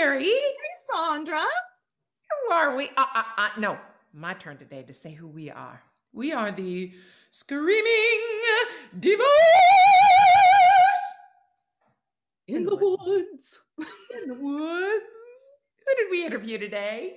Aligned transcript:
Carrie. 0.00 0.24
Hey, 0.24 0.32
Sandra. 0.90 1.42
Who 1.42 2.54
are 2.54 2.74
we? 2.74 2.88
Uh, 2.96 3.04
uh, 3.14 3.22
uh, 3.36 3.48
no, 3.58 3.76
my 4.14 4.32
turn 4.32 4.56
today 4.56 4.82
to 4.84 4.94
say 4.94 5.12
who 5.12 5.28
we 5.28 5.50
are. 5.50 5.82
We 6.14 6.32
are 6.32 6.50
the 6.50 6.90
Screaming 7.30 8.22
Divas 8.98 9.20
In 12.48 12.64
the 12.64 12.76
woods. 12.76 13.60
in 13.78 14.28
the 14.28 14.38
woods. 14.40 15.04
Who 15.86 15.96
did 15.98 16.10
we 16.10 16.24
interview 16.24 16.56
today? 16.56 17.16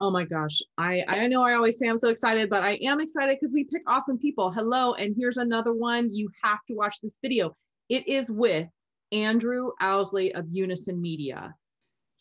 Oh 0.00 0.12
my 0.12 0.24
gosh. 0.24 0.62
I, 0.78 1.02
I 1.08 1.26
know 1.26 1.42
I 1.42 1.54
always 1.54 1.76
say 1.76 1.88
I'm 1.88 1.98
so 1.98 2.08
excited, 2.08 2.48
but 2.48 2.62
I 2.62 2.78
am 2.84 3.00
excited 3.00 3.36
because 3.40 3.52
we 3.52 3.64
pick 3.64 3.82
awesome 3.88 4.16
people. 4.16 4.52
Hello. 4.52 4.94
And 4.94 5.12
here's 5.18 5.38
another 5.38 5.72
one. 5.72 6.14
You 6.14 6.28
have 6.44 6.60
to 6.68 6.74
watch 6.74 7.00
this 7.02 7.18
video. 7.20 7.56
It 7.88 8.06
is 8.06 8.30
with 8.30 8.68
Andrew 9.10 9.72
Ousley 9.82 10.30
of 10.38 10.46
Unison 10.48 11.02
Media. 11.02 11.52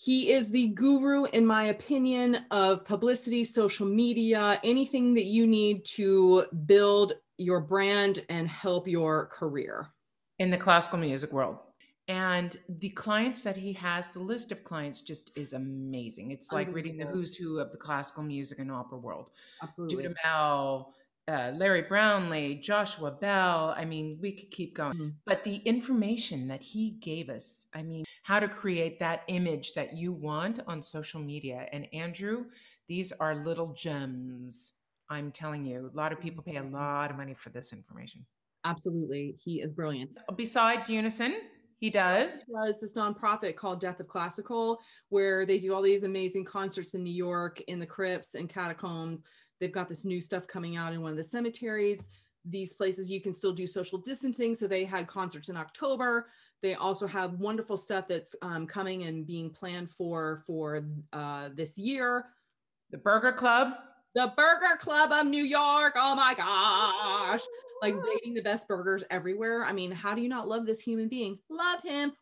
He 0.03 0.31
is 0.31 0.49
the 0.49 0.69
guru, 0.69 1.25
in 1.25 1.45
my 1.45 1.65
opinion, 1.65 2.45
of 2.49 2.83
publicity, 2.83 3.43
social 3.43 3.85
media, 3.85 4.59
anything 4.63 5.13
that 5.13 5.25
you 5.25 5.45
need 5.45 5.85
to 5.85 6.45
build 6.65 7.13
your 7.37 7.61
brand 7.61 8.25
and 8.27 8.47
help 8.47 8.87
your 8.87 9.27
career. 9.27 9.89
In 10.39 10.49
the 10.49 10.57
classical 10.57 10.97
music 10.97 11.31
world. 11.31 11.57
And 12.07 12.57
the 12.67 12.89
clients 12.89 13.43
that 13.43 13.55
he 13.55 13.73
has, 13.73 14.11
the 14.11 14.19
list 14.19 14.51
of 14.51 14.63
clients 14.63 15.01
just 15.01 15.37
is 15.37 15.53
amazing. 15.53 16.31
It's 16.31 16.51
like 16.51 16.73
reading 16.73 16.97
the 16.97 17.05
who's 17.05 17.35
who 17.35 17.59
of 17.59 17.71
the 17.71 17.77
classical 17.77 18.23
music 18.23 18.57
and 18.57 18.71
opera 18.71 18.97
world. 18.97 19.29
Absolutely. 19.61 20.07
Dudamel, 20.25 20.93
uh, 21.31 21.51
Larry 21.55 21.83
Brownlee, 21.83 22.55
Joshua 22.61 23.11
Bell. 23.11 23.73
I 23.77 23.85
mean, 23.85 24.19
we 24.21 24.33
could 24.33 24.51
keep 24.51 24.75
going. 24.75 24.97
Mhm. 24.97 25.13
But 25.25 25.43
the 25.43 25.57
information 25.57 26.47
that 26.49 26.61
he 26.61 26.91
gave 26.91 27.29
us, 27.29 27.67
I 27.73 27.83
mean, 27.83 28.03
how 28.23 28.39
to 28.39 28.49
create 28.49 28.99
that 28.99 29.23
image 29.27 29.73
that 29.73 29.95
you 29.95 30.11
want 30.11 30.59
on 30.67 30.83
social 30.83 31.21
media. 31.21 31.67
And 31.71 31.87
Andrew, 31.93 32.45
these 32.87 33.11
are 33.13 33.35
little 33.35 33.73
gems. 33.73 34.73
I'm 35.09 35.31
telling 35.31 35.65
you, 35.65 35.89
a 35.93 35.95
lot 35.95 36.11
of 36.11 36.19
people 36.19 36.43
pay 36.43 36.57
a 36.57 36.63
lot 36.63 37.11
of 37.11 37.17
money 37.17 37.33
for 37.33 37.49
this 37.49 37.71
information. 37.73 38.25
Absolutely. 38.65 39.37
He 39.39 39.61
is 39.61 39.73
brilliant. 39.73 40.17
Besides 40.35 40.89
Unison, 40.89 41.35
he 41.79 41.89
does. 41.89 42.43
was 42.47 42.79
this 42.79 42.93
nonprofit 42.93 43.55
called 43.55 43.79
Death 43.79 43.99
of 43.99 44.07
Classical, 44.07 44.79
where 45.09 45.47
they 45.47 45.57
do 45.57 45.73
all 45.73 45.81
these 45.81 46.03
amazing 46.03 46.45
concerts 46.45 46.93
in 46.93 47.03
New 47.03 47.13
York 47.13 47.59
in 47.61 47.79
the 47.79 47.87
crypts 47.87 48.35
and 48.35 48.47
catacombs. 48.47 49.23
They've 49.61 49.71
got 49.71 49.87
this 49.87 50.03
new 50.05 50.19
stuff 50.19 50.47
coming 50.47 50.75
out 50.75 50.91
in 50.91 51.01
one 51.01 51.11
of 51.11 51.17
the 51.17 51.23
cemeteries. 51.23 52.07
These 52.43 52.73
places 52.73 53.11
you 53.11 53.21
can 53.21 53.31
still 53.31 53.53
do 53.53 53.67
social 53.67 53.99
distancing. 53.99 54.55
So 54.55 54.67
they 54.67 54.83
had 54.83 55.05
concerts 55.05 55.49
in 55.49 55.55
October. 55.55 56.27
They 56.63 56.73
also 56.73 57.05
have 57.05 57.33
wonderful 57.33 57.77
stuff 57.77 58.07
that's 58.07 58.35
um, 58.41 58.65
coming 58.65 59.03
and 59.03 59.25
being 59.25 59.51
planned 59.51 59.91
for 59.91 60.41
for 60.47 60.83
uh, 61.13 61.49
this 61.53 61.77
year. 61.77 62.25
The 62.89 62.97
Burger 62.97 63.31
Club. 63.31 63.73
The 64.15 64.33
Burger 64.35 64.77
Club 64.79 65.11
of 65.11 65.27
New 65.27 65.43
York. 65.43 65.93
Oh 65.95 66.15
my 66.15 66.33
gosh. 66.33 67.41
Like 67.83 67.95
making 68.03 68.33
the 68.33 68.41
best 68.41 68.67
burgers 68.67 69.03
everywhere. 69.11 69.63
I 69.63 69.73
mean, 69.73 69.91
how 69.91 70.15
do 70.15 70.21
you 70.21 70.29
not 70.29 70.47
love 70.47 70.65
this 70.65 70.81
human 70.81 71.07
being? 71.07 71.37
Love 71.49 71.83
him. 71.83 72.13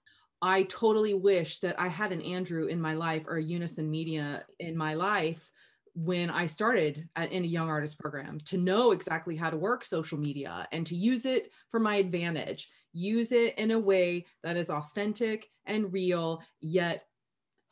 I 0.41 0.63
totally 0.63 1.13
wish 1.13 1.59
that 1.59 1.79
I 1.79 1.87
had 1.87 2.11
an 2.11 2.21
Andrew 2.21 2.67
in 2.67 2.79
my 2.79 2.93
life 2.93 3.27
or 3.27 3.37
a 3.37 3.43
Unison 3.43 3.89
Media 3.89 4.43
in 4.59 4.77
my 4.77 4.93
life 4.93 5.49
when 5.95 6.29
I 6.29 6.45
started 6.47 7.07
at, 7.15 7.31
in 7.31 7.43
a 7.43 7.47
young 7.47 7.69
artist 7.69 7.99
program 7.99 8.39
to 8.45 8.57
know 8.57 8.91
exactly 8.91 9.35
how 9.35 9.49
to 9.49 9.57
work 9.57 9.83
social 9.83 10.17
media 10.17 10.67
and 10.71 10.85
to 10.87 10.95
use 10.95 11.25
it 11.25 11.51
for 11.71 11.79
my 11.79 11.95
advantage. 11.95 12.69
Use 12.93 13.31
it 13.31 13.57
in 13.57 13.71
a 13.71 13.79
way 13.79 14.25
that 14.43 14.57
is 14.57 14.69
authentic 14.69 15.49
and 15.65 15.91
real, 15.93 16.41
yet 16.61 17.05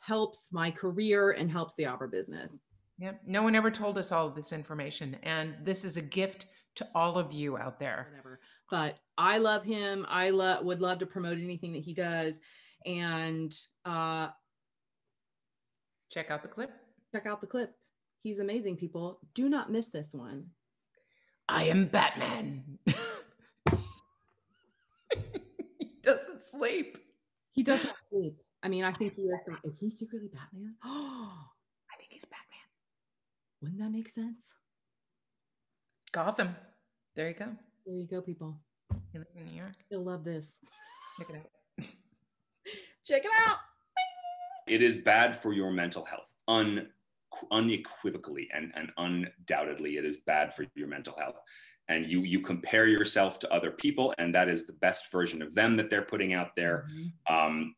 helps 0.00 0.52
my 0.52 0.70
career 0.70 1.32
and 1.32 1.50
helps 1.50 1.74
the 1.74 1.86
opera 1.86 2.08
business. 2.08 2.56
Yep. 2.98 3.20
No 3.26 3.42
one 3.42 3.54
ever 3.54 3.70
told 3.70 3.98
us 3.98 4.12
all 4.12 4.26
of 4.26 4.34
this 4.34 4.52
information. 4.52 5.16
And 5.22 5.54
this 5.64 5.84
is 5.84 5.96
a 5.96 6.02
gift 6.02 6.46
to 6.76 6.88
all 6.94 7.16
of 7.18 7.32
you 7.32 7.56
out 7.58 7.78
there. 7.80 8.06
whatever. 8.10 8.40
But 8.70 8.98
I 9.16 9.38
love 9.38 9.64
him. 9.64 10.06
I 10.08 10.30
love 10.30 10.64
would 10.64 10.80
love 10.80 10.98
to 11.00 11.06
promote 11.06 11.38
anything 11.38 11.72
that 11.72 11.82
he 11.82 11.94
does. 11.94 12.40
And 12.86 13.52
uh, 13.84 14.28
Check 16.10 16.30
out 16.30 16.42
the 16.42 16.48
clip. 16.48 16.70
check 17.12 17.26
out 17.26 17.40
the 17.40 17.46
clip. 17.46 17.74
He's 18.20 18.40
amazing, 18.40 18.76
people. 18.76 19.20
Do 19.34 19.48
not 19.48 19.70
miss 19.70 19.90
this 19.90 20.12
one. 20.12 20.46
I 21.48 21.64
am 21.64 21.86
Batman. 21.86 22.78
he 25.78 25.90
doesn't 26.02 26.42
sleep. 26.42 26.98
He 27.52 27.62
does 27.62 27.82
not 27.84 27.94
sleep. 28.10 28.36
I 28.62 28.68
mean, 28.68 28.84
I 28.84 28.92
think 28.92 29.14
he 29.14 29.22
is. 29.22 29.40
Bat- 29.46 29.60
Is 29.64 29.78
he 29.80 29.90
secretly 29.90 30.28
Batman? 30.32 30.74
Oh, 30.84 31.32
I 31.92 31.96
think 31.96 32.12
he's 32.12 32.24
Batman. 32.24 32.68
wouldn't 33.62 33.80
that 33.80 33.90
make 33.90 34.08
sense? 34.08 34.52
Gotham. 36.12 36.56
There 37.14 37.28
you 37.28 37.34
go. 37.34 37.46
There 37.86 37.96
you 37.96 38.06
go, 38.06 38.20
people. 38.20 38.60
He 39.12 39.18
lives 39.18 39.30
in 39.36 39.46
New 39.46 39.56
York. 39.56 39.74
You'll 39.90 40.04
love 40.04 40.24
this. 40.24 40.54
Check 41.18 41.30
it 41.30 41.36
out. 41.36 41.50
Check 43.06 43.24
it 43.24 43.30
out. 43.48 43.56
it 44.66 44.82
is 44.82 44.98
bad 44.98 45.34
for 45.36 45.52
your 45.52 45.70
mental 45.70 46.04
health 46.04 46.32
un, 46.46 46.88
unequivocally 47.50 48.48
and, 48.54 48.72
and 48.74 48.90
undoubtedly 48.96 49.96
it 49.96 50.04
is 50.04 50.18
bad 50.18 50.52
for 50.54 50.66
your 50.74 50.88
mental 50.88 51.14
health. 51.18 51.36
And 51.88 52.06
you 52.06 52.20
you 52.22 52.40
compare 52.40 52.86
yourself 52.86 53.38
to 53.40 53.52
other 53.52 53.70
people 53.70 54.14
and 54.18 54.34
that 54.34 54.48
is 54.48 54.66
the 54.66 54.74
best 54.74 55.10
version 55.10 55.40
of 55.42 55.54
them 55.54 55.76
that 55.76 55.88
they're 55.90 56.02
putting 56.02 56.34
out 56.34 56.54
there. 56.56 56.86
Mhm. 56.92 57.12
um, 57.34 57.74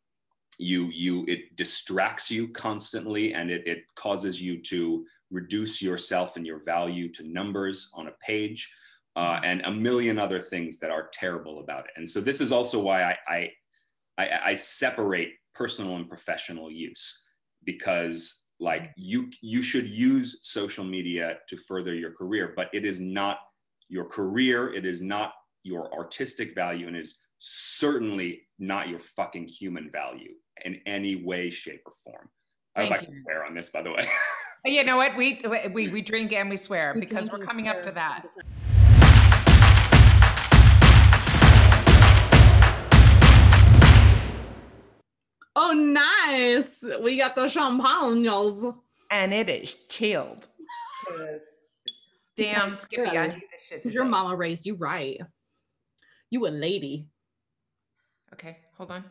you 0.58 0.90
you 0.90 1.24
it 1.26 1.56
distracts 1.56 2.30
you 2.30 2.48
constantly 2.48 3.32
and 3.32 3.50
it, 3.50 3.66
it 3.66 3.84
causes 3.94 4.42
you 4.42 4.60
to 4.60 5.06
reduce 5.30 5.80
yourself 5.80 6.36
and 6.36 6.46
your 6.46 6.62
value 6.64 7.08
to 7.12 7.22
numbers 7.26 7.90
on 7.96 8.08
a 8.08 8.12
page 8.20 8.70
uh, 9.16 9.40
and 9.42 9.62
a 9.62 9.70
million 9.70 10.18
other 10.18 10.38
things 10.38 10.78
that 10.78 10.90
are 10.90 11.08
terrible 11.12 11.60
about 11.60 11.84
it. 11.86 11.92
And 11.96 12.08
so 12.08 12.20
this 12.20 12.40
is 12.40 12.52
also 12.52 12.78
why 12.80 13.02
i 13.04 13.16
i 13.28 13.50
i, 14.18 14.40
I 14.50 14.54
separate 14.54 15.32
personal 15.54 15.96
and 15.96 16.08
professional 16.08 16.70
use 16.70 17.26
because 17.64 18.39
like 18.60 18.92
you 18.96 19.30
you 19.40 19.62
should 19.62 19.88
use 19.88 20.40
social 20.42 20.84
media 20.84 21.38
to 21.48 21.56
further 21.56 21.94
your 21.94 22.12
career 22.12 22.52
but 22.54 22.68
it 22.72 22.84
is 22.84 23.00
not 23.00 23.38
your 23.88 24.04
career 24.04 24.72
it 24.72 24.84
is 24.84 25.00
not 25.00 25.32
your 25.62 25.92
artistic 25.94 26.54
value 26.54 26.86
and 26.86 26.96
it 26.96 27.04
is 27.04 27.20
certainly 27.38 28.42
not 28.58 28.88
your 28.88 28.98
fucking 28.98 29.46
human 29.46 29.90
value 29.90 30.32
in 30.64 30.78
any 30.86 31.16
way 31.16 31.48
shape 31.48 31.82
or 31.86 31.92
form 32.04 32.28
i 32.76 32.80
Thank 32.80 32.90
like 32.90 33.02
you. 33.02 33.08
to 33.08 33.14
swear 33.14 33.44
on 33.44 33.54
this 33.54 33.70
by 33.70 33.82
the 33.82 33.90
way 33.90 34.04
you 34.64 34.84
know 34.84 34.96
what? 34.96 35.16
We 35.16 35.42
we 35.72 35.88
we 35.88 36.02
drink 36.02 36.32
and 36.32 36.50
we 36.50 36.56
swear 36.56 36.92
We 36.94 37.00
because 37.00 37.28
drink 37.28 37.32
we're 37.32 37.38
and 37.38 37.48
coming 37.48 37.68
up 37.68 37.78
to 37.78 37.82
swear 37.84 37.94
that. 37.94 38.26
Oh, 45.62 45.72
nice. 45.74 46.82
We 47.02 47.18
got 47.18 47.34
the 47.34 47.46
champagne. 47.46 48.74
And 49.10 49.34
it 49.34 49.50
is 49.50 49.74
chilled. 49.90 50.48
Damn, 52.36 52.70
Because- 52.70 52.80
Skippy, 52.82 53.18
I 53.18 53.26
need 53.26 53.34
this 53.34 53.62
shit. 53.68 53.82
Because 53.82 53.94
your 53.94 54.06
mama 54.06 54.34
raised 54.36 54.64
you 54.64 54.76
right. 54.76 55.20
You 56.30 56.46
a 56.46 56.48
lady. 56.48 57.08
Okay, 58.32 58.56
hold 58.76 58.90
on. 58.90 59.04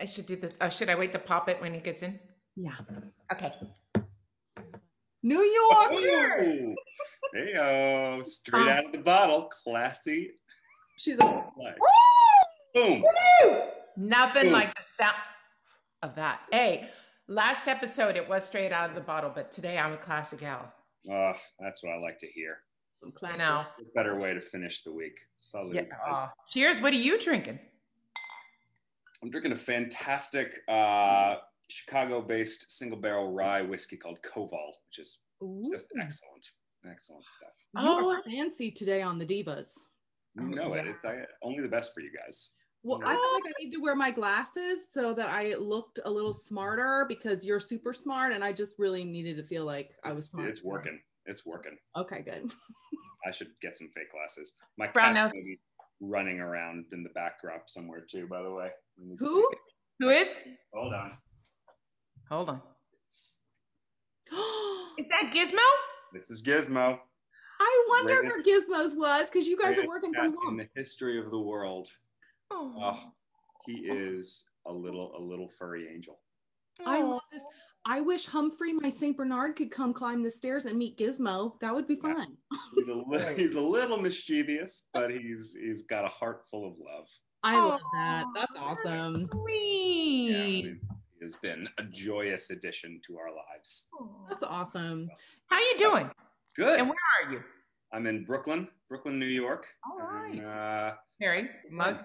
I 0.00 0.06
should 0.06 0.26
do 0.26 0.34
this. 0.34 0.56
Oh, 0.60 0.68
should 0.70 0.88
I 0.90 0.96
wait 0.96 1.12
to 1.12 1.18
pop 1.20 1.48
it 1.48 1.60
when 1.60 1.72
he 1.72 1.78
gets 1.80 2.02
in? 2.02 2.18
Yeah. 2.56 2.74
Okay. 3.32 3.52
New 5.22 5.40
York. 5.40 5.92
Ooh. 5.92 6.74
Hey, 7.34 7.56
oh, 7.56 8.22
straight 8.24 8.66
out 8.68 8.86
of 8.86 8.92
the 8.92 8.98
bottle, 8.98 9.42
classy. 9.62 10.32
She's 10.96 11.18
a. 11.18 11.44
Nice. 12.74 13.02
Boom. 13.42 13.60
Nothing 13.96 14.46
Ooh. 14.48 14.52
like 14.52 14.74
the 14.76 14.82
sound 14.82 15.14
of 16.02 16.14
that. 16.16 16.40
Hey, 16.50 16.88
last 17.28 17.68
episode 17.68 18.16
it 18.16 18.28
was 18.28 18.44
straight 18.44 18.72
out 18.72 18.88
of 18.88 18.94
the 18.94 19.00
bottle, 19.02 19.30
but 19.34 19.50
today 19.52 19.78
I'm 19.78 19.92
a 19.92 19.96
classic 19.96 20.40
gal. 20.40 20.72
Oh, 21.10 21.32
that's 21.58 21.82
what 21.82 21.92
I 21.92 21.98
like 21.98 22.18
to 22.18 22.26
hear. 22.26 22.58
Some 23.00 23.12
You 23.30 23.38
know. 23.38 23.64
It's 23.66 23.78
a 23.80 23.92
better 23.94 24.18
way 24.18 24.34
to 24.34 24.40
finish 24.40 24.82
the 24.82 24.92
week. 24.92 25.18
Salute. 25.38 25.74
Yeah. 25.74 25.82
guys. 26.06 26.26
Cheers. 26.48 26.80
What 26.80 26.92
are 26.92 26.96
you 26.96 27.18
drinking? 27.20 27.58
I'm 29.22 29.30
drinking 29.30 29.52
a 29.52 29.56
fantastic 29.56 30.54
uh, 30.68 31.36
Chicago-based 31.68 32.72
single 32.72 32.98
barrel 32.98 33.32
rye 33.32 33.62
whiskey 33.62 33.96
called 33.96 34.18
Koval, 34.22 34.72
which 34.88 34.98
is 34.98 35.20
Ooh. 35.42 35.70
just 35.72 35.88
excellent, 36.00 36.50
excellent 36.90 37.24
stuff. 37.28 37.64
You 37.74 37.82
Oh. 37.82 38.22
fancy 38.30 38.70
today 38.70 39.02
on 39.02 39.18
the 39.18 39.26
divas. 39.26 39.72
You 40.36 40.42
Oh, 40.44 40.46
know 40.46 40.74
it. 40.74 40.84
yeah. 40.84 40.90
It's 40.92 41.04
uh, 41.04 41.16
only 41.42 41.60
the 41.62 41.68
best 41.68 41.92
for 41.94 42.00
you 42.00 42.10
guys. 42.12 42.54
Well, 42.82 43.00
I 43.04 43.12
feel 43.14 43.34
like 43.34 43.42
I 43.46 43.52
need 43.62 43.72
to 43.72 43.78
wear 43.80 43.94
my 43.94 44.10
glasses 44.10 44.78
so 44.90 45.12
that 45.14 45.28
I 45.28 45.54
looked 45.56 46.00
a 46.06 46.10
little 46.10 46.32
smarter 46.32 47.04
because 47.08 47.44
you're 47.44 47.60
super 47.60 47.92
smart, 47.92 48.32
and 48.32 48.42
I 48.42 48.52
just 48.52 48.78
really 48.78 49.04
needed 49.04 49.36
to 49.36 49.42
feel 49.42 49.64
like 49.66 49.94
I 50.02 50.12
was 50.12 50.24
It's, 50.24 50.30
smart. 50.30 50.48
it's 50.48 50.64
working. 50.64 50.98
It's 51.26 51.44
working. 51.44 51.76
Okay, 51.96 52.22
good. 52.22 52.50
I 53.26 53.32
should 53.32 53.48
get 53.60 53.76
some 53.76 53.88
fake 53.94 54.10
glasses. 54.12 54.54
My 54.78 54.86
Brown 54.86 55.14
cat's 55.14 55.34
nose. 55.34 55.42
be 55.44 55.58
running 56.00 56.40
around 56.40 56.86
in 56.92 57.02
the 57.02 57.10
backdrop 57.10 57.68
somewhere 57.68 58.00
too. 58.10 58.26
By 58.26 58.42
the 58.42 58.50
way, 58.50 58.70
Who? 59.18 59.46
Who 59.98 60.08
is? 60.08 60.40
Hold 60.72 60.94
on. 60.94 61.12
Hold 62.30 62.48
on. 62.48 62.62
Is 64.98 65.08
that 65.08 65.30
Gizmo? 65.34 65.58
This 66.14 66.30
is 66.30 66.42
Gizmo. 66.42 66.98
I 67.60 67.84
wonder 67.90 68.22
Greatest- 68.22 68.46
where 68.70 68.88
Gizmos 68.88 68.96
was 68.96 69.30
because 69.30 69.46
you 69.46 69.58
guys 69.58 69.78
are 69.78 69.86
working 69.86 70.14
cat 70.14 70.24
from 70.24 70.32
in 70.32 70.38
home. 70.42 70.56
the 70.56 70.68
history 70.74 71.18
of 71.18 71.30
the 71.30 71.38
world. 71.38 71.88
Oh, 72.50 72.72
Oh, 72.78 72.98
he 73.66 73.72
is 73.74 74.44
a 74.66 74.72
little 74.72 75.16
a 75.16 75.20
little 75.20 75.48
furry 75.48 75.88
angel. 75.92 76.18
I 76.86 77.02
love 77.02 77.20
this. 77.32 77.44
I 77.86 78.00
wish 78.00 78.26
Humphrey, 78.26 78.72
my 78.74 78.88
Saint 78.90 79.16
Bernard, 79.16 79.56
could 79.56 79.70
come 79.70 79.92
climb 79.94 80.22
the 80.22 80.30
stairs 80.30 80.66
and 80.66 80.78
meet 80.78 80.98
Gizmo. 80.98 81.58
That 81.60 81.74
would 81.74 81.86
be 81.86 81.94
Yeah. 82.02 82.14
fun. 82.14 82.36
He's 82.74 82.88
a 82.88 82.94
little, 82.94 83.34
he's 83.36 83.54
a 83.54 83.60
little 83.60 83.96
mischievous, 84.00 84.88
but 84.92 85.10
he's 85.10 85.54
he's 85.58 85.82
got 85.84 86.04
a 86.04 86.08
heart 86.08 86.42
full 86.50 86.66
of 86.66 86.74
love. 86.78 87.08
I 87.42 87.60
love 87.60 87.80
that. 87.94 88.24
That's 88.34 88.52
awesome. 88.58 89.20
Yeah, 89.22 89.26
Sweet. 89.32 90.64
we- 90.64 90.80
he 91.18 91.24
has 91.24 91.36
been 91.36 91.68
a 91.78 91.82
joyous 91.84 92.48
addition 92.50 92.98
to 93.06 93.18
our 93.18 93.28
lives. 93.34 93.88
That's 94.30 94.42
awesome. 94.42 95.10
How 95.48 95.58
you 95.58 95.74
doing? 95.78 96.10
Good. 96.56 96.80
And 96.80 96.88
where 96.88 96.96
are 97.26 97.32
you? 97.32 97.42
I'm 97.92 98.06
in 98.06 98.24
Brooklyn, 98.24 98.68
Brooklyn, 98.88 99.18
New 99.18 99.26
York. 99.26 99.66
All 99.90 99.98
right. 99.98 100.32
And, 100.32 100.44
uh, 100.46 100.94
Harry, 101.20 101.50
mug. 101.70 102.04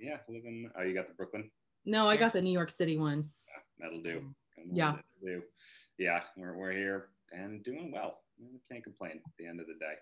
Yeah, 0.00 0.16
living. 0.28 0.70
Oh, 0.78 0.82
you 0.82 0.94
got 0.94 1.08
the 1.08 1.14
Brooklyn. 1.14 1.50
No, 1.84 2.08
I 2.08 2.16
got 2.16 2.32
the 2.32 2.42
New 2.42 2.52
York 2.52 2.70
City 2.70 2.98
one. 2.98 3.28
That'll 3.78 4.02
do. 4.02 4.22
Yeah. 4.70 4.92
That'll 4.92 5.02
do. 5.38 5.42
Yeah, 5.98 6.20
we're, 6.36 6.54
we're 6.56 6.72
here 6.72 7.08
and 7.32 7.62
doing 7.62 7.90
well. 7.92 8.18
We 8.38 8.46
Can't 8.70 8.82
complain 8.84 9.12
at 9.12 9.32
the 9.38 9.46
end 9.46 9.60
of 9.60 9.66
the 9.66 9.74
day. 9.74 9.94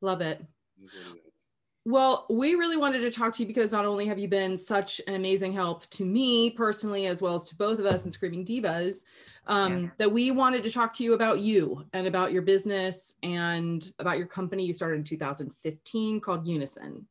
Love 0.00 0.20
it. 0.20 0.40
It 0.80 0.84
is 0.86 0.90
what 1.08 1.16
it 1.16 1.22
is. 1.34 1.46
Well, 1.84 2.26
we 2.30 2.54
really 2.54 2.76
wanted 2.76 3.00
to 3.00 3.10
talk 3.10 3.34
to 3.34 3.42
you 3.42 3.46
because 3.46 3.72
not 3.72 3.84
only 3.84 4.06
have 4.06 4.18
you 4.18 4.28
been 4.28 4.56
such 4.56 5.00
an 5.08 5.14
amazing 5.14 5.52
help 5.52 5.88
to 5.90 6.04
me 6.04 6.50
personally, 6.50 7.06
as 7.06 7.20
well 7.20 7.34
as 7.34 7.44
to 7.44 7.56
both 7.56 7.80
of 7.80 7.86
us 7.86 8.04
in 8.04 8.10
Screaming 8.12 8.44
Divas, 8.44 9.04
um, 9.48 9.84
Yeah. 9.84 9.90
that 9.98 10.12
we 10.12 10.30
wanted 10.30 10.62
to 10.62 10.70
talk 10.70 10.94
to 10.94 11.04
you 11.04 11.14
about 11.14 11.40
you 11.40 11.84
and 11.92 12.06
about 12.06 12.32
your 12.32 12.42
business 12.42 13.14
and 13.24 13.92
about 13.98 14.18
your 14.18 14.28
company 14.28 14.64
you 14.64 14.72
started 14.72 14.96
in 14.98 15.04
2015 15.04 16.20
called 16.20 16.46
Unison, 16.46 17.06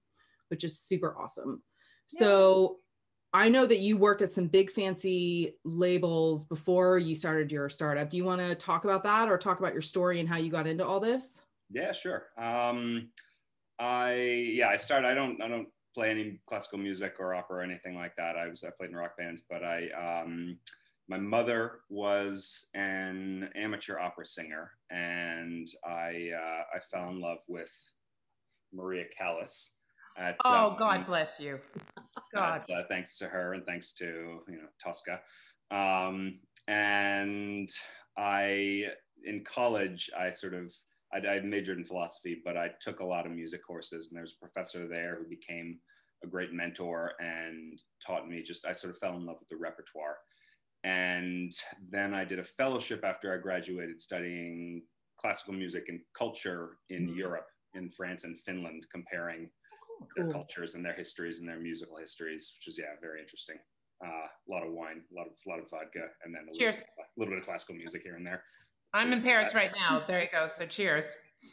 which 0.47 0.63
is 0.63 0.79
super 0.79 1.17
awesome. 1.17 1.61
So 2.19 2.79
I 3.33 3.47
know 3.49 3.65
that 3.65 3.79
you 3.79 3.97
worked 3.97 4.21
at 4.21 4.29
some 4.29 4.47
big 4.47 4.69
fancy 4.69 5.55
labels 5.63 6.45
before 6.45 6.97
you 6.97 7.15
started 7.15 7.51
your 7.51 7.69
startup. 7.69 8.09
Do 8.09 8.17
you 8.17 8.25
want 8.25 8.41
to 8.41 8.55
talk 8.55 8.83
about 8.83 9.03
that 9.03 9.29
or 9.29 9.37
talk 9.37 9.59
about 9.59 9.73
your 9.73 9.81
story 9.81 10.19
and 10.19 10.27
how 10.27 10.37
you 10.37 10.51
got 10.51 10.67
into 10.67 10.85
all 10.85 10.99
this? 10.99 11.41
Yeah, 11.69 11.93
sure. 11.93 12.27
Um, 12.37 13.09
I 13.79 14.13
yeah, 14.53 14.67
I 14.67 14.75
started. 14.75 15.07
I 15.07 15.13
don't 15.13 15.41
I 15.41 15.47
don't 15.47 15.69
play 15.95 16.11
any 16.11 16.39
classical 16.45 16.77
music 16.77 17.15
or 17.19 17.33
opera 17.33 17.59
or 17.59 17.61
anything 17.61 17.95
like 17.95 18.15
that. 18.17 18.35
I 18.35 18.47
was 18.47 18.63
I 18.63 18.69
played 18.77 18.89
in 18.89 18.95
rock 18.95 19.17
bands, 19.17 19.43
but 19.49 19.63
I 19.63 19.89
um, 19.91 20.57
my 21.07 21.17
mother 21.17 21.79
was 21.89 22.69
an 22.75 23.49
amateur 23.55 23.97
opera 23.97 24.25
singer, 24.25 24.71
and 24.89 25.67
I 25.85 26.31
uh, 26.35 26.75
I 26.75 26.79
fell 26.79 27.09
in 27.09 27.21
love 27.21 27.39
with 27.47 27.71
Maria 28.73 29.05
Callas. 29.17 29.77
At, 30.17 30.35
Oh, 30.45 30.71
um, 30.71 30.77
God 30.77 31.05
bless 31.05 31.39
you. 31.39 31.59
God. 32.33 32.63
uh, 32.69 32.83
thanks 32.87 33.17
to 33.19 33.27
her 33.27 33.53
and 33.53 33.65
thanks 33.65 33.93
to 33.95 34.41
you 34.47 34.57
know 34.57 34.67
Tosca. 34.83 35.21
Um, 35.71 36.33
and 36.67 37.69
I 38.17 38.83
in 39.23 39.43
college 39.43 40.09
I 40.17 40.31
sort 40.31 40.53
of 40.53 40.71
I, 41.13 41.17
I 41.25 41.39
majored 41.41 41.77
in 41.77 41.85
philosophy, 41.85 42.41
but 42.43 42.57
I 42.57 42.69
took 42.81 42.99
a 42.99 43.05
lot 43.05 43.25
of 43.25 43.31
music 43.31 43.61
courses, 43.65 44.09
and 44.09 44.17
there's 44.17 44.35
a 44.35 44.45
professor 44.45 44.87
there 44.87 45.17
who 45.17 45.27
became 45.29 45.79
a 46.23 46.27
great 46.27 46.53
mentor 46.53 47.13
and 47.19 47.79
taught 48.05 48.27
me 48.29 48.43
just 48.43 48.65
I 48.65 48.73
sort 48.73 48.93
of 48.93 48.99
fell 48.99 49.15
in 49.15 49.25
love 49.25 49.37
with 49.39 49.49
the 49.49 49.57
repertoire. 49.57 50.17
And 50.83 51.51
then 51.91 52.13
I 52.13 52.25
did 52.25 52.39
a 52.39 52.43
fellowship 52.43 53.03
after 53.03 53.33
I 53.33 53.37
graduated 53.37 54.01
studying 54.01 54.83
classical 55.17 55.53
music 55.53 55.85
and 55.89 55.99
culture 56.17 56.77
in 56.89 57.07
Mhm. 57.07 57.15
Europe, 57.15 57.47
in 57.75 57.89
France 57.91 58.23
and 58.23 58.39
Finland, 58.39 58.87
comparing 58.91 59.49
their 60.15 60.25
Cool. 60.25 60.33
cultures 60.33 60.75
and 60.75 60.83
their 60.85 60.93
histories 60.93 61.39
and 61.39 61.47
their 61.47 61.59
musical 61.59 61.97
histories, 61.97 62.53
which 62.57 62.67
is 62.67 62.77
yeah, 62.79 62.95
very 63.01 63.21
interesting. 63.21 63.57
Uh, 64.03 64.07
a 64.09 64.49
lot 64.51 64.65
of 64.65 64.73
wine, 64.73 65.03
a 65.11 65.15
lot 65.15 65.27
of 65.27 65.33
a 65.45 65.49
lot 65.49 65.59
of 65.59 65.69
vodka, 65.69 66.07
and 66.23 66.33
then 66.33 66.47
a 66.51 66.57
Cheers. 66.57 66.77
little, 66.77 66.89
a 66.97 67.19
little 67.19 67.31
bit 67.33 67.39
of 67.39 67.45
classical 67.45 67.75
music 67.75 68.01
here 68.03 68.15
and 68.15 68.25
there. 68.25 68.43
I'm 68.93 69.13
in 69.13 69.21
Paris 69.21 69.53
right 69.53 69.71
now. 69.75 70.03
There 70.07 70.21
you 70.21 70.27
go. 70.31 70.47
So 70.47 70.65
cheers 70.65 71.05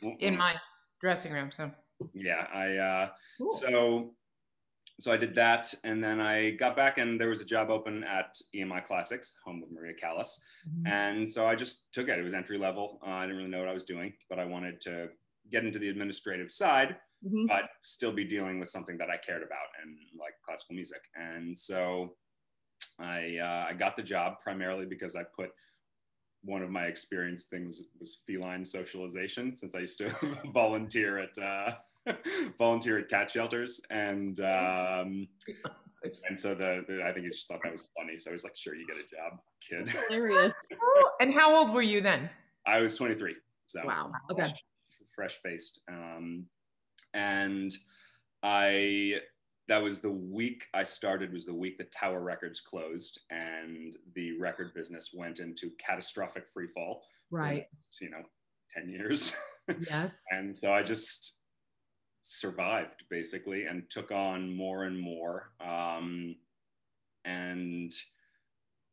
in 0.02 0.34
Mm-mm. 0.34 0.38
my 0.38 0.56
dressing 1.00 1.32
room. 1.32 1.50
So 1.52 1.70
yeah, 2.14 2.46
I 2.52 2.76
uh, 2.76 3.08
Cool. 3.38 3.50
so 3.50 4.14
so 5.00 5.12
I 5.12 5.16
did 5.16 5.34
that, 5.36 5.72
and 5.84 6.02
then 6.02 6.20
I 6.20 6.50
got 6.52 6.74
back, 6.74 6.98
and 6.98 7.20
there 7.20 7.28
was 7.28 7.40
a 7.40 7.44
job 7.44 7.70
open 7.70 8.02
at 8.02 8.34
EMI 8.56 8.84
Classics, 8.84 9.36
home 9.44 9.62
of 9.62 9.70
Maria 9.70 9.94
Callas, 9.94 10.42
Mhm. 10.68 10.88
and 10.90 11.28
so 11.30 11.46
I 11.46 11.54
just 11.54 11.92
took 11.92 12.08
it. 12.08 12.18
It 12.18 12.22
was 12.22 12.34
entry 12.34 12.58
level. 12.58 12.98
Uh, 13.06 13.10
I 13.10 13.22
didn't 13.26 13.36
really 13.36 13.50
know 13.50 13.60
what 13.60 13.68
I 13.68 13.72
was 13.74 13.84
doing, 13.84 14.12
but 14.28 14.40
I 14.40 14.44
wanted 14.44 14.80
to 14.82 15.08
get 15.52 15.64
into 15.64 15.78
the 15.78 15.88
administrative 15.88 16.50
side. 16.50 16.96
Mhm. 17.24 17.48
but 17.48 17.70
still 17.82 18.12
be 18.12 18.24
dealing 18.24 18.60
with 18.60 18.68
something 18.68 18.96
that 18.98 19.10
I 19.10 19.16
cared 19.16 19.42
about 19.42 19.66
and 19.82 19.96
like 20.18 20.34
classical 20.44 20.76
music. 20.76 21.02
And 21.16 21.56
so 21.56 22.14
I 22.98 23.38
uh, 23.38 23.66
I 23.68 23.74
got 23.74 23.96
the 23.96 24.02
job 24.02 24.38
primarily 24.38 24.86
because 24.86 25.16
I 25.16 25.24
put 25.24 25.50
one 26.42 26.62
of 26.62 26.70
my 26.70 26.84
experience 26.84 27.44
things 27.46 27.82
was 27.98 28.22
feline 28.26 28.64
socialization 28.64 29.56
since 29.56 29.74
I 29.74 29.80
used 29.80 29.98
to 29.98 30.14
volunteer 30.54 31.18
at 31.18 31.36
uh, 31.38 31.72
volunteer 32.58 32.98
at 32.98 33.08
cat 33.08 33.30
shelters 33.30 33.80
and 33.90 34.38
um, 34.40 35.26
and 36.28 36.38
so 36.38 36.54
the, 36.54 36.84
the 36.88 37.02
I 37.04 37.12
think 37.12 37.24
he 37.24 37.30
just 37.30 37.48
thought 37.48 37.60
that 37.64 37.72
was 37.72 37.88
funny 37.98 38.18
so 38.18 38.30
I 38.30 38.34
was 38.34 38.44
like 38.44 38.56
sure 38.56 38.74
you 38.74 38.86
get 38.86 38.96
a 38.96 39.16
job 39.16 39.40
kid 39.68 39.88
Hilarious. 40.08 40.54
And 41.20 41.32
how 41.32 41.56
old 41.56 41.74
were 41.74 41.82
you 41.82 42.00
then? 42.00 42.30
I 42.66 42.78
was 42.78 42.96
23 42.96 43.34
so 43.66 43.82
Wow. 43.84 44.12
Okay. 44.30 44.54
fresh 45.14 45.34
faced. 45.42 45.80
Um, 45.88 46.46
and 47.18 47.72
I, 48.42 49.14
that 49.66 49.82
was 49.82 50.00
the 50.00 50.10
week 50.10 50.64
I 50.72 50.82
started, 50.84 51.32
was 51.32 51.44
the 51.44 51.54
week 51.54 51.76
that 51.78 51.92
Tower 51.92 52.20
Records 52.20 52.60
closed 52.60 53.20
and 53.30 53.96
the 54.14 54.38
record 54.38 54.72
business 54.74 55.10
went 55.12 55.40
into 55.40 55.70
catastrophic 55.84 56.48
free 56.48 56.68
fall. 56.68 57.02
Right. 57.30 57.66
You 58.00 58.10
know, 58.10 58.22
10 58.76 58.88
years. 58.88 59.34
Yes. 59.90 60.24
and 60.30 60.56
so 60.58 60.72
I 60.72 60.82
just 60.82 61.40
survived 62.22 63.04
basically 63.10 63.66
and 63.66 63.82
took 63.90 64.10
on 64.10 64.56
more 64.56 64.84
and 64.84 64.98
more. 64.98 65.50
Um, 65.60 66.36
and 67.26 67.92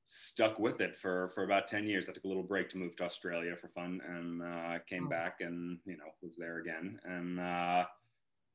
stuck 0.03 0.59
with 0.59 0.81
it 0.81 0.95
for 0.97 1.29
for 1.29 1.43
about 1.43 1.67
10 1.67 1.87
years 1.87 2.07
i 2.07 2.11
took 2.13 2.25
a 2.25 2.27
little 2.27 2.43
break 2.43 2.69
to 2.69 2.77
move 2.77 2.95
to 2.95 3.03
australia 3.03 3.55
for 3.55 3.69
fun 3.69 3.99
and 4.07 4.41
uh, 4.43 4.77
came 4.87 5.05
Oh. 5.07 5.09
back 5.09 5.41
and 5.41 5.79
you 5.85 5.97
know 5.97 6.11
was 6.21 6.35
there 6.35 6.59
again 6.59 6.99
and 7.05 7.39
uh, 7.39 7.85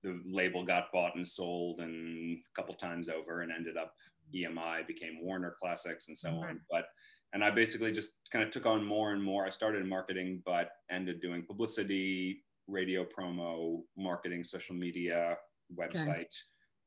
the 0.02 0.20
label 0.26 0.64
got 0.64 0.92
bought 0.92 1.14
and 1.16 1.26
sold 1.26 1.80
and 1.80 2.38
a 2.38 2.60
couple 2.60 2.74
times 2.74 3.08
over 3.08 3.42
and 3.42 3.52
ended 3.52 3.76
up 3.76 3.92
emi 4.34 4.86
became 4.86 5.18
warner 5.22 5.54
classics 5.60 6.08
and 6.08 6.16
so 6.16 6.30
mm-hmm. 6.30 6.50
on 6.50 6.60
but 6.70 6.84
and 7.32 7.44
i 7.44 7.50
basically 7.50 7.92
just 7.92 8.12
kind 8.32 8.44
of 8.44 8.50
took 8.50 8.66
on 8.66 8.84
more 8.84 9.12
and 9.12 9.22
more 9.22 9.44
i 9.44 9.50
started 9.50 9.82
in 9.82 9.88
marketing 9.88 10.42
but 10.46 10.70
ended 10.90 11.20
doing 11.20 11.44
publicity 11.46 12.42
radio 12.68 13.04
promo 13.04 13.80
marketing 13.96 14.44
social 14.44 14.74
media 14.74 15.36
website 15.76 16.26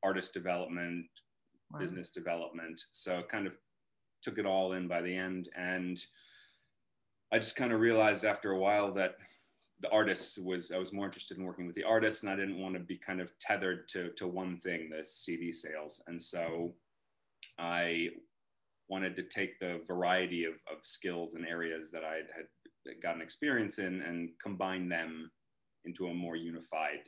artist 0.02 0.32
development 0.34 1.06
Wow. 1.74 1.80
business 1.80 2.10
development. 2.10 2.80
So 2.92 3.22
kind 3.22 3.46
of 3.46 3.56
took 4.22 4.38
it 4.38 4.46
all 4.46 4.72
in 4.72 4.88
by 4.88 5.02
the 5.02 5.14
end. 5.14 5.48
And 5.56 5.98
I 7.32 7.38
just 7.38 7.56
kind 7.56 7.72
of 7.72 7.80
realized 7.80 8.24
after 8.24 8.52
a 8.52 8.58
while 8.58 8.92
that 8.94 9.16
the 9.80 9.90
artists 9.90 10.38
was, 10.38 10.70
I 10.72 10.78
was 10.78 10.92
more 10.92 11.06
interested 11.06 11.36
in 11.36 11.44
working 11.44 11.66
with 11.66 11.74
the 11.74 11.84
artists 11.84 12.22
and 12.22 12.32
I 12.32 12.36
didn't 12.36 12.60
want 12.60 12.74
to 12.74 12.80
be 12.80 12.96
kind 12.96 13.20
of 13.20 13.32
tethered 13.38 13.88
to, 13.88 14.10
to 14.16 14.26
one 14.26 14.56
thing, 14.58 14.88
the 14.88 15.04
CD 15.04 15.52
sales. 15.52 16.02
And 16.06 16.20
so 16.20 16.74
I 17.58 18.10
wanted 18.88 19.16
to 19.16 19.22
take 19.24 19.58
the 19.58 19.80
variety 19.86 20.44
of, 20.44 20.54
of 20.70 20.84
skills 20.84 21.34
and 21.34 21.46
areas 21.46 21.90
that 21.90 22.04
I 22.04 22.16
had 22.36 23.00
gotten 23.02 23.22
experience 23.22 23.78
in 23.78 24.02
and 24.02 24.30
combine 24.42 24.88
them 24.88 25.30
into 25.84 26.06
a 26.06 26.14
more 26.14 26.36
unified 26.36 27.00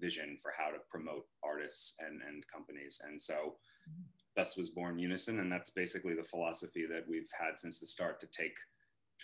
vision 0.00 0.36
for 0.40 0.52
how 0.56 0.70
to 0.70 0.78
promote 0.90 1.24
artists 1.44 1.96
and, 2.00 2.20
and 2.26 2.44
companies. 2.52 3.00
And 3.04 3.20
so 3.20 3.34
mm-hmm. 3.34 4.02
thus 4.36 4.56
was 4.56 4.70
born 4.70 4.98
Unison. 4.98 5.40
And 5.40 5.50
that's 5.50 5.70
basically 5.70 6.14
the 6.14 6.22
philosophy 6.22 6.86
that 6.90 7.04
we've 7.08 7.30
had 7.38 7.58
since 7.58 7.80
the 7.80 7.86
start 7.86 8.20
to 8.20 8.26
take 8.26 8.56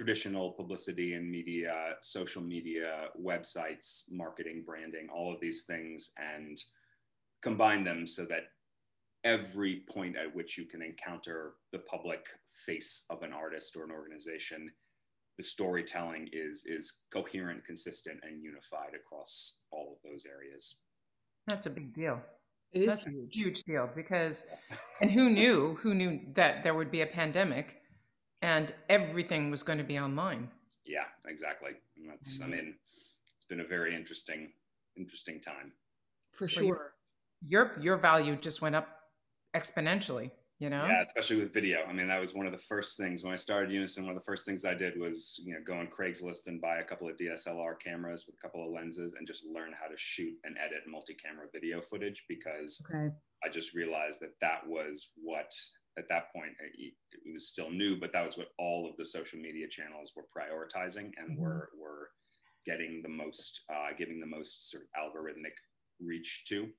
traditional 0.01 0.53
publicity 0.53 1.13
and 1.13 1.31
media, 1.31 1.75
social 2.01 2.41
media, 2.41 3.09
websites, 3.23 4.11
marketing, 4.11 4.63
branding, 4.65 5.09
all 5.15 5.31
of 5.31 5.39
these 5.41 5.65
things, 5.65 6.13
and 6.17 6.57
combine 7.43 7.85
them 7.85 8.07
so 8.07 8.25
that 8.25 8.45
every 9.25 9.83
point 9.93 10.17
at 10.17 10.35
which 10.35 10.57
you 10.57 10.65
can 10.65 10.81
encounter 10.81 11.53
the 11.73 11.81
public 11.81 12.25
face 12.67 13.05
of 13.11 13.23
an 13.23 13.35
artist 13.35 13.77
or 13.77 13.85
an 13.85 13.91
organization 13.91 14.71
the 15.37 15.45
storytelling 15.45 16.27
is 16.33 16.65
is 16.67 17.03
coherent 17.13 17.63
consistent 17.65 18.19
and 18.23 18.43
unified 18.43 18.93
across 18.95 19.61
all 19.71 19.93
of 19.95 20.11
those 20.11 20.25
areas 20.27 20.81
That's 21.47 21.67
a 21.67 21.71
big 21.71 21.93
deal. 21.93 22.21
It 22.73 22.83
is 22.83 22.89
That's 22.89 23.05
huge. 23.05 23.37
a 23.37 23.39
huge 23.39 23.63
deal 23.65 23.91
because, 23.95 24.45
and 25.03 25.11
who 25.11 25.29
knew? 25.29 25.77
Who 25.83 25.93
knew 25.95 26.21
that 26.35 26.63
there 26.63 26.75
would 26.75 26.91
be 26.91 27.01
a 27.03 27.07
pandemic, 27.07 27.80
and 28.43 28.75
everything 28.89 29.51
was 29.51 29.63
going 29.63 29.79
to 29.79 29.85
be 29.85 29.99
online? 29.99 30.51
Yeah, 30.85 31.07
exactly. 31.27 31.73
And 31.97 32.09
that's, 32.09 32.41
I 32.43 32.47
Mhm. 32.47 32.51
mean, 32.51 32.79
it's 33.37 33.45
been 33.49 33.61
a 33.61 33.65
very 33.67 33.95
interesting, 33.95 34.53
interesting 34.97 35.41
time. 35.41 35.73
For 36.33 36.49
So 36.49 36.61
sure. 36.63 36.95
Your 37.43 37.73
your 37.81 37.97
value 37.97 38.37
just 38.37 38.61
went 38.61 38.75
up 38.77 39.11
exponentially. 39.55 40.31
You 40.59 40.69
know. 40.69 40.87
Yeah, 40.87 41.01
especially 41.01 41.37
with 41.41 41.55
video. 41.55 41.85
I 41.85 41.93
mean, 41.95 42.07
that 42.09 42.21
was 42.21 42.35
one 42.35 42.45
of 42.45 42.53
the 42.53 42.59
first 42.59 42.99
things 42.99 43.25
when 43.25 43.33
I 43.33 43.37
started 43.37 43.73
Unison. 43.73 44.05
One 44.05 44.15
of 44.15 44.21
the 44.21 44.27
first 44.27 44.45
things 44.45 44.67
I 44.67 44.75
did 44.75 44.99
was, 45.01 45.41
you 45.43 45.55
know, 45.55 45.61
go 45.65 45.73
on 45.73 45.87
Craigslist 45.87 46.49
and 46.49 46.61
buy 46.61 46.81
a 46.81 46.85
couple 46.85 47.09
of 47.09 47.17
DSLR 47.17 47.77
cameras 47.77 48.27
with 48.27 48.37
a 48.37 48.39
couple 48.43 48.63
of 48.67 48.71
lenses 48.71 49.15
and 49.15 49.27
just 49.27 49.47
learn 49.47 49.73
how 49.73 49.87
to 49.89 49.97
shoot 49.97 50.39
and 50.45 50.59
edit 50.59 50.83
multi-camera 50.87 51.47
video 51.51 51.81
footage 51.81 52.27
because 52.29 52.79
Okay. 52.85 53.09
I 53.43 53.49
just 53.49 53.73
realized 53.73 54.21
that 54.21 54.39
that 54.43 54.67
was 54.67 55.13
what, 55.17 55.51
at 56.01 56.09
that 56.09 56.33
point, 56.33 56.53
it 56.61 56.95
it 57.13 57.33
was 57.33 57.49
still 57.49 57.71
new, 57.71 58.01
but 58.01 58.13
that 58.13 58.25
was 58.25 58.37
what 58.37 58.49
all 58.59 58.89
of 58.89 58.97
the 58.97 59.07
social 59.07 59.39
media 59.39 59.69
channels 59.69 60.13
were 60.17 60.27
prioritizing 60.37 61.13
and 61.19 61.29
Mhm. 61.31 61.39
were 61.39 61.71
were 61.77 62.11
getting 62.67 63.03
the 63.03 63.09
most, 63.09 63.65
uh, 63.73 63.93
giving 63.97 64.21
the 64.21 64.27
most 64.39 64.71
sort 64.71 64.85
of 64.85 64.91
algorithmic 65.03 65.57
reach 66.01 66.45
to. 66.47 66.73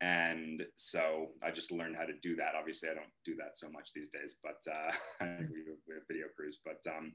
And 0.00 0.66
so 0.76 1.34
I 1.42 1.50
just 1.50 1.72
learned 1.72 1.96
how 1.96 2.04
to 2.06 2.18
do 2.22 2.36
that. 2.36 2.54
Obviously, 2.54 2.88
I 2.90 2.94
don't 2.94 3.12
do 3.24 3.34
that 3.36 3.56
so 3.56 3.68
much 3.70 3.92
these 3.92 4.08
days, 4.08 4.38
but 4.42 4.60
uh, 4.70 4.92
we, 5.50 5.60
have, 5.68 5.80
we 5.88 5.94
have 5.94 6.06
video 6.08 6.28
crews. 6.36 6.60
But 6.64 6.80
um, 6.94 7.14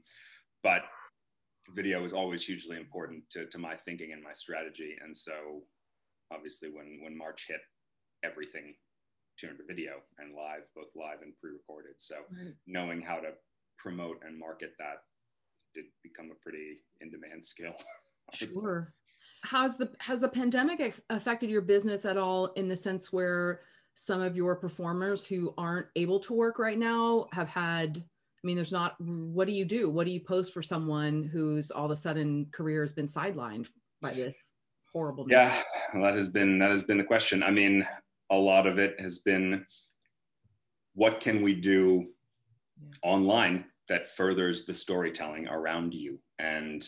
but 0.62 0.84
video 1.70 2.04
is 2.04 2.12
always 2.12 2.44
hugely 2.44 2.76
important 2.76 3.28
to, 3.30 3.46
to 3.46 3.58
my 3.58 3.76
thinking 3.76 4.12
and 4.12 4.22
my 4.22 4.32
strategy. 4.32 4.96
And 5.02 5.16
so 5.16 5.66
obviously, 6.32 6.70
when 6.70 7.00
when 7.02 7.16
March 7.16 7.46
hit, 7.48 7.60
everything 8.24 8.74
turned 9.42 9.58
to 9.58 9.64
video 9.64 9.94
and 10.18 10.34
live, 10.34 10.62
both 10.74 10.94
live 10.94 11.22
and 11.22 11.36
pre-recorded. 11.40 12.00
So 12.00 12.16
Right. 12.30 12.54
knowing 12.66 13.02
how 13.02 13.18
to 13.20 13.34
promote 13.76 14.22
and 14.24 14.38
market 14.38 14.74
that 14.78 15.04
did 15.74 15.86
become 16.02 16.30
a 16.30 16.34
pretty 16.36 16.80
in-demand 17.00 17.44
skill. 17.44 17.74
Sure. 18.32 18.94
How's 19.42 19.76
the 19.76 19.92
has 19.98 20.20
the 20.20 20.28
pandemic 20.28 20.94
affected 21.10 21.50
your 21.50 21.60
business 21.60 22.06
at 22.06 22.16
all 22.16 22.46
in 22.52 22.68
the 22.68 22.76
sense 22.76 23.12
where 23.12 23.62
some 23.94 24.22
of 24.22 24.36
your 24.36 24.54
performers 24.54 25.26
who 25.26 25.52
aren't 25.58 25.88
able 25.96 26.20
to 26.20 26.32
work 26.32 26.58
right 26.58 26.78
now 26.78 27.26
have 27.32 27.48
had 27.48 27.98
I 27.98 28.46
mean 28.46 28.56
there's 28.56 28.72
not 28.72 28.98
what 29.00 29.48
do 29.48 29.52
you 29.52 29.64
do? 29.66 29.90
What 29.90 30.06
do 30.06 30.12
you 30.12 30.20
post 30.20 30.54
for 30.54 30.62
someone 30.62 31.24
who's 31.24 31.70
all 31.72 31.84
of 31.84 31.90
a 31.90 31.96
sudden 31.96 32.46
career 32.52 32.82
has 32.82 32.94
been 32.94 33.08
sidelined 33.08 33.68
by 34.00 34.14
this 34.14 34.54
horrible? 34.92 35.26
Yeah, 35.28 35.62
well, 35.92 36.04
that 36.04 36.14
has 36.14 36.28
been 36.28 36.58
that 36.60 36.70
has 36.70 36.84
been 36.84 36.96
the 36.98 37.04
question. 37.04 37.42
I 37.42 37.50
mean, 37.50 37.84
a 38.32 38.36
lot 38.36 38.66
of 38.66 38.78
it 38.78 38.98
has 39.00 39.18
been 39.20 39.64
what 40.94 41.20
can 41.20 41.42
we 41.42 41.54
do 41.54 42.08
Yeah. 42.80 42.88
online 43.02 43.64
that 43.88 44.08
furthers 44.08 44.64
the 44.66 44.74
storytelling 44.74 45.46
around 45.48 45.94
you? 45.94 46.18
And 46.38 46.82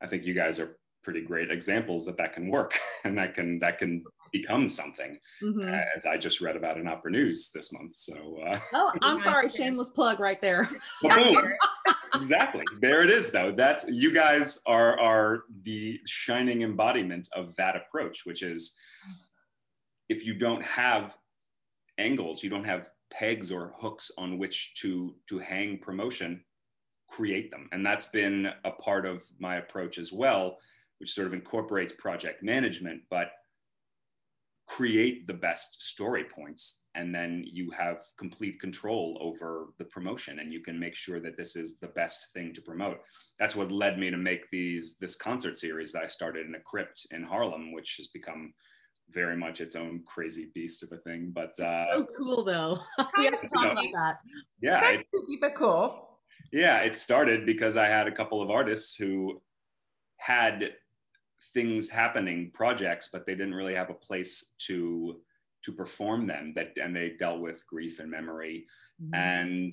I 0.00 0.06
think 0.06 0.24
you 0.24 0.34
guys 0.34 0.60
are 0.60 0.76
pretty 1.02 1.22
great 1.22 1.50
examples 1.50 2.06
that 2.06 2.16
that 2.18 2.32
can 2.32 2.48
work 2.48 2.78
and 3.04 3.18
that 3.18 3.34
can 3.34 3.58
that 3.60 3.78
can 3.78 4.04
become 4.32 4.68
something. 4.68 5.18
Mhm. 5.42 5.84
As 5.96 6.06
I 6.06 6.16
just 6.16 6.40
read 6.40 6.56
about 6.56 6.78
in 6.78 6.86
Opera 6.88 7.10
News 7.10 7.50
this 7.54 7.72
month. 7.72 7.94
So 7.96 8.38
uh, 8.46 8.58
Oh, 8.72 8.92
I'm 9.02 9.20
sorry, 9.20 9.48
shameless 9.50 9.90
plug 9.90 10.20
right 10.20 10.40
there. 10.40 10.68
boom. 11.02 11.36
exactly 12.14 12.62
there 12.80 13.00
it 13.02 13.10
is 13.10 13.32
though 13.32 13.50
that's 13.52 13.86
you 13.88 14.12
guys 14.12 14.60
are 14.66 15.00
are 15.00 15.44
the 15.62 15.98
shining 16.06 16.60
embodiment 16.60 17.26
of 17.34 17.56
that 17.56 17.74
approach 17.74 18.26
which 18.26 18.42
is 18.42 18.76
if 20.08 20.24
you 20.24 20.34
don't 20.34 20.64
have 20.64 21.16
angles 21.98 22.42
you 22.42 22.50
don't 22.50 22.64
have 22.64 22.90
pegs 23.12 23.52
or 23.52 23.72
hooks 23.76 24.10
on 24.16 24.38
which 24.38 24.74
to 24.74 25.14
to 25.28 25.38
hang 25.38 25.78
promotion 25.78 26.42
create 27.12 27.50
them. 27.50 27.68
And 27.72 27.84
that's 27.84 28.06
been 28.06 28.48
a 28.64 28.70
part 28.70 29.04
of 29.04 29.22
my 29.38 29.56
approach 29.56 29.98
as 29.98 30.12
well 30.12 30.58
which 30.98 31.12
sort 31.12 31.26
of 31.26 31.34
incorporates 31.34 31.92
project 31.92 32.42
management 32.42 33.02
but 33.10 33.32
create 34.68 35.26
the 35.26 35.34
best 35.34 35.82
story 35.82 36.24
points. 36.24 36.84
And 36.94 37.14
then 37.14 37.44
you 37.44 37.70
have 37.72 37.98
complete 38.16 38.60
control 38.60 39.18
over 39.20 39.74
the 39.78 39.84
promotion 39.84 40.38
and 40.38 40.52
you 40.52 40.60
can 40.60 40.78
make 40.78 40.94
sure 40.94 41.20
that 41.20 41.36
this 41.36 41.56
is 41.56 41.78
the 41.78 41.88
best 41.88 42.32
thing 42.32 42.54
to 42.54 42.62
promote. 42.62 43.00
That's 43.38 43.56
what 43.56 43.72
led 43.72 43.98
me 43.98 44.10
to 44.10 44.16
make 44.16 44.48
these 44.48 44.96
this 44.96 45.16
concert 45.16 45.58
series 45.58 45.92
that 45.92 46.04
i 46.04 46.06
started 46.06 46.46
in 46.46 46.54
a 46.54 46.60
crypt 46.60 47.06
in 47.10 47.22
harlem 47.22 47.72
which 47.72 47.96
has 47.98 48.08
become 48.08 48.54
very 49.12 49.36
much 49.36 49.60
its 49.60 49.76
own 49.76 50.02
crazy 50.06 50.50
beast 50.54 50.82
of 50.82 50.90
a 50.92 50.96
thing 50.98 51.30
but 51.34 51.58
uh 51.60 51.86
so 51.92 52.06
cool 52.16 52.44
though. 52.44 52.78
we 53.18 53.24
have 53.24 53.40
to 53.40 53.48
talk 53.48 53.72
about 53.72 53.84
that. 53.96 54.16
yeah 54.60 54.78
it, 54.78 54.80
That's 54.80 55.26
cheeky, 55.26 55.38
but 55.40 55.54
cool. 55.56 56.18
yeah 56.52 56.78
it 56.80 56.98
started 56.98 57.46
because 57.46 57.76
i 57.76 57.86
had 57.86 58.06
a 58.08 58.12
couple 58.12 58.40
of 58.42 58.50
artists 58.50 58.94
who 58.96 59.40
had 60.16 60.72
things 61.54 61.90
happening 61.90 62.50
projects 62.54 63.08
but 63.12 63.26
they 63.26 63.34
didn't 63.34 63.54
really 63.54 63.74
have 63.74 63.90
a 63.90 63.94
place 63.94 64.54
to 64.66 65.20
to 65.64 65.72
perform 65.72 66.26
them 66.26 66.52
that 66.54 66.76
and 66.82 66.94
they 66.94 67.14
dealt 67.18 67.40
with 67.40 67.66
grief 67.66 67.98
and 68.00 68.10
memory 68.10 68.66
Mhm. 69.02 69.14
and 69.16 69.72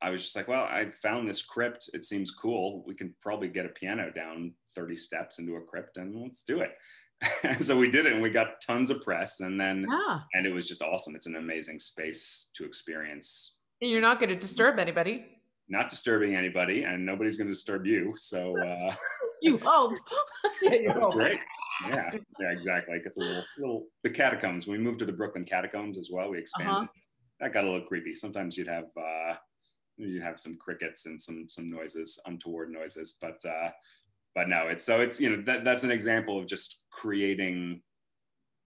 i 0.00 0.10
was 0.10 0.22
just 0.22 0.36
like 0.36 0.48
well 0.48 0.64
i 0.64 0.88
found 0.88 1.28
this 1.28 1.42
crypt 1.42 1.90
it 1.94 2.04
seems 2.04 2.30
cool 2.30 2.84
we 2.86 2.94
can 2.94 3.14
probably 3.20 3.48
get 3.48 3.66
a 3.66 3.70
piano 3.70 4.10
down 4.14 4.54
30 4.74 4.96
steps 4.96 5.38
into 5.38 5.56
a 5.56 5.60
crypt 5.60 5.96
and 5.98 6.14
let's 6.14 6.42
do 6.42 6.60
it 6.60 6.70
and 7.44 7.64
so 7.68 7.76
we 7.78 7.90
did 7.90 8.06
it 8.06 8.12
and 8.12 8.22
we 8.22 8.30
got 8.30 8.60
tons 8.66 8.90
of 8.90 9.02
press 9.02 9.40
and 9.40 9.60
then 9.60 9.86
Yeah. 9.88 10.20
and 10.34 10.46
it 10.46 10.52
was 10.52 10.66
just 10.68 10.82
awesome 10.82 11.14
it's 11.14 11.26
an 11.26 11.36
amazing 11.36 11.78
space 11.78 12.50
to 12.54 12.64
experience 12.64 13.58
And 13.80 13.90
you're 13.90 14.00
not 14.00 14.18
going 14.18 14.30
to 14.30 14.36
disturb 14.36 14.78
anybody. 14.78 15.26
not 15.68 15.88
disturbing 15.88 16.34
anybody 16.36 16.82
and 16.84 17.04
nobody's 17.06 17.36
going 17.38 17.48
to 17.48 17.54
disturb 17.54 17.86
you 17.86 18.14
so 18.16 18.56
uh 18.62 18.94
You 19.42 19.58
hope. 19.58 19.94
Yeah, 20.62 20.74
you 20.74 20.88
That 20.88 21.02
hope. 21.02 21.14
great. 21.14 21.40
Yeah, 21.88 22.10
yeah, 22.38 22.50
exactly. 22.52 22.96
It 22.96 23.02
gets 23.02 23.16
a 23.16 23.20
little, 23.20 23.44
little. 23.58 23.86
The 24.04 24.10
catacombs. 24.10 24.68
We 24.68 24.78
moved 24.78 25.00
to 25.00 25.04
the 25.04 25.12
Brooklyn 25.12 25.44
catacombs 25.44 25.98
as 25.98 26.10
well. 26.12 26.30
We 26.30 26.38
expanded. 26.38 26.72
Uh-huh. 26.76 26.86
That 27.40 27.52
got 27.52 27.64
a 27.64 27.66
little 27.66 27.84
creepy. 27.88 28.14
Sometimes 28.14 28.56
you'd 28.56 28.68
have, 28.68 28.84
uh, 28.96 29.34
you'd 29.96 30.22
have 30.22 30.38
some 30.38 30.56
crickets 30.58 31.06
and 31.06 31.20
some 31.20 31.48
some 31.48 31.68
noises, 31.68 32.20
untoward 32.26 32.70
noises. 32.70 33.18
But 33.20 33.38
uh, 33.44 33.70
but 34.34 34.48
no, 34.48 34.68
it's 34.68 34.84
so 34.84 35.00
it's 35.00 35.20
you 35.20 35.30
know 35.30 35.42
that 35.46 35.64
that's 35.64 35.84
an 35.84 35.90
example 35.90 36.38
of 36.38 36.46
just 36.46 36.82
creating 36.90 37.82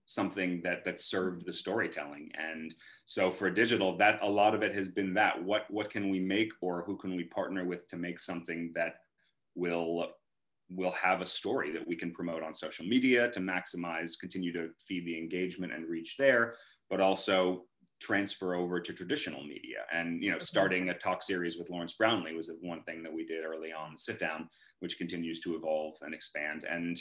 something 0.07 0.61
that 0.63 0.85
that 0.85 1.01
served 1.01 1.45
the 1.45 1.53
storytelling. 1.53 2.31
And 2.39 2.75
so 3.05 3.31
for 3.31 3.51
digital 3.51 3.97
that 3.99 4.21
a 4.23 4.29
lot 4.29 4.55
of 4.55 4.63
it 4.63 4.75
has 4.75 4.89
been 4.89 5.15
that 5.15 5.43
what 5.43 5.67
what 5.69 5.91
can 5.91 6.11
we 6.11 6.21
make 6.21 6.53
or 6.61 6.83
who 6.83 6.97
can 6.97 7.17
we 7.17 7.25
partner 7.25 7.65
with 7.65 7.89
to 7.89 7.97
make 7.97 8.21
something 8.21 8.73
that 8.75 8.97
will 9.55 10.09
will 10.71 10.93
have 10.93 11.21
a 11.21 11.27
story 11.27 11.71
that 11.73 11.87
we 11.87 11.95
can 11.95 12.13
promote 12.13 12.43
on 12.43 12.53
social 12.55 12.85
media 12.87 13.31
to 13.31 13.41
maximize 13.41 14.19
continue 14.19 14.53
to 14.53 14.69
feed 14.79 15.07
the 15.07 15.17
engagement 15.17 15.73
and 15.73 15.89
reach 15.89 16.17
there 16.17 16.55
but 16.91 17.01
also 17.01 17.65
transfer 18.01 18.55
over 18.55 18.79
to 18.81 18.93
traditional 18.93 19.43
media. 19.43 19.79
And 19.93 20.23
you 20.23 20.31
know 20.31 20.37
mm-hmm. 20.37 20.45
starting 20.45 20.89
a 20.91 20.95
talk 20.95 21.23
series 21.23 21.57
with 21.57 21.71
lawrence 21.71 21.95
brownlee 21.95 22.35
was 22.35 22.51
one 22.61 22.83
thing 22.83 23.03
that 23.03 23.13
we 23.13 23.25
did 23.25 23.45
early 23.45 23.73
on 23.73 23.93
the 23.93 23.99
sit 23.99 24.19
down 24.19 24.49
which 24.81 24.99
continues 24.99 25.41
to 25.41 25.57
evolve 25.57 25.97
and 26.03 26.15
expand. 26.15 26.65
And 26.69 27.01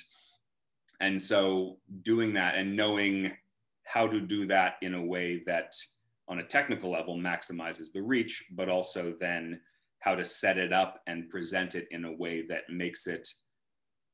and 1.01 1.21
so 1.21 1.77
doing 2.03 2.33
that 2.33 2.55
and 2.55 2.75
knowing 2.75 3.31
how 3.83 4.07
to 4.07 4.19
do 4.21 4.47
that 4.47 4.75
in 4.81 4.93
a 4.93 5.05
way 5.05 5.43
that 5.45 5.75
on 6.27 6.39
a 6.39 6.43
technical 6.43 6.91
level 6.91 7.17
maximizes 7.17 7.91
the 7.91 8.01
reach 8.01 8.45
but 8.51 8.69
also 8.69 9.13
then 9.19 9.59
how 9.99 10.15
to 10.15 10.23
set 10.23 10.57
it 10.57 10.71
up 10.71 11.01
and 11.07 11.29
present 11.29 11.75
it 11.75 11.87
in 11.91 12.05
a 12.05 12.11
way 12.13 12.43
that 12.47 12.63
makes 12.69 13.07
it 13.07 13.27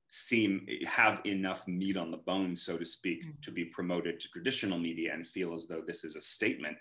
seem 0.08 0.68
have 0.86 1.22
enough 1.26 1.68
meat 1.68 1.96
on 1.96 2.12
the 2.12 2.18
bone 2.18 2.56
so 2.56 2.78
to 2.78 2.86
speak 2.86 3.24
Mm. 3.24 3.42
to 3.44 3.52
be 3.52 3.66
promoted 3.66 4.20
to 4.20 4.28
traditional 4.30 4.78
media 4.78 5.14
and 5.14 5.26
feel 5.26 5.54
as 5.54 5.68
though 5.68 5.84
this 5.86 6.04
is 6.04 6.16
a 6.16 6.22
statement 6.22 6.78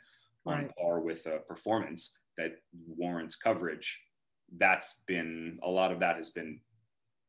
on 0.47 0.71
par 0.79 1.01
with 1.01 1.27
a 1.27 1.39
performance 1.41 2.17
that 2.37 2.53
warrants 2.87 3.37
coverage. 3.37 4.01
That's 4.57 5.05
been 5.07 5.59
a 5.63 5.69
lot 5.71 5.93
of 5.93 6.01
that 6.01 6.17
has 6.17 6.31
been 6.31 6.61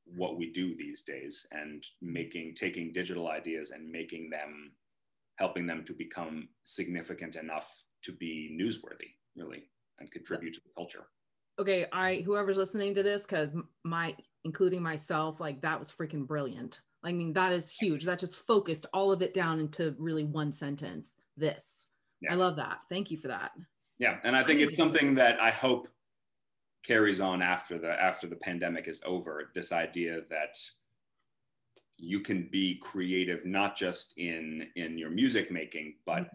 what 0.05 0.37
we 0.37 0.51
do 0.51 0.75
these 0.75 1.03
days 1.03 1.47
and 1.51 1.83
making 2.01 2.53
taking 2.55 2.91
digital 2.91 3.29
ideas 3.29 3.71
and 3.71 3.89
making 3.89 4.29
them 4.29 4.71
helping 5.37 5.65
them 5.65 5.83
to 5.85 5.93
become 5.93 6.47
significant 6.63 7.35
enough 7.35 7.83
to 8.03 8.11
be 8.13 8.55
newsworthy 8.59 9.11
really 9.35 9.63
and 9.99 10.11
contribute 10.11 10.53
to 10.53 10.61
the 10.61 10.71
culture. 10.75 11.07
Okay 11.59 11.85
i 11.91 12.23
whoever's 12.25 12.57
listening 12.57 12.95
to 12.95 13.03
this 13.03 13.25
because 13.25 13.53
my 13.83 14.15
including 14.43 14.81
myself 14.81 15.39
like 15.39 15.61
that 15.61 15.79
was 15.79 15.91
freaking 15.91 16.27
brilliant. 16.27 16.81
I 17.03 17.11
mean 17.11 17.33
that 17.33 17.51
is 17.51 17.71
huge. 17.71 18.03
That 18.05 18.19
just 18.19 18.37
focused 18.37 18.85
all 18.93 19.11
of 19.11 19.21
it 19.21 19.33
down 19.33 19.59
into 19.59 19.95
really 19.97 20.25
one 20.25 20.51
sentence 20.51 21.17
this. 21.37 21.87
Yeah. 22.21 22.33
i 22.33 22.35
love 22.35 22.55
that. 22.57 22.79
Thank 22.89 23.11
you 23.11 23.17
for 23.17 23.29
that. 23.29 23.51
Yeah 23.99 24.17
and 24.23 24.35
i 24.35 24.43
think 24.43 24.59
it's 24.59 24.77
something 24.77 25.15
that 25.15 25.39
i 25.39 25.51
hope 25.51 25.87
carries 26.83 27.19
on 27.19 27.41
after 27.41 27.77
the 27.77 27.91
after 27.91 28.27
the 28.27 28.35
pandemic 28.35 28.87
is 28.87 29.01
over 29.05 29.51
this 29.53 29.71
idea 29.71 30.21
that 30.29 30.57
you 31.97 32.19
can 32.19 32.49
be 32.51 32.79
creative 32.81 33.45
not 33.45 33.75
just 33.75 34.17
in 34.17 34.67
in 34.75 34.97
your 34.97 35.09
music 35.09 35.51
making, 35.51 35.95
but 36.05 36.29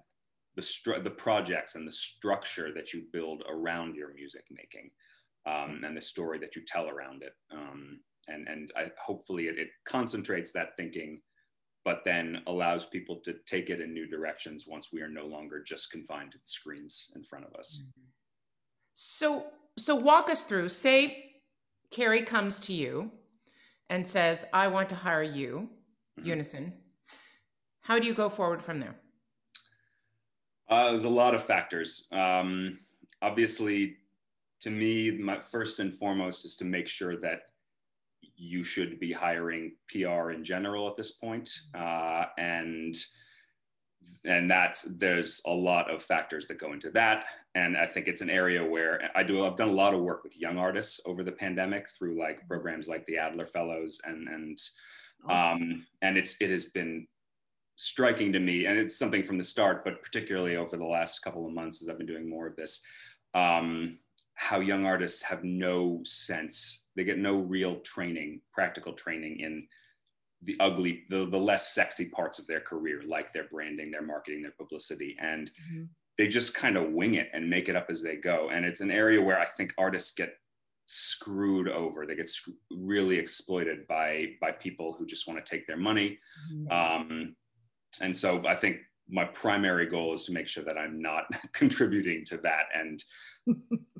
the 0.54 0.62
stru- 0.62 1.02
the 1.02 1.10
projects 1.10 1.74
and 1.74 1.86
the 1.86 1.92
structure 1.92 2.72
that 2.72 2.92
you 2.92 3.04
build 3.12 3.42
around 3.48 3.96
your 3.96 4.14
music 4.14 4.44
making, 4.50 4.90
um, 5.46 5.82
and 5.84 5.96
the 5.96 6.02
story 6.02 6.38
that 6.38 6.56
you 6.56 6.62
tell 6.66 6.88
around 6.88 7.22
it. 7.22 7.34
Um, 7.52 8.00
and 8.28 8.48
and 8.48 8.72
I, 8.76 8.90
hopefully 9.04 9.48
it, 9.48 9.58
it 9.58 9.68
concentrates 9.84 10.52
that 10.52 10.76
thinking 10.76 11.20
but 11.86 12.02
then 12.04 12.42
allows 12.48 12.84
people 12.84 13.14
to 13.14 13.32
take 13.46 13.70
it 13.70 13.80
in 13.80 13.94
new 13.94 14.08
directions 14.08 14.66
once 14.66 14.92
we 14.92 15.00
are 15.00 15.08
no 15.08 15.24
longer 15.24 15.62
just 15.62 15.92
confined 15.92 16.32
to 16.32 16.36
the 16.36 16.48
screens 16.48 17.12
in 17.14 17.22
front 17.22 17.44
of 17.44 17.54
us. 17.54 17.80
Mm-hmm. 17.80 18.08
So, 18.92 19.44
so 19.78 19.94
walk 19.94 20.30
us 20.30 20.42
through. 20.42 20.68
Say, 20.68 21.32
Carrie 21.90 22.22
comes 22.22 22.58
to 22.60 22.72
you 22.72 23.10
and 23.90 24.06
says, 24.06 24.44
"I 24.52 24.68
want 24.68 24.88
to 24.90 24.94
hire 24.94 25.22
you, 25.22 25.68
mm-hmm. 26.18 26.28
Unison." 26.28 26.72
How 27.82 27.98
do 27.98 28.06
you 28.06 28.14
go 28.14 28.28
forward 28.28 28.62
from 28.62 28.80
there? 28.80 28.96
Uh, 30.68 30.90
there's 30.90 31.04
a 31.04 31.08
lot 31.08 31.34
of 31.34 31.44
factors. 31.44 32.08
Um, 32.10 32.78
obviously, 33.22 33.98
to 34.62 34.70
me, 34.70 35.12
my 35.12 35.38
first 35.38 35.78
and 35.78 35.94
foremost 35.94 36.44
is 36.44 36.56
to 36.56 36.64
make 36.64 36.88
sure 36.88 37.16
that 37.18 37.42
you 38.36 38.64
should 38.64 38.98
be 38.98 39.12
hiring 39.12 39.76
PR 39.88 40.30
in 40.32 40.42
general 40.42 40.88
at 40.88 40.96
this 40.96 41.12
point. 41.12 41.48
Uh, 41.74 42.24
and 42.38 42.96
and 44.24 44.50
that's 44.50 44.82
there's 44.98 45.40
a 45.46 45.50
lot 45.50 45.90
of 45.90 46.02
factors 46.02 46.46
that 46.46 46.58
go 46.58 46.72
into 46.72 46.90
that. 46.90 47.24
And 47.54 47.76
i 47.76 47.86
think 47.86 48.06
it's 48.06 48.20
an 48.20 48.30
area 48.30 48.64
where 48.64 49.10
i 49.14 49.22
do 49.22 49.46
i've 49.46 49.56
done 49.56 49.68
a 49.68 49.72
lot 49.72 49.94
of 49.94 50.00
work 50.00 50.22
with 50.24 50.38
young 50.38 50.58
artists 50.58 51.00
over 51.06 51.24
the 51.24 51.32
pandemic 51.32 51.88
through 51.88 52.18
like 52.18 52.46
programs 52.46 52.88
like 52.88 53.04
the 53.06 53.18
adler 53.18 53.46
fellows 53.46 54.00
and 54.04 54.28
and 54.28 54.58
awesome. 55.28 55.62
um 55.62 55.86
and 56.02 56.18
it's 56.18 56.40
it 56.40 56.50
has 56.50 56.66
been 56.66 57.06
striking 57.78 58.32
to 58.32 58.40
me. 58.40 58.64
And 58.64 58.78
it's 58.78 58.98
something 58.98 59.22
from 59.22 59.38
the 59.38 59.44
start 59.44 59.84
but 59.84 60.02
particularly 60.02 60.56
over 60.56 60.76
the 60.76 60.84
last 60.84 61.20
couple 61.20 61.46
of 61.46 61.54
months 61.54 61.82
as 61.82 61.88
i've 61.88 61.98
been 61.98 62.06
doing 62.06 62.28
more 62.28 62.46
of 62.46 62.56
this 62.56 62.84
um 63.34 63.98
how 64.36 64.60
young 64.60 64.84
artists 64.84 65.22
have 65.22 65.42
no 65.42 66.00
sense. 66.04 66.88
They 66.94 67.04
get 67.04 67.18
no 67.18 67.38
real 67.38 67.80
training 67.80 68.42
practical 68.52 68.92
training 68.92 69.40
in 69.40 69.66
the 70.42 70.56
ugly 70.60 71.04
the, 71.08 71.26
the 71.26 71.38
less 71.38 71.74
sexy 71.74 72.08
parts 72.10 72.38
of 72.38 72.46
their 72.46 72.60
career 72.60 73.02
like 73.06 73.32
their 73.32 73.48
branding 73.50 73.90
their 73.90 74.02
marketing 74.02 74.42
their 74.42 74.52
publicity 74.52 75.16
and 75.20 75.50
mm-hmm. 75.50 75.84
they 76.18 76.28
just 76.28 76.54
kind 76.54 76.76
of 76.76 76.92
wing 76.92 77.14
it 77.14 77.28
and 77.32 77.48
make 77.48 77.68
it 77.68 77.76
up 77.76 77.86
as 77.88 78.02
they 78.02 78.16
go 78.16 78.50
and 78.50 78.64
it's 78.64 78.80
an 78.80 78.90
area 78.90 79.20
where 79.20 79.38
i 79.38 79.44
think 79.44 79.72
artists 79.78 80.14
get 80.14 80.34
screwed 80.86 81.68
over 81.68 82.06
they 82.06 82.14
get 82.14 82.28
sc- 82.28 82.50
really 82.70 83.16
exploited 83.18 83.86
by 83.88 84.26
by 84.40 84.52
people 84.52 84.92
who 84.92 85.06
just 85.06 85.26
want 85.26 85.42
to 85.44 85.50
take 85.50 85.66
their 85.66 85.76
money 85.76 86.18
mm-hmm. 86.52 86.70
um, 86.70 87.34
and 88.00 88.14
so 88.14 88.42
i 88.46 88.54
think 88.54 88.78
my 89.08 89.24
primary 89.24 89.86
goal 89.86 90.12
is 90.14 90.24
to 90.24 90.32
make 90.32 90.46
sure 90.48 90.64
that 90.64 90.78
i'm 90.78 91.00
not 91.00 91.24
contributing 91.52 92.24
to 92.24 92.36
that 92.36 92.66
and 92.74 93.02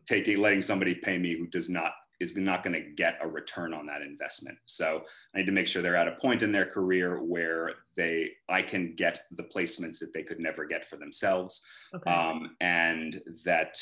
taking 0.06 0.38
letting 0.38 0.62
somebody 0.62 0.94
pay 0.94 1.18
me 1.18 1.36
who 1.36 1.46
does 1.46 1.68
not 1.68 1.92
is 2.20 2.36
not 2.36 2.62
going 2.62 2.72
to 2.72 2.90
get 2.92 3.18
a 3.20 3.28
return 3.28 3.74
on 3.74 3.86
that 3.86 4.02
investment. 4.02 4.58
So 4.66 5.02
I 5.34 5.38
need 5.38 5.46
to 5.46 5.52
make 5.52 5.66
sure 5.66 5.82
they're 5.82 5.96
at 5.96 6.08
a 6.08 6.12
point 6.12 6.42
in 6.42 6.52
their 6.52 6.66
career 6.66 7.22
where 7.22 7.72
they 7.96 8.30
I 8.48 8.62
can 8.62 8.94
get 8.94 9.18
the 9.32 9.42
placements 9.42 9.98
that 10.00 10.12
they 10.14 10.22
could 10.22 10.40
never 10.40 10.64
get 10.64 10.84
for 10.84 10.96
themselves, 10.96 11.66
okay. 11.94 12.10
um, 12.10 12.56
and 12.60 13.20
that 13.44 13.78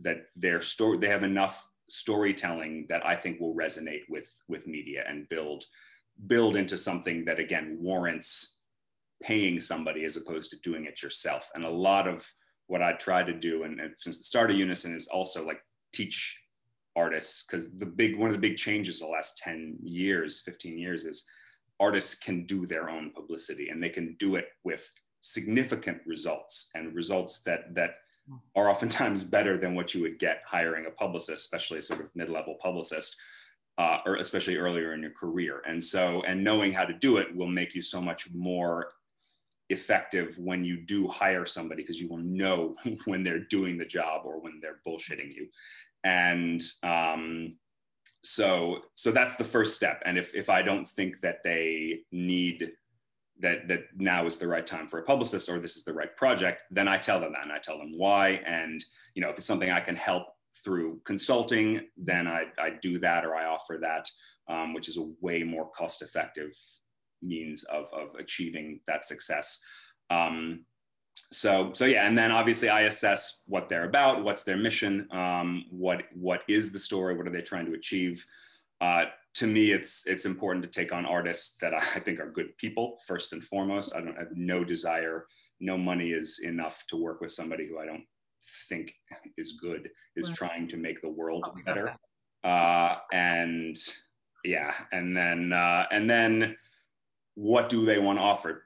that 0.00 0.26
their 0.36 0.60
story 0.60 0.98
they 0.98 1.08
have 1.08 1.22
enough 1.22 1.68
storytelling 1.88 2.86
that 2.88 3.04
I 3.06 3.16
think 3.16 3.40
will 3.40 3.54
resonate 3.54 4.02
with 4.08 4.30
with 4.48 4.66
media 4.66 5.04
and 5.08 5.28
build 5.28 5.64
build 6.26 6.56
into 6.56 6.76
something 6.76 7.24
that 7.24 7.38
again 7.38 7.78
warrants 7.80 8.62
paying 9.22 9.60
somebody 9.60 10.04
as 10.04 10.16
opposed 10.16 10.50
to 10.50 10.56
doing 10.58 10.84
it 10.84 11.02
yourself. 11.02 11.50
And 11.54 11.64
a 11.64 11.70
lot 11.70 12.06
of 12.06 12.26
what 12.66 12.82
I 12.82 12.92
try 12.92 13.22
to 13.22 13.32
do, 13.32 13.64
and, 13.64 13.80
and 13.80 13.94
since 13.96 14.18
the 14.18 14.24
start 14.24 14.50
of 14.50 14.56
Unison, 14.56 14.94
is 14.94 15.08
also 15.08 15.44
like 15.44 15.60
teach 15.92 16.38
artists 16.98 17.44
because 17.44 17.78
the 17.78 17.86
big 17.86 18.18
one 18.18 18.30
of 18.30 18.34
the 18.34 18.48
big 18.48 18.56
changes 18.56 18.98
the 18.98 19.06
last 19.06 19.38
10 19.38 19.78
years 19.82 20.40
15 20.40 20.78
years 20.78 21.04
is 21.04 21.28
artists 21.80 22.14
can 22.14 22.44
do 22.44 22.66
their 22.66 22.90
own 22.90 23.10
publicity 23.10 23.68
and 23.68 23.82
they 23.82 23.88
can 23.88 24.16
do 24.18 24.36
it 24.36 24.48
with 24.64 24.90
significant 25.20 26.00
results 26.06 26.70
and 26.74 26.94
results 26.94 27.42
that 27.42 27.74
that 27.74 27.90
are 28.56 28.68
oftentimes 28.68 29.24
better 29.24 29.56
than 29.56 29.74
what 29.74 29.94
you 29.94 30.02
would 30.02 30.18
get 30.18 30.42
hiring 30.46 30.86
a 30.86 30.90
publicist 30.90 31.44
especially 31.44 31.78
a 31.78 31.82
sort 31.82 32.00
of 32.00 32.08
mid-level 32.14 32.56
publicist 32.60 33.16
uh, 33.78 33.98
or 34.04 34.16
especially 34.16 34.56
earlier 34.56 34.92
in 34.92 35.00
your 35.00 35.12
career. 35.12 35.62
And 35.66 35.82
so 35.82 36.22
and 36.26 36.42
knowing 36.42 36.72
how 36.72 36.84
to 36.84 36.92
do 36.92 37.18
it 37.18 37.34
will 37.34 37.46
make 37.46 37.74
you 37.74 37.82
so 37.82 38.00
much 38.00 38.28
more 38.34 38.90
effective 39.70 40.36
when 40.38 40.64
you 40.64 40.78
do 40.78 41.06
hire 41.06 41.46
somebody 41.46 41.82
because 41.82 42.00
you 42.00 42.08
will 42.08 42.18
know 42.18 42.74
when 43.04 43.22
they're 43.22 43.44
doing 43.44 43.78
the 43.78 43.84
job 43.84 44.22
or 44.24 44.40
when 44.40 44.60
they're 44.60 44.80
bullshitting 44.86 45.32
you 45.34 45.46
and 46.04 46.60
um, 46.82 47.56
so 48.22 48.78
so 48.94 49.10
that's 49.10 49.36
the 49.36 49.44
first 49.44 49.74
step. 49.74 50.02
And 50.04 50.18
if 50.18 50.34
if 50.34 50.50
i 50.50 50.62
don't 50.62 50.86
think 50.86 51.20
that 51.20 51.38
they 51.44 52.00
need 52.12 52.72
that 53.40 53.68
that 53.68 53.82
now 53.96 54.26
is 54.26 54.36
the 54.36 54.48
right 54.48 54.66
time 54.66 54.88
for 54.88 54.98
a 54.98 55.04
publicist 55.04 55.48
or 55.48 55.60
this 55.60 55.76
is 55.76 55.84
the 55.84 55.92
right 55.92 56.16
project 56.16 56.64
then 56.72 56.88
i 56.88 56.98
tell 56.98 57.20
them 57.20 57.32
that 57.32 57.44
and 57.44 57.52
i 57.52 57.58
tell 57.58 57.78
them 57.78 57.92
why. 57.96 58.40
And 58.46 58.84
you 59.14 59.22
know 59.22 59.30
if 59.30 59.38
it's 59.38 59.46
something 59.46 59.70
i 59.70 59.80
can 59.80 59.96
help 59.96 60.24
through 60.64 61.00
consulting 61.04 61.82
then 61.96 62.26
i, 62.26 62.44
I 62.58 62.70
do 62.82 62.98
that 62.98 63.24
or 63.24 63.36
i 63.36 63.44
offer 63.46 63.78
that 63.80 64.08
um, 64.48 64.74
which 64.74 64.88
is 64.88 64.96
a 64.96 65.10
way 65.20 65.42
more 65.42 65.70
cost 65.70 66.02
effective 66.02 66.52
means 67.22 67.64
of, 67.64 67.86
of 67.92 68.14
achieving 68.18 68.80
that 68.86 69.04
success. 69.04 69.60
Um, 70.10 70.64
so 71.30 71.72
so 71.72 71.84
yeah 71.84 72.06
and 72.06 72.16
then 72.16 72.30
obviously 72.30 72.68
i 72.68 72.82
assess 72.82 73.44
what 73.48 73.68
they're 73.68 73.84
about 73.84 74.24
what's 74.24 74.44
their 74.44 74.56
mission 74.56 75.06
um, 75.12 75.64
what 75.70 76.04
what 76.14 76.42
is 76.48 76.72
the 76.72 76.78
story 76.78 77.16
what 77.16 77.26
are 77.26 77.30
they 77.32 77.42
trying 77.42 77.66
to 77.66 77.74
achieve? 77.74 78.24
Uh, 78.80 79.06
to 79.34 79.46
me 79.46 79.72
it's 79.72 80.06
it's 80.06 80.24
important 80.24 80.62
to 80.64 80.70
take 80.70 80.92
on 80.92 81.04
artists 81.04 81.56
that 81.56 81.74
i 81.74 81.80
think 82.04 82.20
are 82.20 82.30
good 82.30 82.56
people 82.58 82.98
first 83.06 83.32
and 83.32 83.42
foremost. 83.42 83.94
I 83.94 84.00
don't 84.00 84.16
have 84.16 84.34
no 84.34 84.64
desire 84.64 85.26
no 85.60 85.76
money 85.76 86.10
is 86.10 86.40
enough 86.44 86.84
to 86.88 86.96
work 86.96 87.20
with 87.20 87.32
somebody 87.32 87.66
who 87.66 87.78
i 87.78 87.86
don't 87.86 88.04
think 88.68 88.94
is 89.36 89.52
good 89.60 89.90
is 90.16 90.30
trying 90.30 90.68
to 90.68 90.76
make 90.76 91.00
the 91.02 91.08
world 91.08 91.44
better. 91.66 91.94
uh, 92.44 92.96
and 93.12 93.76
yeah 94.44 94.72
and 94.92 95.16
then 95.16 95.52
uh, 95.52 95.84
and 95.90 96.08
then 96.08 96.56
what 97.34 97.68
do 97.68 97.84
they 97.84 97.98
want 97.98 98.18
to 98.18 98.22
offer 98.22 98.64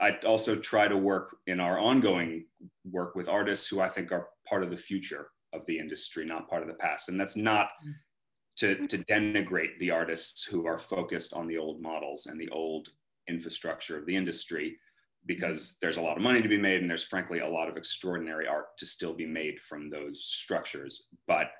I 0.00 0.18
also 0.26 0.56
try 0.56 0.88
to 0.88 0.96
work 0.96 1.36
in 1.46 1.60
our 1.60 1.78
ongoing 1.78 2.46
work 2.90 3.14
with 3.14 3.28
artists 3.28 3.66
who 3.68 3.80
I 3.80 3.88
think 3.88 4.12
are 4.12 4.28
part 4.46 4.62
of 4.62 4.70
the 4.70 4.76
future 4.76 5.28
of 5.52 5.64
the 5.66 5.78
industry, 5.78 6.24
not 6.24 6.48
part 6.48 6.62
of 6.62 6.68
the 6.68 6.74
past. 6.74 7.08
And 7.08 7.18
that's 7.18 7.36
not 7.36 7.70
to, 8.58 8.74
mm-hmm. 8.74 8.84
to 8.86 8.98
denigrate 8.98 9.78
the 9.78 9.90
artists 9.90 10.44
who 10.44 10.66
are 10.66 10.78
focused 10.78 11.34
on 11.34 11.46
the 11.46 11.58
old 11.58 11.80
models 11.80 12.26
and 12.26 12.40
the 12.40 12.50
old 12.50 12.88
infrastructure 13.28 13.98
of 13.98 14.06
the 14.06 14.16
industry, 14.16 14.76
because 15.26 15.78
there's 15.80 15.96
a 15.96 16.02
lot 16.02 16.16
of 16.16 16.22
money 16.22 16.42
to 16.42 16.48
be 16.48 16.58
made 16.58 16.80
and 16.80 16.90
there's 16.90 17.04
frankly 17.04 17.40
a 17.40 17.48
lot 17.48 17.68
of 17.68 17.76
extraordinary 17.76 18.46
art 18.46 18.76
to 18.78 18.86
still 18.86 19.14
be 19.14 19.26
made 19.26 19.60
from 19.60 19.88
those 19.88 20.24
structures. 20.24 21.08
But 21.26 21.50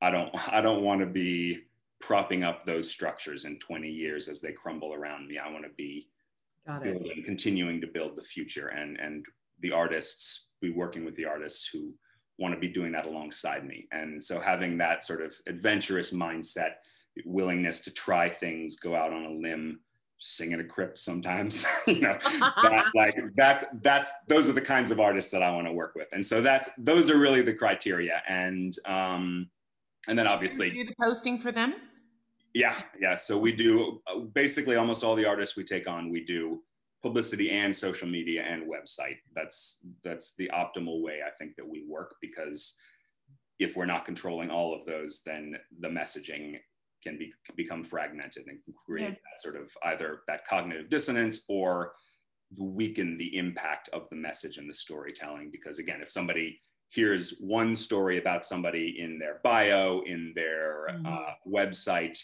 I 0.00 0.10
don't 0.10 0.30
I 0.52 0.60
don't 0.60 0.82
want 0.82 1.00
to 1.00 1.06
be 1.06 1.62
propping 2.00 2.44
up 2.44 2.64
those 2.64 2.90
structures 2.90 3.46
in 3.46 3.58
20 3.58 3.88
years 3.88 4.28
as 4.28 4.40
they 4.40 4.52
crumble 4.52 4.92
around 4.92 5.26
me. 5.26 5.38
I 5.38 5.50
want 5.50 5.64
to 5.64 5.70
be 5.76 6.08
building, 6.66 7.22
continuing 7.24 7.80
to 7.80 7.86
build 7.86 8.16
the 8.16 8.22
future 8.22 8.68
and 8.68 8.98
and 8.98 9.24
the 9.60 9.72
artists, 9.72 10.54
be 10.60 10.70
working 10.70 11.04
with 11.04 11.14
the 11.14 11.24
artists 11.24 11.68
who 11.72 11.94
want 12.38 12.54
to 12.54 12.60
be 12.60 12.68
doing 12.68 12.92
that 12.92 13.06
alongside 13.06 13.64
me. 13.64 13.86
And 13.92 14.22
so 14.22 14.40
having 14.40 14.76
that 14.78 15.04
sort 15.04 15.22
of 15.22 15.34
adventurous 15.46 16.12
mindset, 16.12 16.74
willingness 17.24 17.80
to 17.82 17.92
try 17.92 18.28
things, 18.28 18.76
go 18.76 18.96
out 18.96 19.12
on 19.12 19.24
a 19.24 19.30
limb, 19.30 19.80
sing 20.18 20.52
in 20.52 20.60
a 20.60 20.64
crypt 20.64 20.98
sometimes, 20.98 21.66
you 21.86 22.00
know, 22.00 22.16
that, 22.40 22.90
like 22.94 23.16
that's 23.36 23.64
that's 23.82 24.10
those 24.28 24.48
are 24.48 24.52
the 24.52 24.60
kinds 24.60 24.90
of 24.90 25.00
artists 25.00 25.30
that 25.32 25.42
I 25.42 25.50
want 25.50 25.66
to 25.66 25.72
work 25.72 25.94
with. 25.94 26.08
And 26.12 26.24
so 26.24 26.40
that's 26.40 26.70
those 26.78 27.10
are 27.10 27.18
really 27.18 27.42
the 27.42 27.54
criteria. 27.54 28.22
And 28.28 28.72
um 28.86 29.48
and 30.08 30.18
then 30.18 30.26
obviously 30.26 30.70
do 30.70 30.84
the 30.84 30.94
posting 31.00 31.38
for 31.38 31.52
them. 31.52 31.74
Yeah, 32.54 32.80
yeah. 33.00 33.16
So 33.16 33.36
we 33.36 33.52
do 33.52 34.00
uh, 34.06 34.20
basically 34.20 34.76
almost 34.76 35.02
all 35.02 35.16
the 35.16 35.26
artists 35.26 35.56
we 35.56 35.64
take 35.64 35.88
on, 35.88 36.10
we 36.10 36.24
do 36.24 36.62
publicity 37.02 37.50
and 37.50 37.74
social 37.74 38.08
media 38.08 38.42
and 38.42 38.62
website. 38.62 39.18
That's 39.34 39.84
that's 40.02 40.34
the 40.36 40.50
optimal 40.54 41.02
way 41.02 41.18
I 41.26 41.30
think 41.38 41.56
that 41.56 41.68
we 41.68 41.84
work 41.86 42.14
because 42.20 42.78
if 43.58 43.76
we're 43.76 43.86
not 43.86 44.04
controlling 44.04 44.50
all 44.50 44.74
of 44.74 44.84
those, 44.86 45.22
then 45.26 45.56
the 45.80 45.88
messaging 45.88 46.56
can 47.02 47.18
be 47.18 47.32
become 47.56 47.84
fragmented 47.84 48.46
and 48.46 48.62
can 48.64 48.74
create 48.86 49.08
yeah. 49.08 49.10
that 49.10 49.40
sort 49.40 49.56
of 49.56 49.70
either 49.84 50.20
that 50.28 50.46
cognitive 50.46 50.88
dissonance 50.88 51.44
or 51.48 51.92
weaken 52.56 53.18
the 53.18 53.36
impact 53.36 53.88
of 53.92 54.08
the 54.10 54.16
message 54.16 54.58
and 54.58 54.70
the 54.70 54.74
storytelling. 54.74 55.50
Because 55.50 55.78
again, 55.78 56.00
if 56.00 56.10
somebody 56.10 56.60
hears 56.88 57.38
one 57.40 57.74
story 57.74 58.18
about 58.18 58.44
somebody 58.44 58.96
in 59.00 59.18
their 59.18 59.40
bio, 59.42 60.02
in 60.06 60.32
their 60.36 60.86
mm-hmm. 60.90 61.06
uh, 61.06 61.32
website, 61.46 62.22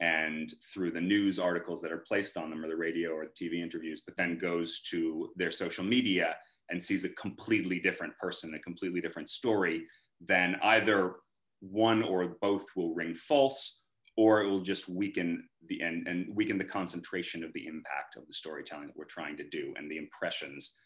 and 0.00 0.52
through 0.72 0.90
the 0.90 1.00
news 1.00 1.38
articles 1.38 1.82
that 1.82 1.92
are 1.92 2.04
placed 2.08 2.36
on 2.36 2.50
them 2.50 2.64
or 2.64 2.68
the 2.68 2.76
radio 2.76 3.10
or 3.10 3.26
the 3.26 3.46
TV 3.46 3.62
interviews, 3.62 4.02
but 4.04 4.16
then 4.16 4.38
goes 4.38 4.80
to 4.80 5.30
their 5.36 5.50
social 5.50 5.84
media 5.84 6.36
and 6.70 6.82
sees 6.82 7.04
a 7.04 7.14
completely 7.14 7.78
different 7.78 8.16
person, 8.18 8.54
a 8.54 8.58
completely 8.60 9.00
different 9.00 9.28
story, 9.28 9.82
then 10.20 10.56
either 10.62 11.16
one 11.60 12.02
or 12.02 12.36
both 12.40 12.64
will 12.74 12.94
ring 12.94 13.14
false 13.14 13.84
or 14.16 14.42
it 14.42 14.48
will 14.48 14.60
just 14.60 14.88
weaken 14.88 15.48
the 15.68 15.80
and, 15.80 16.06
and 16.08 16.34
weaken 16.34 16.58
the 16.58 16.64
concentration 16.64 17.44
of 17.44 17.52
the 17.52 17.66
impact 17.66 18.16
of 18.16 18.26
the 18.26 18.32
storytelling 18.32 18.86
that 18.86 18.96
we're 18.96 19.04
trying 19.04 19.36
to 19.36 19.48
do 19.48 19.74
and 19.76 19.90
the 19.90 19.98
impressions 19.98 20.76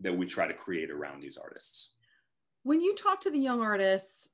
that 0.00 0.16
we 0.16 0.26
try 0.26 0.46
to 0.46 0.54
create 0.54 0.90
around 0.90 1.20
these 1.20 1.36
artists. 1.36 1.94
When 2.62 2.80
you 2.80 2.94
talk 2.94 3.20
to 3.22 3.30
the 3.30 3.38
young 3.38 3.60
artists, 3.60 4.30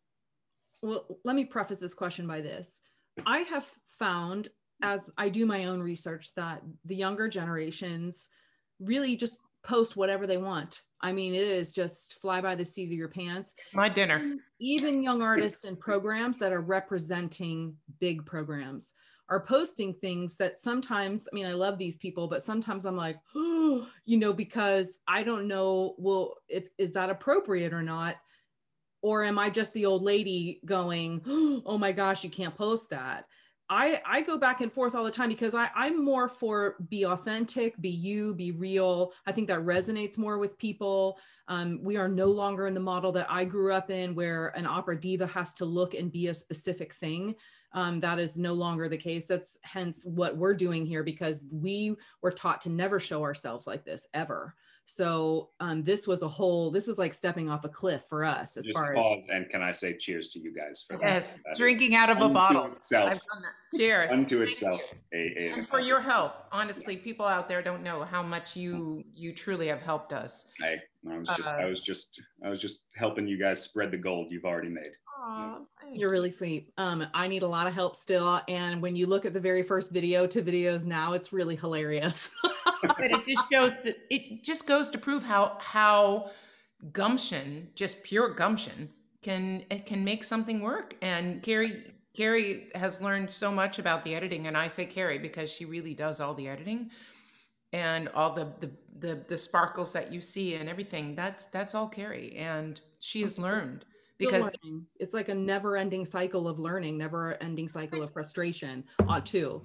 well, 0.82 1.06
let 1.24 1.36
me 1.36 1.44
preface 1.44 1.78
this 1.78 1.94
question 1.94 2.26
by 2.26 2.40
this. 2.40 2.82
I 3.26 3.40
have 3.40 3.68
found 3.98 4.48
as 4.82 5.10
I 5.16 5.28
do 5.28 5.46
my 5.46 5.66
own 5.66 5.80
research 5.80 6.34
that 6.36 6.62
the 6.84 6.96
younger 6.96 7.28
generations 7.28 8.28
really 8.80 9.16
just 9.16 9.38
post 9.62 9.96
whatever 9.96 10.26
they 10.26 10.36
want. 10.36 10.82
I 11.00 11.12
mean, 11.12 11.34
it 11.34 11.46
is 11.46 11.72
just 11.72 12.14
fly 12.20 12.40
by 12.40 12.54
the 12.54 12.64
seat 12.64 12.86
of 12.86 12.92
your 12.92 13.08
pants. 13.08 13.54
It's 13.58 13.74
my 13.74 13.88
dinner. 13.88 14.36
Even 14.58 15.02
young 15.02 15.22
artists 15.22 15.64
and 15.64 15.78
programs 15.78 16.38
that 16.38 16.52
are 16.52 16.60
representing 16.60 17.76
big 18.00 18.24
programs 18.26 18.92
are 19.28 19.40
posting 19.40 19.94
things 19.94 20.36
that 20.36 20.60
sometimes, 20.60 21.26
I 21.32 21.34
mean, 21.34 21.46
I 21.46 21.52
love 21.52 21.78
these 21.78 21.96
people, 21.96 22.28
but 22.28 22.42
sometimes 22.42 22.84
I'm 22.84 22.96
like, 22.96 23.18
oh, 23.34 23.86
you 24.04 24.18
know, 24.18 24.32
because 24.32 24.98
I 25.08 25.22
don't 25.22 25.48
know, 25.48 25.94
well, 25.98 26.34
if 26.48 26.68
is 26.78 26.92
that 26.92 27.10
appropriate 27.10 27.72
or 27.72 27.82
not? 27.82 28.16
Or 29.04 29.22
am 29.22 29.38
I 29.38 29.50
just 29.50 29.74
the 29.74 29.84
old 29.84 30.02
lady 30.02 30.60
going, 30.64 31.20
oh 31.66 31.76
my 31.76 31.92
gosh, 31.92 32.24
you 32.24 32.30
can't 32.30 32.56
post 32.56 32.88
that? 32.88 33.26
I, 33.68 34.00
I 34.06 34.22
go 34.22 34.38
back 34.38 34.62
and 34.62 34.72
forth 34.72 34.94
all 34.94 35.04
the 35.04 35.10
time 35.10 35.28
because 35.28 35.54
I, 35.54 35.68
I'm 35.76 36.02
more 36.02 36.26
for 36.26 36.76
be 36.88 37.04
authentic, 37.04 37.78
be 37.82 37.90
you, 37.90 38.34
be 38.34 38.52
real. 38.52 39.12
I 39.26 39.32
think 39.32 39.48
that 39.48 39.58
resonates 39.58 40.16
more 40.16 40.38
with 40.38 40.56
people. 40.56 41.18
Um, 41.48 41.80
we 41.82 41.98
are 41.98 42.08
no 42.08 42.28
longer 42.28 42.66
in 42.66 42.72
the 42.72 42.80
model 42.80 43.12
that 43.12 43.26
I 43.28 43.44
grew 43.44 43.74
up 43.74 43.90
in 43.90 44.14
where 44.14 44.48
an 44.56 44.64
opera 44.64 44.98
diva 44.98 45.26
has 45.26 45.52
to 45.54 45.66
look 45.66 45.92
and 45.92 46.10
be 46.10 46.28
a 46.28 46.34
specific 46.34 46.94
thing. 46.94 47.34
Um, 47.72 48.00
that 48.00 48.18
is 48.18 48.38
no 48.38 48.54
longer 48.54 48.88
the 48.88 48.96
case. 48.96 49.26
That's 49.26 49.58
hence 49.60 50.02
what 50.06 50.34
we're 50.34 50.54
doing 50.54 50.86
here 50.86 51.02
because 51.02 51.44
we 51.52 51.94
were 52.22 52.30
taught 52.30 52.62
to 52.62 52.70
never 52.70 52.98
show 52.98 53.22
ourselves 53.22 53.66
like 53.66 53.84
this 53.84 54.06
ever. 54.14 54.54
So 54.86 55.50
um, 55.60 55.82
this 55.82 56.06
was 56.06 56.22
a 56.22 56.28
whole. 56.28 56.70
This 56.70 56.86
was 56.86 56.98
like 56.98 57.14
stepping 57.14 57.48
off 57.48 57.64
a 57.64 57.68
cliff 57.68 58.02
for 58.08 58.24
us 58.24 58.56
as 58.56 58.64
Just 58.64 58.74
far 58.74 58.94
pause, 58.94 59.22
as. 59.24 59.36
and 59.36 59.48
can 59.50 59.62
I 59.62 59.72
say 59.72 59.96
cheers 59.96 60.28
to 60.30 60.38
you 60.38 60.54
guys 60.54 60.84
for 60.86 60.98
Yes, 61.00 61.38
that? 61.38 61.42
That 61.44 61.52
is 61.52 61.58
drinking 61.58 61.94
out 61.94 62.10
of 62.10 62.20
a 62.20 62.28
bottle. 62.28 62.66
Itself, 62.72 63.10
I've 63.10 63.16
done 63.32 63.42
that. 63.42 63.78
Cheers. 63.78 64.12
unto 64.12 64.38
Thank 64.38 64.50
itself, 64.50 64.80
a, 65.12 65.16
a, 65.16 65.48
And 65.54 65.66
for 65.66 65.80
your 65.80 66.00
help. 66.00 66.34
Honestly, 66.52 66.96
people 66.96 67.26
out 67.26 67.48
there 67.48 67.62
don't 67.62 67.82
know 67.82 68.04
how 68.04 68.22
much 68.22 68.56
you 68.56 69.02
you 69.14 69.32
truly 69.34 69.68
have 69.68 69.82
helped 69.82 70.12
us. 70.12 70.46
I, 70.62 70.76
I 71.10 71.18
was 71.18 71.28
just, 71.28 71.48
Uh, 71.48 71.52
I 71.52 71.64
was 71.64 71.82
just, 71.82 72.22
I 72.44 72.48
was 72.50 72.60
just 72.60 72.84
helping 72.94 73.26
you 73.26 73.38
guys 73.38 73.62
spread 73.62 73.90
the 73.90 73.96
gold 73.98 74.28
you've 74.30 74.44
already 74.44 74.68
made. 74.68 74.92
Aw, 75.16 75.58
thank 75.80 75.98
You're 75.98 76.10
really 76.10 76.30
sweet. 76.30 76.72
Um, 76.76 77.06
I 77.14 77.28
need 77.28 77.42
a 77.42 77.46
lot 77.46 77.66
of 77.66 77.74
help 77.74 77.96
still. 77.96 78.40
And 78.48 78.82
when 78.82 78.96
you 78.96 79.06
look 79.06 79.24
at 79.24 79.32
the 79.32 79.40
very 79.40 79.62
first 79.62 79.90
video 79.90 80.26
to 80.26 80.42
videos 80.42 80.86
now, 80.86 81.12
it's 81.12 81.32
really 81.32 81.56
hilarious. 81.56 82.30
but 82.82 83.10
it 83.10 83.24
just 83.24 83.42
shows 83.52 83.76
to 83.78 83.94
it 84.10 84.42
just 84.42 84.66
goes 84.66 84.90
to 84.90 84.98
prove 84.98 85.22
how 85.22 85.56
how 85.60 86.30
gumption 86.92 87.68
just 87.74 88.02
pure 88.02 88.28
gumption 88.34 88.90
can 89.22 89.64
it 89.70 89.86
can 89.86 90.04
make 90.04 90.22
something 90.22 90.60
work 90.60 90.94
and 91.00 91.42
carrie 91.42 91.92
carrie 92.14 92.68
has 92.74 93.00
learned 93.00 93.30
so 93.30 93.50
much 93.50 93.78
about 93.78 94.02
the 94.04 94.14
editing 94.14 94.46
and 94.46 94.56
i 94.56 94.66
say 94.66 94.84
carrie 94.84 95.18
because 95.18 95.50
she 95.50 95.64
really 95.64 95.94
does 95.94 96.20
all 96.20 96.34
the 96.34 96.46
editing 96.46 96.90
and 97.72 98.08
all 98.10 98.34
the 98.34 98.52
the 98.60 98.70
the, 98.96 99.24
the 99.28 99.38
sparkles 99.38 99.92
that 99.92 100.12
you 100.12 100.20
see 100.20 100.54
and 100.54 100.68
everything 100.68 101.14
that's 101.14 101.46
that's 101.46 101.74
all 101.74 101.88
carrie 101.88 102.36
and 102.36 102.80
she 102.98 103.22
has 103.22 103.38
learned 103.38 103.84
because 104.18 104.52
it's 104.98 105.14
like 105.14 105.28
a 105.28 105.34
never 105.34 105.76
ending 105.76 106.04
cycle 106.04 106.48
of 106.48 106.58
learning, 106.58 106.98
never 106.98 107.40
ending 107.42 107.68
cycle 107.68 108.02
of 108.02 108.12
frustration 108.12 108.84
uh, 109.08 109.20
too. 109.20 109.62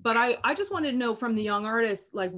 But 0.00 0.16
I, 0.16 0.36
I 0.42 0.54
just 0.54 0.72
wanted 0.72 0.92
to 0.92 0.96
know 0.96 1.14
from 1.14 1.34
the 1.34 1.42
young 1.42 1.66
artists, 1.66 2.08
like, 2.12 2.32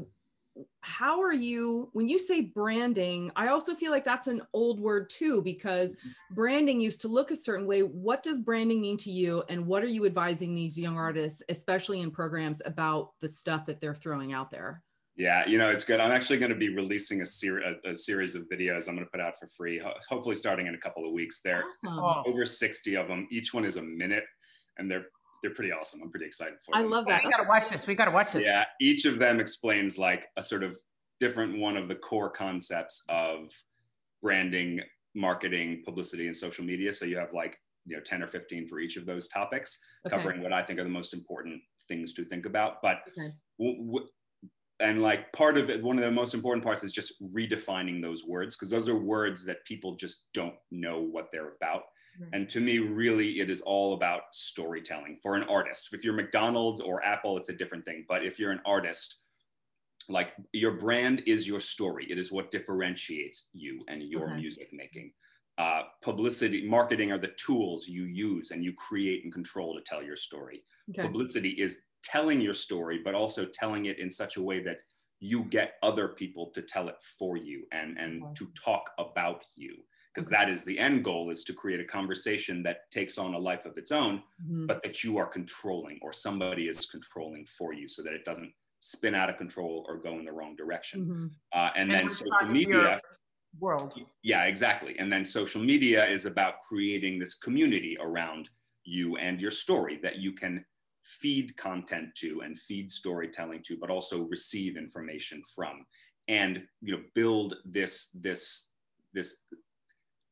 how 0.83 1.21
are 1.21 1.33
you, 1.33 1.89
when 1.95 2.09
you 2.09 2.17
say 2.17 2.41
branding, 2.41 3.33
I 3.35 3.49
also 3.49 3.75
feel 3.75 3.91
like 3.91 4.05
that's 4.05 4.29
an 4.29 4.41
old 4.53 4.79
word 4.79 5.11
too, 5.11 5.43
because 5.43 5.97
branding 6.31 6.81
used 6.81 7.01
to 7.01 7.09
look 7.09 7.33
a 7.33 7.37
certain 7.37 7.67
way. 7.67 7.81
What 7.83 8.23
does 8.23 8.39
branding 8.39 8.81
mean 8.81 8.97
to 8.99 9.11
you? 9.11 9.43
And 9.49 9.67
what 9.67 9.83
are 9.83 9.89
you 9.89 10.07
advising 10.07 10.55
these 10.55 10.79
young 10.79 10.97
artists, 10.97 11.43
especially 11.49 12.03
in 12.03 12.13
programs 12.13 12.63
about 12.65 13.15
the 13.21 13.29
stuff 13.29 13.67
that 13.67 13.81
they're 13.81 13.97
throwing 13.97 14.33
out 14.33 14.53
there? 14.53 14.83
Yeah, 15.17 15.47
you 15.47 15.59
know, 15.59 15.71
it's 15.71 15.85
good. 15.85 16.01
I'm 16.01 16.11
actually 16.11 16.39
going 16.39 16.51
to 16.51 16.57
be 16.57 16.75
releasing 16.75 17.23
a, 17.23 17.27
ser- 17.27 17.61
a, 17.85 17.91
a 17.91 17.95
series 17.97 18.35
of 18.35 18.49
videos 18.49 18.89
I'm 18.89 18.97
going 18.97 19.07
to 19.07 19.11
put 19.11 19.21
out 19.21 19.39
for 19.39 19.47
free, 19.47 19.79
ho- 19.79 19.93
hopefully 20.09 20.35
starting 20.35 20.67
in 20.67 20.75
a 20.75 20.79
couple 20.79 21.07
of 21.07 21.13
weeks. 21.13 21.41
There, 21.41 21.63
Awesome. 21.87 22.03
oh, 22.05 22.23
over 22.27 22.45
60 22.45 22.97
of 22.97 23.07
them. 23.07 23.29
Each 23.31 23.55
one 23.55 23.65
is 23.65 23.77
a 23.77 23.83
minute, 23.83 24.25
and 24.79 24.91
they're 24.91 25.07
they're 25.43 25.53
pretty 25.55 25.73
awesome. 25.73 26.01
I'm 26.03 26.11
pretty 26.11 26.27
excited 26.27 26.55
for 26.65 26.75
it. 26.75 26.79
I 26.79 26.83
them. 26.83 26.91
love 26.91 27.05
oh, 27.07 27.11
that. 27.13 27.23
we 27.25 27.31
gotta 27.31 27.47
watch 27.49 27.69
this 27.69 27.87
we 27.87 27.95
gotta 27.95 28.11
watch 28.11 28.33
this 28.33 28.45
Yeah, 28.45 28.65
each 28.81 29.05
of 29.05 29.19
them 29.19 29.41
explains 29.41 29.99
like 29.99 30.27
a 30.39 30.43
sort 30.43 30.63
of 30.65 30.77
different 31.21 31.59
one 31.59 31.77
of 31.77 31.87
the 31.87 31.95
core 31.95 32.31
concepts 32.31 33.05
of 33.11 33.51
branding, 34.23 34.81
marketing, 35.15 35.83
publicity, 35.85 36.27
and 36.27 36.35
social 36.35 36.65
media. 36.65 36.93
So 36.93 37.05
you 37.05 37.19
have 37.19 37.33
like 37.33 37.57
you 37.87 37.95
know 37.95 38.03
10 38.03 38.23
or 38.23 38.27
15 38.27 38.67
for 38.67 38.81
each 38.81 38.97
of 38.97 39.07
those 39.07 39.29
topics, 39.29 39.79
Okay. 40.07 40.17
covering 40.17 40.43
what 40.43 40.53
I 40.53 40.63
think 40.63 40.81
are 40.81 40.85
the 40.85 40.89
most 40.91 41.15
important 41.15 41.61
things 41.89 42.15
to 42.15 42.25
think 42.25 42.47
about. 42.47 42.81
But 42.83 42.97
Okay. 43.09 43.29
w- 43.61 43.85
w- 43.87 44.09
and 44.85 45.01
like 45.03 45.33
part 45.33 45.57
of 45.57 45.71
it, 45.71 45.83
one 45.83 45.99
of 45.99 46.05
the 46.05 46.11
most 46.11 46.35
important 46.35 46.63
parts 46.63 46.85
is 46.85 46.93
just 46.93 47.21
redefining 47.33 48.03
those 48.03 48.25
words 48.25 48.55
because 48.55 48.69
those 48.69 48.87
are 48.87 48.95
words 48.97 49.45
that 49.47 49.65
people 49.65 49.97
just 49.97 50.27
don't 50.35 50.55
know 50.71 51.01
what 51.01 51.29
they're 51.33 51.55
about. 51.57 51.85
Right. 52.21 52.29
And 52.35 52.49
to 52.51 52.61
me, 52.61 52.79
really, 52.79 53.41
it 53.41 53.49
is 53.49 53.63
all 53.63 53.95
about 53.95 54.23
storytelling 54.33 55.19
for 55.23 55.37
an 55.37 55.45
artist. 55.45 55.89
If 55.93 56.05
you're 56.05 56.13
McDonald's 56.13 56.83
or 56.83 57.03
Apple, 57.03 57.39
it's 57.39 57.49
a 57.49 57.57
different 57.57 57.87
thing. 57.87 58.05
But 58.07 58.27
if 58.27 58.39
you're 58.39 58.53
an 58.53 58.61
artist, 58.67 59.23
like 60.11 60.35
your 60.53 60.73
brand 60.73 61.23
is 61.27 61.49
your 61.49 61.61
story, 61.61 62.07
it 62.11 62.19
is 62.19 62.31
what 62.31 62.51
differentiates 62.51 63.49
you 63.55 63.85
and 63.89 64.03
your 64.03 64.27
Okay. 64.33 64.37
music 64.43 64.69
making. 64.71 65.13
Uh, 65.57 65.85
publicity, 66.03 66.69
marketing 66.69 67.11
are 67.11 67.19
the 67.19 67.35
tools 67.47 67.89
you 67.89 68.05
use 68.05 68.51
and 68.51 68.63
you 68.63 68.75
create 68.75 69.25
and 69.25 69.33
control 69.33 69.75
to 69.75 69.81
tell 69.81 70.03
your 70.03 70.17
story. 70.17 70.63
Okay. 70.91 71.01
Publicity 71.03 71.51
is 71.51 71.85
telling 72.05 72.41
your 72.41 72.55
story, 72.55 73.01
but 73.03 73.15
also 73.15 73.47
telling 73.47 73.87
it 73.87 73.99
in 73.99 74.11
such 74.11 74.37
a 74.37 74.43
way 74.43 74.63
that 74.63 74.79
you 75.21 75.45
get 75.45 75.75
other 75.83 76.09
people 76.09 76.51
to 76.51 76.63
tell 76.63 76.89
it 76.89 76.97
for 77.19 77.37
you 77.37 77.67
and, 77.73 77.99
and 77.99 78.23
Okay. 78.23 78.35
to 78.35 78.53
talk 78.53 78.91
about 78.99 79.43
you 79.57 79.77
because 80.13 80.27
Okay. 80.27 80.37
that 80.37 80.51
is 80.51 80.65
the 80.65 80.79
end 80.79 81.03
goal 81.05 81.31
is 81.31 81.45
to 81.45 81.53
create 81.53 81.81
a 81.81 81.85
conversation 81.85 82.63
that 82.63 82.91
takes 82.91 83.17
on 83.19 83.35
a 83.35 83.39
life 83.39 83.65
of 83.65 83.79
its 83.79 83.91
own 83.91 84.23
Mhm. 84.41 84.67
but 84.67 84.83
that 84.83 85.03
you 85.03 85.17
are 85.19 85.27
controlling 85.27 85.99
or 86.03 86.13
somebody 86.13 86.69
is 86.69 86.87
controlling 86.87 87.45
for 87.47 87.73
you 87.73 87.89
so 87.89 88.03
that 88.03 88.13
it 88.13 88.25
doesn't 88.25 88.53
spin 88.81 89.15
out 89.15 89.31
of 89.31 89.39
control 89.39 89.85
or 89.89 89.97
go 89.99 90.19
in 90.19 90.25
the 90.25 90.33
wrong 90.33 90.55
direction 90.57 91.01
Mhm. 91.01 91.31
uh, 91.55 91.71
and, 91.75 91.91
And 91.93 91.95
then 91.95 92.11
social 92.11 92.49
media 92.49 93.01
world 93.59 93.95
yeah 94.23 94.45
exactly 94.45 94.99
and 94.99 95.13
then 95.13 95.25
social 95.25 95.63
media 95.63 96.07
is 96.07 96.27
about 96.27 96.63
creating 96.63 97.19
this 97.19 97.35
community 97.35 97.97
around 98.01 98.51
you 98.85 99.17
and 99.17 99.41
your 99.41 99.51
story 99.51 99.99
that 100.03 100.17
you 100.19 100.33
can 100.33 100.65
feed 101.05 101.57
content 101.57 102.09
to 102.15 102.41
and 102.41 102.59
feed 102.59 102.91
storytelling 102.91 103.63
to 103.63 103.77
but 103.77 103.91
also 103.91 104.23
receive 104.23 104.77
information 104.77 105.43
from 105.55 105.85
and 106.29 106.63
you 106.81 106.97
know 106.97 107.03
build 107.15 107.57
this 107.67 108.11
this 108.11 108.71
this 109.13 109.43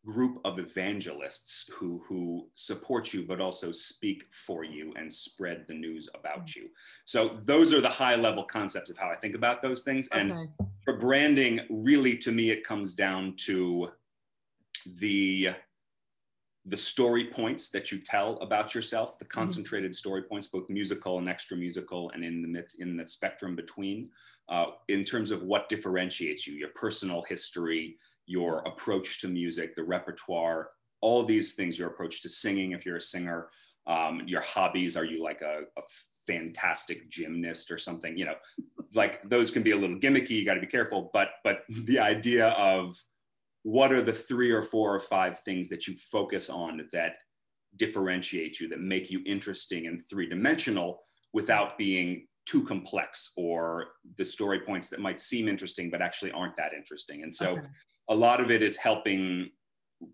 group 0.05 0.41
of 0.45 0.59
evangelists 0.59 1.71
who 1.75 2.03
who 2.09 2.49
support 2.57 3.13
you 3.13 3.25
but 3.25 3.41
also 3.41 3.71
speak 3.71 4.25
for 4.33 4.65
you 4.65 4.93
and 4.97 5.13
spread 5.13 5.65
the 5.69 5.75
news 5.75 6.09
about 6.15 6.47
mm. 6.47 6.57
you. 6.57 6.69
So 7.05 7.37
those 7.45 7.73
are 7.73 7.81
the 7.81 7.89
high 7.89 8.17
level 8.17 8.43
concepts 8.43 8.91
of 8.91 8.99
how 8.99 9.11
i 9.11 9.17
think 9.17 9.35
about 9.35 9.63
those 9.63 9.83
things. 9.83 10.09
And 10.09 10.49
for 10.85 10.99
branding 10.99 11.61
really 11.71 12.17
to 12.19 12.33
me 12.33 12.51
it 12.51 12.65
comes 12.65 12.95
down 12.95 13.35
to 13.47 13.91
the 14.99 15.51
the 16.65 16.77
story 16.77 17.25
points 17.25 17.71
that 17.71 17.91
you 17.91 17.99
tell 17.99 18.37
about 18.39 18.75
yourself 18.75 19.19
the 19.19 19.25
concentrated 19.25 19.95
story 19.95 20.23
points 20.23 20.47
both 20.47 20.69
musical 20.69 21.19
and 21.19 21.29
extra 21.29 21.57
musical 21.57 22.11
and 22.11 22.25
in 22.25 22.53
the 22.53 22.65
in 22.79 22.97
the 22.97 23.07
spectrum 23.07 23.57
between 23.57 24.09
uh, 24.49 24.67
in 24.89 25.05
terms 25.05 25.31
of 25.31 25.43
what 25.43 25.69
differentiates 25.69 26.47
you 26.47 26.55
your 26.55 26.69
personal 26.71 27.23
history 27.23 27.97
your 28.27 28.61
approach 28.61 29.21
to 29.21 29.29
music 29.29 29.75
the 29.75 29.83
repertoire 29.83 30.71
all 31.01 31.25
these 31.25 31.55
things 31.55 31.79
your 31.79 31.89
approach 31.89 32.23
to 32.23 32.29
singing 32.29 32.73
if 32.73 32.87
you're 32.87 32.97
a 32.97 33.01
singer 33.01 33.49
um, 33.89 34.23
your 34.27 34.43
hobbies 34.43 34.97
are 34.97 35.05
you 35.05 35.21
like 35.23 35.41
a, 35.41 35.63
a 35.77 35.83
fantastic 36.29 37.11
gymnast 37.11 37.73
or 37.73 37.79
something 37.79 38.17
you 38.17 38.25
know? 38.25 38.37
Like 38.95 39.29
those 39.29 39.51
can 39.51 39.65
be 39.65 39.73
a 39.73 39.77
little 39.77 39.99
gimmicky 39.99 40.31
you 40.31 40.45
got 40.45 40.55
to 40.55 40.61
be 40.61 40.67
careful 40.67 41.11
but 41.13 41.31
but 41.43 41.63
the 41.69 41.99
idea 41.99 42.49
of 42.51 42.97
what 43.63 43.93
are 43.93 44.03
the 44.03 44.13
three 44.13 44.51
or 44.51 44.63
four 44.63 44.95
or 44.95 45.01
five 45.01 45.39
things 45.41 45.69
that 45.69 45.87
you 45.87 45.95
focus 45.97 46.51
on 46.51 46.89
that 46.93 47.17
differentiate 47.77 48.61
you 48.61 48.69
that 48.69 48.81
make 48.81 49.11
you 49.11 49.23
interesting 49.25 49.87
and 49.87 50.01
three 50.09 50.29
dimensional 50.29 51.01
without 51.33 51.79
being 51.79 52.27
too 52.45 52.65
complex 52.65 53.33
or 53.37 53.87
the 54.19 54.25
story 54.25 54.61
points 54.61 54.91
that 54.91 55.01
might 55.01 55.21
seem 55.21 55.49
interesting 55.49 55.91
but 55.91 56.03
actually 56.03 56.33
aren't 56.33 56.57
that 56.57 56.73
interesting. 56.75 57.23
And 57.23 57.35
so 57.35 57.53
okay. 57.53 57.67
a 58.09 58.15
lot 58.15 58.41
of 58.41 58.51
it 58.51 58.63
is 58.63 58.77
helping 58.77 59.51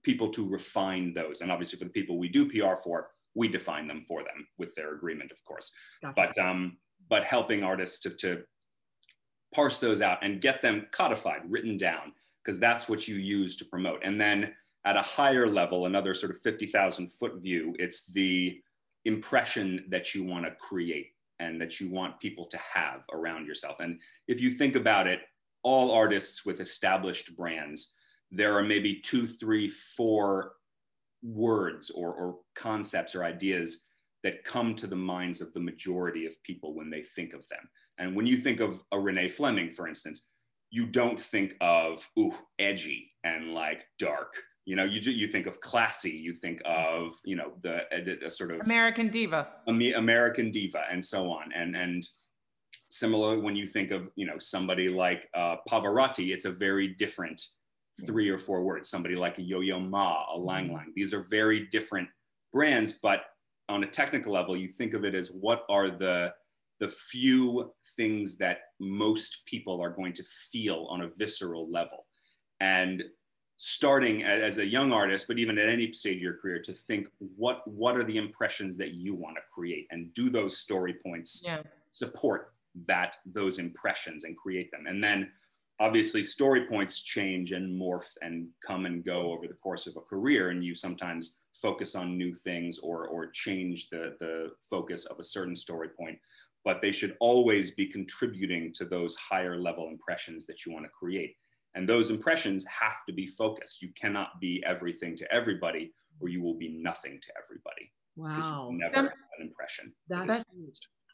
people 0.03 0.29
to 0.29 0.47
refine 0.47 1.15
those. 1.15 1.41
And 1.41 1.51
obviously 1.51 1.79
for 1.79 1.87
the 1.87 1.91
people 1.91 2.19
we 2.19 2.29
do 2.29 2.49
PR 2.49 2.77
for, 2.77 3.09
we 3.35 3.49
define 3.49 3.89
them 3.89 4.05
for 4.07 4.23
them 4.23 4.47
with 4.59 4.75
their 4.75 4.95
agreement, 4.95 5.33
of 5.33 5.43
course. 5.45 5.75
Gotcha. 6.03 6.15
But 6.15 6.39
um, 6.39 6.77
but 7.09 7.25
helping 7.25 7.63
artists 7.63 8.01
to, 8.01 8.11
to 8.11 8.43
parse 9.55 9.79
those 9.79 10.03
out 10.03 10.19
and 10.23 10.41
get 10.41 10.61
them 10.61 10.87
codified, 10.93 11.41
written 11.49 11.79
down, 11.79 12.13
because 12.49 12.59
that's 12.59 12.89
what 12.89 13.07
you 13.07 13.17
use 13.17 13.57
to 13.57 13.65
promote. 13.67 14.01
And 14.03 14.19
then 14.19 14.55
at 14.87 14.97
a 14.97 15.03
higher 15.03 15.47
level, 15.47 15.85
another 15.85 16.15
sort 16.15 16.33
of 16.33 16.39
50,000 16.41 17.13
foot 17.13 17.43
view, 17.43 17.77
it's 17.79 18.11
the 18.11 18.59
impression 19.05 19.85
that 19.91 20.15
you 20.15 20.25
want 20.25 20.47
to 20.47 20.53
create 20.53 21.09
and 21.41 21.61
that 21.61 21.79
you 21.79 21.91
want 21.91 22.19
people 22.21 22.47
to 22.47 22.57
have 22.57 23.03
around 23.13 23.47
yourself. 23.47 23.81
And 23.81 24.01
if 24.29 24.41
you 24.41 24.49
think 24.49 24.77
about 24.77 25.07
it, 25.07 25.21
all 25.63 25.91
artists 25.91 26.47
with 26.47 26.63
established 26.63 27.37
brands, 27.37 27.95
there 28.31 28.57
are 28.57 28.63
maybe 28.63 29.03
two, 29.05 29.27
three, 29.27 29.69
four 29.69 30.53
words 31.23 31.91
or, 31.91 32.15
or 32.15 32.37
concepts 32.55 33.15
or 33.15 33.25
ideas 33.25 33.89
that 34.25 34.43
come 34.45 34.75
to 34.77 34.87
the 34.87 34.97
minds 34.97 35.43
of 35.43 35.53
the 35.53 35.61
majority 35.61 36.25
of 36.25 36.43
people 36.45 36.75
when 36.75 36.89
they 36.89 37.03
think 37.03 37.35
of 37.35 37.47
them. 37.49 37.69
And 37.99 38.17
when 38.17 38.25
you 38.25 38.39
think 38.39 38.61
of 38.61 38.83
a 38.91 38.99
Renee 38.99 39.29
Fleming, 39.29 39.71
for 39.71 39.87
instance, 39.87 40.31
you 40.71 40.87
don't 40.87 41.19
think 41.19 41.57
of 41.61 42.09
ooh 42.19 42.35
edgy 42.59 43.13
and 43.25 43.55
like 43.55 43.85
dark. 43.99 44.35
You 44.65 44.77
know, 44.77 44.85
you 44.85 45.01
you 45.01 45.29
think 45.29 45.47
of 45.47 45.61
classy. 45.61 46.11
You 46.11 46.35
think 46.35 46.61
of 46.67 47.15
you 47.25 47.37
know 47.37 47.53
the 47.63 47.83
a, 47.91 48.27
a 48.27 48.31
sort 48.31 48.51
of 48.51 48.61
American 48.61 49.09
diva, 49.09 49.49
American 49.67 50.51
diva, 50.51 50.83
and 50.91 51.03
so 51.03 51.31
on. 51.31 51.53
And 51.55 51.75
and 51.75 52.07
similar 52.91 53.39
when 53.39 53.57
you 53.57 53.67
think 53.67 53.91
of 53.91 54.11
you 54.15 54.27
know 54.27 54.39
somebody 54.39 54.89
like 54.89 55.29
uh, 55.35 55.57
Pavarotti, 55.69 56.33
it's 56.35 56.45
a 56.45 56.53
very 56.53 56.89
different 56.89 57.43
three 58.07 58.29
or 58.29 58.39
four 58.39 58.63
words. 58.63 58.91
Somebody 58.91 59.17
like 59.17 59.39
a 59.39 59.43
Yo-Yo 59.43 59.81
Ma, 59.81 60.25
a 60.35 60.39
Lang 60.39 60.67
mm-hmm. 60.67 60.75
Lang. 60.75 60.93
These 60.95 61.15
are 61.15 61.23
very 61.23 61.67
different 61.71 62.09
brands, 62.53 62.93
but 63.03 63.23
on 63.69 63.83
a 63.85 63.87
technical 63.87 64.33
level, 64.33 64.57
you 64.57 64.69
think 64.69 64.95
of 64.95 65.05
it 65.05 65.15
as 65.15 65.31
what 65.31 65.65
are 65.69 65.91
the 65.91 66.35
the 66.81 66.89
few 66.89 67.73
things 67.97 68.39
that 68.39 68.59
most 68.81 69.45
people 69.47 69.81
are 69.81 69.91
going 69.91 70.13
to 70.15 70.23
feel 70.23 70.87
on 70.91 71.03
a 71.03 71.09
visceral 71.09 71.71
level. 71.71 72.07
And 72.61 73.05
starting 73.57 74.23
as 74.23 74.59
a 74.59 74.67
young 74.67 74.93
artist, 74.93 75.27
but 75.27 75.39
even 75.39 75.59
at 75.59 75.69
any 75.69 75.93
stage 75.93 76.17
of 76.17 76.23
your 76.23 76.37
career, 76.37 76.61
to 76.63 76.73
think 76.73 77.09
what 77.19 77.67
what 77.67 77.97
are 77.97 78.05
the 78.05 78.17
impressions 78.17 78.79
that 78.79 78.95
you 78.95 79.15
want 79.15 79.37
to 79.37 79.43
create, 79.53 79.87
and 79.91 80.15
do 80.15 80.31
those 80.31 80.59
story 80.59 80.95
points 81.05 81.43
yeah. 81.45 81.63
support 81.91 82.53
that 82.87 83.17
those 83.27 83.59
impressions 83.59 84.25
and 84.25 84.37
create 84.37 84.71
them, 84.71 84.87
and 84.87 85.03
then 85.03 85.31
obviously 85.81 86.23
story 86.23 86.67
points 86.67 87.03
change 87.03 87.53
and 87.53 87.81
morph 87.81 88.13
and 88.23 88.49
come 88.65 88.87
and 88.87 89.05
go 89.05 89.33
over 89.33 89.47
the 89.47 89.55
course 89.55 89.87
of 89.87 89.97
a 89.97 90.01
career 90.01 90.51
and 90.51 90.65
you 90.65 90.75
sometimes 90.75 91.43
focus 91.55 91.95
on 91.95 92.19
new 92.19 92.35
things 92.35 92.79
or 92.79 93.07
or 93.07 93.27
change 93.31 93.89
the 93.91 94.17
the 94.21 94.51
focus 94.71 95.07
of 95.07 95.19
a 95.19 95.25
certain 95.25 95.55
story 95.55 95.89
point 95.89 96.19
but 96.69 96.83
they 96.83 96.93
should 96.93 97.17
always 97.19 97.71
be 97.71 97.87
contributing 97.87 98.71
to 98.75 98.85
those 98.85 99.17
higher 99.17 99.59
level 99.59 99.89
impressions 99.89 100.45
that 100.45 100.67
you 100.67 100.73
want 100.75 100.85
to 100.85 100.91
create. 100.91 101.35
And 101.75 101.89
those 101.89 102.11
impressions 102.11 102.67
have 102.67 102.99
to 103.09 103.15
be 103.15 103.25
focused. 103.25 103.81
You 103.81 103.89
cannot 103.99 104.39
be 104.39 104.63
everything 104.67 105.17
to 105.17 105.33
everybody 105.33 105.95
or 106.21 106.29
you 106.29 106.43
will 106.43 106.59
be 106.59 106.69
nothing 106.69 107.21
to 107.23 107.29
everybody. 107.43 107.91
Wow. 108.17 108.69
never 108.71 108.99
an 108.99 109.41
impression. 109.41 109.95
That's 110.11 110.37
that's, 110.37 110.55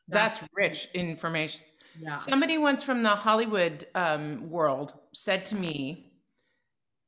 that's 0.09 0.41
rich 0.57 0.89
information. 0.93 1.61
Yeah. 2.01 2.17
Somebody 2.17 2.59
once 2.59 2.83
from 2.83 3.05
the 3.05 3.11
Hollywood 3.11 3.87
um, 3.95 4.51
world 4.51 4.95
said 5.13 5.47
to 5.47 5.55
me 5.55 6.15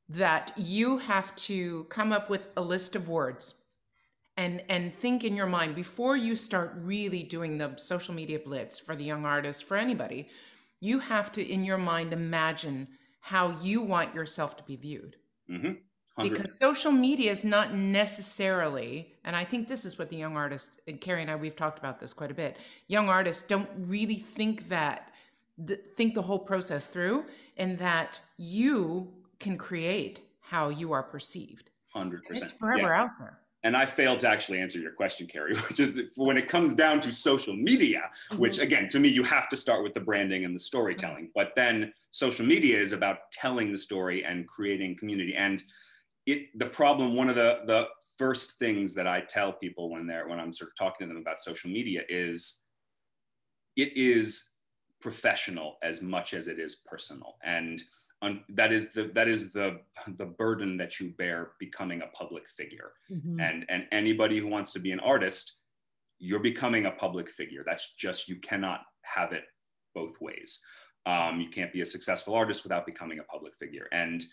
that 0.07 0.53
you 0.55 0.99
have 0.99 1.35
to 1.47 1.83
come 1.89 2.13
up 2.13 2.29
with 2.29 2.47
a 2.55 2.61
list 2.61 2.95
of 2.95 3.09
words 3.09 3.55
and 4.37 4.63
and 4.69 4.93
think 4.93 5.23
in 5.23 5.35
your 5.35 5.47
mind 5.47 5.75
before 5.75 6.15
you 6.15 6.35
start 6.35 6.73
really 6.77 7.23
doing 7.23 7.57
the 7.57 7.73
social 7.77 8.13
media 8.13 8.39
blitz 8.39 8.79
for 8.79 8.95
the 8.95 9.03
young 9.03 9.25
artist 9.25 9.63
for 9.63 9.75
anybody 9.75 10.29
you 10.79 10.99
have 10.99 11.31
to 11.31 11.41
in 11.45 11.63
your 11.63 11.77
mind 11.77 12.13
imagine 12.13 12.87
how 13.19 13.49
you 13.61 13.81
want 13.81 14.13
yourself 14.13 14.55
to 14.55 14.63
be 14.63 14.75
viewed. 14.75 15.17
Mm-hmm. 15.49 15.71
Because 16.21 16.57
social 16.57 16.91
media 16.91 17.29
is 17.29 17.43
not 17.43 17.75
necessarily 17.75 19.13
and 19.23 19.35
i 19.35 19.43
think 19.43 19.67
this 19.67 19.85
is 19.85 19.99
what 19.99 20.09
the 20.09 20.15
young 20.15 20.35
artist 20.35 20.79
and 20.87 20.99
carrie 20.99 21.21
and 21.21 21.29
i 21.29 21.35
we've 21.35 21.55
talked 21.55 21.77
about 21.77 21.99
this 21.99 22.11
quite 22.11 22.31
a 22.31 22.33
bit 22.33 22.57
young 22.87 23.07
artists 23.07 23.43
don't 23.43 23.69
really 23.77 24.17
think 24.17 24.67
that 24.67 25.11
th- 25.67 25.79
think 25.95 26.15
the 26.15 26.21
whole 26.23 26.39
process 26.39 26.87
through 26.87 27.23
and 27.57 27.77
that 27.77 28.19
you 28.37 29.13
can 29.39 29.57
create 29.57 30.21
how 30.39 30.69
you 30.69 30.91
are 30.91 31.03
perceived. 31.03 31.69
100% 31.95 32.21
and 32.29 32.41
it's 32.41 32.51
forever 32.51 32.87
yeah. 32.87 33.03
out 33.03 33.11
there 33.19 33.39
and 33.67 33.75
I 33.75 33.85
failed 33.85 34.21
to 34.21 34.29
actually 34.29 34.61
answer 34.61 34.79
your 34.79 34.93
question, 34.93 35.27
Carrie, 35.27 35.53
which 35.67 35.81
is 35.81 35.99
when 36.15 36.37
it 36.37 36.47
comes 36.47 36.73
down 36.73 37.01
to 37.01 37.11
social 37.11 37.53
media, 37.53 38.03
mm-hmm. 38.29 38.41
which 38.41 38.59
again, 38.59 38.87
to 38.89 38.99
me, 38.99 39.09
you 39.09 39.23
have 39.23 39.49
to 39.49 39.57
start 39.57 39.83
with 39.83 39.93
the 39.93 39.99
branding 39.99 40.45
and 40.45 40.55
the 40.55 40.59
storytelling. 40.59 41.25
Mm-hmm. 41.25 41.35
But 41.35 41.51
then 41.55 41.91
social 42.11 42.45
media 42.45 42.79
is 42.79 42.93
about 42.93 43.29
telling 43.33 43.73
the 43.73 43.77
story 43.77 44.23
and 44.23 44.47
creating 44.47 44.95
community. 44.97 45.35
And 45.35 45.61
it 46.25 46.57
the 46.57 46.65
problem 46.67 47.15
one 47.15 47.29
of 47.29 47.35
the 47.35 47.59
the 47.65 47.87
first 48.17 48.59
things 48.59 48.93
that 48.93 49.07
i 49.07 49.21
tell 49.21 49.53
people 49.53 49.89
when 49.89 50.05
they're 50.05 50.27
when 50.27 50.39
i'm 50.39 50.51
sort 50.51 50.69
of 50.69 50.75
talking 50.75 51.07
to 51.07 51.13
them 51.13 51.21
about 51.21 51.39
social 51.39 51.69
media 51.69 52.01
is 52.09 52.65
it 53.75 53.95
is 53.95 54.51
professional 54.99 55.77
as 55.83 56.01
much 56.01 56.33
as 56.33 56.47
it 56.47 56.59
is 56.59 56.83
personal 56.85 57.37
and 57.43 57.81
that 58.49 58.73
is 58.73 58.93
the 58.93 59.11
that 59.13 59.27
is 59.27 59.51
the 59.51 59.79
the 60.17 60.25
burden 60.25 60.77
that 60.77 60.99
you 60.99 61.09
bear 61.17 61.51
becoming 61.59 62.01
a 62.01 62.07
public 62.07 62.47
figure. 62.47 62.93
Mm-hmm. 63.11 63.39
and 63.39 63.65
and 63.69 63.87
anybody 63.91 64.39
who 64.39 64.47
wants 64.47 64.73
to 64.73 64.79
be 64.79 64.91
an 64.91 64.99
artist 64.99 65.57
you're 66.19 66.39
becoming 66.39 66.85
a 66.85 66.91
public 66.91 67.29
figure. 67.29 67.63
That's 67.65 67.93
just 67.93 68.27
you 68.27 68.37
cannot 68.37 68.81
have 69.03 69.33
it 69.33 69.43
both 69.93 70.19
ways. 70.19 70.63
Um, 71.05 71.39
you 71.39 71.49
can't 71.49 71.71
be 71.71 71.81
a 71.81 71.85
successful 71.85 72.35
artist 72.35 72.63
without 72.63 72.85
becoming 72.85 73.19
a 73.19 73.23
public 73.23 73.55
figure. 73.57 73.87
And 73.91 74.23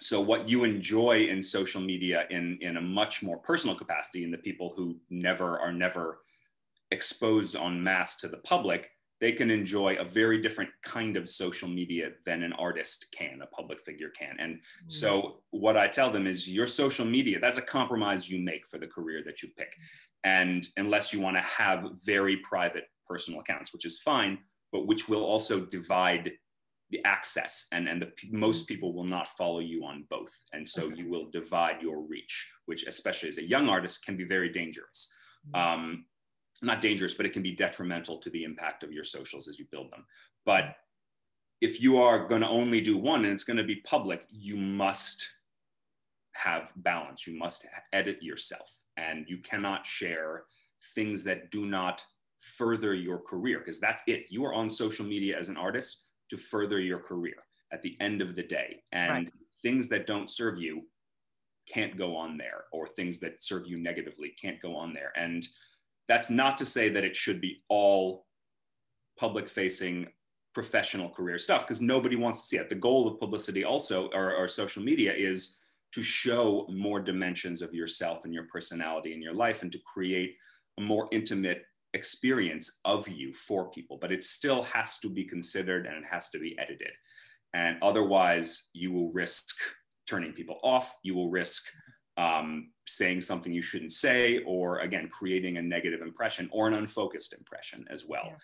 so 0.00 0.20
what 0.20 0.48
you 0.48 0.64
enjoy 0.64 1.24
in 1.24 1.42
social 1.42 1.80
media 1.80 2.24
in 2.30 2.58
in 2.60 2.76
a 2.76 2.80
much 2.80 3.22
more 3.22 3.38
personal 3.38 3.74
capacity 3.74 4.22
in 4.22 4.30
the 4.30 4.38
people 4.38 4.72
who 4.76 4.96
never 5.10 5.58
are 5.58 5.72
never 5.72 6.20
exposed 6.90 7.56
en 7.56 7.82
masse 7.82 8.16
to 8.18 8.28
the 8.28 8.36
public 8.38 8.90
they 9.20 9.32
can 9.32 9.50
enjoy 9.50 9.96
a 9.96 10.04
very 10.04 10.40
different 10.40 10.70
kind 10.82 11.16
of 11.16 11.28
social 11.28 11.68
media 11.68 12.10
than 12.24 12.42
an 12.42 12.52
artist 12.54 13.06
can 13.16 13.40
a 13.42 13.46
public 13.46 13.80
figure 13.80 14.10
can 14.10 14.36
and 14.38 14.56
mm-hmm. 14.56 14.88
so 14.88 15.40
what 15.50 15.76
i 15.76 15.86
tell 15.86 16.10
them 16.10 16.26
is 16.26 16.48
your 16.48 16.66
social 16.66 17.04
media 17.04 17.38
that's 17.40 17.58
a 17.58 17.62
compromise 17.62 18.28
you 18.28 18.40
make 18.40 18.66
for 18.66 18.78
the 18.78 18.86
career 18.86 19.22
that 19.24 19.42
you 19.42 19.48
pick 19.56 19.74
and 20.24 20.68
unless 20.76 21.12
you 21.12 21.20
want 21.20 21.36
to 21.36 21.42
have 21.42 21.90
very 22.04 22.36
private 22.38 22.84
personal 23.06 23.40
accounts 23.40 23.72
which 23.72 23.86
is 23.86 24.00
fine 24.00 24.38
but 24.72 24.86
which 24.86 25.08
will 25.08 25.24
also 25.24 25.60
divide 25.60 26.32
the 26.90 27.04
access 27.04 27.66
and, 27.72 27.86
and 27.86 28.00
the 28.00 28.10
most 28.30 28.62
mm-hmm. 28.62 28.74
people 28.74 28.94
will 28.94 29.04
not 29.04 29.28
follow 29.28 29.60
you 29.60 29.84
on 29.84 30.04
both 30.08 30.32
and 30.52 30.66
so 30.66 30.84
okay. 30.84 30.96
you 30.96 31.08
will 31.08 31.30
divide 31.30 31.82
your 31.82 32.00
reach 32.00 32.50
which 32.66 32.86
especially 32.86 33.28
as 33.28 33.38
a 33.38 33.48
young 33.48 33.68
artist 33.68 34.04
can 34.04 34.16
be 34.16 34.24
very 34.24 34.48
dangerous 34.48 35.12
mm-hmm. 35.54 35.60
um, 35.60 36.04
not 36.62 36.80
dangerous 36.80 37.14
but 37.14 37.26
it 37.26 37.32
can 37.32 37.42
be 37.42 37.54
detrimental 37.54 38.18
to 38.18 38.30
the 38.30 38.44
impact 38.44 38.82
of 38.82 38.92
your 38.92 39.04
socials 39.04 39.48
as 39.48 39.58
you 39.58 39.66
build 39.70 39.90
them 39.90 40.04
but 40.44 40.76
if 41.60 41.80
you 41.80 41.98
are 41.98 42.26
going 42.26 42.40
to 42.40 42.48
only 42.48 42.80
do 42.80 42.96
one 42.96 43.24
and 43.24 43.32
it's 43.32 43.44
going 43.44 43.56
to 43.56 43.64
be 43.64 43.76
public 43.76 44.24
you 44.30 44.56
must 44.56 45.28
have 46.32 46.72
balance 46.76 47.26
you 47.26 47.36
must 47.36 47.66
edit 47.92 48.22
yourself 48.22 48.70
and 48.96 49.24
you 49.28 49.38
cannot 49.38 49.86
share 49.86 50.44
things 50.94 51.24
that 51.24 51.50
do 51.50 51.66
not 51.66 52.04
further 52.40 52.94
your 52.94 53.18
career 53.18 53.58
because 53.58 53.80
that's 53.80 54.02
it 54.06 54.26
you 54.30 54.44
are 54.44 54.54
on 54.54 54.70
social 54.70 55.04
media 55.04 55.36
as 55.36 55.48
an 55.48 55.56
artist 55.56 56.04
to 56.30 56.36
further 56.36 56.78
your 56.78 56.98
career 56.98 57.34
at 57.72 57.82
the 57.82 57.96
end 58.00 58.22
of 58.22 58.34
the 58.34 58.42
day. 58.42 58.82
And 58.92 59.10
right. 59.10 59.32
things 59.62 59.88
that 59.88 60.06
don't 60.06 60.30
serve 60.30 60.58
you 60.58 60.82
can't 61.72 61.96
go 61.96 62.16
on 62.16 62.38
there, 62.38 62.64
or 62.72 62.86
things 62.86 63.18
that 63.20 63.42
serve 63.42 63.66
you 63.66 63.78
negatively 63.78 64.32
can't 64.40 64.60
go 64.60 64.74
on 64.74 64.94
there. 64.94 65.12
And 65.16 65.46
that's 66.08 66.30
not 66.30 66.56
to 66.58 66.66
say 66.66 66.88
that 66.88 67.04
it 67.04 67.14
should 67.14 67.40
be 67.40 67.62
all 67.68 68.26
public 69.18 69.48
facing 69.48 70.06
professional 70.54 71.10
career 71.10 71.38
stuff 71.38 71.66
because 71.66 71.80
nobody 71.80 72.16
wants 72.16 72.40
to 72.40 72.46
see 72.46 72.56
it. 72.56 72.68
The 72.68 72.74
goal 72.74 73.06
of 73.06 73.20
publicity 73.20 73.64
also 73.64 74.08
or, 74.14 74.34
or, 74.34 74.48
social 74.48 74.82
media 74.82 75.12
is 75.14 75.58
to 75.92 76.02
show 76.02 76.66
more 76.70 77.00
dimensions 77.00 77.62
of 77.62 77.74
yourself 77.74 78.24
and 78.24 78.34
your 78.34 78.46
personality 78.46 79.12
and 79.12 79.22
your 79.22 79.34
life 79.34 79.62
and 79.62 79.70
to 79.72 79.78
create 79.86 80.34
a 80.78 80.82
more 80.82 81.08
intimate 81.12 81.62
experience 81.94 82.80
of 82.84 83.08
you 83.08 83.32
for 83.32 83.70
people, 83.70 83.98
but 84.00 84.12
it 84.12 84.22
still 84.22 84.62
has 84.62 84.98
to 84.98 85.08
be 85.08 85.24
considered 85.24 85.86
and 85.86 85.96
it 85.96 86.04
has 86.10 86.30
to 86.30 86.38
be 86.38 86.56
edited. 86.58 86.90
And 87.54 87.76
otherwise, 87.82 88.70
you 88.74 88.92
will 88.92 89.10
risk 89.12 89.48
turning 90.06 90.32
people 90.32 90.58
off. 90.62 90.96
You 91.02 91.14
will 91.14 91.30
risk 91.30 91.64
um, 92.18 92.70
saying 92.86 93.20
something 93.22 93.52
you 93.52 93.62
shouldn't 93.62 93.92
say, 93.92 94.42
or 94.44 94.80
again, 94.80 95.08
creating 95.08 95.56
a 95.56 95.62
negative 95.62 96.02
impression 96.02 96.48
or 96.52 96.68
an 96.68 96.74
unfocused 96.74 97.32
impression 97.32 97.86
as 97.88 98.04
well. 98.06 98.26
Yeah. 98.26 98.36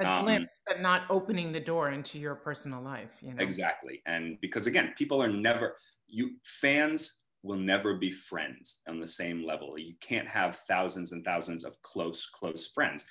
A 0.00 0.08
Um, 0.08 0.24
glimpse, 0.24 0.60
but 0.66 0.80
not 0.80 1.02
opening 1.10 1.52
the 1.52 1.60
door 1.60 1.90
into 1.90 2.18
your 2.18 2.34
personal 2.34 2.82
life. 2.82 3.14
You 3.20 3.34
know, 3.34 3.42
Exactly. 3.42 4.02
And 4.06 4.40
because 4.40 4.66
again, 4.66 4.94
people 4.96 5.22
are 5.22 5.28
never, 5.28 5.76
you 6.08 6.36
fans 6.44 7.00
will 7.42 7.58
never 7.58 7.96
be 7.96 8.10
friends 8.10 8.82
on 8.88 9.00
the 9.00 9.06
same 9.06 9.44
level. 9.44 9.78
You 9.78 9.94
can't 10.00 10.28
have 10.28 10.56
thousands 10.68 11.12
and 11.12 11.24
thousands 11.24 11.64
of 11.64 11.80
close, 11.82 12.26
close 12.26 12.66
friends. 12.68 13.04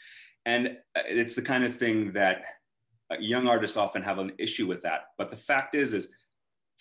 And 0.45 0.77
uh, 0.95 1.03
it's 1.07 1.35
the 1.35 1.41
kind 1.43 1.63
of 1.63 1.75
thing 1.75 2.13
that 2.13 2.37
uh, 3.11 3.17
young 3.19 3.47
artists 3.47 3.77
often 3.77 4.01
have 4.01 4.19
an 4.19 4.31
issue 4.37 4.67
with 4.67 4.81
that. 4.83 5.01
But 5.17 5.29
the 5.29 5.35
fact 5.35 5.75
is, 5.75 5.93
is 5.93 6.15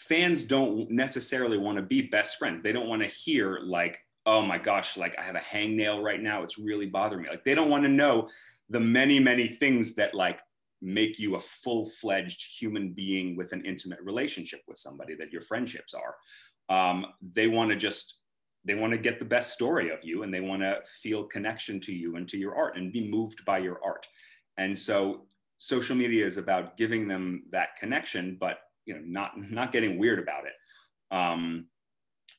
fans 0.01 0.43
don't 0.45 0.91
necessarily 0.91 1.59
want 1.59 1.77
to 1.77 1.83
be 1.83 2.01
best 2.01 2.39
friends. 2.39 2.63
They 2.63 2.73
don't 2.73 2.89
want 2.89 3.03
to 3.03 3.09
hear 3.09 3.59
like, 3.63 3.99
oh 4.25 4.41
my 4.41 4.57
gosh, 4.57 4.97
like 4.97 5.15
I 5.19 5.23
have 5.23 5.35
a 5.35 5.41
hangnail 5.41 6.03
right 6.03 6.21
now. 6.21 6.43
It's 6.43 6.59
really 6.59 6.87
bothering 6.87 7.23
me. 7.23 7.29
Like 7.29 7.45
they 7.45 7.55
don't 7.55 7.69
want 7.69 7.85
to 7.85 7.91
know 7.91 8.29
the 8.71 8.81
many, 8.81 9.19
many 9.21 9.47
things 9.47 9.95
that 9.97 10.15
like 10.15 10.41
make 10.81 11.19
you 11.19 11.35
a 11.35 11.41
full-fledged 11.41 12.59
human 12.59 12.95
being 12.95 13.37
with 13.37 13.53
an 13.53 13.63
intimate 13.67 14.01
relationship 14.03 14.63
with 14.67 14.79
somebody 14.79 15.15
that 15.17 15.33
your 15.33 15.43
friendships 15.43 15.95
are. 15.95 16.17
Um, 16.75 17.05
they 17.21 17.47
want 17.47 17.71
to 17.71 17.77
just 17.77 18.21
they 18.65 18.75
want 18.75 18.93
to 18.93 18.99
get 18.99 19.19
the 19.19 19.25
best 19.25 19.53
story 19.53 19.91
of 19.91 19.99
you 20.03 20.23
and 20.23 20.33
they 20.33 20.41
want 20.41 20.63
to 20.63 20.81
feel 20.87 21.25
connection 21.25 21.79
to 21.81 21.95
you 21.95 22.17
and 22.17 22.27
to 22.29 22.39
your 22.39 22.55
art 22.55 22.77
and 22.77 22.93
be 22.93 23.11
moved 23.11 23.45
by 23.45 23.59
your 23.59 23.81
art. 23.85 24.07
And 24.57 24.77
so 24.77 25.27
social 25.59 25.97
media 25.97 26.25
is 26.25 26.39
about 26.39 26.77
giving 26.77 27.07
them 27.09 27.45
that 27.51 27.77
connection, 27.79 28.37
but 28.41 28.61
you 28.87 28.95
know, 28.95 29.01
not 29.05 29.33
not 29.39 29.73
getting 29.73 29.99
weird 29.99 30.19
about 30.19 30.45
it. 30.47 31.15
Um, 31.15 31.67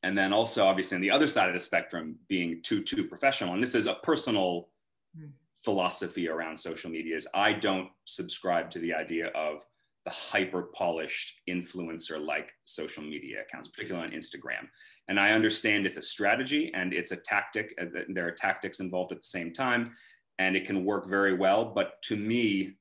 and 0.03 0.17
then 0.17 0.33
also 0.33 0.65
obviously 0.65 0.95
on 0.95 1.01
the 1.01 1.11
other 1.11 1.27
side 1.27 1.47
of 1.47 1.53
the 1.53 1.59
spectrum 1.59 2.15
being 2.27 2.61
too 2.63 2.81
too 2.83 3.03
professional 3.03 3.53
and 3.53 3.61
this 3.61 3.75
is 3.75 3.85
a 3.85 3.95
personal 3.95 4.69
Hmm. 5.15 5.25
philosophy 5.63 6.29
around 6.29 6.57
social 6.57 6.89
media 6.89 7.15
is 7.15 7.27
i 7.35 7.51
don't 7.51 7.89
subscribe 8.05 8.69
to 8.69 8.79
the 8.79 8.93
idea 8.93 9.27
of 9.27 9.61
the 10.05 10.11
hyper 10.11 10.69
polished 10.73 11.41
influencer 11.49 12.25
like 12.25 12.53
social 12.63 13.03
media 13.03 13.41
accounts 13.41 13.67
particularly 13.67 14.07
on 14.07 14.13
instagram 14.13 14.67
and 15.09 15.19
i 15.19 15.31
understand 15.31 15.85
it's 15.85 15.97
a 15.97 16.01
strategy 16.01 16.71
and 16.73 16.93
it's 16.93 17.11
a 17.11 17.17
tactic 17.17 17.77
there 18.07 18.25
are 18.25 18.31
tactics 18.31 18.79
involved 18.79 19.11
at 19.11 19.17
the 19.17 19.23
same 19.23 19.51
time 19.51 19.91
and 20.39 20.55
it 20.55 20.65
can 20.65 20.85
work 20.85 21.09
very 21.09 21.33
well 21.33 21.65
but 21.65 22.01
to 22.01 22.15
me 22.15 22.77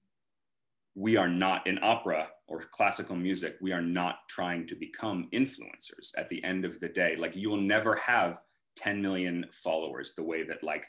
we 0.94 1.16
are 1.16 1.28
not 1.28 1.66
in 1.66 1.80
opera 1.82 2.28
or 2.50 2.60
classical 2.72 3.16
music 3.16 3.56
we 3.62 3.72
are 3.72 3.80
not 3.80 4.16
trying 4.28 4.66
to 4.66 4.74
become 4.74 5.28
influencers 5.32 6.10
at 6.18 6.28
the 6.28 6.42
end 6.44 6.64
of 6.64 6.78
the 6.80 6.88
day. 6.88 7.14
Like 7.16 7.34
you 7.36 7.48
will 7.48 7.56
never 7.60 7.94
have 7.94 8.40
10 8.76 9.00
million 9.00 9.46
followers 9.52 10.14
the 10.14 10.24
way 10.24 10.42
that 10.42 10.62
like 10.62 10.84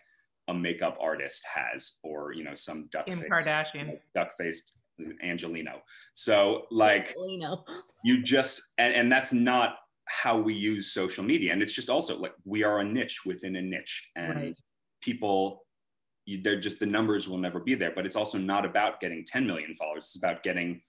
a 0.48 0.54
makeup 0.54 0.98
artist 1.00 1.46
has 1.56 2.00
or 2.04 2.34
you 2.34 2.44
know 2.44 2.56
some 2.56 2.90
duck 2.92 3.06
Kim 3.06 3.20
face 3.20 3.30
Kardashian. 3.32 4.00
duck 4.16 4.32
faced 4.38 4.74
angelino. 5.24 5.82
So 6.16 6.66
like 6.72 7.16
you 7.16 7.38
you 8.04 8.24
just 8.24 8.62
and, 8.78 8.94
and 8.94 9.12
that's 9.12 9.32
not 9.32 9.78
how 10.08 10.40
we 10.40 10.54
use 10.54 10.92
social 10.92 11.24
media. 11.24 11.54
And 11.54 11.62
it's 11.62 11.74
just 11.74 11.90
also 11.90 12.20
like 12.20 12.34
we 12.44 12.64
are 12.64 12.80
a 12.80 12.84
niche 12.84 13.22
within 13.26 13.56
a 13.56 13.62
niche 13.62 14.10
and 14.16 14.36
Right. 14.36 14.56
people 15.02 15.66
they're 16.44 16.60
just 16.60 16.80
the 16.80 16.86
numbers 16.86 17.28
will 17.28 17.38
never 17.38 17.60
be 17.60 17.76
there. 17.76 17.92
But 17.96 18.06
it's 18.06 18.16
also 18.16 18.38
not 18.38 18.66
about 18.66 19.00
getting 19.00 19.26
10 19.26 19.46
million 19.46 19.74
followers. 19.74 20.06
It's 20.06 20.18
about 20.18 20.44
getting 20.44 20.82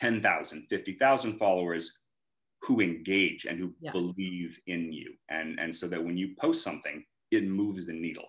10,000 0.00 0.66
50,000 0.68 1.38
followers 1.38 2.04
who 2.62 2.80
engage 2.80 3.44
and 3.44 3.58
who 3.58 3.74
Yes. 3.80 3.92
believe 3.92 4.58
in 4.66 4.92
you. 4.92 5.14
And 5.28 5.60
and 5.60 5.74
so 5.74 5.86
that 5.88 6.02
when 6.02 6.16
you 6.16 6.34
post 6.40 6.64
something 6.64 7.04
it 7.30 7.44
moves 7.46 7.86
the 7.86 7.92
needle. 7.92 8.28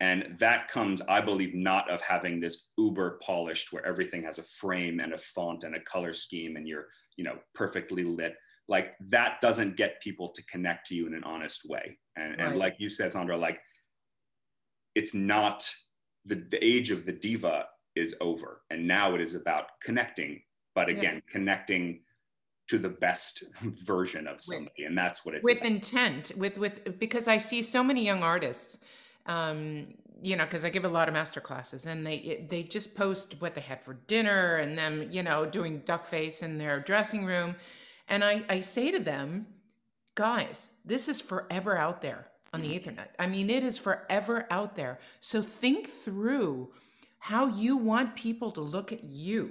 And 0.00 0.36
that 0.38 0.68
comes 0.68 1.02
i 1.16 1.20
believe 1.20 1.54
not 1.54 1.90
of 1.90 2.00
having 2.00 2.40
this 2.40 2.72
uber 2.78 3.20
polished 3.22 3.72
where 3.72 3.84
everything 3.86 4.22
has 4.24 4.38
a 4.38 4.50
frame 4.60 4.98
and 5.00 5.12
a 5.12 5.18
font 5.18 5.64
and 5.64 5.74
a 5.76 5.80
color 5.80 6.14
scheme 6.14 6.56
and 6.56 6.66
you're 6.66 6.86
you 7.16 7.24
know 7.24 7.38
perfectly 7.54 8.04
lit. 8.04 8.34
Like 8.68 8.94
that 9.16 9.40
doesn't 9.40 9.76
get 9.76 10.00
people 10.06 10.28
to 10.36 10.42
connect 10.52 10.86
to 10.88 10.94
you 10.94 11.06
in 11.08 11.14
an 11.14 11.24
honest 11.24 11.62
way. 11.72 11.98
And, 12.16 12.40
and 12.40 12.56
like 12.56 12.76
you 12.78 12.88
said 12.88 13.12
sandra 13.12 13.36
like 13.36 13.60
it's 14.94 15.14
not 15.14 15.58
the, 16.24 16.36
the 16.54 16.62
age 16.64 16.90
of 16.90 17.04
the 17.06 17.12
diva 17.12 17.66
is 17.94 18.14
over. 18.20 18.62
And 18.70 18.86
now 18.86 19.14
it 19.14 19.20
is 19.20 19.34
about 19.34 19.66
connecting 19.82 20.42
but 20.74 20.88
Yeah. 20.88 20.96
again 20.96 21.22
connecting 21.30 22.02
to 22.68 22.78
the 22.78 22.88
best 22.88 23.44
version 23.60 24.26
of 24.26 24.40
somebody 24.40 24.84
and 24.84 24.96
that's 24.96 25.24
what 25.24 25.34
it's 25.34 25.44
with 25.44 25.58
about. 25.58 25.70
intent 25.70 26.32
with 26.36 26.56
with 26.58 26.98
because 26.98 27.26
i 27.28 27.36
see 27.38 27.62
so 27.62 27.82
many 27.82 28.04
young 28.04 28.22
artists 28.22 28.78
um 29.26 29.86
you 30.22 30.36
know 30.36 30.44
because 30.44 30.64
i 30.64 30.70
give 30.70 30.84
a 30.84 30.88
lot 30.88 31.08
of 31.08 31.14
master 31.14 31.40
classes 31.40 31.86
and 31.86 32.06
they 32.06 32.46
they 32.48 32.62
just 32.62 32.94
post 32.94 33.36
what 33.40 33.54
they 33.54 33.60
had 33.60 33.82
for 33.82 33.94
dinner 34.06 34.56
and 34.56 34.78
them 34.78 35.06
you 35.10 35.22
know 35.22 35.44
doing 35.46 35.80
duck 35.80 36.06
face 36.06 36.42
in 36.42 36.58
their 36.58 36.78
dressing 36.80 37.24
room 37.24 37.56
and 38.08 38.22
i 38.24 38.42
i 38.48 38.60
say 38.60 38.90
to 38.90 38.98
them 39.00 39.46
guys 40.14 40.68
this 40.84 41.08
is 41.08 41.20
forever 41.20 41.76
out 41.76 42.00
there 42.02 42.26
on 42.52 42.60
the 42.62 42.78
ethernet 42.78 43.08
i 43.18 43.26
mean 43.26 43.48
it 43.50 43.62
is 43.64 43.78
forever 43.78 44.46
out 44.50 44.74
there 44.76 44.98
so 45.20 45.40
think 45.42 45.88
through 45.88 46.70
how 47.18 47.46
you 47.46 47.76
want 47.76 48.14
people 48.16 48.50
to 48.50 48.60
look 48.60 48.92
at 48.92 49.04
you 49.04 49.50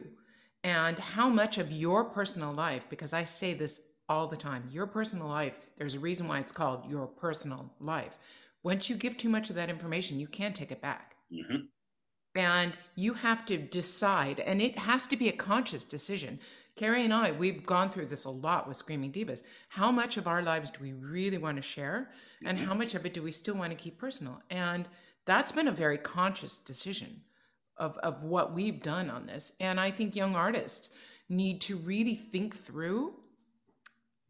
and 0.63 0.99
how 0.99 1.29
much 1.29 1.57
of 1.57 1.71
your 1.71 2.03
personal 2.03 2.51
life 2.53 2.85
because 2.89 3.13
i 3.13 3.23
say 3.23 3.53
this 3.53 3.81
all 4.09 4.27
the 4.27 4.35
time 4.37 4.63
your 4.71 4.85
personal 4.87 5.27
life 5.27 5.59
there's 5.77 5.95
a 5.95 5.99
reason 5.99 6.27
why 6.27 6.39
it's 6.39 6.51
called 6.51 6.89
your 6.89 7.07
personal 7.07 7.71
life. 7.79 8.17
Once 8.63 8.89
you 8.89 8.95
give 8.97 9.17
too 9.17 9.29
much 9.29 9.49
of 9.49 9.55
that 9.55 9.69
information 9.69 10.19
you 10.19 10.27
can't 10.27 10.55
take 10.55 10.71
it 10.71 10.81
back. 10.81 11.15
Mhm. 11.31 11.67
and 12.35 12.77
you 12.95 13.13
have 13.13 13.45
to 13.45 13.57
decide 13.57 14.39
and 14.39 14.61
it 14.61 14.77
has 14.77 15.07
to 15.07 15.17
be 15.17 15.29
a 15.29 15.33
conscious 15.33 15.85
decision. 15.85 16.39
Carrie 16.75 17.03
and 17.03 17.13
i 17.13 17.31
we've 17.31 17.65
gone 17.65 17.89
through 17.91 18.05
this 18.07 18.25
a 18.25 18.29
lot 18.29 18.67
with 18.67 18.77
screaming 18.77 19.11
divas. 19.11 19.43
How 19.69 19.91
much 19.91 20.17
of 20.17 20.27
our 20.27 20.41
lives 20.41 20.71
do 20.71 20.79
we 20.81 20.93
really 20.93 21.37
want 21.37 21.55
to 21.57 21.61
share 21.61 22.11
and 22.45 22.57
Mhm. 22.57 22.65
how 22.65 22.73
much 22.73 22.95
of 22.95 23.05
it 23.05 23.13
do 23.13 23.21
we 23.23 23.31
still 23.31 23.55
want 23.55 23.71
to 23.71 23.77
keep 23.77 23.97
personal? 23.97 24.41
And 24.49 24.87
that's 25.25 25.51
been 25.51 25.67
a 25.67 25.71
very 25.71 25.97
conscious 25.97 26.57
decision 26.59 27.23
of, 27.79 27.97
of 27.99 28.23
what 28.23 28.53
we've 28.53 28.81
done 28.81 29.09
on 29.09 29.25
this. 29.25 29.53
And 29.59 29.79
i 29.79 29.89
think 29.91 30.15
young 30.15 30.35
artists 30.35 30.89
need 31.29 31.61
to 31.61 31.77
really 31.77 32.15
think 32.15 32.55
through 32.55 33.13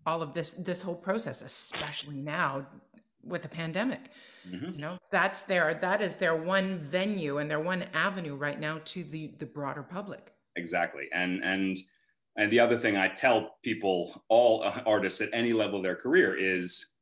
all 0.06 0.22
of 0.22 0.34
this 0.34 0.54
this 0.54 0.82
whole 0.82 0.96
process 0.96 1.42
especially 1.42 2.18
now 2.18 2.66
with 3.24 3.44
the 3.44 3.50
pandemic. 3.50 4.12
Mhm. 4.48 4.74
you 4.76 4.82
know 4.82 4.98
that's 5.12 5.42
their 5.44 5.74
that 5.76 6.02
is 6.02 6.16
their 6.16 6.36
one 6.36 6.78
venue 6.80 7.38
and 7.40 7.52
their 7.52 7.60
one 7.60 7.84
avenue 7.94 8.36
right 8.36 8.60
now 8.60 8.80
to 8.86 9.04
the 9.04 9.36
the 9.40 9.46
broader 9.46 9.84
public. 9.84 10.34
Exactly. 10.56 11.08
And 11.14 11.44
and 11.44 11.78
and 12.38 12.52
the 12.52 12.60
other 12.60 12.78
thing 12.78 12.96
i 12.96 13.08
tell 13.08 13.58
people 13.64 14.22
all 14.30 14.64
artists 14.86 15.22
at 15.22 15.30
any 15.34 15.54
level 15.54 15.78
of 15.78 15.84
their 15.84 15.96
career 15.96 16.36
is 16.36 16.96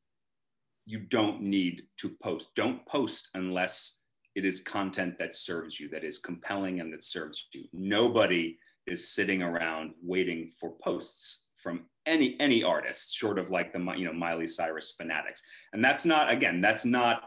you 0.86 0.98
don't 0.98 1.42
need 1.42 1.82
to 1.98 2.08
post. 2.22 2.54
Don't 2.54 2.84
post 2.86 3.28
unless 3.34 3.97
it 4.38 4.44
is 4.44 4.60
content 4.60 5.18
that 5.18 5.34
serves 5.34 5.80
you 5.80 5.88
that 5.88 6.04
is 6.04 6.18
compelling 6.18 6.78
and 6.78 6.92
that 6.92 7.02
serves 7.02 7.48
you. 7.52 7.64
Nobody 7.72 8.56
is 8.86 9.12
sitting 9.12 9.42
around 9.42 9.94
waiting 10.00 10.48
for 10.60 10.76
posts 10.80 11.48
from 11.60 11.86
any 12.06 12.36
any 12.38 12.62
artist 12.62 13.12
short 13.12 13.36
of 13.36 13.50
like 13.50 13.72
the 13.72 13.80
you 13.96 14.06
know 14.06 14.12
miley 14.12 14.46
cyrus 14.46 14.94
fanatics. 14.96 15.42
And 15.72 15.84
that's 15.84 16.04
not 16.04 16.30
again 16.30 16.60
that's 16.60 16.84
not 16.84 17.24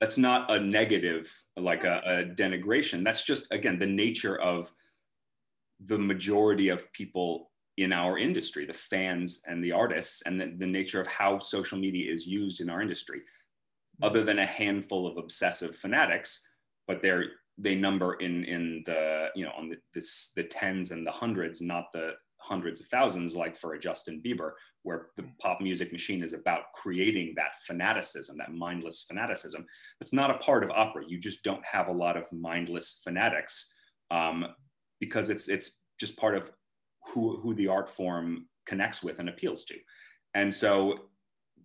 that's 0.00 0.16
not 0.16 0.50
a 0.50 0.58
negative 0.58 1.30
like 1.58 1.84
a, 1.84 2.00
a 2.06 2.34
denigration. 2.34 3.04
That's 3.04 3.22
just 3.22 3.52
again 3.52 3.78
the 3.78 3.86
nature 3.86 4.40
of 4.40 4.72
the 5.84 5.98
majority 5.98 6.70
of 6.70 6.90
people 6.94 7.50
in 7.76 7.92
our 7.92 8.16
industry 8.18 8.64
the 8.64 8.72
fans 8.72 9.42
and 9.46 9.62
the 9.62 9.72
artists 9.72 10.22
and 10.22 10.40
the, 10.40 10.54
the 10.58 10.66
nature 10.66 11.00
of 11.00 11.06
how 11.06 11.38
social 11.38 11.78
media 11.78 12.10
is 12.10 12.26
used 12.26 12.60
in 12.60 12.70
our 12.70 12.80
industry 12.80 13.20
other 14.02 14.24
than 14.24 14.38
a 14.38 14.46
handful 14.46 15.06
of 15.06 15.16
obsessive 15.16 15.74
fanatics 15.76 16.46
but 16.86 17.00
they're 17.00 17.24
they 17.58 17.74
number 17.74 18.14
in 18.14 18.44
in 18.44 18.82
the 18.86 19.28
you 19.34 19.44
know 19.44 19.52
on 19.56 19.68
the 19.68 19.76
this 19.94 20.32
the 20.34 20.42
tens 20.44 20.90
and 20.90 21.06
the 21.06 21.10
hundreds 21.10 21.60
not 21.60 21.92
the 21.92 22.12
hundreds 22.38 22.80
of 22.80 22.86
thousands 22.88 23.36
like 23.36 23.56
for 23.56 23.74
a 23.74 23.78
justin 23.78 24.20
bieber 24.24 24.52
where 24.82 25.08
the 25.16 25.24
pop 25.40 25.60
music 25.60 25.92
machine 25.92 26.22
is 26.22 26.32
about 26.32 26.72
creating 26.74 27.34
that 27.36 27.56
fanaticism 27.66 28.36
that 28.38 28.52
mindless 28.52 29.02
fanaticism. 29.02 29.66
It's 30.00 30.12
not 30.12 30.30
a 30.30 30.38
part 30.38 30.64
of 30.64 30.70
opera. 30.70 31.04
You 31.06 31.18
just 31.18 31.44
don't 31.44 31.64
have 31.64 31.88
a 31.88 31.92
lot 31.92 32.16
of 32.16 32.30
mindless 32.32 33.00
fanatics 33.04 33.74
um, 34.10 34.46
because 35.00 35.30
it's 35.30 35.48
it's 35.48 35.84
just 35.98 36.16
part 36.18 36.36
of 36.36 36.50
who 37.08 37.40
who 37.40 37.54
the 37.54 37.68
art 37.68 37.88
form 37.88 38.48
connects 38.66 39.02
with 39.02 39.18
and 39.18 39.28
appeals 39.28 39.64
to. 39.64 39.76
And 40.34 40.52
so 40.52 40.98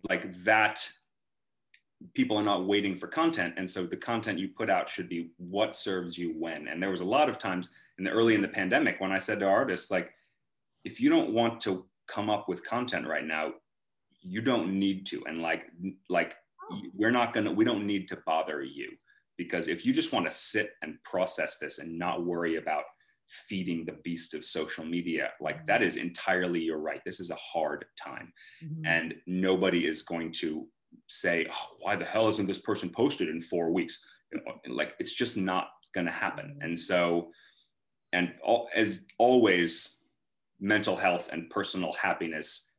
like 0.08 0.30
that 0.44 0.88
people 2.14 2.36
are 2.36 2.44
not 2.44 2.66
waiting 2.66 2.94
for 2.94 3.08
content 3.08 3.54
and 3.56 3.68
so 3.68 3.84
the 3.84 3.96
content 3.96 4.38
you 4.38 4.48
put 4.48 4.70
out 4.70 4.88
should 4.88 5.08
be 5.08 5.30
what 5.36 5.74
serves 5.74 6.16
you 6.16 6.32
when. 6.38 6.68
And 6.68 6.82
there 6.82 6.90
was 6.90 7.00
a 7.00 7.04
lot 7.04 7.28
of 7.28 7.38
times 7.38 7.70
in 7.98 8.04
the 8.04 8.10
early 8.10 8.34
in 8.34 8.42
the 8.42 8.48
pandemic 8.48 9.00
when 9.00 9.10
i 9.10 9.18
said 9.18 9.40
to 9.40 9.46
artists 9.46 9.90
like 9.90 10.12
if 10.84 11.00
you 11.00 11.10
don't 11.10 11.32
want 11.32 11.60
to 11.60 11.84
come 12.06 12.30
up 12.30 12.48
with 12.48 12.64
content 12.64 13.06
right 13.06 13.24
now 13.24 13.52
you 14.22 14.40
don't 14.40 14.72
need 14.72 15.06
to. 15.06 15.24
And 15.26 15.42
like 15.42 15.70
like 16.08 16.36
oh. 16.70 16.80
we're 16.94 17.10
not 17.10 17.32
gonna 17.32 17.52
we 17.52 17.64
don't 17.64 17.86
need 17.86 18.08
to 18.08 18.18
bother 18.26 18.62
you. 18.62 18.90
Because 19.36 19.68
if 19.68 19.86
you 19.86 19.92
just 19.92 20.12
want 20.12 20.26
to 20.28 20.34
sit 20.34 20.72
and 20.82 21.02
process 21.04 21.58
this 21.58 21.78
and 21.78 21.98
not 21.98 22.24
worry 22.24 22.56
about 22.56 22.84
feeding 23.28 23.84
the 23.84 23.92
beast 24.04 24.32
of 24.32 24.42
social 24.42 24.86
media 24.86 25.30
like 25.38 25.66
that 25.66 25.82
is 25.82 25.98
entirely 25.98 26.60
your 26.60 26.78
right 26.78 27.02
this 27.04 27.20
is 27.20 27.30
a 27.30 27.34
hard 27.34 27.84
time. 28.02 28.32
Mm-hmm. 28.64 28.86
and 28.86 29.14
nobody 29.26 29.86
is 29.86 30.00
going 30.00 30.32
to 30.32 30.66
say 31.08 31.46
oh, 31.50 31.66
why 31.80 31.96
the 31.96 32.04
hell 32.04 32.28
isn't 32.28 32.46
this 32.46 32.58
person 32.58 32.90
posted 32.90 33.28
in 33.28 33.40
four 33.40 33.72
weeks? 33.72 33.98
You 34.32 34.40
know, 34.40 34.74
like 34.74 34.94
it's 34.98 35.14
just 35.14 35.36
not 35.36 35.70
going 35.94 36.06
to 36.06 36.12
happen. 36.12 36.58
And 36.60 36.78
so 36.78 37.30
and 38.12 38.34
all, 38.42 38.68
as 38.74 39.04
always 39.18 40.00
mental 40.60 40.96
health 40.96 41.28
and 41.32 41.50
personal 41.50 41.92
happiness 41.92 42.72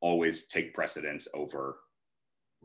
always 0.00 0.46
take 0.46 0.74
precedence 0.74 1.28
over 1.34 1.78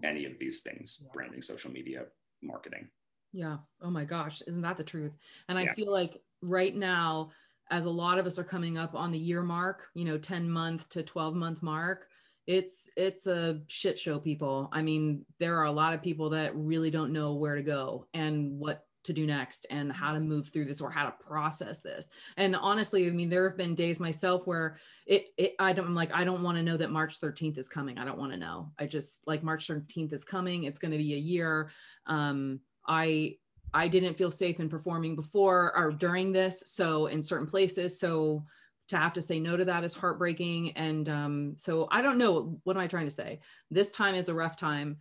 any 0.04 0.26
of 0.26 0.34
these 0.40 0.62
things 0.62 1.02
yeah. 1.04 1.10
branding 1.14 1.42
social 1.42 1.72
media 1.72 2.06
marketing. 2.42 2.88
Yeah. 3.34 3.58
Oh 3.82 3.90
my 3.90 4.06
gosh 4.06 4.42
isn't 4.48 4.62
that 4.62 4.78
the 4.78 4.84
truth? 4.84 5.14
And 5.48 5.58
i 5.58 5.68
feel 5.68 5.92
like 5.92 6.22
right 6.42 6.76
now 6.76 7.32
as 7.70 7.86
a 7.86 7.90
lot 7.90 8.20
of 8.20 8.26
us 8.26 8.38
are 8.38 8.44
coming 8.44 8.78
up 8.78 8.96
on 8.96 9.12
the 9.12 9.18
year 9.18 9.42
mark 9.42 9.88
you 9.94 10.04
know 10.04 10.18
10 10.18 10.50
month 10.50 10.90
to 10.90 11.04
12 11.04 11.36
month 11.36 11.64
mark 11.64 12.08
it's 12.52 12.90
it's 12.98 13.28
a 13.28 13.62
shit 13.68 13.98
show 13.98 14.20
people. 14.20 14.68
I 14.74 14.82
mean 14.82 15.26
there 15.40 15.58
are 15.58 15.66
a 15.66 15.72
lot 15.72 15.94
of 15.94 16.02
people 16.02 16.30
that 16.32 16.54
really 16.54 16.92
don't 16.92 17.14
know 17.14 17.34
where 17.36 17.56
to 17.56 17.62
go 17.62 18.08
and 18.14 18.60
what 18.60 18.86
to 19.06 19.14
do 19.14 19.26
next 19.26 19.66
and 19.70 19.92
how 19.92 20.14
to 20.14 20.20
move 20.20 20.50
through 20.50 20.66
this 20.66 20.82
or 20.82 20.92
how 20.92 21.06
to 21.06 21.14
process 21.26 21.80
this. 21.80 22.10
And 22.36 22.54
honestly 22.58 23.08
i 23.08 23.10
mean 23.10 23.30
there 23.30 23.48
have 23.48 23.58
been 23.58 23.74
days 23.74 24.02
myself 24.02 24.46
where 24.46 24.78
it, 25.06 25.28
it 25.38 25.56
i 25.60 25.72
don't 25.72 25.88
I'm 25.88 25.96
like 25.96 26.14
i 26.14 26.26
don't 26.26 26.44
want 26.44 26.58
to 26.58 26.64
know 26.64 26.76
that 26.76 26.92
march 26.92 27.22
13th 27.22 27.58
is 27.58 27.70
coming. 27.70 27.98
I 27.98 28.04
don't 28.04 28.20
want 28.20 28.34
to 28.34 28.38
know. 28.38 28.70
I 28.78 28.86
just 28.86 29.26
like 29.26 29.44
march 29.44 29.70
13th 29.70 30.12
is 30.12 30.26
coming. 30.26 30.66
It's 30.66 30.80
going 30.80 30.92
to 30.92 30.98
be 30.98 31.14
a 31.14 31.18
year. 31.18 31.72
Um 32.06 32.60
i 32.86 33.38
I 33.74 33.88
didn't 33.88 34.18
feel 34.18 34.32
safe 34.32 34.60
in 34.60 34.68
performing 34.68 35.16
before 35.16 35.74
or 35.78 35.94
during 35.94 36.34
this. 36.34 36.64
So 36.66 37.06
in 37.06 37.24
certain 37.24 37.48
places, 37.48 37.98
so 37.98 38.44
to 38.92 38.98
have 38.98 39.14
to 39.14 39.22
say 39.22 39.40
no 39.40 39.58
to 39.58 39.66
that 39.66 39.84
is 39.84 39.94
heartbreaking. 39.94 40.72
And 40.74 41.10
um, 41.10 41.54
so 41.58 41.88
I 41.92 42.02
don't 42.02 42.18
know. 42.18 42.60
What 42.64 42.78
am 42.78 42.82
I 42.84 42.88
trying 42.88 43.06
to 43.06 43.12
say? 43.12 43.40
This 43.70 43.92
time 43.92 44.16
is 44.16 44.30
a 44.30 44.34
rough 44.34 44.56
time. 44.56 44.98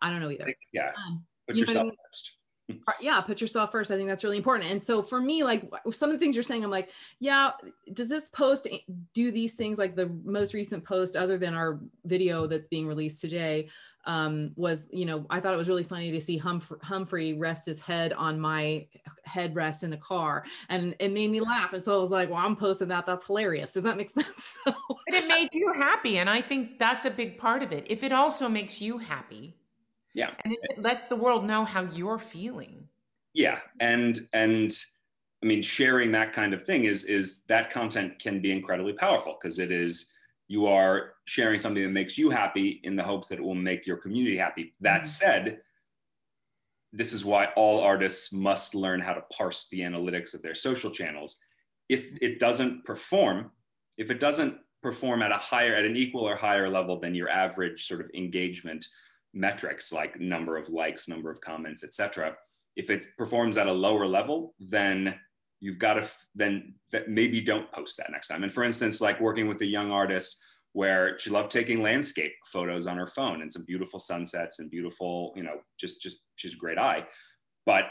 I 0.00 0.10
don't 0.10 0.20
know 0.20 0.30
either. 0.30 0.54
Yeah. 0.72 0.92
Um, 1.06 1.24
Put 1.46 1.56
you 1.56 1.60
yourself 1.60 1.84
mean? 1.84 1.96
first. 2.06 2.36
yeah 3.00 3.20
put 3.20 3.40
yourself 3.40 3.72
first 3.72 3.90
i 3.90 3.96
think 3.96 4.08
that's 4.08 4.22
really 4.22 4.36
important 4.36 4.70
and 4.70 4.82
so 4.82 5.02
for 5.02 5.20
me 5.20 5.42
like 5.42 5.68
some 5.90 6.10
of 6.10 6.14
the 6.14 6.18
things 6.18 6.36
you're 6.36 6.44
saying 6.44 6.62
i'm 6.62 6.70
like 6.70 6.90
yeah 7.18 7.50
does 7.92 8.08
this 8.08 8.28
post 8.28 8.68
do 9.14 9.32
these 9.32 9.54
things 9.54 9.78
like 9.78 9.96
the 9.96 10.06
most 10.24 10.54
recent 10.54 10.84
post 10.84 11.16
other 11.16 11.36
than 11.36 11.54
our 11.54 11.80
video 12.04 12.46
that's 12.46 12.68
being 12.68 12.86
released 12.86 13.20
today 13.20 13.68
um, 14.04 14.52
was, 14.56 14.88
you 14.90 15.04
know, 15.04 15.24
I 15.30 15.40
thought 15.40 15.54
it 15.54 15.58
was 15.58 15.68
really 15.68 15.84
funny 15.84 16.10
to 16.10 16.20
see 16.20 16.36
Humphrey, 16.36 16.78
Humphrey 16.82 17.34
rest 17.34 17.66
his 17.66 17.80
head 17.80 18.12
on 18.12 18.38
my 18.40 18.86
headrest 19.26 19.84
in 19.84 19.90
the 19.90 19.96
car, 19.96 20.44
and 20.68 20.94
it 20.98 21.12
made 21.12 21.30
me 21.30 21.40
laugh. 21.40 21.72
And 21.72 21.82
so 21.82 21.98
I 21.98 22.00
was 22.00 22.10
like, 22.10 22.28
"Well, 22.28 22.38
I'm 22.38 22.56
posting 22.56 22.88
that. 22.88 23.06
That's 23.06 23.26
hilarious." 23.26 23.72
Does 23.72 23.84
that 23.84 23.96
make 23.96 24.10
sense? 24.18 24.58
but 24.64 24.74
it 25.08 25.28
made 25.28 25.48
you 25.52 25.72
happy, 25.72 26.18
and 26.18 26.28
I 26.28 26.40
think 26.40 26.78
that's 26.78 27.04
a 27.04 27.10
big 27.10 27.38
part 27.38 27.62
of 27.62 27.72
it. 27.72 27.86
If 27.88 28.02
it 28.02 28.12
also 28.12 28.48
makes 28.48 28.80
you 28.80 28.98
happy, 28.98 29.56
yeah, 30.14 30.30
and 30.44 30.52
it 30.52 30.82
lets 30.82 31.06
the 31.06 31.16
world 31.16 31.44
know 31.44 31.64
how 31.64 31.82
you're 31.82 32.18
feeling. 32.18 32.88
Yeah, 33.34 33.60
and 33.80 34.18
and 34.32 34.72
I 35.42 35.46
mean, 35.46 35.62
sharing 35.62 36.12
that 36.12 36.32
kind 36.32 36.54
of 36.54 36.64
thing 36.64 36.84
is 36.84 37.04
is 37.04 37.42
that 37.44 37.70
content 37.70 38.18
can 38.18 38.40
be 38.40 38.52
incredibly 38.52 38.92
powerful 38.92 39.36
because 39.40 39.58
it 39.58 39.72
is 39.72 40.12
you 40.52 40.66
are 40.66 41.14
sharing 41.24 41.58
something 41.58 41.82
that 41.82 41.88
makes 41.88 42.18
you 42.18 42.28
happy 42.28 42.78
in 42.84 42.94
the 42.94 43.02
hopes 43.02 43.26
that 43.26 43.38
it 43.38 43.42
will 43.42 43.54
make 43.54 43.86
your 43.86 43.96
community 43.96 44.36
happy. 44.36 44.70
That 44.82 44.98
mm-hmm. 44.98 45.06
said, 45.06 45.60
this 46.92 47.14
is 47.14 47.24
why 47.24 47.46
all 47.56 47.80
artists 47.80 48.34
must 48.34 48.74
learn 48.74 49.00
how 49.00 49.14
to 49.14 49.24
parse 49.34 49.70
the 49.70 49.80
analytics 49.80 50.34
of 50.34 50.42
their 50.42 50.54
social 50.54 50.90
channels. 50.90 51.38
If 51.88 52.18
it 52.20 52.38
doesn't 52.38 52.84
perform, 52.84 53.50
if 53.96 54.10
it 54.10 54.20
doesn't 54.20 54.58
perform 54.82 55.22
at 55.22 55.32
a 55.32 55.38
higher, 55.38 55.74
at 55.74 55.86
an 55.86 55.96
equal 55.96 56.28
or 56.28 56.36
higher 56.36 56.68
level 56.68 57.00
than 57.00 57.14
your 57.14 57.30
average 57.30 57.88
sort 57.88 58.02
of 58.02 58.10
engagement 58.12 58.86
metrics, 59.32 59.90
like 59.90 60.20
number 60.20 60.58
of 60.58 60.68
likes, 60.68 61.08
number 61.08 61.30
of 61.30 61.40
comments, 61.40 61.82
etc., 61.82 62.36
if 62.76 62.90
it 62.90 63.06
performs 63.16 63.56
at 63.56 63.68
a 63.68 63.72
lower 63.72 64.06
level, 64.06 64.54
then 64.60 65.18
you've 65.60 65.78
got 65.78 65.94
to 65.94 66.06
then 66.34 66.74
that 66.90 67.08
maybe 67.08 67.40
don't 67.40 67.72
post 67.72 67.96
that 67.96 68.10
next 68.10 68.28
time. 68.28 68.42
And 68.42 68.52
for 68.52 68.64
instance, 68.64 69.00
like 69.00 69.18
working 69.18 69.48
with 69.48 69.62
a 69.62 69.66
young 69.66 69.90
artist 69.90 70.41
where 70.72 71.18
she 71.18 71.30
loved 71.30 71.50
taking 71.50 71.82
landscape 71.82 72.32
photos 72.46 72.86
on 72.86 72.96
her 72.96 73.06
phone 73.06 73.42
and 73.42 73.52
some 73.52 73.64
beautiful 73.66 73.98
sunsets 73.98 74.58
and 74.58 74.70
beautiful, 74.70 75.32
you 75.36 75.42
know, 75.42 75.56
just 75.78 76.00
just 76.00 76.18
she's 76.36 76.54
a 76.54 76.58
great 76.58 76.78
eye. 76.78 77.06
But 77.66 77.84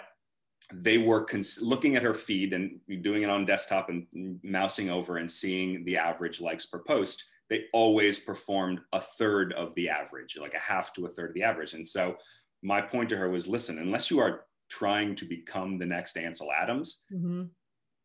they 0.74 0.98
were 0.98 1.24
cons- 1.26 1.62
looking 1.62 1.96
at 1.96 2.04
her 2.04 2.14
feed 2.14 2.54
and 2.54 2.80
doing 3.02 3.24
it 3.24 3.30
on 3.30 3.46
desktop 3.46 3.90
and 3.90 4.40
mousing 4.44 4.90
over 4.90 5.18
and 5.18 5.30
seeing 5.30 5.84
the 5.86 5.98
average 5.98 6.42
likes 6.42 6.66
per 6.66 6.80
post. 6.80 7.24
They 7.50 7.66
always 7.74 8.20
performed 8.20 8.80
a 8.94 9.00
third 9.00 9.54
of 9.54 9.76
the 9.76 9.90
average, 9.90 10.38
like 10.40 10.54
a 10.54 10.60
half 10.60 10.94
to 10.94 11.06
a 11.06 11.10
third 11.10 11.32
of 11.32 11.34
the 11.34 11.44
average. 11.44 11.74
And 11.74 11.86
so 11.86 12.16
my 12.64 12.80
point 12.80 13.10
to 13.10 13.18
her 13.18 13.30
was, 13.30 13.48
listen, 13.48 13.80
unless 13.80 14.10
you 14.10 14.20
are 14.20 14.46
trying 14.70 15.16
to 15.16 15.26
become 15.26 15.78
the 15.78 15.86
next 15.86 16.16
Ansel 16.18 16.52
Adams, 16.54 17.04
mm-hmm 17.14 17.44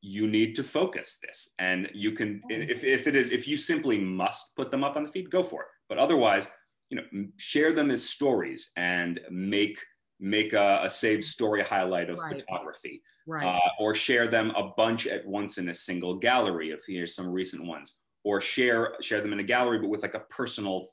you 0.02 0.26
need 0.26 0.54
to 0.54 0.62
focus 0.62 1.18
this 1.22 1.54
and 1.58 1.88
you 1.94 2.12
can 2.12 2.42
if, 2.48 2.84
if 2.84 3.06
it 3.06 3.16
is 3.16 3.32
if 3.32 3.48
you 3.48 3.56
simply 3.56 3.98
must 3.98 4.54
put 4.56 4.70
them 4.70 4.84
up 4.84 4.96
on 4.96 5.02
the 5.02 5.10
feed 5.10 5.30
go 5.30 5.42
for 5.42 5.62
it 5.62 5.68
but 5.88 5.98
otherwise 5.98 6.50
you 6.90 6.96
know 6.96 7.26
share 7.36 7.72
them 7.72 7.90
as 7.90 8.08
stories 8.08 8.72
and 8.76 9.20
make 9.30 9.78
make 10.20 10.52
a, 10.52 10.80
a 10.82 10.88
saved 10.88 11.24
story 11.24 11.62
highlight 11.62 12.08
of 12.08 12.18
right. 12.18 12.32
photography 12.32 13.02
right. 13.26 13.46
Uh, 13.46 13.68
or 13.78 13.94
share 13.94 14.28
them 14.28 14.50
a 14.50 14.70
bunch 14.76 15.06
at 15.06 15.26
once 15.26 15.58
in 15.58 15.68
a 15.68 15.74
single 15.74 16.16
gallery 16.16 16.70
if 16.70 16.82
here's 16.86 17.14
some 17.14 17.30
recent 17.30 17.66
ones 17.66 17.96
or 18.24 18.40
share 18.40 18.94
share 19.00 19.20
them 19.20 19.32
in 19.32 19.40
a 19.40 19.44
gallery 19.44 19.78
but 19.78 19.88
with 19.88 20.02
like 20.02 20.14
a 20.14 20.20
personal 20.30 20.86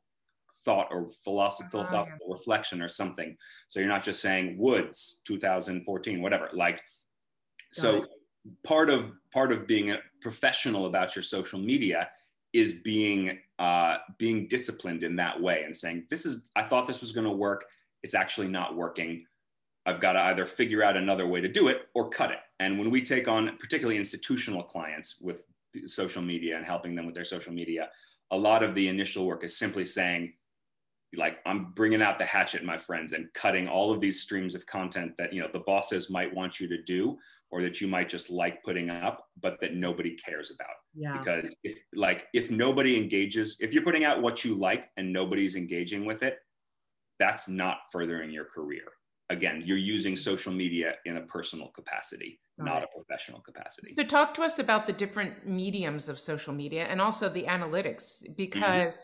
thought 0.66 0.88
or 0.92 1.10
philosoph- 1.26 1.70
philosophical 1.72 2.18
oh, 2.22 2.28
yeah. 2.30 2.34
reflection 2.34 2.82
or 2.82 2.90
something 2.90 3.36
so 3.68 3.80
you're 3.80 3.90
not 3.90 4.04
just 4.04 4.22
saying 4.22 4.58
woods 4.58 5.22
2014 5.28 6.22
whatever 6.22 6.50
like 6.54 6.82
so 7.74 8.06
part 8.66 8.90
of 8.90 9.12
part 9.32 9.52
of 9.52 9.68
being 9.68 9.92
a 9.92 10.00
professional 10.22 10.86
about 10.86 11.16
your 11.16 11.24
social 11.24 11.60
media 11.60 12.10
is 12.54 12.74
being 12.74 13.40
uh, 13.60 13.98
being 14.18 14.48
disciplined 14.48 15.04
in 15.04 15.16
that 15.16 15.40
way 15.42 15.64
and 15.64 15.76
saying 15.76 16.06
this 16.10 16.26
is 16.26 16.46
i 16.56 16.64
thought 16.64 16.88
this 16.88 17.02
was 17.02 17.12
going 17.12 17.28
to 17.28 17.32
work. 17.32 17.66
It's 18.04 18.16
actually 18.16 18.50
not 18.50 18.76
working. 18.76 19.26
I've 19.86 20.02
got 20.02 20.14
to 20.14 20.22
either 20.22 20.46
figure 20.46 20.84
out 20.84 20.98
another 20.98 21.26
way 21.26 21.40
to 21.42 21.48
do 21.48 21.70
it 21.70 21.84
or 21.94 22.10
cut 22.10 22.32
it. 22.32 22.40
And 22.60 22.78
when 22.78 22.90
we 22.90 23.02
take 23.02 23.28
on 23.28 23.58
particularly 23.58 23.98
institutional 23.98 24.64
clients 24.64 25.22
with 25.22 25.44
social 25.86 26.22
media 26.22 26.58
and 26.58 26.66
helping 26.66 26.96
them 26.96 27.06
with 27.06 27.16
their 27.16 27.26
social 27.26 27.54
media 27.54 27.90
a 28.32 28.38
lot 28.38 28.64
of 28.64 28.74
the 28.76 28.88
initial 28.88 29.26
work 29.26 29.44
is 29.44 29.58
simply 29.58 29.86
saying 29.86 30.34
like 31.16 31.40
i'm 31.46 31.72
bringing 31.74 32.02
out 32.02 32.18
the 32.18 32.26
hatchet 32.26 32.64
my 32.64 32.78
friends 32.78 33.14
and 33.14 33.32
cutting 33.34 33.68
all 33.68 33.92
of 33.92 34.00
these 34.00 34.22
streams 34.22 34.56
of 34.56 34.66
content 34.66 35.14
that 35.18 35.34
you 35.34 35.42
know 35.42 35.50
the 35.54 35.60
bosses 35.60 36.10
might 36.10 36.34
want 36.34 36.60
you 36.60 36.68
to 36.68 36.82
do 36.84 37.18
or 37.54 37.62
that 37.62 37.80
you 37.80 37.88
might 37.88 38.10
just 38.10 38.32
like 38.32 38.64
putting 38.64 38.90
up 38.90 39.28
but 39.40 39.60
that 39.62 39.76
nobody 39.76 40.16
cares 40.16 40.52
about. 40.52 40.76
Yeah. 40.96 41.18
because 41.20 41.56
if 41.64 41.78
like 41.96 42.26
if 42.34 42.50
nobody 42.50 42.98
engages 42.98 43.58
if 43.60 43.74
you're 43.74 43.84
putting 43.84 44.04
out 44.04 44.22
what 44.22 44.44
you 44.44 44.56
like 44.56 44.90
and 44.98 45.12
nobody's 45.12 45.56
engaging 45.56 46.06
with 46.06 46.24
it 46.24 46.38
that's 47.20 47.48
not 47.48 47.78
furthering 47.92 48.32
your 48.32 48.46
career. 48.46 48.86
Again 49.30 49.62
you're 49.64 49.78
using 49.78 50.16
social 50.18 50.52
media 50.52 50.96
in 51.06 51.18
a 51.18 51.22
personal 51.22 51.68
capacity 51.70 52.40
not 52.58 52.84
a 52.84 52.88
professional 52.88 53.40
capacity. 53.42 53.94
So 53.94 54.04
talk 54.04 54.36
to 54.36 54.44
us 54.44 54.60
about 54.60 54.86
the 54.86 54.94
different 54.94 55.48
mediums 55.48 56.08
of 56.08 56.20
social 56.20 56.54
media 56.54 56.86
and 56.86 57.02
also 57.02 57.28
the 57.28 57.44
analytics 57.44 58.24
because 58.38 59.00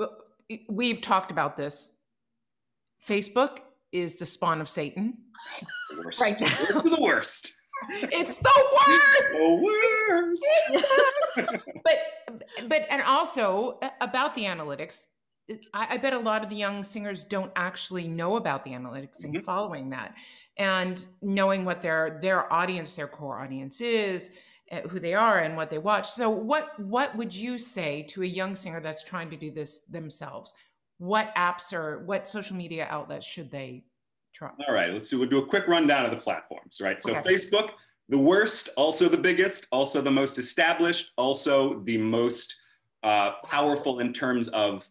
mm-hmm. 0.00 0.56
we've 0.68 1.00
talked 1.00 1.32
about 1.32 1.56
this. 1.56 1.96
Facebook 3.08 3.58
is 3.90 4.20
the 4.20 4.26
spawn 4.26 4.60
of 4.60 4.68
satan. 4.68 5.14
Right 6.18 6.40
now. 6.40 6.48
the 6.80 6.96
worst 7.00 7.52
it's 7.90 8.38
the 8.38 8.64
worst. 8.88 9.32
the 9.36 9.56
worst. 11.46 11.62
but 11.84 12.68
but 12.68 12.86
and 12.90 13.02
also 13.02 13.78
uh, 13.82 13.90
about 14.00 14.34
the 14.34 14.42
analytics, 14.42 15.04
I, 15.72 15.94
I, 15.94 15.96
bet 15.98 16.12
a 16.12 16.18
lot 16.18 16.42
of 16.42 16.50
the 16.50 16.56
young 16.56 16.84
singers 16.84 17.24
don't 17.24 17.52
actually 17.56 18.08
know 18.08 18.36
about 18.36 18.64
the 18.64 18.70
analytics 18.70 19.24
and 19.24 19.34
mm-hmm. 19.34 19.44
following 19.44 19.90
that, 19.90 20.14
and 20.56 21.04
knowing 21.20 21.64
what 21.64 21.82
their 21.82 22.18
their 22.22 22.52
audience, 22.52 22.94
their 22.94 23.08
core 23.08 23.40
audience 23.40 23.80
is, 23.80 24.30
uh, 24.70 24.80
who 24.82 25.00
they 25.00 25.14
are, 25.14 25.38
and 25.38 25.56
what 25.56 25.70
they 25.70 25.78
watch. 25.78 26.10
So 26.10 26.30
what 26.30 26.78
what 26.80 27.16
would 27.16 27.34
you 27.34 27.58
say 27.58 28.02
to 28.10 28.22
a 28.22 28.26
young 28.26 28.54
singer 28.54 28.80
that's 28.80 29.04
trying 29.04 29.30
to 29.30 29.36
do 29.36 29.50
this 29.50 29.80
themselves? 29.82 30.52
What 30.98 31.34
apps 31.36 31.72
or 31.72 32.04
what 32.04 32.28
social 32.28 32.56
media 32.56 32.86
outlets 32.88 33.26
should 33.26 33.50
they 33.50 33.84
Trump. 34.42 34.60
All 34.66 34.74
right, 34.74 34.92
let's 34.92 35.08
do 35.08 35.20
we'll 35.20 35.28
do 35.28 35.38
a 35.38 35.46
quick 35.46 35.68
rundown 35.68 36.04
of 36.04 36.10
the 36.10 36.16
platforms, 36.16 36.80
right? 36.80 37.00
So 37.00 37.14
okay. 37.14 37.34
Facebook, 37.34 37.70
the 38.08 38.18
worst, 38.18 38.70
also 38.76 39.08
the 39.08 39.16
biggest, 39.16 39.68
also 39.70 40.00
the 40.00 40.10
most 40.10 40.36
established, 40.36 41.12
also 41.16 41.80
the 41.84 41.96
most 41.96 42.52
uh, 43.04 43.30
powerful 43.44 44.00
in 44.00 44.12
terms 44.12 44.48
of 44.48 44.88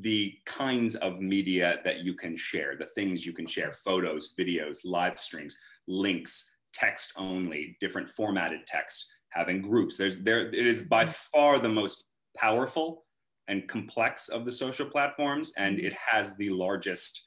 the 0.00 0.34
kinds 0.46 0.94
of 0.96 1.20
media 1.20 1.80
that 1.84 1.98
you 1.98 2.14
can 2.14 2.34
share, 2.34 2.76
the 2.76 2.86
things 2.86 3.26
you 3.26 3.34
can 3.34 3.46
share, 3.46 3.72
photos, 3.72 4.34
videos, 4.38 4.78
live 4.86 5.18
streams, 5.18 5.58
links, 5.86 6.60
text 6.72 7.12
only, 7.18 7.76
different 7.80 8.08
formatted 8.08 8.66
text, 8.66 9.12
having 9.28 9.60
groups. 9.60 9.98
There's 9.98 10.16
there 10.16 10.46
it 10.46 10.54
is 10.54 10.88
by 10.88 11.04
far 11.04 11.58
the 11.58 11.68
most 11.68 12.04
powerful 12.38 13.04
and 13.48 13.68
complex 13.68 14.30
of 14.30 14.46
the 14.46 14.52
social 14.52 14.86
platforms, 14.86 15.52
and 15.58 15.78
it 15.78 15.92
has 15.92 16.38
the 16.38 16.48
largest 16.48 17.22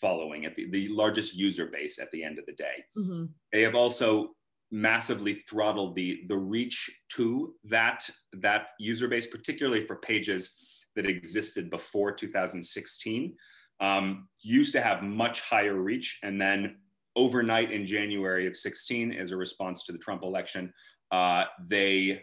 following 0.00 0.44
at 0.44 0.56
the, 0.56 0.70
the 0.70 0.88
largest 0.88 1.36
user 1.36 1.66
base 1.66 1.98
at 1.98 2.10
the 2.10 2.24
end 2.24 2.38
of 2.38 2.46
the 2.46 2.54
day. 2.54 2.84
Mm-hmm. 2.96 3.24
They 3.52 3.62
have 3.62 3.74
also 3.74 4.30
massively 4.72 5.34
throttled 5.34 5.96
the 5.96 6.22
the 6.28 6.36
reach 6.36 6.88
to 7.10 7.54
that 7.64 8.08
that 8.34 8.70
user 8.78 9.08
base, 9.08 9.26
particularly 9.26 9.86
for 9.86 9.96
pages 9.96 10.80
that 10.96 11.06
existed 11.06 11.70
before 11.70 12.12
2016. 12.12 13.34
Um, 13.80 14.28
used 14.42 14.72
to 14.74 14.82
have 14.82 15.02
much 15.02 15.40
higher 15.40 15.80
reach, 15.80 16.18
and 16.22 16.40
then 16.40 16.76
overnight 17.16 17.72
in 17.72 17.86
January 17.86 18.46
of 18.46 18.56
16, 18.56 19.12
as 19.14 19.30
a 19.30 19.36
response 19.36 19.84
to 19.84 19.92
the 19.92 19.98
Trump 19.98 20.22
election, 20.22 20.72
uh, 21.10 21.44
they 21.68 22.22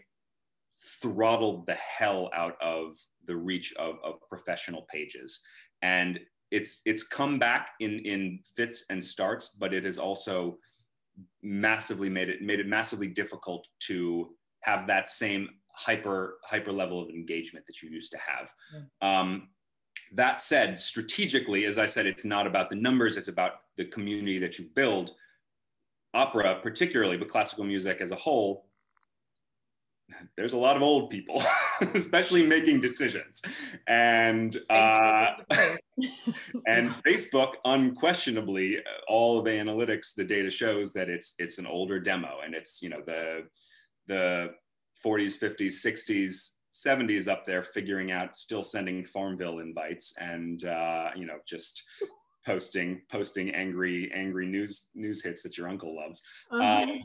throttled 1.02 1.66
the 1.66 1.76
hell 1.76 2.30
out 2.34 2.56
of 2.62 2.96
the 3.26 3.36
reach 3.36 3.74
of, 3.76 3.96
of 4.04 4.16
professional 4.30 4.84
pages. 4.84 5.44
And 5.82 6.20
it's 6.52 6.82
it's 6.86 7.04
come 7.04 7.40
back 7.40 7.72
in 7.80 8.00
in 8.00 8.40
fits 8.56 8.86
and 8.90 9.04
starts, 9.04 9.58
but 9.60 9.74
it 9.74 9.84
has 9.84 9.98
also 9.98 10.58
massively 11.42 12.10
made 12.10 12.30
it 12.30 12.42
made 12.42 12.60
it 12.60 12.68
massively 12.68 13.08
difficult 13.08 13.68
to 13.80 14.30
have 14.62 14.88
that 14.88 15.10
same 15.10 15.50
hyper 15.74 16.38
hyper 16.44 16.72
level 16.72 17.02
of 17.02 17.10
engagement 17.10 17.66
that 17.68 17.82
you 17.82 17.90
used 17.90 18.12
to 18.12 18.18
have. 18.18 18.54
Yeah. 18.74 19.22
Um, 19.22 19.50
that 20.14 20.40
said, 20.40 20.80
strategically, 20.80 21.66
as 21.66 21.78
I 21.78 21.86
said, 21.86 22.06
it's 22.06 22.26
not 22.26 22.48
about 22.48 22.70
the 22.70 22.76
numbers; 22.76 23.18
it's 23.18 23.28
about 23.28 23.62
the 23.76 23.86
community 23.86 24.40
that 24.40 24.58
you 24.58 24.66
build. 24.76 25.14
Opera, 26.14 26.60
particularly, 26.64 27.18
but 27.18 27.28
classical 27.28 27.66
music 27.66 28.02
as 28.02 28.12
a 28.12 28.16
whole, 28.16 28.68
there's 30.36 30.54
a 30.54 30.58
lot 30.58 30.76
of 30.76 30.82
old 30.82 31.10
people, 31.10 31.36
especially 31.94 32.46
making 32.46 32.80
decisions, 32.80 33.42
and 33.88 34.58
uh, 34.70 35.34
and 36.68 36.92
Facebook, 36.92 37.54
unquestionably, 37.66 38.78
all 39.08 39.40
of 39.40 39.46
the 39.46 39.52
analytics, 39.52 40.14
the 40.16 40.24
data 40.24 40.50
shows 40.50 40.94
that 40.94 41.10
it's 41.10 41.34
it's 41.40 41.58
an 41.58 41.66
older 41.66 42.00
demo, 42.00 42.40
and 42.44 42.54
it's 42.54 42.82
you 42.82 42.90
know 42.90 43.02
the 43.06 43.44
the 44.08 44.50
40s, 45.06 45.38
50s, 45.40 45.86
60s, 45.86 46.56
70s 46.74 47.28
up 47.28 47.46
there, 47.46 47.62
figuring 47.64 48.12
out, 48.12 48.38
still 48.38 48.64
sending 48.64 49.04
Farmville 49.04 49.60
invites, 49.60 50.16
and 50.20 50.64
uh, 50.66 51.10
you 51.16 51.26
know 51.26 51.38
just 51.48 51.84
posting 52.46 53.02
posting 53.12 53.50
angry 53.54 54.10
angry 54.16 54.48
news 54.48 54.90
news 54.96 55.22
hits 55.22 55.44
that 55.44 55.58
your 55.58 55.68
uncle 55.68 55.96
loves. 55.96 56.24
Uh-huh. 56.52 56.84
Um, 56.84 57.02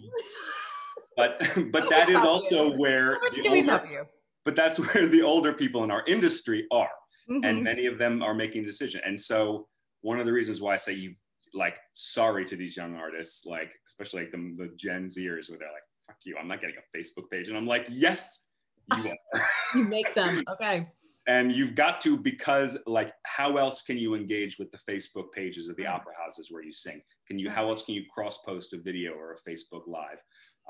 but 1.17 1.41
but 1.73 1.91
that 1.91 2.09
is 2.09 2.17
also 2.17 2.77
where 2.77 3.15
How 3.15 3.21
much 3.21 3.35
do 3.37 3.49
older, 3.49 3.51
we 3.51 3.63
love 3.63 3.87
you? 3.91 4.05
But 4.45 4.57
that's 4.57 4.79
where 4.95 5.07
the 5.07 5.23
older 5.23 5.53
people 5.53 5.85
in 5.85 5.91
our 5.91 6.05
industry 6.07 6.67
are, 6.71 6.91
mm-hmm. 7.31 7.45
and 7.45 7.63
many 7.63 7.87
of 7.87 7.99
them 7.99 8.23
are 8.23 8.35
making 8.35 8.65
decisions. 8.65 9.03
And 9.07 9.19
so 9.19 9.69
one 10.01 10.19
of 10.19 10.27
the 10.27 10.33
reasons 10.33 10.61
why 10.61 10.75
I 10.75 10.77
say 10.77 10.93
you 10.95 11.15
like 11.55 11.79
sorry 11.93 12.45
to 12.47 12.57
these 12.57 12.77
young 12.77 12.97
artists, 12.97 13.45
like 13.47 13.73
especially 13.87 14.23
like 14.23 14.33
the, 14.33 14.55
the 14.57 14.71
Gen 14.77 15.07
Zers, 15.07 15.51
where 15.51 15.59
they're 15.59 15.73
like, 15.73 15.83
"Fuck 16.07 16.17
you, 16.25 16.37
I'm 16.39 16.47
not 16.47 16.61
getting 16.61 16.77
a 16.77 16.97
Facebook 16.97 17.31
page," 17.31 17.49
and 17.49 17.57
I'm 17.57 17.67
like, 17.67 17.87
"Yes, 17.91 18.49
you 18.97 19.15
are." 19.35 19.47
you 19.75 19.85
make 19.85 20.15
them, 20.15 20.43
okay. 20.51 20.89
And 21.29 21.53
you've 21.53 21.77
got 21.77 22.01
to 22.01 22.17
because 22.17 22.77
like 22.85 23.13
how 23.25 23.57
else 23.57 23.83
can 23.83 23.97
you 23.97 24.17
engage 24.17 24.59
with 24.59 24.73
the 24.73 24.79
Facebook 24.79 25.31
pages 25.31 25.69
of 25.69 25.77
the 25.77 25.85
mm. 25.85 25.95
opera 25.95 26.15
houses 26.21 26.49
where 26.51 26.65
you 26.65 26.73
sing? 26.73 27.01
Can 27.29 27.39
you 27.39 27.49
how 27.49 27.69
else 27.69 27.85
can 27.85 27.95
you 27.95 28.05
cross 28.11 28.39
post 28.39 28.73
a 28.73 28.79
video 28.79 29.13
or 29.13 29.33
a 29.35 29.49
Facebook 29.49 29.83
live? 29.87 30.21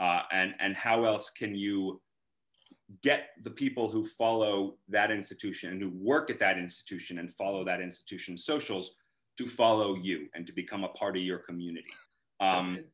uh, 0.01 0.21
and 0.33 0.55
and 0.61 0.75
how 0.75 1.05
else 1.05 1.31
can 1.31 1.55
you 1.55 2.01
get 3.03 3.31
the 3.43 3.51
people 3.51 3.91
who 3.91 4.05
follow 4.05 4.75
that 4.89 5.11
institution 5.11 5.71
and 5.71 5.81
who 5.81 5.91
work 5.95 6.31
at 6.31 6.39
that 6.39 6.59
institution 6.59 7.19
and 7.19 7.33
follow 7.33 7.65
that 7.65 7.81
institution's 7.81 8.45
socials 8.45 8.97
to 9.39 9.47
follow 9.47 9.95
you 9.95 10.27
and 10.35 10.47
to 10.47 10.53
become 10.53 10.85
a 10.85 10.89
part 10.89 11.17
of 11.17 11.23
your 11.23 11.39
community. 11.39 11.93
Um, 12.41 12.85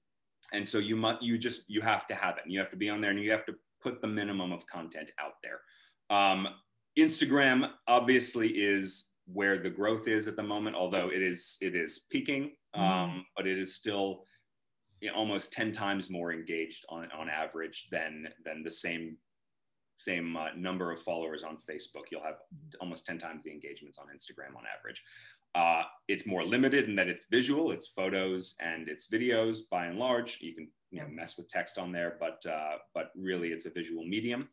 and 0.53 0.67
so 0.67 0.79
you 0.79 0.97
must 0.97 1.23
you 1.23 1.37
just 1.37 1.69
you 1.69 1.81
have 1.81 2.07
to 2.07 2.15
have 2.15 2.37
it. 2.37 2.45
And 2.45 2.53
you 2.53 2.59
have 2.59 2.71
to 2.71 2.77
be 2.77 2.89
on 2.89 3.01
there 3.01 3.11
and 3.11 3.21
you 3.21 3.31
have 3.33 3.47
to 3.47 3.55
put 3.83 4.01
the 4.01 4.09
minimum 4.09 4.53
of 4.53 4.67
content 4.67 5.11
out 5.19 5.35
there. 5.43 5.61
Um, 6.11 6.49
instagram 6.99 7.71
obviously 7.87 8.49
is 8.49 9.13
where 9.33 9.59
the 9.59 9.71
growth 9.71 10.09
is 10.09 10.27
at 10.27 10.35
the 10.35 10.43
moment 10.43 10.75
although 10.75 11.09
it 11.11 11.23
is 11.23 11.57
it 11.61 11.77
is 11.77 12.07
peaking 12.11 12.57
mm-hmm. 12.75 12.83
um, 12.83 13.27
but 13.37 13.47
it 13.47 13.57
is 13.57 13.77
still 13.77 14.25
you 15.01 15.11
know, 15.11 15.17
almost 15.17 15.53
10 15.53 15.73
times 15.73 16.11
more 16.11 16.33
engaged 16.33 16.85
on, 16.89 17.09
on 17.17 17.29
average 17.29 17.89
than, 17.91 18.29
than 18.45 18.63
the 18.63 18.71
same, 18.71 19.17
same 19.99 20.37
uh, 20.37 20.49
number 20.57 20.91
of 20.93 21.01
followers 21.01 21.43
on 21.43 21.57
Facebook. 21.57 22.05
You'll 22.11 22.23
have 22.23 22.37
almost 22.81 23.05
10 23.05 23.19
times 23.19 23.43
the 23.43 23.51
engagements 23.51 23.99
on 23.99 24.07
Instagram 24.07 24.57
on 24.57 24.63
average. 24.79 25.03
Uh, 25.55 25.83
it's 26.07 26.27
more 26.27 26.45
limited 26.45 26.89
in 26.89 26.95
that 26.97 27.09
it's 27.09 27.27
visual, 27.31 27.73
it's 27.73 27.89
photos 27.89 28.57
and 28.61 28.89
it's 28.89 29.11
videos 29.11 29.69
by 29.71 29.87
and 29.87 29.99
large. 29.99 30.39
You 30.41 30.55
can 30.55 30.69
you 30.91 31.01
know, 31.01 31.09
mess 31.09 31.37
with 31.37 31.49
text 31.49 31.79
on 31.79 31.91
there, 31.93 32.17
but, 32.21 32.41
uh, 32.49 32.77
but 32.95 33.11
really 33.17 33.49
it's 33.49 33.67
a 33.67 33.71
visual 33.71 34.05
medium. 34.05 34.49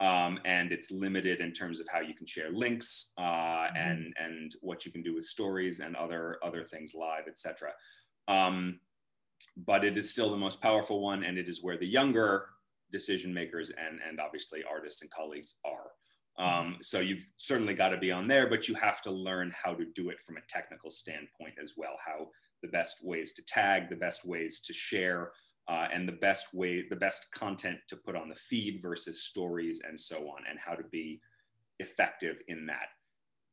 Um, 0.00 0.38
and 0.44 0.72
it's 0.72 0.90
limited 0.90 1.40
in 1.40 1.52
terms 1.52 1.80
of 1.80 1.86
how 1.92 2.00
you 2.00 2.14
can 2.14 2.26
share 2.26 2.50
links 2.52 3.12
uh, 3.18 3.22
mm-hmm. 3.22 3.76
and 3.76 4.14
and 4.16 4.54
what 4.60 4.86
you 4.86 4.92
can 4.92 5.02
do 5.02 5.12
with 5.12 5.24
stories 5.24 5.80
and 5.80 5.96
other 5.96 6.38
other 6.44 6.62
things 6.62 6.92
live, 6.94 7.24
etc. 7.26 7.70
Um, 8.28 8.78
but 9.56 9.84
it 9.84 9.96
is 9.96 10.08
still 10.08 10.30
the 10.30 10.36
most 10.36 10.62
powerful 10.62 11.00
one, 11.00 11.24
and 11.24 11.36
it 11.36 11.48
is 11.48 11.64
where 11.64 11.76
the 11.76 11.86
younger 11.86 12.46
decision 12.90 13.32
makers 13.32 13.70
and, 13.70 14.00
and 14.06 14.20
obviously 14.20 14.62
artists 14.68 15.02
and 15.02 15.10
colleagues 15.10 15.56
are. 15.64 15.90
Um, 16.38 16.76
so 16.82 17.00
you've 17.00 17.26
certainly 17.36 17.74
got 17.74 17.88
to 17.88 17.96
be 17.96 18.12
on 18.12 18.28
there, 18.28 18.48
but 18.48 18.68
you 18.68 18.74
have 18.76 19.02
to 19.02 19.10
learn 19.10 19.52
how 19.60 19.74
to 19.74 19.84
do 19.84 20.10
it 20.10 20.20
from 20.20 20.36
a 20.36 20.46
technical 20.48 20.88
standpoint 20.88 21.54
as 21.62 21.74
well. 21.76 21.96
How 22.04 22.28
the 22.62 22.68
best 22.68 23.04
ways 23.04 23.32
to 23.34 23.42
tag, 23.42 23.88
the 23.88 23.96
best 23.96 24.24
ways 24.24 24.60
to 24.60 24.72
share, 24.72 25.32
uh, 25.68 25.88
and 25.92 26.08
the 26.08 26.12
best 26.12 26.54
way, 26.54 26.84
the 26.88 26.96
best 26.96 27.26
content 27.32 27.78
to 27.88 27.96
put 27.96 28.14
on 28.14 28.28
the 28.28 28.34
feed 28.36 28.80
versus 28.80 29.24
stories 29.24 29.82
and 29.86 29.98
so 29.98 30.28
on, 30.28 30.44
and 30.48 30.58
how 30.64 30.74
to 30.74 30.84
be 30.84 31.20
effective 31.80 32.36
in 32.46 32.66
that. 32.66 32.88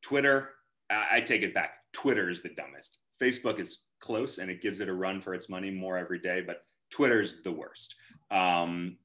Twitter, 0.02 0.50
I, 0.90 1.06
I 1.14 1.20
take 1.20 1.42
it 1.42 1.54
back. 1.54 1.72
Twitter 1.92 2.28
is 2.28 2.42
the 2.42 2.50
dumbest. 2.50 2.98
Facebook 3.20 3.58
is 3.58 3.82
close 3.98 4.38
and 4.38 4.50
it 4.50 4.62
gives 4.62 4.80
it 4.80 4.88
a 4.88 4.94
run 4.94 5.20
for 5.20 5.34
its 5.34 5.48
money 5.48 5.70
more 5.70 5.98
every 5.98 6.20
day. 6.20 6.42
But 6.46 6.62
Twitter's 6.90 7.42
the 7.42 7.52
worst. 7.52 7.94
Um, 8.30 8.96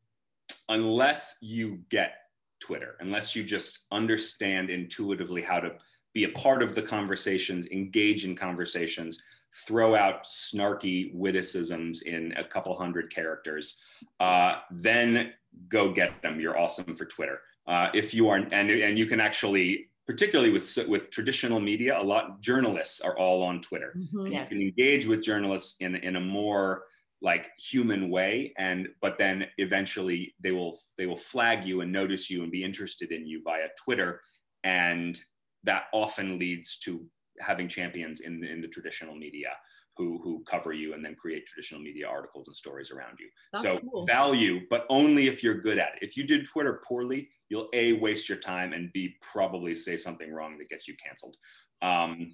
unless 0.69 1.37
you 1.41 1.79
get 1.89 2.13
Twitter, 2.59 2.95
unless 2.99 3.35
you 3.35 3.43
just 3.43 3.85
understand 3.91 4.69
intuitively 4.69 5.41
how 5.41 5.59
to 5.59 5.73
be 6.13 6.25
a 6.25 6.29
part 6.29 6.61
of 6.61 6.75
the 6.75 6.81
conversations, 6.81 7.67
engage 7.67 8.25
in 8.25 8.35
conversations, 8.35 9.23
throw 9.65 9.95
out 9.95 10.23
snarky 10.23 11.13
witticisms 11.13 12.03
in 12.03 12.33
a 12.37 12.43
couple 12.43 12.77
hundred 12.77 13.13
characters, 13.13 13.83
uh, 14.19 14.55
then 14.71 15.33
go 15.67 15.91
get 15.91 16.21
them. 16.21 16.39
You're 16.39 16.57
awesome 16.57 16.95
for 16.95 17.05
Twitter. 17.05 17.41
Uh, 17.67 17.89
if 17.93 18.13
you 18.13 18.29
are, 18.29 18.37
and, 18.37 18.53
and 18.53 18.97
you 18.97 19.05
can 19.05 19.19
actually 19.19 19.91
particularly 20.07 20.51
with 20.51 20.77
with 20.87 21.09
traditional 21.09 21.59
media, 21.59 21.99
a 21.99 22.03
lot 22.03 22.41
journalists 22.41 23.01
are 23.01 23.17
all 23.17 23.43
on 23.43 23.61
Twitter. 23.61 23.93
Mm-hmm. 23.95 24.27
Yes. 24.27 24.51
You 24.51 24.57
can 24.57 24.67
engage 24.67 25.07
with 25.07 25.23
journalists 25.23 25.79
in 25.79 25.95
in 25.95 26.15
a 26.15 26.19
more 26.19 26.83
like 27.21 27.51
human 27.59 28.09
way 28.09 28.53
and 28.57 28.87
but 29.01 29.17
then 29.17 29.45
eventually 29.57 30.33
they 30.39 30.51
will 30.51 30.77
they 30.97 31.05
will 31.05 31.17
flag 31.17 31.63
you 31.63 31.81
and 31.81 31.91
notice 31.91 32.29
you 32.29 32.43
and 32.43 32.51
be 32.51 32.63
interested 32.63 33.11
in 33.11 33.25
you 33.25 33.41
via 33.43 33.67
twitter 33.83 34.21
and 34.63 35.19
that 35.63 35.83
often 35.93 36.39
leads 36.39 36.79
to 36.79 37.05
having 37.39 37.67
champions 37.67 38.21
in 38.21 38.43
in 38.43 38.61
the 38.61 38.67
traditional 38.67 39.15
media 39.15 39.49
who 39.97 40.19
who 40.23 40.43
cover 40.45 40.73
you 40.73 40.93
and 40.93 41.03
then 41.03 41.15
create 41.15 41.45
traditional 41.45 41.81
media 41.81 42.07
articles 42.07 42.47
and 42.47 42.55
stories 42.55 42.91
around 42.91 43.17
you. 43.19 43.27
That's 43.53 43.65
so 43.65 43.79
cool. 43.79 44.05
value 44.05 44.61
but 44.69 44.85
only 44.89 45.27
if 45.27 45.43
you're 45.43 45.61
good 45.61 45.77
at 45.77 45.93
it. 45.95 45.99
If 46.01 46.17
you 46.17 46.23
did 46.23 46.45
twitter 46.45 46.81
poorly 46.87 47.29
you'll 47.49 47.69
a 47.73 47.93
waste 47.93 48.29
your 48.29 48.37
time 48.37 48.73
and 48.73 48.91
b 48.93 49.15
probably 49.21 49.75
say 49.75 49.97
something 49.97 50.33
wrong 50.33 50.57
that 50.57 50.69
gets 50.69 50.87
you 50.87 50.95
canceled. 51.03 51.35
Um, 51.81 52.31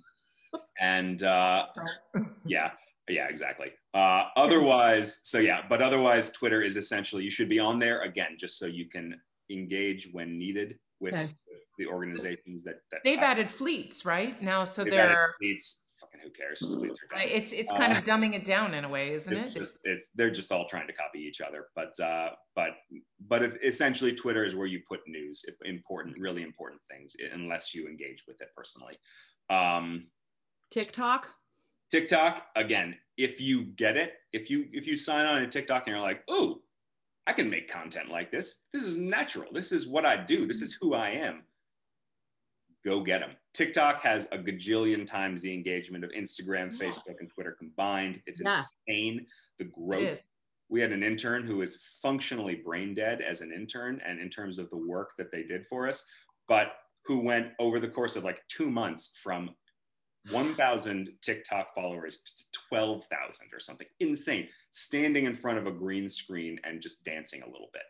and 0.80 1.24
uh, 1.24 1.66
yeah 2.46 2.72
yeah 3.10 3.28
exactly 3.28 3.68
uh, 3.94 4.24
otherwise 4.36 5.20
so 5.24 5.40
yeah 5.40 5.62
but 5.70 5.82
otherwise 5.82 6.32
twitter 6.32 6.62
is 6.62 6.78
essentially 6.78 7.24
you 7.24 7.30
should 7.30 7.50
be 7.50 7.60
on 7.60 7.80
there 7.80 8.02
again 8.02 8.36
just 8.38 8.58
so 8.60 8.66
you 8.66 8.88
can 8.90 9.20
engage 9.50 10.10
when 10.12 10.38
needed 10.38 10.76
with, 11.00 11.14
okay. 11.14 11.30
the 11.78 11.86
organizations 11.86 12.64
that, 12.64 12.76
that 12.92 13.02
they've 13.04 13.20
have, 13.20 13.38
added 13.38 13.52
fleets 13.52 14.06
right 14.06 14.42
now 14.42 14.66
so 14.66 14.84
they're 14.84 15.36
fleets 15.40 15.84
fucking 16.00 16.20
who 16.24 16.30
cares? 16.30 16.60
Fleets 16.60 17.00
are 17.02 17.20
dumb. 17.20 17.28
It's 17.28 17.52
it's 17.52 17.72
kind 17.72 17.94
Uh, 17.94 17.98
of 17.98 18.04
dumbing 18.04 18.36
it 18.36 18.46
down 18.46 18.76
in 18.76 18.84
a 18.84 18.90
way, 18.90 19.14
isn't 19.14 19.36
it's 19.36 19.56
it? 19.56 19.60
just 19.60 19.80
it's 19.84 20.10
they're 20.16 20.30
just 20.30 20.52
all 20.52 20.68
trying 20.68 20.86
to 20.88 20.94
copy 20.94 21.20
each 21.20 21.42
other 21.42 21.68
but 21.76 22.00
uh 22.00 22.30
but 22.56 22.70
but 23.28 23.44
if, 23.44 23.56
essentially 23.64 24.14
twitter 24.14 24.44
is 24.46 24.56
where 24.56 24.68
you 24.68 24.80
put 24.88 25.00
news 25.08 25.44
important 25.66 26.16
really 26.20 26.44
important 26.44 26.82
things 26.90 27.16
unless 27.34 27.74
you 27.74 27.88
engage 27.88 28.26
with 28.28 28.42
it 28.42 28.50
personally 28.56 28.98
um 29.50 30.08
TikTok. 30.70 31.30
Tiktok 31.92 32.48
again 32.56 32.96
if 33.18 33.40
you 33.42 33.64
get 33.64 33.96
it 33.98 34.14
if 34.34 34.50
you 34.50 34.66
if 34.74 34.88
you 34.88 34.96
sign 34.96 35.26
on 35.26 35.42
to 35.42 35.48
tiktok 35.48 35.88
and 35.88 35.96
you're 35.96 36.04
like 36.06 36.24
oh 36.30 36.62
i 37.26 37.34
can 37.34 37.50
make 37.50 37.70
content 37.72 38.10
like 38.10 38.32
this. 38.32 38.62
This 38.74 38.84
is 38.84 38.96
natural. 38.98 39.52
This 39.52 39.72
is 39.72 39.88
what 39.88 40.06
i 40.06 40.16
do. 40.16 40.46
This 40.48 40.62
is 40.62 40.78
who 40.80 40.94
i 40.94 41.10
am. 41.10 41.44
Go 42.86 43.02
get 43.02 43.20
them 43.22 43.32
tiktok 43.54 44.02
has 44.02 44.28
a 44.32 44.38
gajillion 44.38 45.06
times 45.06 45.42
the 45.42 45.54
engagement 45.54 46.04
of 46.04 46.12
instagram 46.12 46.68
Yes. 46.72 46.80
facebook 46.80 47.16
and 47.20 47.30
twitter 47.34 47.54
combined. 47.58 48.22
It's 48.28 48.42
Yeah. 48.42 48.56
insane 48.88 49.26
the 49.60 49.66
growth. 49.66 50.24
we 50.70 50.82
had 50.82 50.92
an 50.92 51.02
intern 51.02 51.44
who 51.46 51.58
was 51.58 51.78
functionally 52.02 52.56
brain 52.56 52.94
dead 52.94 53.22
as 53.22 53.42
an 53.42 53.52
intern 53.54 54.02
and 54.06 54.20
in 54.20 54.30
terms 54.30 54.60
of 54.60 54.70
the 54.70 54.78
work 54.78 55.12
that 55.18 55.32
they 55.32 55.44
did 55.44 55.66
for 55.66 55.88
us 55.88 56.06
but 56.48 56.74
who 57.06 57.20
went 57.20 57.54
over 57.58 57.80
the 57.80 57.88
course 57.88 58.16
of 58.18 58.24
like 58.26 58.46
two 58.50 58.70
months 58.70 59.18
from 59.24 59.50
1000 60.32 61.10
tiktok 61.22 61.74
followers 61.74 62.20
to 62.20 62.60
12000 62.72 63.48
or 63.54 63.60
something. 63.60 63.88
Insane. 64.00 64.48
Standing 64.72 65.26
in 65.26 65.34
front 65.34 65.58
of 65.58 65.68
a 65.68 65.72
green 65.72 66.08
screen 66.08 66.60
and 66.64 66.82
just 66.82 67.04
dancing 67.04 67.42
a 67.42 67.48
little 67.50 67.70
bit. 67.74 67.84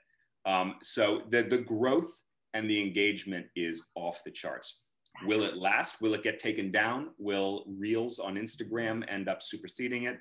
Um, 0.52 0.76
so 0.82 1.24
the, 1.30 1.44
the 1.44 1.58
growth 1.58 2.22
and 2.54 2.70
the 2.70 2.82
engagement 2.82 3.48
is 3.56 3.88
off 3.96 4.22
the 4.24 4.32
charts. 4.32 4.84
Will 5.26 5.44
it 5.44 5.58
last? 5.58 6.02
Will 6.02 6.14
it 6.14 6.24
get 6.24 6.40
taken 6.40 6.72
down? 6.72 7.10
Will 7.18 7.66
reels 7.68 8.20
on 8.20 8.36
instagram 8.36 9.04
end 9.10 9.28
up 9.28 9.42
superseding 9.42 10.04
it? 10.04 10.20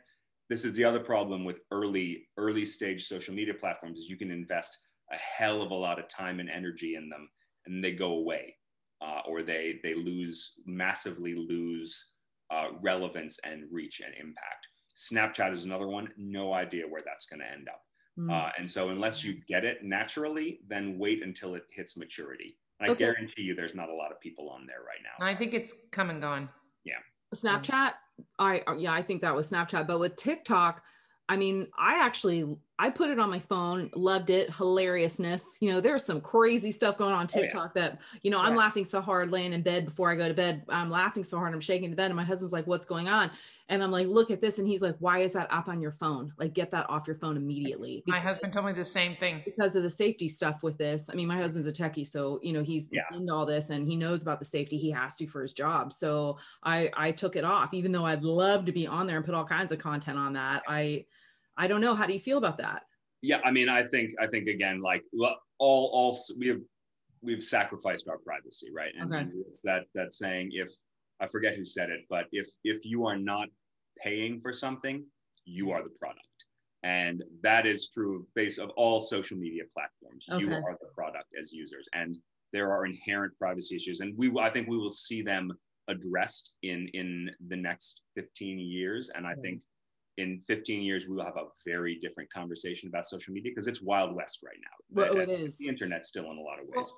This 0.48 0.64
is 0.64 0.74
the 0.74 0.84
other 0.84 1.00
problem 1.00 1.44
with 1.44 1.60
early 1.70 2.28
early 2.38 2.64
stage 2.64 3.04
social 3.04 3.34
media 3.34 3.54
platforms 3.54 3.98
is 3.98 4.08
you 4.08 4.16
can 4.16 4.30
invest 4.30 4.78
a 5.12 5.16
hell 5.16 5.60
of 5.60 5.70
a 5.70 5.74
lot 5.74 5.98
of 5.98 6.08
time 6.08 6.40
and 6.40 6.48
energy 6.48 6.94
in 6.94 7.08
them 7.08 7.28
and 7.66 7.84
they 7.84 7.92
go 7.92 8.12
away 8.12 8.54
uh, 9.00 9.20
or 9.28 9.42
they 9.42 9.78
they 9.82 9.94
lose 9.94 10.60
massively 10.66 11.34
lose 11.34 12.12
uh, 12.50 12.68
relevance 12.82 13.38
and 13.44 13.64
reach 13.70 14.00
and 14.00 14.14
impact 14.20 14.68
snapchat 14.96 15.52
is 15.52 15.64
another 15.64 15.88
one 15.88 16.08
no 16.16 16.52
idea 16.52 16.84
where 16.88 17.02
that's 17.04 17.26
going 17.26 17.40
to 17.40 17.50
end 17.50 17.68
up 17.68 17.80
Mm. 18.18 18.32
uh, 18.32 18.50
and 18.58 18.70
so 18.70 18.88
unless 18.88 19.22
you 19.22 19.34
get 19.46 19.62
it 19.66 19.84
naturally 19.84 20.60
then 20.66 20.98
wait 20.98 21.22
until 21.22 21.54
it 21.54 21.64
hits 21.70 21.98
maturity 21.98 22.56
i 22.80 22.86
Okay. 22.88 23.04
guarantee 23.04 23.42
you 23.42 23.54
there's 23.54 23.74
not 23.74 23.90
a 23.90 23.94
lot 23.94 24.10
of 24.10 24.18
people 24.22 24.48
on 24.48 24.64
there 24.66 24.80
right 24.86 25.00
now 25.02 25.26
I 25.26 25.34
think 25.34 25.52
it's 25.52 25.74
come 25.92 26.08
and 26.08 26.22
gone. 26.22 26.48
Yeah. 26.84 26.94
Snapchat. 27.34 27.92
I 28.38 28.62
yeah, 28.78 28.92
I 28.94 29.02
think 29.02 29.20
that 29.20 29.34
was 29.34 29.50
Snapchat. 29.50 29.86
But 29.86 29.98
with 30.00 30.16
TikTok, 30.16 30.82
I 31.28 31.36
mean, 31.36 31.68
I 31.76 32.04
actually 32.04 32.56
I 32.78 32.90
put 32.90 33.10
it 33.10 33.18
on 33.18 33.30
my 33.30 33.38
phone, 33.38 33.90
loved 33.94 34.30
it, 34.30 34.50
hilariousness. 34.50 35.56
You 35.60 35.70
know, 35.72 35.80
there's 35.80 36.04
some 36.04 36.20
crazy 36.20 36.70
stuff 36.70 36.96
going 36.96 37.14
on 37.14 37.26
Oh, 37.34 37.40
yeah. 37.40 37.42
TikTok 37.42 37.74
that 37.74 38.00
you 38.22 38.30
know 38.30 38.40
I'm 38.40 38.52
Yeah. 38.52 38.58
laughing 38.58 38.84
so 38.84 39.00
hard 39.00 39.30
laying 39.32 39.52
in 39.52 39.62
bed 39.62 39.86
before 39.86 40.10
I 40.10 40.16
go 40.16 40.28
to 40.28 40.34
bed. 40.34 40.64
I'm 40.68 40.90
laughing 40.90 41.24
so 41.24 41.38
hard 41.38 41.52
I'm 41.54 41.60
shaking 41.60 41.90
the 41.90 41.96
bed, 41.96 42.06
and 42.06 42.16
my 42.16 42.24
husband's 42.24 42.52
like, 42.52 42.66
"What's 42.66 42.84
going 42.84 43.08
on?" 43.08 43.30
And 43.68 43.82
I'm 43.82 43.90
like, 43.90 44.06
"Look 44.06 44.30
at 44.30 44.40
this," 44.40 44.58
and 44.58 44.66
he's 44.68 44.80
like, 44.80 44.94
"Why 45.00 45.18
is 45.20 45.32
that 45.32 45.52
up 45.52 45.66
on 45.66 45.80
your 45.80 45.90
phone? 45.90 46.32
Like, 46.38 46.52
get 46.54 46.70
that 46.70 46.88
off 46.88 47.06
your 47.06 47.16
phone 47.16 47.36
immediately." 47.36 48.04
My 48.06 48.20
husband 48.20 48.52
told 48.52 48.66
me 48.66 48.72
the 48.72 48.84
same 48.84 49.16
thing. 49.16 49.42
because 49.44 49.74
of 49.74 49.82
the 49.82 49.90
safety 49.90 50.28
stuff 50.28 50.62
with 50.62 50.78
this. 50.78 51.10
I 51.10 51.14
mean, 51.14 51.26
my 51.26 51.36
husband's 51.36 51.66
a 51.66 51.72
techie, 51.72 52.06
so 52.06 52.38
you 52.42 52.52
know 52.52 52.62
he's 52.62 52.88
Yeah. 52.92 53.02
into 53.12 53.32
all 53.32 53.44
this 53.44 53.70
and 53.70 53.86
he 53.86 53.96
knows 53.96 54.22
about 54.22 54.38
the 54.38 54.44
safety 54.44 54.76
he 54.78 54.90
has 54.90 55.16
to 55.16 55.26
for 55.26 55.42
his 55.42 55.52
job. 55.52 55.92
So 55.92 56.38
I 56.62 56.90
I 56.96 57.10
took 57.10 57.34
it 57.34 57.42
off, 57.44 57.74
even 57.74 57.90
though 57.90 58.04
I'd 58.06 58.22
love 58.22 58.64
to 58.66 58.72
be 58.72 58.86
on 58.86 59.06
there 59.08 59.16
and 59.16 59.24
put 59.26 59.34
all 59.34 59.44
kinds 59.44 59.72
of 59.72 59.78
content 59.78 60.16
on 60.18 60.32
that. 60.34 60.62
I 60.68 61.04
I 61.56 61.66
don't 61.66 61.80
know. 61.80 61.94
How 61.94 62.06
do 62.06 62.12
you 62.12 62.20
feel 62.20 62.38
about 62.38 62.58
that? 62.58 62.84
yeah 63.22 63.40
i 63.46 63.50
mean 63.50 63.66
i 63.70 63.82
think 63.82 64.10
i 64.20 64.26
think 64.26 64.46
again 64.46 64.82
like 64.82 65.02
all 65.58 65.86
all 65.98 66.18
we 66.38 66.48
have 66.48 66.60
we've 67.22 67.42
sacrificed 67.42 68.06
our 68.08 68.18
privacy 68.18 68.68
right 68.70 68.92
and, 68.96 69.10
Okay. 69.10 69.22
and 69.22 69.32
it's 69.48 69.62
that 69.62 69.86
that 69.94 70.12
saying 70.12 70.50
if 70.52 70.70
i 71.20 71.26
forget 71.26 71.54
who 71.56 71.64
said 71.64 71.90
it 71.90 72.00
but 72.08 72.26
if 72.32 72.46
if 72.64 72.84
you 72.84 73.06
are 73.06 73.18
not 73.18 73.48
paying 74.02 74.40
for 74.40 74.52
something 74.52 75.04
you 75.48 75.70
are 75.70 75.82
the 75.82 75.94
product. 75.98 76.26
And 76.82 77.22
that 77.44 77.66
is 77.66 77.88
true 77.88 78.16
of 78.16 78.22
face 78.34 78.58
of 78.58 78.70
all 78.70 78.98
social 79.00 79.36
media 79.38 79.62
platforms. 79.72 80.26
You 80.40 80.52
are 80.52 80.76
the 80.80 80.88
product 80.92 81.28
as 81.38 81.52
users 81.52 81.86
and 81.94 82.18
there 82.52 82.72
are 82.72 82.84
inherent 82.84 83.32
privacy 83.38 83.76
issues 83.76 84.00
and 84.00 84.12
we 84.18 84.26
i 84.40 84.50
think 84.50 84.66
we 84.68 84.76
will 84.76 84.90
see 84.90 85.22
them 85.22 85.52
addressed 85.88 86.56
in 86.62 86.88
in 86.94 87.30
the 87.48 87.56
next 87.56 88.02
15 88.16 88.58
years 88.58 89.08
and 89.14 89.24
i 89.26 89.30
Yeah. 89.30 89.42
think 89.42 89.62
in 90.18 90.40
15 90.48 90.82
years 90.82 91.08
we 91.08 91.14
will 91.16 91.24
have 91.24 91.36
a 91.36 91.46
very 91.64 91.94
different 92.04 92.28
conversation 92.30 92.88
about 92.88 93.06
social 93.06 93.32
media 93.34 93.50
because 93.52 93.68
it's 93.68 93.82
wild 93.82 94.14
west 94.14 94.42
right 94.42 94.60
now. 94.68 94.76
Well, 94.90 95.14
The- 95.14 95.20
it 95.22 95.28
is. 95.40 95.58
the 95.58 95.68
internet 95.68 96.06
still 96.06 96.24
in 96.32 96.38
a 96.38 96.40
lot 96.50 96.58
of 96.60 96.66
ways. 96.68 96.92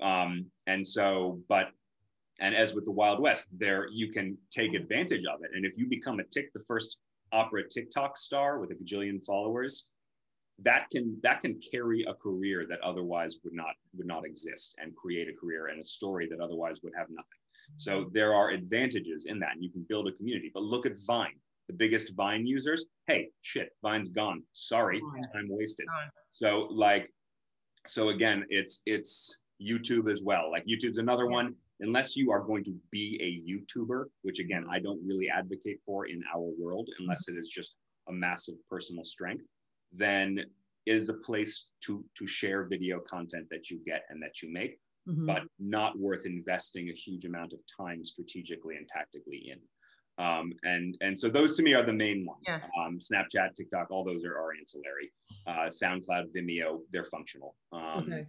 Um, 0.00 0.50
and 0.66 0.84
so 0.86 1.40
but 1.48 1.66
and 2.42 2.54
as 2.54 2.74
with 2.74 2.84
the 2.84 2.90
wild 2.90 3.18
west 3.20 3.48
there 3.64 3.86
you 3.90 4.06
can 4.16 4.36
take 4.50 4.74
advantage 4.74 5.24
of 5.32 5.42
it. 5.44 5.50
And 5.54 5.64
if 5.64 5.78
you 5.78 5.86
become 5.86 6.18
a 6.20 6.24
tick 6.24 6.52
the 6.52 6.64
first 6.66 6.98
opera 7.32 7.62
tiktok 7.66 8.18
star 8.18 8.58
with 8.60 8.70
a 8.72 8.74
gajillion 8.74 9.24
followers 9.24 9.90
that 10.58 10.82
can 10.92 11.16
that 11.22 11.40
can 11.40 11.58
carry 11.72 12.00
a 12.04 12.14
career 12.14 12.66
that 12.68 12.80
otherwise 12.82 13.38
would 13.42 13.54
not 13.54 13.74
would 13.96 14.06
not 14.06 14.26
exist 14.26 14.78
and 14.80 14.94
create 14.94 15.28
a 15.28 15.32
career 15.40 15.68
and 15.68 15.80
a 15.80 15.84
story 15.84 16.28
that 16.30 16.40
otherwise 16.40 16.80
would 16.82 16.92
have 17.00 17.08
nothing. 17.08 17.40
So 17.76 18.10
there 18.12 18.34
are 18.34 18.50
advantages 18.50 19.24
in 19.24 19.38
that 19.40 19.52
and 19.54 19.62
you 19.64 19.70
can 19.70 19.84
build 19.88 20.08
a 20.08 20.12
community. 20.12 20.50
But 20.52 20.64
look 20.64 20.84
at 20.84 20.92
vine 21.06 21.36
the 21.68 21.74
biggest 21.74 22.14
vine 22.14 22.44
users. 22.46 22.86
Hey 23.06 23.28
shit 23.40 23.68
vine's 23.82 24.10
gone. 24.10 24.42
Sorry 24.52 25.00
time 25.32 25.48
wasted. 25.48 25.86
So 26.30 26.68
like 26.70 27.10
so 27.86 28.10
again 28.10 28.44
it's 28.50 28.82
it's 28.86 29.42
youtube 29.70 30.10
as 30.14 30.22
well. 30.22 30.50
Like 30.50 30.64
youtube's 30.66 30.98
another 30.98 31.24
Yeah. 31.24 31.38
one 31.38 31.54
unless 31.82 32.16
you 32.16 32.30
are 32.30 32.40
going 32.40 32.64
to 32.64 32.74
be 32.90 33.06
a 33.20 33.30
youtuber 33.48 34.04
which 34.22 34.38
again 34.38 34.64
i 34.70 34.78
don't 34.78 35.00
really 35.06 35.28
advocate 35.28 35.78
for 35.84 36.06
in 36.06 36.22
our 36.34 36.48
world 36.58 36.88
unless 37.00 37.28
it 37.28 37.36
is 37.36 37.48
just 37.48 37.74
a 38.08 38.12
massive 38.12 38.54
personal 38.70 39.04
strength 39.04 39.44
then 39.92 40.38
it 40.86 40.96
is 40.96 41.08
a 41.10 41.14
place 41.14 41.72
to 41.84 42.04
to 42.16 42.26
share 42.26 42.64
video 42.64 42.98
content 43.00 43.46
that 43.50 43.68
you 43.70 43.78
get 43.84 44.02
and 44.08 44.22
that 44.22 44.40
you 44.42 44.50
make 44.52 44.78
Mhm. 45.08 45.26
but 45.26 45.42
not 45.58 45.98
worth 45.98 46.26
investing 46.26 46.88
a 46.88 46.92
huge 46.92 47.24
amount 47.24 47.52
of 47.52 47.60
time 47.76 48.04
strategically 48.04 48.76
and 48.76 48.86
tactically 48.86 49.50
in. 49.50 49.58
Um, 50.24 50.52
and 50.62 50.96
and 51.00 51.18
so 51.18 51.28
those 51.28 51.56
to 51.56 51.62
me 51.64 51.74
are 51.74 51.84
the 51.84 51.92
main 51.92 52.24
ones. 52.24 52.44
Yeah. 52.46 52.60
Um, 52.78 53.00
Snapchat, 53.00 53.56
TikTok, 53.56 53.90
all 53.90 54.04
those 54.04 54.24
are, 54.24 54.38
are 54.38 54.52
ancillary. 54.56 55.12
Uh, 55.44 55.66
SoundCloud, 55.80 56.32
Vimeo, 56.32 56.82
they're 56.92 57.02
functional. 57.16 57.56
Um, 57.72 58.04
okay. 58.04 58.26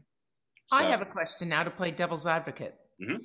I 0.71 0.85
have 0.85 1.03
a 1.03 1.05
question 1.05 1.47
now 1.49 1.63
to 1.63 1.69
play 1.69 1.91
devil's 1.91 2.25
advocate. 2.25 2.75
Mhm. 2.99 3.23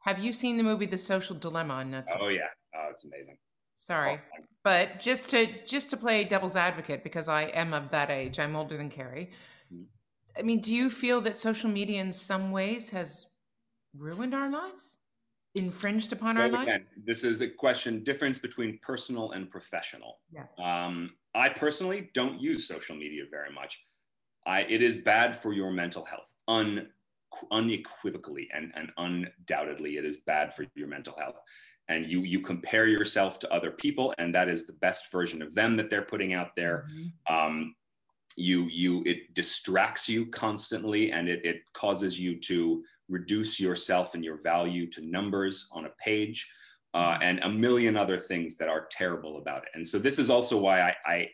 Have 0.00 0.18
you 0.18 0.32
seen 0.32 0.56
the 0.56 0.62
movie 0.62 0.86
The 0.86 0.98
Social 0.98 1.36
Dilemma 1.36 1.74
on 1.74 1.90
Netflix? 1.90 2.16
Oh 2.18 2.28
yeah, 2.28 2.48
oh, 2.74 2.88
it's 2.90 3.04
amazing. 3.04 3.36
Sorry. 3.76 4.14
Oh, 4.14 4.44
But 4.64 4.98
just 4.98 5.30
to 5.30 5.46
just 5.64 5.90
to 5.90 5.96
play 5.96 6.24
devil's 6.24 6.56
advocate 6.56 7.02
because 7.04 7.28
I 7.28 7.44
am 7.44 7.72
of 7.74 7.90
that 7.90 8.10
age. 8.10 8.38
I'm 8.38 8.56
older 8.56 8.76
than 8.76 8.90
Carrie. 8.90 9.30
Mhm. 9.72 9.86
I 10.38 10.42
mean, 10.42 10.60
do 10.60 10.74
you 10.74 10.90
feel 10.90 11.20
that 11.22 11.36
social 11.36 11.70
media 11.70 12.00
in 12.00 12.12
some 12.12 12.50
ways 12.50 12.90
has 12.90 13.26
ruined 13.96 14.34
our 14.34 14.50
lives? 14.50 14.98
Infringed 15.54 16.12
upon 16.12 16.36
our 16.36 16.44
again, 16.46 16.66
lives? 16.66 16.90
this 17.04 17.24
is 17.24 17.40
a 17.40 17.48
question 17.48 18.04
difference 18.04 18.38
between 18.38 18.78
personal 18.82 19.32
and 19.32 19.50
professional. 19.50 20.20
Yeah. 20.30 20.46
Um, 20.58 21.10
I 21.34 21.48
personally 21.48 22.10
don't 22.14 22.40
use 22.40 22.68
social 22.68 22.94
media 22.96 23.24
very 23.30 23.52
much. 23.52 23.84
I, 24.46 24.62
it 24.62 24.80
is 24.80 24.98
bad 24.98 25.36
for 25.36 25.52
your 25.52 25.72
mental 25.72 26.04
health, 26.04 26.32
un, 26.46 26.88
unequivocally 27.50 28.48
and, 28.54 28.72
and 28.74 28.90
undoubtedly, 28.96 29.96
it 29.96 30.04
is 30.04 30.18
bad 30.18 30.54
for 30.54 30.66
your 30.74 30.88
mental 30.88 31.16
health. 31.18 31.36
And 31.88 32.06
you 32.06 32.20
you 32.20 32.40
compare 32.40 32.86
yourself 32.86 33.38
to 33.40 33.52
other 33.52 33.72
people, 33.72 34.14
and 34.18 34.34
that 34.34 34.48
is 34.48 34.66
the 34.66 34.74
best 34.74 35.10
version 35.10 35.42
of 35.42 35.54
them 35.54 35.76
that 35.76 35.90
they're 35.90 36.02
putting 36.02 36.34
out 36.34 36.54
there 36.54 36.86
Mhm. 36.88 37.12
um, 37.28 37.74
you 38.36 38.64
you 38.68 39.02
it 39.06 39.34
distracts 39.34 40.08
you 40.08 40.26
constantly 40.26 41.10
and 41.12 41.28
it, 41.28 41.44
it 41.44 41.62
causes 41.72 42.18
you 42.18 42.38
to 42.40 42.84
reduce 43.08 43.58
yourself 43.58 44.14
and 44.14 44.24
your 44.24 44.40
value 44.40 44.86
to 44.88 45.00
numbers 45.04 45.68
on 45.74 45.84
a 45.86 45.90
page 46.04 46.48
uh, 46.94 47.18
and 47.22 47.40
a 47.40 47.48
million 47.48 47.96
other 47.96 48.16
things 48.16 48.56
that 48.56 48.68
are 48.68 48.86
terrible 48.90 49.38
about 49.38 49.64
it 49.64 49.68
and 49.74 49.86
so 49.86 49.98
this 49.98 50.18
is 50.18 50.30
also 50.30 50.56
why 50.56 50.80
i 50.80 50.94
i 51.06 51.28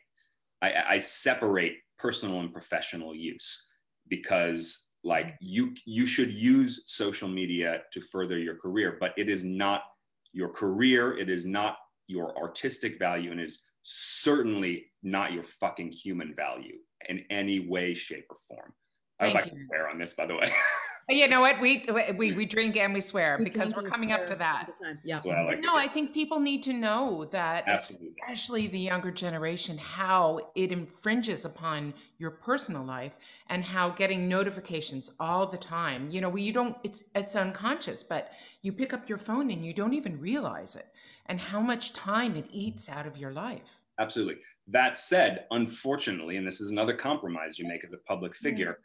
i, 0.62 0.84
I 0.94 0.98
separate 0.98 1.76
personal 1.98 2.40
and 2.40 2.50
professional 2.52 3.14
use 3.14 3.70
because 4.08 4.85
like 5.06 5.36
you 5.40 5.72
you 5.84 6.04
should 6.04 6.32
use 6.32 6.84
social 6.88 7.28
media 7.28 7.82
to 7.92 8.00
further 8.00 8.38
your 8.38 8.56
career 8.56 8.96
but 9.00 9.12
it 9.16 9.28
is 9.28 9.44
not 9.44 9.84
your 10.32 10.48
career 10.48 11.16
it 11.16 11.30
is 11.30 11.46
not 11.46 11.76
your 12.08 12.36
artistic 12.36 12.98
value 12.98 13.30
and 13.30 13.40
it 13.40 13.48
is 13.48 13.64
certainly 13.84 14.86
not 15.04 15.32
your 15.32 15.44
fucking 15.44 15.90
human 15.90 16.34
value 16.34 16.76
in 17.08 17.24
any 17.30 17.60
way 17.60 17.94
shape 17.94 18.26
or 18.28 18.36
form 18.48 18.72
i 19.20 19.26
hope 19.26 19.36
i 19.36 19.40
Thank 19.40 19.50
can 19.50 19.58
you. 19.58 19.66
swear 19.66 19.88
on 19.88 19.98
this 19.98 20.14
by 20.14 20.26
the 20.26 20.34
way 20.34 20.46
You 21.08 21.28
know 21.28 21.40
what? 21.40 21.60
We 21.60 21.86
we 22.18 22.32
we 22.32 22.46
drink 22.54 22.76
and 22.76 22.92
we 22.92 23.00
swear 23.00 23.36
we 23.38 23.44
because 23.44 23.72
we're 23.74 23.82
coming 23.82 24.10
up 24.10 24.26
to 24.26 24.34
that. 24.36 24.70
Yeah. 25.04 25.20
Well, 25.24 25.46
like 25.46 25.60
no, 25.60 25.76
I 25.76 25.86
think 25.86 26.12
people 26.12 26.40
need 26.40 26.64
to 26.64 26.72
know 26.72 27.26
that, 27.26 27.64
Absolutely. 27.68 28.16
especially 28.20 28.66
the 28.66 28.80
younger 28.80 29.12
generation, 29.12 29.78
how 29.78 30.50
it 30.56 30.72
infringes 30.72 31.44
upon 31.44 31.94
your 32.18 32.32
personal 32.32 32.84
life 32.84 33.16
and 33.48 33.62
how 33.62 33.90
getting 33.90 34.28
notifications 34.28 35.12
all 35.20 35.46
the 35.46 35.56
time. 35.56 36.10
You 36.10 36.20
know, 36.22 36.34
you 36.34 36.52
don't. 36.52 36.76
It's 36.82 37.04
it's 37.14 37.36
unconscious, 37.36 38.02
but 38.02 38.32
you 38.62 38.72
pick 38.72 38.92
up 38.92 39.08
your 39.08 39.18
phone 39.18 39.50
and 39.52 39.64
you 39.64 39.72
don't 39.72 39.94
even 39.94 40.20
realize 40.20 40.74
it, 40.74 40.88
and 41.26 41.38
how 41.38 41.60
much 41.60 41.92
time 41.92 42.34
it 42.34 42.46
eats 42.50 42.88
out 42.88 43.06
of 43.06 43.16
your 43.16 43.30
life. 43.30 43.78
Absolutely. 44.00 44.38
That 44.66 44.98
said, 44.98 45.44
unfortunately, 45.52 46.36
and 46.36 46.44
this 46.44 46.60
is 46.60 46.70
another 46.70 46.94
compromise 46.94 47.60
you 47.60 47.68
make 47.68 47.84
as 47.84 47.92
a 47.92 47.98
public 47.98 48.34
figure, 48.34 48.80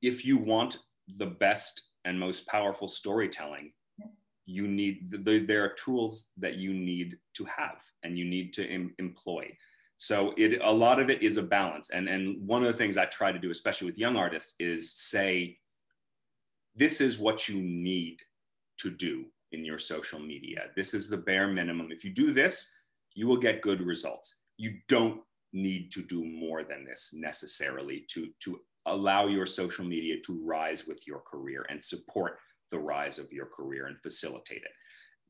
yeah. 0.00 0.10
if 0.10 0.24
you 0.24 0.38
want 0.38 0.78
the 1.16 1.26
best 1.26 1.88
and 2.04 2.18
most 2.18 2.46
powerful 2.46 2.88
storytelling 2.88 3.72
you 4.46 4.66
need 4.66 5.10
the, 5.10 5.38
there 5.38 5.64
are 5.64 5.74
tools 5.74 6.30
that 6.36 6.56
you 6.56 6.72
need 6.72 7.18
to 7.34 7.44
have 7.44 7.82
and 8.02 8.18
you 8.18 8.24
need 8.24 8.52
to 8.54 8.66
em, 8.66 8.94
employ. 8.98 9.56
So 9.96 10.34
it 10.36 10.60
a 10.62 10.70
lot 10.70 10.98
of 10.98 11.10
it 11.10 11.22
is 11.22 11.36
a 11.36 11.42
balance. 11.42 11.90
And 11.90 12.08
and 12.08 12.46
one 12.46 12.62
of 12.62 12.68
the 12.68 12.78
things 12.78 12.96
i 12.96 13.04
try 13.06 13.30
to 13.32 13.38
do 13.38 13.50
especially 13.50 13.86
with 13.86 13.98
young 13.98 14.16
artists 14.16 14.54
is 14.58 14.92
say 14.92 15.58
this 16.74 17.00
is 17.00 17.18
what 17.18 17.48
you 17.48 17.60
need 17.60 18.18
to 18.78 18.90
do 18.90 19.26
in 19.52 19.64
your 19.64 19.78
social 19.78 20.18
media. 20.18 20.64
This 20.74 20.94
is 20.94 21.08
the 21.08 21.18
bare 21.18 21.48
minimum. 21.48 21.92
If 21.92 22.04
you 22.04 22.10
do 22.10 22.32
this 22.32 22.74
you 23.14 23.26
will 23.26 23.36
get 23.36 23.62
good 23.62 23.82
results. 23.82 24.40
You 24.56 24.78
don't 24.88 25.20
need 25.52 25.92
to 25.92 26.02
do 26.02 26.24
more 26.24 26.64
than 26.64 26.84
this 26.84 27.14
necessarily 27.14 28.04
to 28.08 28.30
to 28.40 28.60
allow 28.86 29.26
your 29.26 29.46
social 29.46 29.84
media 29.84 30.16
to 30.24 30.44
rise 30.44 30.86
with 30.86 31.06
your 31.06 31.20
career 31.20 31.66
and 31.68 31.82
support 31.82 32.38
the 32.70 32.78
rise 32.78 33.18
of 33.18 33.32
your 33.32 33.46
career 33.46 33.86
and 33.86 34.00
facilitate 34.02 34.62
it. 34.62 34.70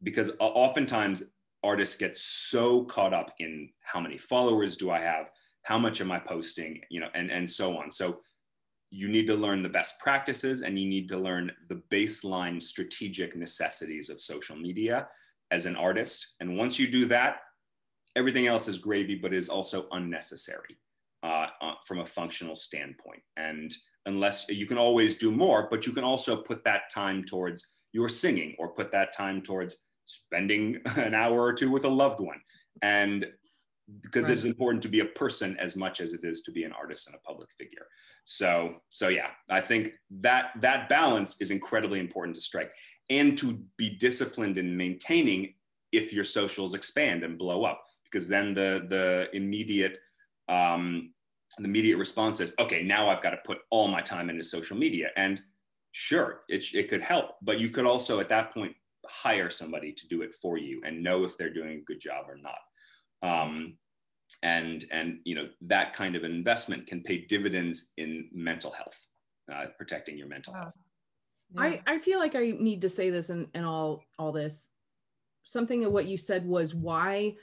Because 0.02 0.32
oftentimes 0.40 1.24
artists 1.62 1.96
get 1.96 2.16
so 2.16 2.84
caught 2.84 3.14
up 3.14 3.32
in 3.38 3.68
how 3.80 4.00
many 4.00 4.18
followers 4.18 4.76
do 4.76 4.90
I 4.90 5.00
have, 5.00 5.26
how 5.62 5.78
much 5.78 6.00
am 6.00 6.10
I 6.10 6.18
posting, 6.18 6.80
you 6.90 7.00
know, 7.00 7.08
and, 7.14 7.30
and 7.30 7.48
so 7.48 7.76
on. 7.76 7.90
So 7.90 8.20
you 8.90 9.08
need 9.08 9.26
to 9.26 9.34
learn 9.34 9.62
the 9.62 9.68
best 9.68 9.98
practices 10.00 10.62
and 10.62 10.78
you 10.78 10.88
need 10.88 11.08
to 11.08 11.16
learn 11.16 11.52
the 11.68 11.82
baseline 11.90 12.62
strategic 12.62 13.36
necessities 13.36 14.10
of 14.10 14.20
social 14.20 14.56
media 14.56 15.08
as 15.50 15.66
an 15.66 15.76
artist. 15.76 16.34
And 16.40 16.58
once 16.58 16.78
you 16.78 16.88
do 16.88 17.06
that, 17.06 17.36
everything 18.16 18.46
else 18.46 18.68
is 18.68 18.78
gravy, 18.78 19.14
but 19.14 19.32
is 19.32 19.48
also 19.48 19.86
unnecessary 19.92 20.76
uh, 21.22 21.46
uh, 21.60 21.74
from 21.86 22.00
a 22.00 22.04
functional 22.04 22.56
standpoint. 22.56 23.22
And 23.36 23.72
unless 24.06 24.48
you 24.48 24.66
can 24.66 24.78
always 24.78 25.16
do 25.16 25.30
more, 25.30 25.68
but 25.70 25.86
you 25.86 25.92
can 25.92 26.04
also 26.04 26.36
put 26.36 26.64
that 26.64 26.82
time 26.92 27.24
towards 27.24 27.74
your 27.92 28.08
singing 28.08 28.56
or 28.58 28.74
put 28.74 28.90
that 28.92 29.12
time 29.12 29.42
towards 29.42 29.86
spending 30.04 30.80
an 30.96 31.14
hour 31.14 31.40
or 31.40 31.52
two 31.52 31.70
with 31.70 31.84
a 31.84 31.88
loved 31.88 32.20
one. 32.20 32.40
And 32.82 33.26
because 34.00 34.28
right. 34.28 34.34
it's 34.34 34.44
important 34.44 34.82
to 34.82 34.88
be 34.88 35.00
a 35.00 35.04
person 35.06 35.56
as 35.58 35.76
much 35.76 36.00
as 36.00 36.14
it 36.14 36.20
is 36.24 36.42
to 36.42 36.52
be 36.52 36.64
an 36.64 36.72
artist 36.72 37.06
and 37.06 37.16
a 37.16 37.18
public 37.20 37.50
figure. 37.58 37.86
So, 38.24 38.76
so 38.90 39.08
yeah, 39.08 39.30
I 39.50 39.60
think 39.60 39.92
that 40.20 40.50
that 40.60 40.88
balance 40.88 41.40
is 41.40 41.50
incredibly 41.50 41.98
important 41.98 42.36
to 42.36 42.42
strike 42.42 42.72
and 43.10 43.36
to 43.38 43.64
be 43.76 43.90
disciplined 43.90 44.58
in 44.58 44.76
maintaining 44.76 45.54
if 45.90 46.12
your 46.12 46.24
socials 46.24 46.74
expand 46.74 47.24
and 47.24 47.38
blow 47.38 47.64
up, 47.64 47.82
because 48.04 48.28
then 48.28 48.54
the 48.54 48.86
the 48.88 49.28
immediate 49.34 49.98
um, 50.48 51.12
the 51.58 51.64
immediate 51.64 51.98
response 51.98 52.40
is, 52.40 52.54
okay, 52.58 52.82
now 52.82 53.10
I've 53.10 53.22
got 53.22 53.30
to 53.30 53.38
put 53.44 53.58
all 53.70 53.88
my 53.88 54.00
time 54.00 54.30
into 54.30 54.44
social 54.44 54.76
media. 54.76 55.08
And 55.16 55.40
sure, 55.92 56.42
it, 56.48 56.64
it 56.74 56.88
could 56.88 57.02
help, 57.02 57.36
but 57.42 57.58
you 57.58 57.70
could 57.70 57.86
also 57.86 58.20
at 58.20 58.28
that 58.30 58.52
point 58.52 58.74
hire 59.06 59.50
somebody 59.50 59.92
to 59.92 60.08
do 60.08 60.22
it 60.22 60.34
for 60.34 60.56
you 60.56 60.80
and 60.84 61.02
know 61.02 61.24
if 61.24 61.36
they're 61.36 61.52
doing 61.52 61.78
a 61.78 61.84
good 61.84 62.00
job 62.00 62.26
or 62.28 62.38
not. 62.38 62.58
Um, 63.22 63.76
and 64.42 64.86
and 64.90 65.18
you 65.24 65.34
know 65.34 65.48
that 65.60 65.92
kind 65.92 66.16
of 66.16 66.24
investment 66.24 66.86
can 66.86 67.02
pay 67.02 67.26
dividends 67.26 67.92
in 67.98 68.28
mental 68.32 68.70
health, 68.70 68.98
uh, 69.52 69.66
protecting 69.76 70.16
your 70.16 70.28
mental 70.28 70.54
health. 70.54 70.72
Yeah. 71.54 71.60
I, 71.60 71.82
I 71.86 71.98
feel 71.98 72.18
like 72.18 72.34
I 72.34 72.52
need 72.58 72.80
to 72.80 72.88
say 72.88 73.10
this 73.10 73.28
and 73.28 73.48
in 73.54 73.64
all 73.64 74.02
all 74.18 74.32
this. 74.32 74.70
Something 75.44 75.84
of 75.84 75.92
what 75.92 76.06
you 76.06 76.16
said 76.16 76.46
was 76.46 76.74
why 76.74 77.34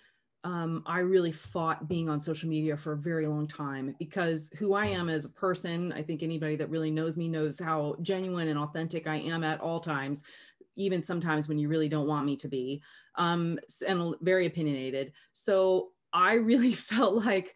um, 0.43 0.83
I 0.85 0.99
really 0.99 1.31
fought 1.31 1.87
being 1.87 2.09
on 2.09 2.19
social 2.19 2.49
media 2.49 2.77
for 2.77 2.93
a 2.93 2.97
very 2.97 3.27
long 3.27 3.47
time 3.47 3.95
because 3.99 4.49
who 4.57 4.73
I 4.73 4.85
am 4.85 5.09
as 5.09 5.25
a 5.25 5.29
person, 5.29 5.91
I 5.93 6.01
think 6.01 6.23
anybody 6.23 6.55
that 6.55 6.69
really 6.69 6.91
knows 6.91 7.17
me 7.17 7.27
knows 7.27 7.59
how 7.59 7.97
genuine 8.01 8.47
and 8.47 8.57
authentic 8.57 9.05
I 9.05 9.17
am 9.17 9.43
at 9.43 9.59
all 9.59 9.81
times, 9.81 10.23
even 10.77 11.03
sometimes 11.03 11.49
when 11.49 11.59
you 11.59 11.67
really 11.67 11.89
don't 11.89 12.07
want 12.07 12.25
me 12.25 12.37
to 12.37 12.47
be, 12.47 12.81
um, 13.15 13.59
and 13.85 14.15
very 14.21 14.45
opinionated. 14.45 15.11
So 15.33 15.89
I 16.13 16.33
really 16.33 16.73
felt 16.73 17.25
like 17.25 17.55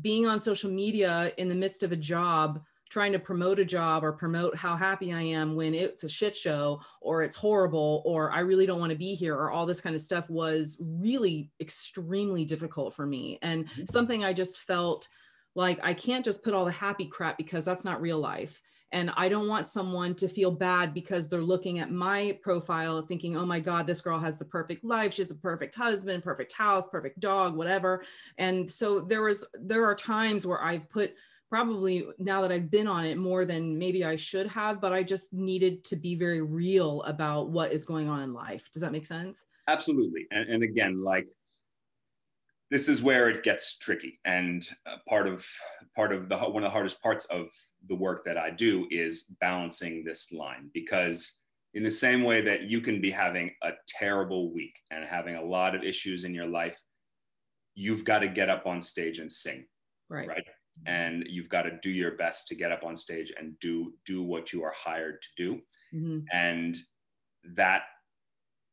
being 0.00 0.26
on 0.26 0.40
social 0.40 0.70
media 0.70 1.32
in 1.36 1.48
the 1.48 1.54
midst 1.54 1.82
of 1.82 1.92
a 1.92 1.96
job 1.96 2.62
trying 2.92 3.12
to 3.12 3.18
promote 3.18 3.58
a 3.58 3.64
job 3.64 4.04
or 4.04 4.12
promote 4.12 4.54
how 4.54 4.76
happy 4.76 5.14
I 5.14 5.22
am 5.22 5.54
when 5.54 5.74
it's 5.74 6.04
a 6.04 6.08
shit 6.10 6.36
show 6.36 6.82
or 7.00 7.22
it's 7.22 7.34
horrible 7.34 8.02
or 8.04 8.30
I 8.30 8.40
really 8.40 8.66
don't 8.66 8.80
want 8.80 8.90
to 8.90 8.98
be 8.98 9.14
here 9.14 9.34
or 9.34 9.50
all 9.50 9.64
this 9.64 9.80
kind 9.80 9.96
of 9.96 10.02
stuff 10.02 10.28
was 10.28 10.76
really 10.78 11.50
extremely 11.58 12.44
difficult 12.44 12.92
for 12.92 13.06
me 13.06 13.38
and 13.40 13.66
mm-hmm. 13.66 13.84
something 13.88 14.24
I 14.24 14.34
just 14.34 14.58
felt 14.58 15.08
like 15.54 15.80
I 15.82 15.94
can't 15.94 16.22
just 16.22 16.42
put 16.42 16.52
all 16.52 16.66
the 16.66 16.70
happy 16.70 17.06
crap 17.06 17.38
because 17.38 17.64
that's 17.64 17.84
not 17.84 18.02
real 18.02 18.18
life. 18.18 18.60
And 18.94 19.10
I 19.16 19.30
don't 19.30 19.48
want 19.48 19.66
someone 19.66 20.14
to 20.16 20.28
feel 20.28 20.50
bad 20.50 20.92
because 20.92 21.30
they're 21.30 21.40
looking 21.40 21.78
at 21.78 21.90
my 21.90 22.38
profile 22.42 23.00
thinking, 23.00 23.38
oh 23.38 23.46
my 23.46 23.58
God, 23.58 23.86
this 23.86 24.02
girl 24.02 24.18
has 24.18 24.36
the 24.36 24.44
perfect 24.44 24.84
life. 24.84 25.14
She 25.14 25.22
has 25.22 25.30
a 25.30 25.34
perfect 25.34 25.74
husband, 25.74 26.22
perfect 26.22 26.52
house, 26.52 26.86
perfect 26.88 27.20
dog, 27.20 27.56
whatever. 27.56 28.04
And 28.36 28.70
so 28.70 29.00
there 29.00 29.22
was, 29.22 29.46
there 29.54 29.86
are 29.86 29.94
times 29.94 30.46
where 30.46 30.62
I've 30.62 30.90
put 30.90 31.14
probably 31.52 32.06
now 32.16 32.40
that 32.40 32.50
I've 32.50 32.70
been 32.70 32.86
on 32.86 33.04
it 33.04 33.18
more 33.18 33.44
than 33.44 33.78
maybe 33.78 34.06
I 34.06 34.16
should 34.16 34.46
have, 34.46 34.80
but 34.80 34.94
I 34.94 35.02
just 35.02 35.34
needed 35.34 35.84
to 35.84 35.96
be 35.96 36.14
very 36.14 36.40
real 36.40 37.02
about 37.02 37.50
what 37.50 37.72
is 37.72 37.84
going 37.84 38.08
on 38.08 38.22
in 38.22 38.32
life. 38.32 38.70
Does 38.72 38.80
that 38.80 38.90
make 38.90 39.04
sense? 39.04 39.44
Absolutely. 39.68 40.26
And, 40.30 40.48
and 40.48 40.62
again, 40.62 41.04
like 41.04 41.28
this 42.70 42.88
is 42.88 43.02
where 43.02 43.28
it 43.28 43.42
gets 43.42 43.76
tricky. 43.76 44.18
And 44.24 44.66
uh, 44.86 44.96
part 45.06 45.28
of 45.28 45.46
part 45.94 46.14
of 46.14 46.30
the 46.30 46.38
one 46.38 46.64
of 46.64 46.68
the 46.68 46.72
hardest 46.72 47.02
parts 47.02 47.26
of 47.26 47.50
the 47.86 47.96
work 47.96 48.24
that 48.24 48.38
I 48.38 48.48
do 48.48 48.86
is 48.90 49.36
balancing 49.38 50.04
this 50.04 50.32
line 50.32 50.70
because 50.72 51.42
in 51.74 51.82
the 51.82 51.90
same 51.90 52.24
way 52.24 52.40
that 52.40 52.62
you 52.62 52.80
can 52.80 53.02
be 53.02 53.10
having 53.10 53.50
a 53.62 53.72
terrible 53.86 54.54
week 54.54 54.78
and 54.90 55.04
having 55.04 55.34
a 55.34 55.44
lot 55.44 55.74
of 55.74 55.82
issues 55.82 56.24
in 56.24 56.34
your 56.34 56.46
life, 56.46 56.80
you've 57.74 58.04
got 58.04 58.20
to 58.20 58.28
get 58.28 58.48
up 58.48 58.66
on 58.66 58.80
stage 58.80 59.18
and 59.18 59.30
sing. 59.30 59.66
Right. 60.08 60.28
Right 60.28 60.44
and 60.86 61.24
you've 61.28 61.48
got 61.48 61.62
to 61.62 61.78
do 61.82 61.90
your 61.90 62.12
best 62.12 62.48
to 62.48 62.54
get 62.54 62.72
up 62.72 62.84
on 62.84 62.96
stage 62.96 63.32
and 63.38 63.58
do 63.60 63.92
do 64.04 64.22
what 64.22 64.52
you 64.52 64.62
are 64.62 64.74
hired 64.76 65.22
to 65.22 65.28
do. 65.36 65.60
Mm-hmm. 65.94 66.20
and 66.32 66.78
that 67.54 67.82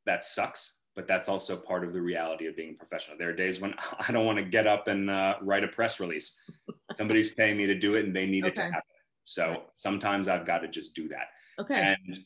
that 0.05 0.23
sucks 0.23 0.79
but 0.95 1.07
that's 1.07 1.29
also 1.29 1.55
part 1.55 1.85
of 1.85 1.93
the 1.93 2.01
reality 2.01 2.45
of 2.47 2.57
being 2.57 2.75
professional. 2.75 3.17
There 3.17 3.29
are 3.29 3.33
days 3.33 3.61
when 3.61 3.73
i 4.07 4.11
don't 4.11 4.25
want 4.25 4.37
to 4.37 4.43
get 4.43 4.67
up 4.67 4.87
and 4.89 5.09
uh, 5.09 5.35
write 5.41 5.63
a 5.63 5.67
press 5.69 5.99
release. 5.99 6.37
Somebody's 6.97 7.33
paying 7.33 7.57
me 7.57 7.65
to 7.67 7.75
do 7.75 7.95
it 7.95 8.05
and 8.05 8.13
they 8.13 8.25
need 8.25 8.43
okay. 8.43 8.51
it 8.51 8.55
to 8.55 8.63
happen. 8.63 8.81
So 9.23 9.63
sometimes 9.77 10.27
i've 10.27 10.45
got 10.45 10.59
to 10.59 10.67
just 10.67 10.95
do 10.95 11.07
that. 11.09 11.27
Okay. 11.59 11.95
And 12.05 12.17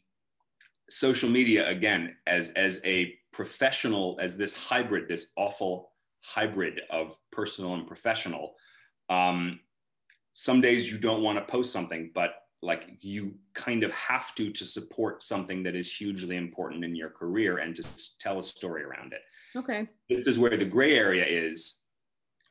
social 0.89 1.29
media 1.29 1.69
again 1.69 2.15
as 2.25 2.49
as 2.49 2.81
a 2.83 3.13
professional 3.31 4.17
as 4.19 4.37
this 4.37 4.55
hybrid 4.55 5.07
this 5.07 5.31
awful 5.37 5.91
hybrid 6.21 6.81
of 6.89 7.17
personal 7.31 7.73
and 7.73 7.87
professional 7.87 8.53
um, 9.09 9.59
some 10.33 10.61
days 10.61 10.91
you 10.91 10.97
don't 10.97 11.23
want 11.23 11.37
to 11.37 11.51
post 11.51 11.71
something, 11.71 12.11
but 12.13 12.35
like 12.61 12.89
you 12.99 13.35
kind 13.53 13.83
of 13.83 13.91
have 13.93 14.33
to 14.35 14.49
to 14.49 14.65
support 14.65 15.23
something 15.23 15.63
that 15.63 15.75
is 15.75 15.93
hugely 15.93 16.37
important 16.37 16.83
in 16.83 16.95
your 16.95 17.09
career 17.09 17.57
and 17.57 17.75
to 17.75 17.83
tell 18.19 18.39
a 18.39 18.43
story 18.43 18.83
around 18.83 19.13
it. 19.13 19.21
Okay. 19.55 19.87
This 20.09 20.27
is 20.27 20.39
where 20.39 20.57
the 20.57 20.65
gray 20.65 20.95
area 20.95 21.25
is. 21.25 21.83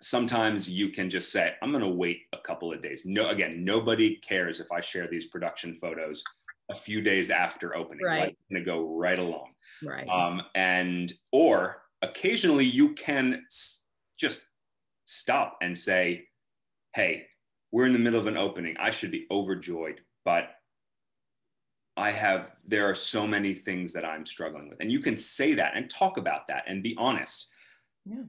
Sometimes 0.00 0.68
you 0.68 0.90
can 0.90 1.08
just 1.08 1.32
say, 1.32 1.54
I'm 1.62 1.70
going 1.70 1.82
to 1.82 1.88
wait 1.88 2.22
a 2.32 2.38
couple 2.38 2.72
of 2.72 2.82
days. 2.82 3.04
No, 3.06 3.30
again, 3.30 3.64
nobody 3.64 4.16
cares 4.16 4.60
if 4.60 4.70
I 4.70 4.80
share 4.80 5.06
these 5.06 5.26
production 5.26 5.74
photos 5.74 6.22
a 6.70 6.74
few 6.74 7.00
days 7.00 7.30
after 7.30 7.76
opening. 7.76 8.04
Right. 8.04 8.20
Like, 8.20 8.36
going 8.50 8.64
to 8.64 8.66
go 8.66 8.96
right 8.96 9.18
along. 9.18 9.52
Right. 9.82 10.08
Um, 10.08 10.42
and, 10.54 11.12
or 11.30 11.82
occasionally 12.02 12.64
you 12.64 12.94
can 12.94 13.44
s- 13.46 13.86
just 14.18 14.42
stop 15.04 15.56
and 15.62 15.76
say, 15.76 16.24
hey, 16.94 17.26
we're 17.72 17.86
in 17.86 17.92
the 17.92 17.98
middle 17.98 18.20
of 18.20 18.26
an 18.26 18.36
opening. 18.36 18.76
I 18.78 18.90
should 18.90 19.10
be 19.10 19.26
overjoyed, 19.30 20.00
but 20.24 20.50
I 21.96 22.10
have, 22.10 22.54
there 22.64 22.88
are 22.88 22.94
so 22.94 23.26
many 23.26 23.54
things 23.54 23.92
that 23.94 24.04
I'm 24.04 24.24
struggling 24.24 24.68
with. 24.68 24.78
And 24.80 24.92
you 24.92 25.00
can 25.00 25.16
say 25.16 25.54
that 25.54 25.72
and 25.74 25.90
talk 25.90 26.16
about 26.16 26.46
that 26.46 26.64
and 26.68 26.82
be 26.82 26.94
honest. 26.98 27.50
Yeah. 28.04 28.24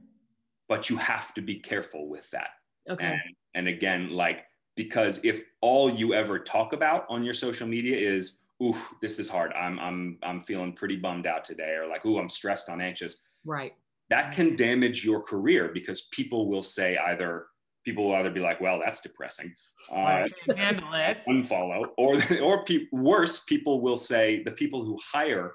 But 0.68 0.90
you 0.90 0.96
have 0.96 1.32
to 1.34 1.42
be 1.42 1.56
careful 1.56 2.08
with 2.08 2.28
that. 2.30 2.48
Okay. 2.88 3.04
And, 3.04 3.20
and 3.54 3.68
again, 3.68 4.10
like, 4.10 4.44
because 4.76 5.24
if 5.24 5.40
all 5.60 5.88
you 5.88 6.14
ever 6.14 6.38
talk 6.38 6.72
about 6.72 7.06
on 7.08 7.22
your 7.22 7.34
social 7.34 7.66
media 7.66 7.96
is 7.96 8.42
ooh, 8.62 8.76
this 9.00 9.18
is 9.18 9.28
hard. 9.28 9.52
I'm 9.52 9.78
I'm 9.78 10.18
I'm 10.22 10.40
feeling 10.40 10.72
pretty 10.72 10.96
bummed 10.96 11.26
out 11.26 11.44
today, 11.44 11.76
or 11.78 11.86
like, 11.86 12.04
ooh, 12.06 12.18
I'm 12.18 12.28
stressed, 12.28 12.70
I'm 12.70 12.80
anxious. 12.80 13.22
Right. 13.44 13.74
That 14.10 14.32
can 14.32 14.56
damage 14.56 15.04
your 15.04 15.22
career 15.22 15.70
because 15.72 16.02
people 16.12 16.48
will 16.48 16.62
say 16.62 16.96
either 16.96 17.46
people 17.84 18.08
will 18.08 18.14
either 18.14 18.30
be 18.30 18.40
like, 18.40 18.60
well, 18.60 18.80
that's 18.82 19.00
depressing, 19.00 19.54
uh, 19.92 20.26
handle 20.56 20.92
it, 20.94 21.18
unfollow, 21.28 21.86
or 21.96 22.18
or 22.42 22.64
pe- 22.64 22.86
worse, 22.92 23.44
people 23.44 23.80
will 23.80 23.96
say 23.96 24.42
the 24.42 24.52
people 24.52 24.84
who 24.84 24.98
hire 25.12 25.52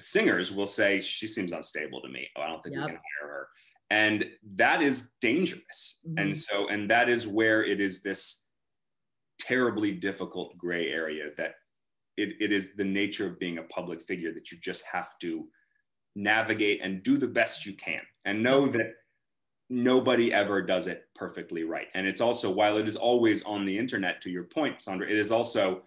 singers 0.00 0.52
will 0.52 0.66
say 0.66 1.00
she 1.00 1.26
seems 1.26 1.52
unstable 1.52 2.00
to 2.02 2.08
me. 2.08 2.28
Oh, 2.36 2.42
I 2.42 2.48
don't 2.48 2.62
think 2.62 2.74
yep. 2.74 2.84
we 2.84 2.90
can 2.92 3.00
hire 3.20 3.30
her, 3.30 3.48
and 3.90 4.24
that 4.56 4.82
is 4.82 5.12
dangerous. 5.20 6.00
Mm-hmm. 6.06 6.18
And 6.18 6.36
so, 6.36 6.68
and 6.68 6.90
that 6.90 7.08
is 7.08 7.26
where 7.26 7.64
it 7.64 7.80
is 7.80 8.02
this 8.02 8.48
terribly 9.38 9.92
difficult 9.92 10.56
gray 10.56 10.88
area 10.88 11.30
that 11.36 11.54
it, 12.16 12.36
it 12.40 12.52
is 12.52 12.74
the 12.74 12.84
nature 12.84 13.26
of 13.26 13.38
being 13.38 13.58
a 13.58 13.62
public 13.64 14.00
figure 14.00 14.32
that 14.32 14.50
you 14.50 14.58
just 14.58 14.84
have 14.92 15.18
to 15.20 15.48
navigate 16.14 16.80
and 16.82 17.02
do 17.02 17.16
the 17.16 17.26
best 17.26 17.64
you 17.64 17.72
can 17.72 18.02
and 18.24 18.42
know 18.42 18.66
that 18.66 18.92
nobody 19.70 20.32
ever 20.32 20.60
does 20.62 20.86
it 20.86 21.04
perfectly 21.14 21.64
right. 21.64 21.88
And 21.94 22.06
it's 22.06 22.20
also, 22.20 22.50
while 22.50 22.76
it 22.76 22.88
is 22.88 22.96
always 22.96 23.42
on 23.44 23.64
the 23.64 23.76
internet, 23.76 24.20
to 24.22 24.30
your 24.30 24.44
point, 24.44 24.82
Sandra, 24.82 25.08
it 25.08 25.18
is 25.18 25.32
also 25.32 25.82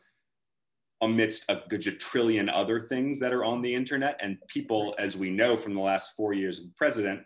amidst 1.01 1.45
a 1.49 1.61
gajillion 1.69 2.49
other 2.51 2.79
things 2.79 3.19
that 3.19 3.33
are 3.33 3.43
on 3.43 3.61
the 3.61 3.73
internet. 3.73 4.19
And 4.21 4.37
people, 4.47 4.95
as 4.97 5.15
we 5.15 5.29
know 5.29 5.55
from 5.55 5.73
the 5.73 5.81
last 5.81 6.15
four 6.15 6.33
years 6.33 6.59
of 6.59 6.65
the 6.65 6.73
president, 6.75 7.21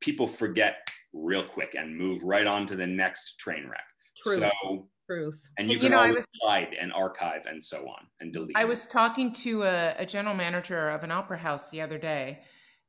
people 0.00 0.26
forget 0.26 0.88
real 1.12 1.44
quick 1.44 1.74
and 1.78 1.96
move 1.96 2.22
right 2.22 2.46
on 2.46 2.66
to 2.66 2.76
the 2.76 2.86
next 2.86 3.36
train 3.38 3.68
wreck. 3.68 3.84
True. 4.16 4.38
So 4.38 4.88
Truth. 5.06 5.42
And 5.58 5.68
you, 5.68 5.74
you 5.74 5.80
can 5.80 5.90
know, 5.92 5.98
always 5.98 6.16
was, 6.16 6.26
hide 6.42 6.74
and 6.80 6.92
archive 6.92 7.46
and 7.46 7.62
so 7.62 7.88
on 7.88 8.06
and 8.20 8.32
delete. 8.32 8.56
I 8.56 8.64
was 8.64 8.86
talking 8.86 9.32
to 9.34 9.64
a, 9.64 9.94
a 9.98 10.06
general 10.06 10.34
manager 10.34 10.88
of 10.90 11.02
an 11.04 11.10
opera 11.10 11.38
house 11.38 11.70
the 11.70 11.80
other 11.80 11.98
day, 11.98 12.40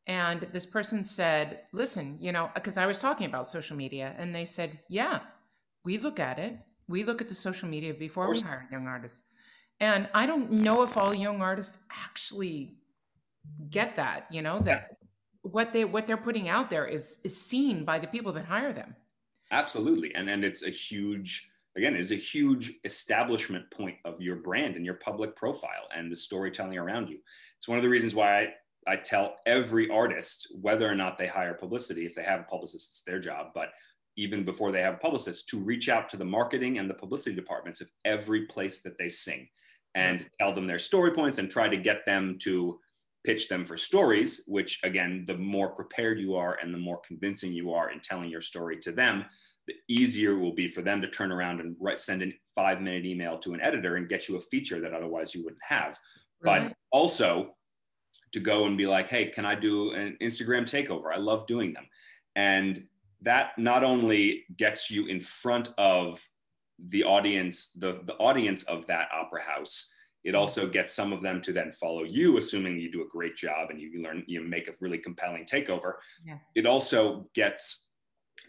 and 0.05 0.41
this 0.51 0.65
person 0.65 1.03
said, 1.03 1.61
Listen, 1.71 2.17
you 2.19 2.31
know, 2.31 2.49
because 2.53 2.77
I 2.77 2.85
was 2.85 2.99
talking 2.99 3.25
about 3.25 3.47
social 3.47 3.77
media, 3.77 4.13
and 4.17 4.35
they 4.35 4.45
said, 4.45 4.79
Yeah, 4.89 5.21
we 5.85 5.97
look 5.97 6.19
at 6.19 6.39
it. 6.39 6.57
We 6.87 7.03
look 7.03 7.21
at 7.21 7.29
the 7.29 7.35
social 7.35 7.69
media 7.69 7.93
before 7.93 8.29
we 8.29 8.39
hire 8.41 8.67
young 8.71 8.87
artists. 8.87 9.21
And 9.79 10.09
I 10.13 10.25
don't 10.25 10.51
know 10.51 10.83
if 10.83 10.97
all 10.97 11.13
young 11.13 11.41
artists 11.41 11.77
actually 11.91 12.75
get 13.69 13.95
that, 13.95 14.27
you 14.29 14.41
know, 14.41 14.59
that 14.59 14.65
yeah. 14.65 15.07
what 15.41 15.73
they 15.73 15.85
what 15.85 16.07
they're 16.07 16.17
putting 16.17 16.49
out 16.49 16.69
there 16.69 16.85
is 16.85 17.19
is 17.23 17.39
seen 17.39 17.85
by 17.85 17.99
the 17.99 18.07
people 18.07 18.33
that 18.33 18.45
hire 18.45 18.73
them. 18.73 18.95
Absolutely. 19.51 20.13
And 20.15 20.29
and 20.29 20.43
it's 20.43 20.65
a 20.65 20.69
huge 20.69 21.49
again 21.77 21.95
is 21.95 22.11
a 22.11 22.15
huge 22.15 22.73
establishment 22.83 23.69
point 23.71 23.97
of 24.05 24.21
your 24.21 24.37
brand 24.37 24.75
and 24.75 24.85
your 24.85 24.95
public 24.95 25.35
profile 25.35 25.87
and 25.95 26.11
the 26.11 26.15
storytelling 26.15 26.77
around 26.77 27.09
you. 27.09 27.19
It's 27.57 27.67
one 27.67 27.77
of 27.77 27.83
the 27.83 27.89
reasons 27.89 28.13
why 28.13 28.39
I, 28.39 28.53
I 28.87 28.97
tell 28.97 29.37
every 29.45 29.89
artist, 29.89 30.55
whether 30.61 30.89
or 30.89 30.95
not 30.95 31.17
they 31.17 31.27
hire 31.27 31.53
publicity, 31.53 32.05
if 32.05 32.15
they 32.15 32.23
have 32.23 32.41
a 32.41 32.43
publicist, 32.43 32.89
it's 32.89 33.01
their 33.03 33.19
job, 33.19 33.47
but 33.53 33.69
even 34.15 34.43
before 34.43 34.71
they 34.71 34.81
have 34.81 34.95
a 34.95 34.97
publicist, 34.97 35.49
to 35.49 35.59
reach 35.59 35.89
out 35.89 36.09
to 36.09 36.17
the 36.17 36.25
marketing 36.25 36.77
and 36.77 36.89
the 36.89 36.93
publicity 36.93 37.35
departments 37.35 37.81
of 37.81 37.89
every 38.05 38.45
place 38.45 38.81
that 38.81 38.97
they 38.97 39.09
sing 39.09 39.47
and 39.95 40.25
tell 40.39 40.53
them 40.53 40.67
their 40.67 40.79
story 40.79 41.11
points 41.11 41.37
and 41.37 41.49
try 41.49 41.67
to 41.67 41.77
get 41.77 42.05
them 42.05 42.37
to 42.41 42.79
pitch 43.25 43.47
them 43.47 43.63
for 43.63 43.77
stories, 43.77 44.43
which 44.47 44.79
again, 44.83 45.23
the 45.27 45.37
more 45.37 45.69
prepared 45.69 46.19
you 46.19 46.35
are 46.35 46.57
and 46.61 46.73
the 46.73 46.77
more 46.77 46.99
convincing 47.07 47.53
you 47.53 47.71
are 47.73 47.91
in 47.91 47.99
telling 48.01 48.29
your 48.29 48.41
story 48.41 48.77
to 48.77 48.91
them, 48.91 49.23
the 49.67 49.73
easier 49.87 50.33
it 50.33 50.39
will 50.39 50.53
be 50.53 50.67
for 50.67 50.81
them 50.81 51.01
to 51.01 51.07
turn 51.07 51.31
around 51.31 51.61
and 51.61 51.75
write, 51.79 51.99
send 51.99 52.21
a 52.21 52.33
five 52.53 52.81
minute 52.81 53.05
email 53.05 53.37
to 53.37 53.53
an 53.53 53.61
editor 53.61 53.95
and 53.95 54.09
get 54.09 54.27
you 54.27 54.35
a 54.35 54.41
feature 54.41 54.81
that 54.81 54.93
otherwise 54.93 55.33
you 55.33 55.43
wouldn't 55.43 55.63
have. 55.67 55.97
Right. 56.43 56.67
But 56.67 56.75
also 56.91 57.55
to 58.33 58.39
go 58.39 58.65
and 58.65 58.77
be 58.77 58.87
like, 58.87 59.07
hey, 59.07 59.25
can 59.25 59.45
I 59.45 59.55
do 59.55 59.91
an 59.91 60.17
Instagram 60.21 60.63
takeover? 60.63 61.13
I 61.13 61.17
love 61.17 61.47
doing 61.47 61.73
them. 61.73 61.87
And 62.35 62.85
that 63.21 63.51
not 63.57 63.83
only 63.83 64.43
gets 64.57 64.91
you 64.91 65.05
in 65.05 65.21
front 65.21 65.69
of 65.77 66.21
the 66.79 67.03
audience, 67.03 67.71
the, 67.71 68.01
the 68.05 68.15
audience 68.15 68.63
of 68.63 68.85
that 68.87 69.07
opera 69.13 69.43
house, 69.43 69.93
it 70.23 70.35
also 70.35 70.67
gets 70.67 70.93
some 70.93 71.13
of 71.13 71.21
them 71.21 71.41
to 71.41 71.53
then 71.53 71.71
follow 71.71 72.03
you, 72.03 72.37
assuming 72.37 72.79
you 72.79 72.91
do 72.91 73.03
a 73.03 73.07
great 73.07 73.35
job 73.35 73.69
and 73.69 73.79
you 73.79 74.01
learn, 74.01 74.23
you 74.25 74.41
make 74.41 74.67
a 74.67 74.73
really 74.81 74.97
compelling 74.97 75.45
takeover. 75.45 75.93
Yeah. 76.25 76.37
It 76.55 76.65
also 76.65 77.27
gets 77.35 77.87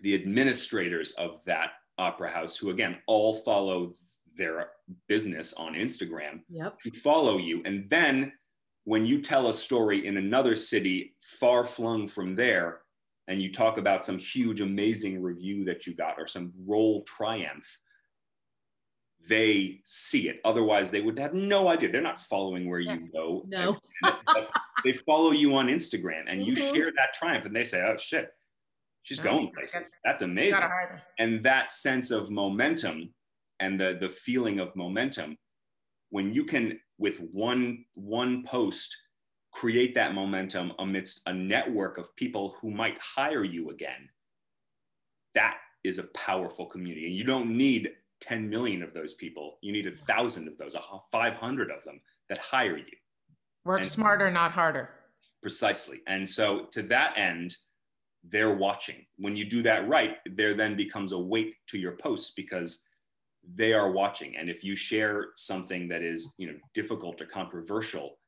the 0.03 0.14
administrators 0.14 1.11
of 1.12 1.45
that 1.45 1.70
opera 1.99 2.30
house, 2.30 2.57
who 2.57 2.70
again 2.70 2.99
all 3.07 3.35
follow 3.35 3.95
their 4.37 4.70
business 5.09 5.53
on 5.55 5.74
Instagram, 5.74 6.41
yep. 6.49 6.78
to 6.80 6.91
follow 6.91 7.39
you. 7.39 7.62
And 7.64 7.89
then 7.91 8.32
when 8.85 9.07
you 9.07 9.20
tell 9.20 9.49
a 9.49 9.55
story 9.55 10.07
in 10.07 10.16
another 10.16 10.55
city 10.55 11.14
far 11.20 11.64
flung 11.64 12.07
from 12.07 12.35
there, 12.35 12.80
and 13.26 13.41
you 13.41 13.51
talk 13.51 13.78
about 13.78 14.05
some 14.05 14.18
huge, 14.18 14.61
amazing 14.61 15.22
review 15.22 15.64
that 15.64 15.87
you 15.87 15.95
got 15.95 16.16
or 16.18 16.26
some 16.26 16.53
role 16.66 17.03
triumph, 17.05 17.78
they 19.28 19.80
see 19.85 20.28
it. 20.28 20.41
Otherwise, 20.45 20.91
they 20.91 21.01
would 21.01 21.18
have 21.18 21.32
no 21.32 21.68
idea. 21.68 21.91
They're 21.91 22.03
not 22.03 22.20
following 22.20 22.68
where 22.68 22.80
you 22.80 23.09
go. 23.12 23.45
No. 23.49 23.76
they 24.85 24.93
follow 24.93 25.30
you 25.30 25.55
on 25.55 25.68
Instagram 25.68 26.24
and 26.26 26.41
mm-hmm. 26.41 26.51
you 26.51 26.57
share 26.57 26.93
that 26.97 27.14
triumph 27.14 27.47
and 27.47 27.57
they 27.57 27.64
say, 27.64 27.82
oh 27.82 27.97
shit, 27.97 28.28
she's 29.03 29.18
going 29.18 29.51
places. 29.53 29.97
That's 30.05 30.20
amazing. 30.22 30.68
And 31.18 31.43
that 31.45 31.72
sense 31.72 32.11
of 32.11 32.30
momentum 32.30 33.14
and 33.61 33.80
the 33.80 33.97
the 33.99 34.11
feeling 34.11 34.59
of 34.59 34.74
momentum, 34.76 35.39
when 36.11 36.35
you 36.35 36.45
can 36.45 36.78
with 37.05 37.18
one 37.32 37.84
one 37.92 38.42
post 38.44 38.96
create 39.52 39.94
that 39.94 40.14
momentum 40.14 40.72
amidst 40.78 41.20
a 41.26 41.32
network 41.34 41.98
of 41.98 42.16
people 42.16 42.57
who 42.59 42.70
might 42.70 42.96
hire 42.98 43.44
you 43.44 43.68
again, 43.68 44.09
that 45.34 45.59
is 45.84 45.98
a 45.98 46.09
powerful 46.14 46.64
community. 46.64 47.07
And 47.07 47.14
you 47.14 47.22
don't 47.22 47.50
need 47.50 47.90
10 48.22 48.48
million 48.48 48.82
of 48.82 48.94
those 48.94 49.12
people. 49.12 49.59
You 49.61 49.70
need 49.70 49.86
a 49.86 49.90
thousand 49.90 50.48
of 50.48 50.57
those, 50.57 50.74
500 51.12 51.70
of 51.70 51.84
them 51.84 52.00
that 52.30 52.38
hire 52.38 52.78
you. 52.78 52.96
Work 53.66 53.80
and 53.80 53.86
smarter, 53.86 54.30
not 54.30 54.52
harder. 54.52 54.88
Precisely. 55.42 56.00
And 56.07 56.26
so 56.26 56.68
to 56.72 56.80
that 56.84 57.18
end, 57.18 57.55
they're 58.24 58.57
watching. 58.57 59.05
When 59.18 59.36
you 59.36 59.44
do 59.44 59.62
that 59.62 59.86
right, 59.86 60.16
there 60.24 60.55
then 60.55 60.74
becomes 60.74 61.12
a 61.12 61.18
weight 61.18 61.57
to 61.68 61.78
your 61.78 61.92
posts 61.92 62.32
because 62.34 62.82
they 63.53 63.72
are 63.72 63.90
watching. 63.90 64.36
And 64.36 64.49
if 64.49 64.64
you 64.64 64.74
share 64.74 65.28
something 65.36 65.88
that 65.88 66.03
is, 66.03 66.34
you 66.38 66.47
know, 66.47 66.59
difficult 66.74 67.20
or 67.20 67.26
controversial, 67.26 68.18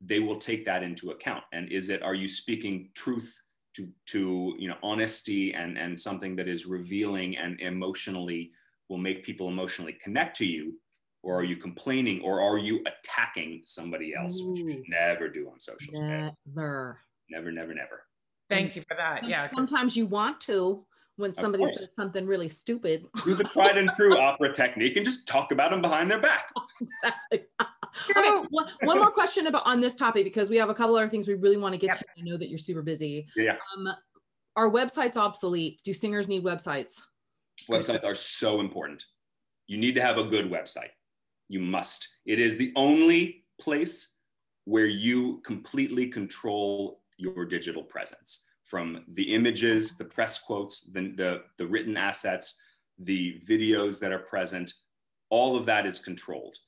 they 0.00 0.20
will 0.20 0.36
take 0.36 0.64
that 0.64 0.82
into 0.82 1.10
account. 1.10 1.44
And 1.52 1.70
is 1.72 1.88
it, 1.88 2.02
are 2.02 2.14
you 2.14 2.28
speaking 2.28 2.90
truth 2.94 3.34
to, 3.76 3.88
to 4.06 4.54
you 4.58 4.68
know, 4.68 4.76
honesty 4.82 5.54
and, 5.54 5.78
and 5.78 5.98
something 5.98 6.36
that 6.36 6.48
is 6.48 6.66
revealing 6.66 7.36
and 7.36 7.60
emotionally 7.60 8.52
will 8.88 8.98
make 8.98 9.24
people 9.24 9.48
emotionally 9.48 9.94
connect 9.94 10.36
to 10.36 10.46
you? 10.46 10.74
Or 11.24 11.40
are 11.40 11.44
you 11.44 11.56
complaining 11.56 12.22
or 12.22 12.40
are 12.40 12.58
you 12.58 12.84
attacking 12.86 13.62
somebody 13.64 14.14
else, 14.14 14.40
Ooh. 14.40 14.52
which 14.52 14.60
you 14.60 14.84
never 14.88 15.28
do 15.28 15.50
on 15.50 15.58
social 15.58 15.92
media? 15.92 16.32
Never. 16.46 17.00
Never, 17.28 17.50
never, 17.50 17.74
never. 17.74 18.04
Thank 18.48 18.76
you 18.76 18.82
for 18.82 18.96
that. 18.96 19.24
Yeah. 19.24 19.48
Sometimes 19.54 19.96
you 19.96 20.06
want 20.06 20.40
to 20.42 20.86
when 21.18 21.32
somebody 21.32 21.66
says 21.66 21.88
something 21.94 22.26
really 22.26 22.48
stupid. 22.48 23.04
Do 23.24 23.34
the 23.34 23.44
tried 23.44 23.76
and 23.76 23.90
true 23.96 24.16
opera 24.18 24.54
technique 24.54 24.96
and 24.96 25.04
just 25.04 25.26
talk 25.26 25.50
about 25.50 25.72
them 25.72 25.82
behind 25.82 26.10
their 26.10 26.20
back. 26.20 26.50
okay, 27.32 28.30
one, 28.50 28.70
one, 28.82 28.98
more 28.98 29.10
question 29.10 29.48
about 29.48 29.66
on 29.66 29.80
this 29.80 29.96
topic 29.96 30.24
because 30.24 30.48
we 30.48 30.56
have 30.56 30.70
a 30.70 30.74
couple 30.74 30.94
other 30.94 31.08
things 31.08 31.26
we 31.26 31.34
really 31.34 31.56
want 31.56 31.74
to 31.74 31.78
get 31.78 31.88
yep. 31.88 31.98
to. 31.98 32.04
I 32.18 32.22
know 32.22 32.36
that 32.36 32.48
you're 32.48 32.58
super 32.58 32.82
busy. 32.82 33.26
Yeah. 33.36 33.56
Um, 33.76 33.88
are 34.56 34.70
websites 34.70 35.16
obsolete? 35.16 35.80
Do 35.84 35.92
singers 35.92 36.28
need 36.28 36.44
websites? 36.44 37.02
Websites 37.68 38.04
are 38.04 38.14
so 38.14 38.60
important. 38.60 39.04
You 39.66 39.76
need 39.76 39.96
to 39.96 40.00
have 40.00 40.18
a 40.18 40.24
good 40.24 40.50
website. 40.50 40.90
You 41.48 41.60
must. 41.60 42.08
It 42.26 42.38
is 42.38 42.56
the 42.56 42.72
only 42.76 43.44
place 43.60 44.20
where 44.66 44.86
you 44.86 45.40
completely 45.44 46.06
control 46.06 47.00
your 47.16 47.44
digital 47.44 47.82
presence 47.82 48.47
from 48.68 49.02
the 49.08 49.34
images, 49.34 49.96
the 49.96 50.04
press 50.04 50.38
quotes, 50.38 50.82
the, 50.92 51.12
the, 51.16 51.42
the 51.56 51.66
written 51.66 51.96
assets, 51.96 52.62
the 52.98 53.40
videos 53.48 53.98
that 53.98 54.12
are 54.12 54.18
present, 54.18 54.74
all 55.30 55.56
of 55.56 55.64
that 55.66 55.86
is 55.86 55.98
controlled 55.98 56.58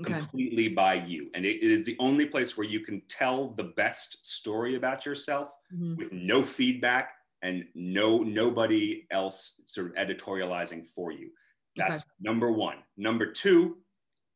okay. 0.00 0.12
completely 0.12 0.68
by 0.68 0.94
you. 0.94 1.30
And 1.34 1.46
it, 1.46 1.56
it 1.62 1.70
is 1.70 1.86
the 1.86 1.96
only 1.98 2.26
place 2.26 2.58
where 2.58 2.66
you 2.66 2.80
can 2.80 3.00
tell 3.08 3.48
the 3.48 3.72
best 3.76 4.26
story 4.26 4.76
about 4.76 5.06
yourself 5.06 5.50
mm-hmm. 5.74 5.96
with 5.96 6.12
no 6.12 6.42
feedback 6.42 7.12
and 7.42 7.64
no 7.74 8.18
nobody 8.18 9.06
else 9.10 9.62
sort 9.66 9.88
of 9.88 9.94
editorializing 9.94 10.86
for 10.86 11.10
you. 11.10 11.30
That's 11.76 12.00
okay. 12.00 12.10
number 12.20 12.52
one. 12.52 12.76
Number 12.96 13.32
two, 13.32 13.78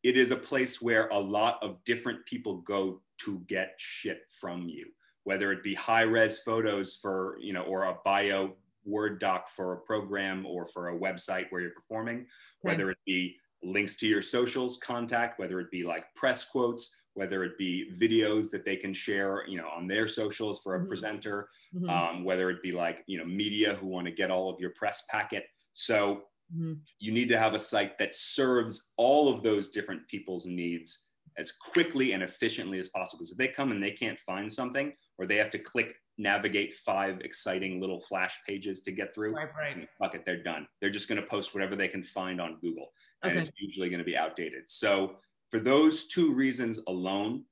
it 0.03 0.17
is 0.17 0.31
a 0.31 0.37
place 0.37 0.81
where 0.81 1.09
a 1.09 1.19
lot 1.19 1.59
of 1.63 1.83
different 1.85 2.25
people 2.25 2.59
go 2.59 3.03
to 3.19 3.41
get 3.47 3.75
shit 3.77 4.23
from 4.29 4.69
you 4.69 4.87
whether 5.25 5.53
it 5.53 5.63
be 5.63 5.75
high 5.75 6.03
res 6.03 6.41
photos 6.41 6.97
for, 6.97 7.37
you 7.41 7.53
know, 7.53 7.63
or 7.63 7.85
a 7.85 7.99
bio 8.05 8.57
Word 8.85 9.21
doc 9.21 9.49
for 9.49 9.75
a 9.75 9.81
program 9.83 10.47
or 10.47 10.67
for 10.67 10.89
a 10.89 10.99
website 10.99 11.47
where 11.51 11.61
you're 11.61 11.71
performing, 11.73 12.21
okay. 12.21 12.27
whether 12.63 12.91
it 12.91 12.99
be 13.05 13.37
links 13.63 13.97
to 13.99 14.09
your 14.09 14.23
socials, 14.23 14.79
contact, 14.79 15.39
whether 15.39 15.61
it 15.61 15.71
be 15.71 15.85
like 15.85 16.07
press 16.15 16.49
quotes, 16.49 16.97
whether 17.13 17.45
it 17.45 17.59
be 17.59 17.93
videos 18.01 18.51
that 18.51 18.65
they 18.65 18.77
can 18.77 18.95
share, 18.95 19.45
you 19.47 19.59
know, 19.59 19.69
on 19.69 19.87
their 19.87 20.09
socials 20.09 20.63
for 20.63 20.77
a 20.77 20.81
Mhm. 20.81 20.89
presenter, 20.89 21.51
Mhm. 21.75 21.91
um, 21.91 22.25
whether 22.25 22.49
it 22.49 22.63
be 22.63 22.73
like, 22.73 23.05
you 23.07 23.19
know, 23.19 23.25
media 23.25 23.75
who 23.75 23.87
want 23.87 24.07
to 24.07 24.13
get 24.13 24.31
all 24.31 24.49
of 24.49 24.59
your 24.59 24.71
press 24.71 25.05
packet. 25.11 25.45
So 25.75 26.31
Mhm. 26.57 26.81
you 26.99 27.13
need 27.13 27.29
to 27.29 27.39
have 27.39 27.53
a 27.53 27.59
site 27.59 27.99
that 27.99 28.17
serves 28.17 28.95
all 28.97 29.29
of 29.33 29.43
those 29.43 29.69
different 29.71 30.09
people's 30.09 30.47
needs 30.47 31.11
as 31.37 31.53
quickly 31.53 32.13
and 32.13 32.23
efficiently 32.23 32.79
as 32.79 32.89
possible. 32.89 33.19
Because 33.19 33.33
if 33.33 33.39
they 33.39 33.49
come 33.49 33.73
and 33.73 33.83
they 33.83 33.93
can't 33.93 34.19
find 34.19 34.53
something, 34.53 34.97
or 35.21 35.27
they 35.27 35.37
have 35.37 35.51
to 35.51 35.59
click 35.59 35.95
navigate 36.17 36.73
five 36.73 37.21
exciting 37.21 37.79
little 37.81 38.01
flash 38.01 38.39
pages 38.47 38.81
to 38.81 38.91
get 38.91 39.15
through, 39.15 39.35
Right, 39.35 39.49
right. 39.57 39.89
fuck 39.99 40.15
it, 40.15 40.25
they're 40.25 40.43
done. 40.43 40.67
They're 40.81 40.91
just 40.91 41.09
going 41.09 41.21
to 41.21 41.27
post 41.27 41.55
whatever 41.55 41.77
they 41.77 41.89
can 41.89 42.03
find 42.03 42.41
on 42.41 42.59
Google, 42.61 42.89
and 43.23 43.33
Okay. 43.33 43.41
it's 43.41 43.51
usually 43.59 43.91
going 43.91 43.99
to 43.99 44.05
be 44.05 44.17
outdated. 44.17 44.69
So 44.69 45.17
for 45.51 45.61
those 45.61 46.09
two 46.09 46.33
reasons 46.33 46.81
alone, 46.89 47.45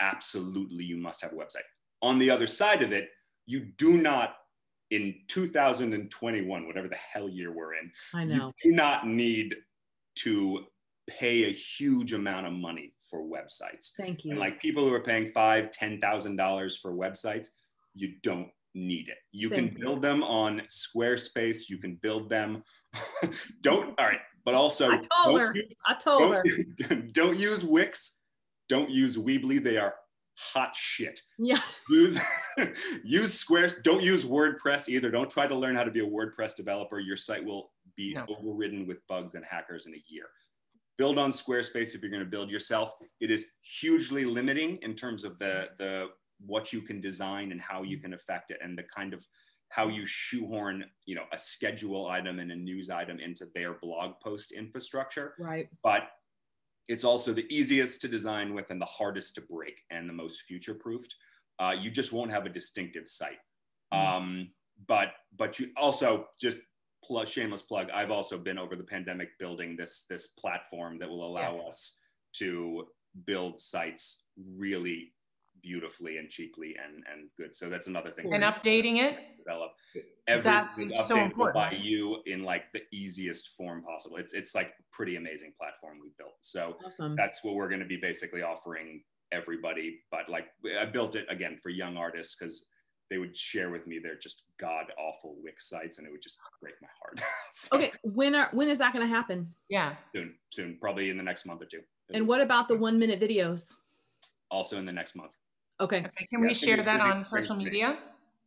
absolutely 0.00 0.84
you 0.84 0.96
must 0.98 1.22
have 1.22 1.32
a 1.32 1.36
website. 1.36 1.62
On 2.02 2.18
the 2.18 2.28
other 2.30 2.46
side 2.46 2.82
of 2.82 2.92
it, 2.92 3.08
you 3.46 3.60
do 3.78 3.96
not 4.00 4.36
in 4.90 5.14
2021, 5.28 6.66
whatever 6.66 6.88
the 6.88 6.96
hell 6.96 7.28
year 7.28 7.50
we're 7.52 7.74
in, 7.74 7.90
I 8.12 8.22
you 8.24 8.36
know. 8.36 8.52
do 8.62 8.72
not 8.72 9.06
need 9.06 9.56
to 10.16 10.66
pay 11.08 11.44
a 11.44 11.52
huge 11.52 12.12
amount 12.12 12.46
of 12.46 12.52
money 12.52 12.92
for 13.12 13.20
websites. 13.22 13.90
Thank 13.96 14.24
you. 14.24 14.30
And 14.32 14.40
like 14.40 14.58
people 14.60 14.84
who 14.88 14.92
are 14.94 15.00
paying 15.02 15.26
five, 15.26 15.70
ten 15.70 16.00
thousand 16.00 16.36
dollars 16.36 16.78
for 16.78 16.92
websites, 16.92 17.48
you 17.94 18.14
don't 18.22 18.48
need 18.74 19.10
it. 19.10 19.18
You 19.32 19.50
Thank 19.50 19.72
can 19.72 19.78
you. 19.78 19.84
build 19.84 20.00
them 20.02 20.22
on 20.22 20.62
Squarespace. 20.70 21.68
You 21.68 21.76
can 21.76 21.96
build 21.96 22.30
them. 22.30 22.64
don't 23.60 23.94
all 24.00 24.06
right, 24.06 24.20
but 24.46 24.54
also 24.54 24.88
I 24.90 24.96
told 24.96 25.36
don't 25.36 25.40
her. 25.40 25.54
use- 25.54 25.74
I 25.86 25.94
told 25.94 26.34
her. 26.34 26.42
don't, 26.88 27.12
don't 27.20 27.38
use 27.38 27.64
Wix. 27.64 28.20
Don't 28.70 28.88
use 28.90 29.18
Weebly. 29.18 29.62
They 29.62 29.76
are 29.76 29.94
hot 30.38 30.74
shit. 30.74 31.20
Yeah. 31.38 31.60
Use, 31.90 32.18
use 33.04 33.34
Squares. 33.34 33.74
Don't 33.84 34.02
use 34.02 34.24
WordPress 34.24 34.88
either. 34.88 35.10
Don't 35.10 35.28
try 35.30 35.46
to 35.46 35.54
learn 35.54 35.76
how 35.76 35.84
to 35.84 35.90
be 35.90 36.00
a 36.00 36.06
WordPress 36.08 36.56
developer. 36.56 36.98
Your 36.98 37.18
site 37.18 37.44
will 37.44 37.70
be 37.94 38.14
No. 38.14 38.24
overridden 38.38 38.86
with 38.86 39.06
bugs 39.06 39.34
and 39.34 39.44
hackers 39.44 39.84
in 39.84 39.92
a 39.92 40.02
year. 40.08 40.24
Build 40.98 41.18
on 41.18 41.30
Squarespace 41.30 41.94
if 41.94 42.02
you're 42.02 42.10
going 42.10 42.22
to 42.24 42.28
build 42.30 42.50
yourself. 42.50 42.94
It 43.20 43.30
is 43.30 43.52
hugely 43.62 44.24
limiting 44.24 44.78
in 44.82 44.94
terms 44.94 45.24
of 45.24 45.38
the 45.38 45.68
the 45.78 46.08
what 46.44 46.72
you 46.72 46.80
can 46.82 47.00
design 47.00 47.52
and 47.52 47.60
how 47.60 47.82
you 47.82 47.98
can 47.98 48.14
affect 48.14 48.50
it 48.50 48.58
and 48.62 48.76
the 48.76 48.82
kind 48.82 49.14
of 49.14 49.24
how 49.68 49.88
you 49.88 50.04
shoehorn 50.04 50.84
you 51.06 51.14
know 51.14 51.24
a 51.32 51.38
schedule 51.38 52.08
item 52.08 52.40
and 52.40 52.50
a 52.50 52.56
news 52.56 52.90
item 52.90 53.20
into 53.20 53.46
their 53.54 53.74
blog 53.74 54.14
post 54.22 54.50
infrastructure 54.52 55.34
Right. 55.38 55.68
but 55.84 56.08
it's 56.88 57.04
also 57.04 57.32
the 57.32 57.46
easiest 57.48 58.00
to 58.02 58.08
design 58.08 58.54
with 58.54 58.70
and 58.70 58.80
the 58.80 58.86
hardest 58.86 59.36
to 59.36 59.40
break 59.42 59.80
and 59.90 60.08
the 60.08 60.12
most 60.12 60.42
future 60.42 60.74
proofed. 60.74 61.14
Uh, 61.60 61.74
you 61.80 61.90
just 61.92 62.12
won't 62.12 62.30
have 62.32 62.44
a 62.44 62.48
distinctive 62.50 63.08
site. 63.08 63.38
Mhm. 63.94 63.98
Um, 63.98 64.50
but 64.88 65.14
but 65.36 65.60
you 65.60 65.70
also 65.76 66.26
just 66.40 66.58
plug, 67.04 67.28
shameless 67.28 67.62
plug. 67.62 67.88
I've 67.92 68.10
also 68.10 68.38
been 68.38 68.58
over 68.58 68.76
the 68.76 68.84
pandemic 68.84 69.38
building 69.38 69.76
this 69.76 70.04
this 70.08 70.28
platform 70.28 70.98
that 70.98 71.08
will 71.08 71.24
allow 71.26 71.58
us 71.68 71.98
to 72.34 72.86
build 73.26 73.58
sites 73.60 74.26
really 74.56 75.12
beautifully 75.62 76.18
and 76.18 76.28
cheaply 76.28 76.74
and 76.82 77.04
and 77.12 77.28
good. 77.36 77.54
So 77.54 77.68
that's 77.68 77.86
another 77.86 78.10
thing 78.10 78.32
And 78.32 78.42
updating 78.42 78.96
it. 78.96 79.18
develop. 79.38 79.72
That's 80.26 80.46
Everything 80.78 80.96
so 80.98 81.16
important, 81.18 81.54
by 81.54 81.72
you 81.72 82.18
in 82.26 82.42
like 82.44 82.64
the 82.72 82.80
easiest 82.92 83.48
form 83.56 83.82
possible. 83.82 84.16
It's 84.16 84.32
it's 84.34 84.54
like 84.54 84.68
a 84.68 84.82
pretty 84.96 85.16
amazing 85.16 85.52
platform 85.58 85.98
we 86.00 86.10
built. 86.18 86.34
So 86.40 86.76
Awesome. 86.86 87.16
that's 87.16 87.44
what 87.44 87.54
we're 87.54 87.68
going 87.68 87.80
to 87.80 87.86
be 87.86 87.96
basically 87.96 88.42
offering 88.42 89.02
everybody. 89.32 90.00
But 90.10 90.28
like 90.28 90.46
I 90.80 90.84
built 90.84 91.16
it 91.16 91.26
again 91.28 91.58
for 91.62 91.70
young 91.70 91.96
artists 91.96 92.36
because 92.36 92.66
they 93.12 93.18
would 93.18 93.36
share 93.36 93.68
with 93.68 93.86
me 93.86 93.98
their 93.98 94.16
just 94.16 94.44
god 94.58 94.86
awful 94.98 95.36
Wix 95.44 95.68
sites, 95.68 95.98
and 95.98 96.06
it 96.08 96.10
would 96.10 96.22
just 96.22 96.40
break 96.62 96.74
my 96.80 96.88
heart. 96.98 97.20
So 97.52 97.76
Okay. 97.76 97.92
When 98.02 98.34
are 98.34 98.48
when 98.52 98.68
is 98.70 98.78
that 98.78 98.94
going 98.94 99.04
to 99.06 99.14
happen? 99.18 99.52
Yeah. 99.68 99.96
soon, 100.16 100.34
soon, 100.50 100.78
probably 100.80 101.10
in 101.10 101.18
the 101.18 101.22
next 101.22 101.44
month 101.44 101.60
or 101.60 101.66
two. 101.66 101.82
And 102.14 102.26
what 102.26 102.40
about 102.40 102.68
the 102.68 102.76
one 102.76 102.98
minute 102.98 103.20
videos? 103.20 103.74
Also 104.50 104.78
in 104.78 104.86
the 104.86 104.92
next 105.00 105.14
month. 105.14 105.36
Okay. 105.78 105.98
Okay. 105.98 106.26
Can 106.30 106.40
Yeah, 106.42 106.48
we 106.48 106.54
share 106.54 106.82
that 106.82 107.00
on 107.00 107.22
social 107.22 107.54
media? 107.54 107.98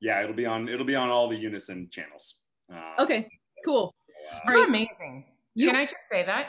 Yeah, 0.01 0.24
it'll 0.24 0.36
be 0.36 0.47
on 0.47 0.68
it'll 0.68 0.86
be 0.93 0.95
on 0.95 1.09
all 1.09 1.28
the 1.30 1.38
Unison 1.38 1.88
channels. 1.91 2.41
Uh, 2.74 3.03
Okay. 3.03 3.30
Cool. 3.63 3.93
uh, 4.34 4.51
You're 4.51 4.66
amazing. 4.66 5.26
You- 5.53 5.68
Can 5.68 5.76
I 5.76 5.86
just 5.86 6.07
say 6.09 6.24
that? 6.26 6.47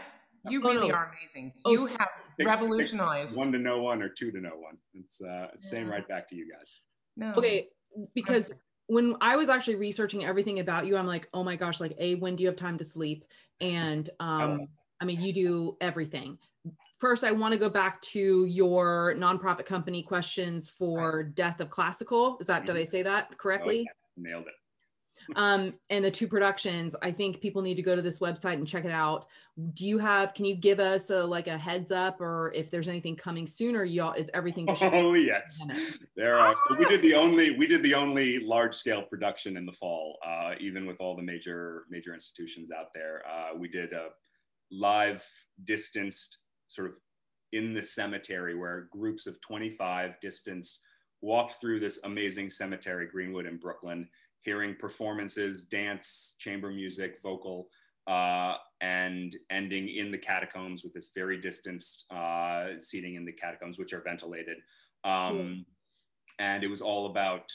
You 0.48 0.62
Oh, 0.64 0.68
really 0.70 0.90
are 0.90 1.12
amazing. 1.12 1.52
Oh, 1.66 1.72
You 1.72 1.78
sorry. 1.86 1.98
have 2.00 2.08
Takes- 2.38 2.50
takes 2.50 2.60
revolutionized. 2.62 3.36
one 3.36 3.52
to 3.52 3.58
know 3.58 3.82
one 3.82 4.00
or 4.00 4.08
two 4.08 4.30
to 4.32 4.40
know 4.40 4.56
one. 4.68 4.76
It's 4.94 5.20
uh, 5.20 5.48
same 5.58 5.86
right 5.90 6.06
back 6.08 6.26
to 6.30 6.34
you 6.36 6.46
guys. 6.50 6.70
No. 7.16 7.32
Okay. 7.36 7.68
Because 8.14 8.50
when 8.88 9.16
I 9.20 9.36
was 9.36 9.48
actually 9.48 9.76
researching 9.76 10.24
everything 10.24 10.60
about 10.60 10.86
you, 10.86 10.96
I'm 10.96 11.06
like, 11.06 11.28
oh 11.34 11.42
my 11.42 11.56
gosh, 11.56 11.80
like, 11.80 11.94
A, 11.98 12.14
when 12.16 12.36
do 12.36 12.42
you 12.42 12.48
have 12.48 12.56
time 12.56 12.78
to 12.78 12.84
sleep? 12.84 13.24
And 13.60 14.08
um, 14.20 14.68
I 15.00 15.04
mean, 15.04 15.20
you 15.20 15.32
do 15.32 15.76
everything. 15.80 16.38
First, 16.98 17.24
I 17.24 17.32
want 17.32 17.52
to 17.52 17.58
go 17.58 17.68
back 17.68 18.00
to 18.02 18.46
your 18.46 19.14
nonprofit 19.16 19.66
company 19.66 20.02
questions 20.02 20.68
for 20.68 21.22
Death 21.22 21.60
of 21.60 21.68
Classical. 21.68 22.38
Is 22.40 22.46
that, 22.46 22.64
did 22.64 22.76
I 22.76 22.84
say 22.84 23.02
that 23.02 23.36
correctly? 23.36 23.86
Nailed 24.16 24.46
it. 24.46 24.54
Um, 25.34 25.74
and 25.90 26.04
the 26.04 26.10
two 26.10 26.28
productions. 26.28 26.94
I 27.02 27.10
think 27.10 27.40
people 27.40 27.62
need 27.62 27.74
to 27.76 27.82
go 27.82 27.96
to 27.96 28.02
this 28.02 28.18
website 28.18 28.54
and 28.54 28.66
check 28.66 28.84
it 28.84 28.90
out. 28.90 29.26
Do 29.74 29.86
you 29.86 29.98
have? 29.98 30.34
Can 30.34 30.44
you 30.44 30.54
give 30.54 30.80
us 30.80 31.10
a 31.10 31.24
like 31.24 31.46
a 31.46 31.56
heads 31.56 31.90
up, 31.90 32.20
or 32.20 32.52
if 32.54 32.70
there's 32.70 32.88
anything 32.88 33.16
coming 33.16 33.46
soon, 33.46 33.74
or 33.74 33.84
y'all 33.84 34.12
is 34.12 34.30
everything? 34.34 34.66
Oh 34.96 35.14
yes, 35.14 35.66
there 36.16 36.38
are. 36.38 36.54
So 36.68 36.76
we 36.76 36.84
did 36.86 37.02
the 37.02 37.14
only 37.14 37.56
we 37.56 37.66
did 37.66 37.82
the 37.82 37.94
only 37.94 38.38
large 38.40 38.74
scale 38.74 39.02
production 39.02 39.56
in 39.56 39.66
the 39.66 39.72
fall, 39.72 40.18
uh, 40.26 40.52
even 40.60 40.86
with 40.86 41.00
all 41.00 41.16
the 41.16 41.22
major 41.22 41.84
major 41.90 42.14
institutions 42.14 42.70
out 42.70 42.88
there. 42.94 43.22
Uh, 43.28 43.56
we 43.56 43.68
did 43.68 43.92
a 43.92 44.08
live 44.70 45.24
distanced 45.64 46.38
sort 46.66 46.88
of 46.88 46.94
in 47.52 47.72
the 47.72 47.82
cemetery 47.82 48.54
where 48.54 48.88
groups 48.90 49.26
of 49.26 49.40
25 49.40 50.20
distanced 50.20 50.82
walked 51.22 51.60
through 51.60 51.80
this 51.80 52.00
amazing 52.04 52.50
cemetery, 52.50 53.08
Greenwood 53.10 53.46
in 53.46 53.56
Brooklyn, 53.56 54.08
hearing 54.46 54.74
performances, 54.86 55.64
dance, 55.64 56.36
chamber 56.38 56.70
music, 56.70 57.18
vocal, 57.22 57.68
uh, 58.06 58.54
and 58.80 59.36
ending 59.50 59.88
in 59.88 60.10
the 60.10 60.22
catacombs 60.30 60.84
with 60.84 60.92
this 60.94 61.10
very 61.20 61.38
distanced 61.48 62.10
uh, 62.12 62.78
seating 62.78 63.16
in 63.16 63.24
the 63.26 63.32
catacombs, 63.32 63.78
which 63.78 63.92
are 63.92 64.04
ventilated. 64.12 64.58
Um, 65.04 65.66
And 66.38 66.62
it 66.62 66.70
was 66.74 66.82
all 66.82 67.04
about 67.12 67.46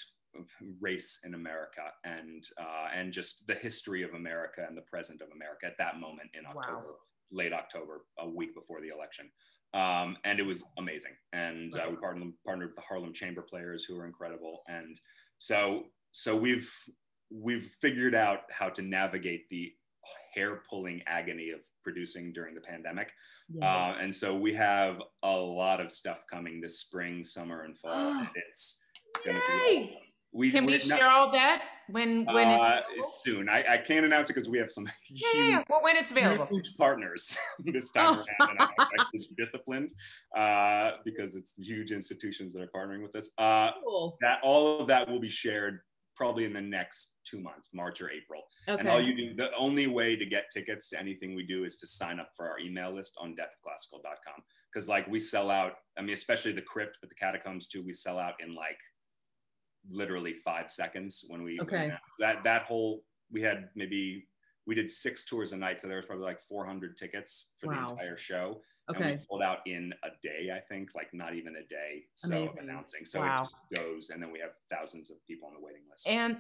race 0.80 1.12
in 1.26 1.34
America 1.36 1.86
and 2.04 2.42
uh, 2.66 2.88
and 2.98 3.14
just 3.20 3.46
the 3.46 3.54
history 3.68 4.02
of 4.08 4.12
America 4.22 4.62
and 4.68 4.76
the 4.76 4.88
present 4.94 5.22
of 5.22 5.30
America 5.38 5.66
at 5.72 5.78
that 5.78 5.96
moment 6.06 6.30
in 6.38 6.44
Wow. 6.46 6.54
October, 6.56 6.94
late 7.40 7.54
October, 7.54 7.96
a 8.18 8.28
week 8.40 8.52
before 8.60 8.80
the 8.82 8.92
election. 8.98 9.26
Um, 9.82 10.10
and 10.28 10.36
it 10.42 10.48
was 10.52 10.62
amazing. 10.84 11.16
And 11.32 11.70
uh, 11.76 11.88
we 11.92 11.96
partnered, 12.06 12.34
partnered 12.48 12.70
with 12.72 12.80
the 12.80 12.88
Harlem 12.90 13.14
Chamber 13.22 13.44
Players, 13.52 13.82
who 13.86 13.94
are 14.00 14.08
incredible. 14.12 14.56
And 14.78 14.94
so 15.38 15.60
so 16.12 16.36
we've 16.36 16.72
we've 17.32 17.64
figured 17.82 18.14
out 18.16 18.40
how 18.52 18.70
to 18.70 18.82
navigate 18.82 19.50
the 19.50 19.72
hair 20.36 20.62
pulling 20.70 21.02
agony 21.08 21.52
of 21.52 21.60
producing 21.84 22.34
during 22.34 22.56
the 22.56 22.62
pandemic. 22.62 23.12
Yeah. 23.54 23.66
Uh, 23.66 23.98
and 24.02 24.14
so 24.14 24.36
we 24.36 24.54
have 24.56 25.02
a 25.24 25.32
lot 25.36 25.80
of 25.82 25.92
stuff 25.92 26.24
coming 26.30 26.62
this 26.62 26.80
spring, 26.80 27.24
summer, 27.24 27.64
and 27.64 27.78
fall. 27.78 28.12
and 28.20 28.28
it's 28.36 28.84
be. 29.26 29.32
Yay! 29.32 29.98
We 30.34 30.50
Can 30.52 30.66
we 30.66 30.74
we're 30.74 30.78
not- 30.88 30.98
share 31.00 31.10
all 31.10 31.32
that 31.34 31.62
when 31.90 32.24
when 32.26 32.48
it's 32.48 32.64
uh, 32.64 32.82
available? 32.88 33.10
soon. 33.10 33.50
I, 33.50 33.74
I 33.74 33.78
can't 33.78 34.06
announce 34.06 34.30
it 34.30 34.34
because 34.34 34.48
we 34.50 34.58
have 34.60 34.72
some 34.72 34.88
Yeah, 35.10 35.28
yeah. 35.42 35.64
Well, 35.70 35.82
when 35.84 35.98
it's 35.98 36.12
available. 36.12 36.48
huge 36.50 36.74
partners 36.78 37.38
this 37.66 37.92
time 37.92 38.20
Oh. 38.20 38.46
around, 38.46 38.52
and 38.52 38.62
I'm 38.62 38.88
actually 39.00 39.30
disciplined 39.38 39.90
uh, 40.38 40.92
because 41.04 41.36
it's 41.36 41.56
huge 41.58 41.92
institutions 41.92 42.54
that 42.54 42.62
are 42.62 42.70
partnering 42.74 43.02
with 43.04 43.14
us. 43.18 43.30
Uh, 43.38 43.72
cool. 43.84 44.18
that 44.22 44.40
all 44.42 44.80
of 44.80 44.88
that 44.88 45.10
will 45.10 45.20
be 45.20 45.28
shared 45.30 45.80
probably 46.22 46.46
in 46.46 46.54
the 46.54 46.62
next 46.62 47.16
two 47.24 47.40
months, 47.42 47.70
March 47.74 48.00
or 48.00 48.12
April. 48.12 48.44
Okay. 48.70 48.80
And 48.80 48.88
all 48.88 49.02
you 49.02 49.16
do, 49.18 49.34
the 49.34 49.50
only 49.58 49.88
way 49.88 50.16
to 50.16 50.24
get 50.24 50.52
tickets 50.54 50.88
to 50.90 51.00
anything 51.00 51.34
we 51.34 51.42
do 51.48 51.64
is 51.64 51.78
to 51.78 51.88
sign 51.88 52.20
up 52.20 52.30
for 52.38 52.48
our 52.48 52.60
email 52.60 52.94
list 52.94 53.18
on 53.20 53.32
deathofclassical.com. 53.32 54.44
Because 54.72 54.88
like 54.88 55.08
we 55.08 55.20
sell 55.20 55.50
out, 55.50 55.74
I 55.98 56.02
mean, 56.02 56.14
especially 56.14 56.52
the 56.52 56.62
crypt, 56.62 57.00
but 57.02 57.10
the 57.10 57.16
catacombs 57.16 57.68
too, 57.68 57.82
we 57.84 57.92
sell 57.94 58.20
out 58.20 58.36
in 58.40 58.54
like 58.54 58.78
literally 59.90 60.34
five 60.36 60.70
seconds 60.70 61.26
when 61.28 61.42
we 61.42 61.60
Okay. 61.60 61.88
that 61.88 62.02
that 62.20 62.44
that 62.44 62.62
whole 62.64 63.04
we 63.32 63.42
had 63.42 63.70
maybe 63.76 64.28
we 64.68 64.76
did 64.76 64.92
six 64.92 65.26
tours 65.26 65.54
a 65.54 65.58
night, 65.58 65.82
so 65.82 65.88
there 65.88 65.98
was 65.98 66.06
probably 66.06 66.26
like 66.26 66.40
400 66.40 66.96
tickets 66.98 67.54
for 67.60 67.74
Wow. 67.74 67.86
the 67.88 67.92
entire 67.94 68.18
show. 68.18 68.62
Okay. 68.90 69.16
sold 69.16 69.42
out 69.42 69.60
in 69.66 69.94
a 70.04 70.10
day, 70.22 70.50
I 70.56 70.60
think, 70.60 70.90
like 70.96 71.14
not 71.14 71.36
even 71.36 71.56
a 71.56 71.64
day. 71.68 72.06
So 72.16 72.36
Amazing. 72.36 72.60
announcing. 72.60 73.06
So 73.06 73.22
Wow. 73.22 73.36
it 73.36 73.40
just 73.40 73.86
goes 73.86 74.10
and 74.10 74.22
then 74.22 74.32
we 74.32 74.40
have 74.40 74.52
thousands 74.70 75.12
of 75.12 75.26
people 75.26 75.48
on 75.48 75.54
the 75.54 75.62
waiting 75.62 75.84
list. 75.90 76.08
And 76.08 76.38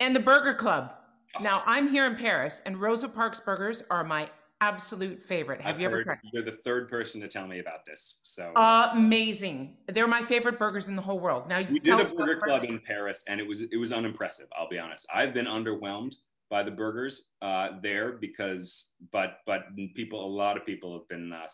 and 0.00 0.14
the 0.14 0.20
Burger 0.20 0.54
Club. 0.54 0.92
Oh. 1.38 1.42
Now 1.42 1.62
I'm 1.66 1.88
here 1.88 2.06
in 2.06 2.16
Paris, 2.16 2.60
and 2.66 2.80
Rosa 2.80 3.08
Parks 3.08 3.40
burgers 3.40 3.82
are 3.90 4.02
my 4.04 4.28
absolute 4.60 5.22
favorite. 5.22 5.60
Have 5.60 5.74
I've 5.76 5.80
you 5.80 5.86
ever 5.86 6.02
tried? 6.04 6.18
you're 6.32 6.44
the 6.44 6.58
third 6.64 6.88
person 6.88 7.20
to 7.20 7.28
tell 7.28 7.46
me 7.46 7.58
about 7.58 7.84
this. 7.86 8.20
So 8.22 8.52
Amazing. 8.56 9.76
They're 9.88 10.06
my 10.08 10.22
favorite 10.22 10.58
burgers 10.58 10.88
in 10.88 10.96
the 10.96 11.02
whole 11.02 11.18
world. 11.20 11.48
Now 11.48 11.58
we 11.70 11.78
did 11.78 12.00
a 12.00 12.14
burger 12.14 12.40
club 12.40 12.64
in 12.64 12.80
Paris, 12.80 13.24
and 13.28 13.40
it 13.40 13.46
was 13.46 13.60
it 13.60 13.76
was 13.78 13.92
unimpressive. 13.92 14.48
I'll 14.56 14.68
be 14.68 14.78
honest. 14.78 15.06
I've 15.14 15.34
been 15.34 15.46
underwhelmed 15.46 16.16
by 16.54 16.62
the 16.62 16.70
burgers 16.70 17.30
uh, 17.42 17.70
there 17.82 18.12
because, 18.12 18.92
but 19.10 19.38
but 19.44 19.64
people, 19.96 20.24
a 20.24 20.32
lot 20.42 20.56
of 20.56 20.64
people 20.64 20.96
have 20.96 21.08
been 21.08 21.32
uh, 21.32 21.48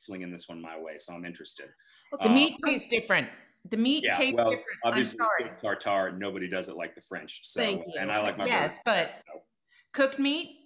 flinging 0.00 0.32
this 0.32 0.48
one 0.48 0.62
my 0.62 0.80
way, 0.80 0.94
so 0.96 1.12
I'm 1.12 1.26
interested. 1.26 1.66
The 2.22 2.30
meat 2.30 2.56
tastes 2.64 2.88
different. 2.88 3.28
The 3.68 3.76
meat 3.76 4.04
yeah, 4.04 4.14
tastes 4.14 4.38
well, 4.38 4.48
different. 4.48 4.78
I'm 4.82 4.92
obviously, 4.92 5.18
sorry. 5.18 5.50
steak 5.50 5.60
tartare. 5.60 6.12
Nobody 6.12 6.48
does 6.48 6.70
it 6.70 6.76
like 6.78 6.94
the 6.94 7.02
French. 7.02 7.40
So, 7.42 7.60
Thank 7.60 7.82
you. 7.86 8.00
and 8.00 8.10
I 8.10 8.22
like 8.22 8.38
my 8.38 8.46
Yes, 8.46 8.78
burgers. 8.82 8.82
but 8.86 9.10
so. 9.30 9.42
cooked 9.92 10.18
meat. 10.18 10.56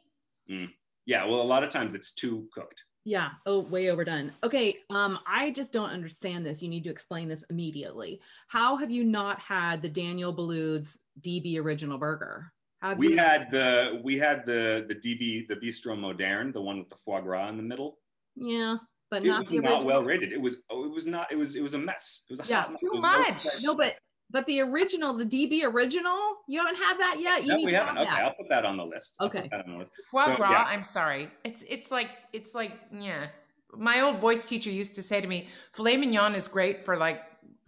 yeah. 1.06 1.24
Well, 1.24 1.42
a 1.42 1.50
lot 1.54 1.64
of 1.64 1.70
times 1.70 1.92
it's 1.92 2.14
too 2.14 2.46
cooked. 2.54 2.84
Yeah. 3.04 3.30
Oh, 3.44 3.58
way 3.58 3.90
overdone. 3.90 4.30
Okay. 4.44 4.76
Um, 4.90 5.18
I 5.26 5.50
just 5.50 5.72
don't 5.72 5.90
understand 5.90 6.46
this. 6.46 6.62
You 6.62 6.68
need 6.68 6.84
to 6.84 6.90
explain 6.90 7.26
this 7.26 7.44
immediately. 7.50 8.20
How 8.46 8.76
have 8.76 8.92
you 8.92 9.02
not 9.02 9.40
had 9.40 9.82
the 9.82 9.88
Daniel 9.88 10.32
Boulud's 10.32 11.00
DB 11.22 11.58
original 11.58 11.98
burger? 11.98 12.52
Have 12.82 12.98
We 12.98 13.10
you- 13.10 13.18
had 13.18 13.50
the 13.50 14.00
we 14.02 14.18
had 14.18 14.46
the 14.46 14.86
the 14.88 14.94
DB 14.94 15.46
the 15.48 15.56
Bistro 15.56 15.98
Moderne, 15.98 16.50
the 16.52 16.60
one 16.62 16.78
with 16.78 16.88
the 16.88 16.96
foie 16.96 17.20
gras 17.20 17.48
in 17.48 17.56
the 17.56 17.62
middle. 17.62 17.98
yeah, 18.36 18.76
but 19.10 19.22
It 19.24 19.28
not 19.28 19.50
was 19.50 19.52
not 19.52 19.84
well 19.84 20.02
rated. 20.02 20.32
It 20.32 20.40
was 20.40 20.56
oh, 20.70 20.84
it 20.86 20.90
was 20.90 21.04
not. 21.06 21.30
It 21.30 21.36
was 21.36 21.56
it 21.56 21.62
was 21.62 21.74
a 21.74 21.78
mess. 21.78 22.24
It 22.28 22.32
was 22.32 22.40
a 22.40 22.46
Yeah, 22.46 22.64
mess. 22.70 22.80
too 22.80 22.92
much. 22.94 23.44
no- 23.62 23.72
No, 23.72 23.74
but 23.74 23.96
but 24.30 24.46
the 24.46 24.60
original, 24.60 25.12
the 25.12 25.26
DB 25.26 25.64
original, 25.64 26.36
you 26.48 26.60
haven't 26.60 26.76
had 26.76 26.96
that 27.00 27.16
yet. 27.20 27.42
You 27.42 27.48
No, 27.48 27.56
need 27.56 27.66
we 27.66 27.72
haven't. 27.74 27.96
have 27.96 28.06
Okay, 28.06 28.14
that. 28.16 28.22
I'll 28.24 28.34
put 28.34 28.48
that 28.48 28.64
on 28.64 28.76
the 28.76 28.86
list. 28.86 29.16
I'll 29.18 29.26
Okay. 29.26 29.42
put 29.42 29.50
that 29.50 29.64
on 29.66 29.72
the 29.72 29.78
list. 29.78 29.90
Foie 30.10 30.24
So, 30.26 30.36
gras. 30.36 30.50
yeah. 30.52 30.64
I'm 30.64 30.82
sorry. 30.84 31.28
It's 31.44 31.62
it's 31.68 31.90
like 31.90 32.10
it's 32.32 32.54
like 32.54 32.72
yeah. 32.92 33.28
My 33.74 34.00
old 34.00 34.18
voice 34.18 34.46
teacher 34.46 34.70
used 34.70 34.94
to 34.94 35.02
say 35.02 35.20
to 35.20 35.26
me, 35.28 35.48
"Filet 35.72 35.96
mignon 35.98 36.34
is 36.34 36.48
great 36.48 36.82
for 36.84 36.96
like 36.96 37.20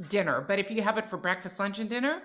dinner, 0.09 0.41
but 0.41 0.59
if 0.59 0.71
you 0.71 0.81
have 0.83 0.97
it 0.99 1.09
for 1.11 1.17
breakfast, 1.19 1.59
lunch, 1.61 1.79
and 1.81 1.91
dinner, 1.91 2.23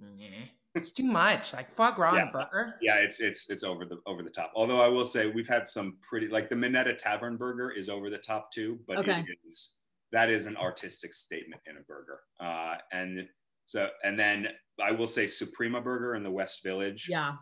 nah, 0.00 0.44
it's 0.74 0.92
too 0.92 1.04
much. 1.04 1.52
Like 1.52 1.70
foie 1.74 1.90
gras 1.92 2.10
on 2.12 2.16
Yeah. 2.16 2.28
a 2.28 2.32
burger. 2.32 2.74
Yeah, 2.80 2.96
it's 2.96 3.20
it's 3.20 3.50
it's 3.50 3.64
over 3.64 3.84
the 3.84 3.98
over 4.06 4.22
the 4.22 4.30
top. 4.30 4.52
Although 4.54 4.80
I 4.80 4.88
will 4.88 5.04
say 5.04 5.26
we've 5.28 5.48
had 5.48 5.68
some 5.68 5.98
pretty 6.02 6.28
like 6.28 6.48
the 6.48 6.56
Minetta 6.56 6.94
Tavern 6.94 7.36
burger 7.36 7.70
is 7.70 7.88
over 7.88 8.10
the 8.10 8.18
top 8.18 8.50
too, 8.52 8.78
but 8.86 8.98
Okay. 8.98 9.20
it 9.20 9.38
is 9.44 9.78
that 10.12 10.30
is 10.30 10.46
an 10.46 10.56
artistic 10.56 11.14
statement 11.14 11.60
in 11.66 11.76
a 11.76 11.80
burger. 11.82 12.20
Uh, 12.38 12.76
and 12.92 13.28
so 13.66 13.88
and 14.04 14.18
then 14.18 14.48
I 14.82 14.92
will 14.92 15.06
say 15.06 15.26
Suprema 15.26 15.80
Burger 15.80 16.14
in 16.14 16.22
the 16.22 16.30
West 16.30 16.62
Village. 16.62 17.06
Yeah, 17.08 17.32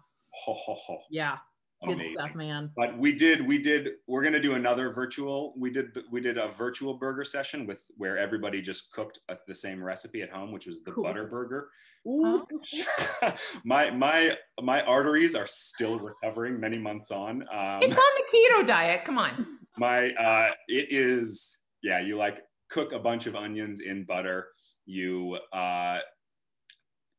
Ho, 0.44 0.52
ho, 0.52 0.74
ho. 0.74 0.98
yeah, 1.10 1.38
good 1.86 1.94
Amazing. 1.94 2.14
stuff, 2.18 2.34
man. 2.34 2.70
But 2.76 2.98
we 2.98 3.12
did, 3.12 3.46
we 3.46 3.58
did, 3.58 3.90
we're 4.06 4.22
gonna 4.22 4.40
do 4.40 4.54
another 4.54 4.90
virtual. 4.90 5.54
We 5.56 5.70
did, 5.70 5.96
we 6.10 6.20
did 6.20 6.36
a 6.38 6.48
virtual 6.48 6.94
burger 6.94 7.24
session 7.24 7.66
with 7.66 7.82
where 7.96 8.18
everybody 8.18 8.60
just 8.60 8.92
cooked 8.92 9.20
us 9.28 9.42
the 9.46 9.54
same 9.54 9.82
recipe 9.82 10.22
at 10.22 10.30
home, 10.30 10.50
which 10.52 10.66
was 10.66 10.82
the 10.82 10.92
Cool. 10.92 11.04
butter 11.04 11.26
burger. 11.26 11.70
Ooh, 12.06 12.46
my 13.64 13.90
my 13.90 14.36
my 14.62 14.82
arteries 14.82 15.34
are 15.34 15.46
still 15.46 15.98
recovering 15.98 16.58
many 16.58 16.78
months 16.78 17.10
on. 17.10 17.42
Um, 17.52 17.78
It's 17.82 17.96
on 17.96 18.04
the 18.16 18.24
keto 18.32 18.66
diet. 18.66 19.04
Come 19.04 19.18
on. 19.18 19.46
my 19.78 20.10
uh, 20.12 20.50
it 20.68 20.86
is 20.90 21.58
yeah. 21.82 22.00
You 22.00 22.16
like 22.16 22.44
cook 22.70 22.92
a 22.92 22.98
bunch 22.98 23.26
of 23.26 23.36
onions 23.36 23.80
in 23.80 24.04
butter. 24.04 24.48
You 24.86 25.38
uh, 25.52 25.98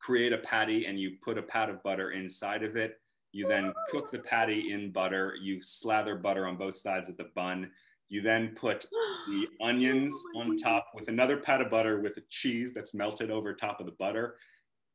create 0.00 0.32
a 0.32 0.38
patty 0.38 0.86
and 0.86 0.98
you 0.98 1.12
put 1.22 1.38
a 1.38 1.42
pat 1.42 1.68
of 1.70 1.82
butter 1.82 2.10
inside 2.12 2.62
of 2.62 2.76
it. 2.76 2.94
You 3.32 3.46
then 3.48 3.72
cook 3.90 4.10
the 4.10 4.18
patty 4.18 4.72
in 4.72 4.90
butter. 4.90 5.34
You 5.40 5.62
slather 5.62 6.16
butter 6.16 6.46
on 6.46 6.56
both 6.56 6.76
sides 6.76 7.08
of 7.08 7.16
the 7.16 7.28
bun. 7.34 7.70
You 8.08 8.22
then 8.22 8.54
put 8.56 8.80
the 9.28 9.46
oh 9.60 9.66
onions 9.66 10.12
Oh 10.36 10.40
on 10.40 10.56
top 10.56 10.86
with 10.94 11.08
another 11.08 11.36
pat 11.36 11.60
of 11.60 11.70
butter 11.70 12.00
with 12.00 12.16
a 12.16 12.22
cheese 12.28 12.74
that's 12.74 12.94
melted 12.94 13.30
over 13.30 13.54
top 13.54 13.78
of 13.80 13.86
the 13.86 13.92
butter. 13.92 14.36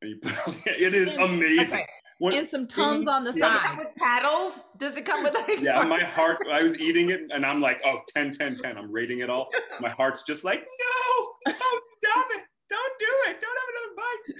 And 0.01 0.11
you 0.11 0.17
put 0.21 0.65
it 0.67 0.93
is 0.93 1.13
amazing. 1.15 1.79
Okay. 1.79 1.87
What- 2.19 2.33
and 2.33 2.47
some 2.47 2.65
tums 2.67 3.07
on 3.07 3.23
the 3.25 3.31
Yeah. 3.35 3.47
Does 3.47 3.55
it 3.55 3.57
side. 3.59 3.65
come 3.67 3.77
with 3.77 3.95
paddles? 3.97 4.63
Does 4.77 4.97
it 4.97 5.05
come 5.05 5.23
with 5.23 5.33
like? 5.33 5.59
yeah, 5.61 5.81
my 5.83 6.01
heart, 6.05 6.37
I 6.51 6.61
was 6.63 6.77
eating 6.79 7.09
it 7.09 7.21
and 7.33 7.45
I'm 7.45 7.59
like, 7.61 7.81
oh, 7.85 7.99
10, 8.13 8.31
10, 8.31 8.55
10. 8.55 8.77
I'm 8.77 8.89
rating 8.91 9.19
it 9.19 9.29
all. 9.29 9.49
My 9.81 9.89
heart's 9.89 10.23
just 10.23 10.45
like, 10.45 10.59
no, 10.59 11.27
no, 11.47 11.53
stop 11.53 12.25
it. 12.31 12.41
Don't 12.69 12.99
do 12.99 13.05
it. 13.29 13.41
Don't 13.41 13.57
have 13.59 13.69
another 13.69 13.95
bite. 13.95 14.35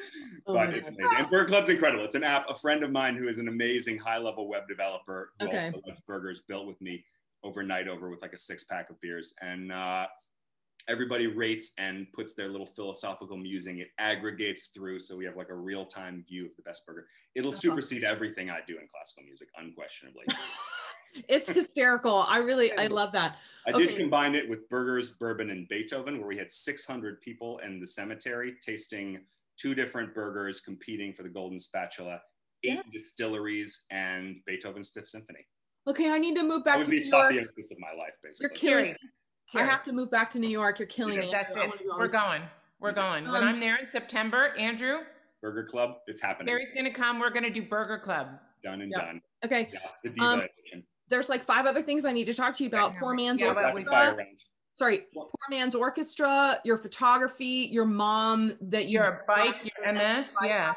Oh 0.47 0.53
but 0.53 0.69
it's 0.75 0.87
God. 0.89 0.97
amazing. 0.99 1.17
And 1.19 1.29
Burger 1.29 1.47
Club's 1.49 1.69
incredible. 1.69 2.03
It's 2.05 2.15
an 2.15 2.23
app. 2.23 2.49
A 2.49 2.55
friend 2.55 2.83
of 2.83 2.91
mine 2.91 3.15
who 3.15 3.27
is 3.27 3.37
an 3.37 3.47
amazing 3.47 3.97
high 3.97 4.17
level 4.17 4.47
web 4.47 4.67
developer 4.67 5.31
who 5.39 5.47
Okay. 5.47 5.65
also 5.67 5.81
loves 5.87 6.01
burgers 6.07 6.41
built 6.47 6.65
with 6.67 6.79
me 6.81 7.03
overnight 7.43 7.87
over 7.87 8.09
with 8.09 8.21
like 8.21 8.33
a 8.33 8.37
six 8.37 8.63
pack 8.63 8.89
of 8.89 8.99
beers. 9.01 9.35
And 9.41 9.71
uh, 9.71 10.07
everybody 10.87 11.27
rates 11.27 11.73
and 11.77 12.11
puts 12.13 12.33
their 12.33 12.49
little 12.49 12.65
philosophical 12.65 13.37
musing. 13.37 13.79
It 13.79 13.89
aggregates 13.99 14.67
through. 14.67 14.99
So 14.99 15.15
we 15.15 15.25
have 15.25 15.35
like 15.35 15.49
a 15.49 15.55
real 15.55 15.85
time 15.85 16.23
view 16.27 16.45
of 16.45 16.55
the 16.55 16.63
best 16.63 16.85
burger. 16.85 17.07
It'll 17.35 17.51
That's 17.51 17.61
supersede 17.61 18.03
everything 18.03 18.49
I 18.49 18.59
do 18.65 18.73
in 18.79 18.87
classical 18.91 19.23
music, 19.23 19.49
unquestionably. 19.57 20.25
it's 21.27 21.49
hysterical. 21.49 22.25
I 22.27 22.37
really, 22.37 22.71
I 22.77 22.87
love 22.87 23.11
that. 23.13 23.37
I 23.67 23.71
did 23.71 23.97
combine 23.97 24.35
it 24.35 24.47
with 24.47 24.69
burgers, 24.69 25.11
bourbon, 25.11 25.49
and 25.49 25.67
Beethoven, 25.67 26.19
where 26.19 26.27
we 26.27 26.37
had 26.37 26.51
600 26.51 27.19
people 27.21 27.59
in 27.65 27.79
the 27.79 27.87
cemetery 27.87 28.55
tasting 28.63 29.19
two 29.57 29.73
different 29.73 30.13
burgers, 30.13 30.59
competing 30.59 31.13
for 31.13 31.23
the 31.23 31.29
Golden 31.29 31.57
Spatula, 31.57 32.21
eight 32.63 32.73
Yeah. 32.73 32.81
distilleries, 32.91 33.85
and 33.89 34.41
Beethoven's 34.45 34.89
Fifth 34.89 35.09
Symphony. 35.09 35.47
Okay, 35.87 36.11
I 36.11 36.19
need 36.19 36.35
to 36.35 36.43
move 36.43 36.63
That 36.63 36.65
back 36.65 36.77
would 36.77 36.85
to 36.85 36.91
be 36.91 36.99
New 36.99 37.05
York. 37.07 37.31
apotheosis 37.31 37.71
of 37.71 37.79
my 37.79 37.91
life, 37.93 38.13
basically. 38.21 38.43
You're 38.43 38.49
killing. 38.81 38.91
me. 38.93 38.97
I 39.61 39.63
have 39.63 39.83
to 39.85 39.93
move 39.93 40.11
back 40.11 40.29
to 40.31 40.39
New 40.39 40.49
York. 40.49 40.79
You're 40.79 40.87
killing 40.87 41.13
Yeah, 41.15 41.21
me. 41.21 41.31
That's 41.31 41.55
it. 41.55 41.69
We're 41.97 42.07
going. 42.07 42.41
We're 42.79 42.91
going. 42.91 43.23
When 43.25 43.35
Um, 43.43 43.43
I'm 43.49 43.59
there 43.59 43.77
in 43.77 43.85
September, 43.85 44.53
Andrew, 44.57 45.05
Burger 45.41 45.63
Club, 45.63 45.99
it's 46.07 46.21
happening. 46.21 46.47
Barry's 46.47 46.71
gonna 46.73 46.91
come. 46.91 47.19
We're 47.19 47.29
gonna 47.29 47.51
do 47.51 47.61
Burger 47.61 47.99
Club. 47.99 48.39
Done 48.63 48.81
and 48.81 48.91
Yep. 48.91 48.99
done. 49.01 49.21
Okay, 49.45 49.69
Yeah, 49.71 49.79
the 50.03 50.09
diva 50.09 50.25
Um, 50.25 50.39
edition. 50.41 50.87
There's 51.09 51.29
like 51.29 51.43
five 51.43 51.65
other 51.65 51.81
things 51.81 52.05
I 52.05 52.11
need 52.11 52.25
to 52.25 52.33
talk 52.33 52.55
to 52.57 52.63
you 52.63 52.69
about. 52.69 52.97
Poor 52.97 53.13
man's 53.13 53.41
yeah, 53.41 53.47
orchestra. 53.47 53.91
fire 53.91 54.15
round. 54.15 54.39
Sorry, 54.73 55.03
poor 55.13 55.29
man's 55.49 55.75
orchestra. 55.75 56.59
Your 56.65 56.77
photography. 56.77 57.69
Your 57.71 57.85
mom 57.85 58.57
that 58.61 58.87
you. 58.87 58.99
Your 58.99 59.23
bike, 59.27 59.63
your 59.63 59.93
MS, 59.93 60.35
yeah. 60.43 60.73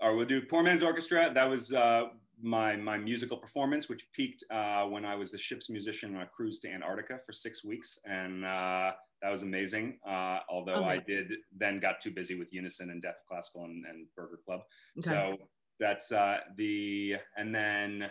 Or 0.00 0.14
we'll 0.14 0.26
do 0.26 0.42
Poor 0.42 0.62
Man's 0.62 0.82
Orchestra. 0.82 1.30
That 1.32 1.48
was 1.48 1.72
uh, 1.72 2.04
my 2.42 2.76
my 2.76 2.98
musical 2.98 3.36
performance, 3.36 3.88
which 3.88 4.10
peaked 4.12 4.44
uh, 4.50 4.84
when 4.84 5.04
I 5.04 5.14
was 5.14 5.32
the 5.32 5.38
ship's 5.38 5.70
musician 5.70 6.14
on 6.16 6.22
a 6.22 6.26
cruise 6.26 6.60
to 6.60 6.70
Antarctica 6.70 7.18
for 7.24 7.32
six 7.32 7.64
weeks, 7.64 7.98
and 8.04 8.44
uh, 8.44 8.92
that 9.22 9.30
was 9.30 9.42
amazing. 9.42 9.98
Uh, 10.06 10.40
although 10.50 10.84
I 10.84 10.98
did 10.98 11.32
then 11.56 11.80
got 11.80 12.00
too 12.00 12.10
busy 12.10 12.34
with 12.38 12.52
Unison 12.52 12.90
and 12.90 13.00
Death 13.00 13.22
Classical 13.26 13.64
and, 13.64 13.84
and 13.86 14.06
Burger 14.14 14.40
Club. 14.44 14.60
Okay. 14.98 15.08
So 15.10 15.36
that's 15.80 16.12
uh, 16.12 16.38
the 16.56 17.16
and 17.36 17.54
then 17.54 18.10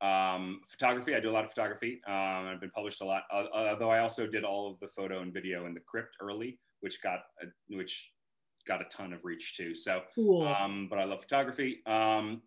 um, 0.00 0.60
photography. 0.68 1.14
I 1.14 1.20
do 1.20 1.30
a 1.30 1.32
lot 1.32 1.44
of 1.44 1.50
photography. 1.50 2.00
Um, 2.06 2.46
I've 2.48 2.60
been 2.60 2.70
published 2.70 3.00
a 3.00 3.04
lot. 3.04 3.24
Uh, 3.32 3.44
although 3.52 3.90
I 3.90 4.00
also 4.00 4.26
did 4.26 4.44
all 4.44 4.70
of 4.70 4.78
the 4.80 4.88
photo 4.88 5.20
and 5.20 5.32
video 5.32 5.66
in 5.66 5.74
the 5.74 5.80
crypt 5.80 6.16
early, 6.20 6.58
which 6.80 7.02
got 7.02 7.20
a, 7.42 7.46
which 7.76 8.12
got 8.66 8.80
a 8.80 8.84
ton 8.84 9.12
of 9.12 9.24
reach 9.24 9.56
too. 9.56 9.74
So 9.74 10.02
Cool. 10.14 10.46
um, 10.46 10.86
but 10.88 10.98
I 10.98 11.04
love 11.04 11.20
photography. 11.20 11.80
Um, 11.86 12.42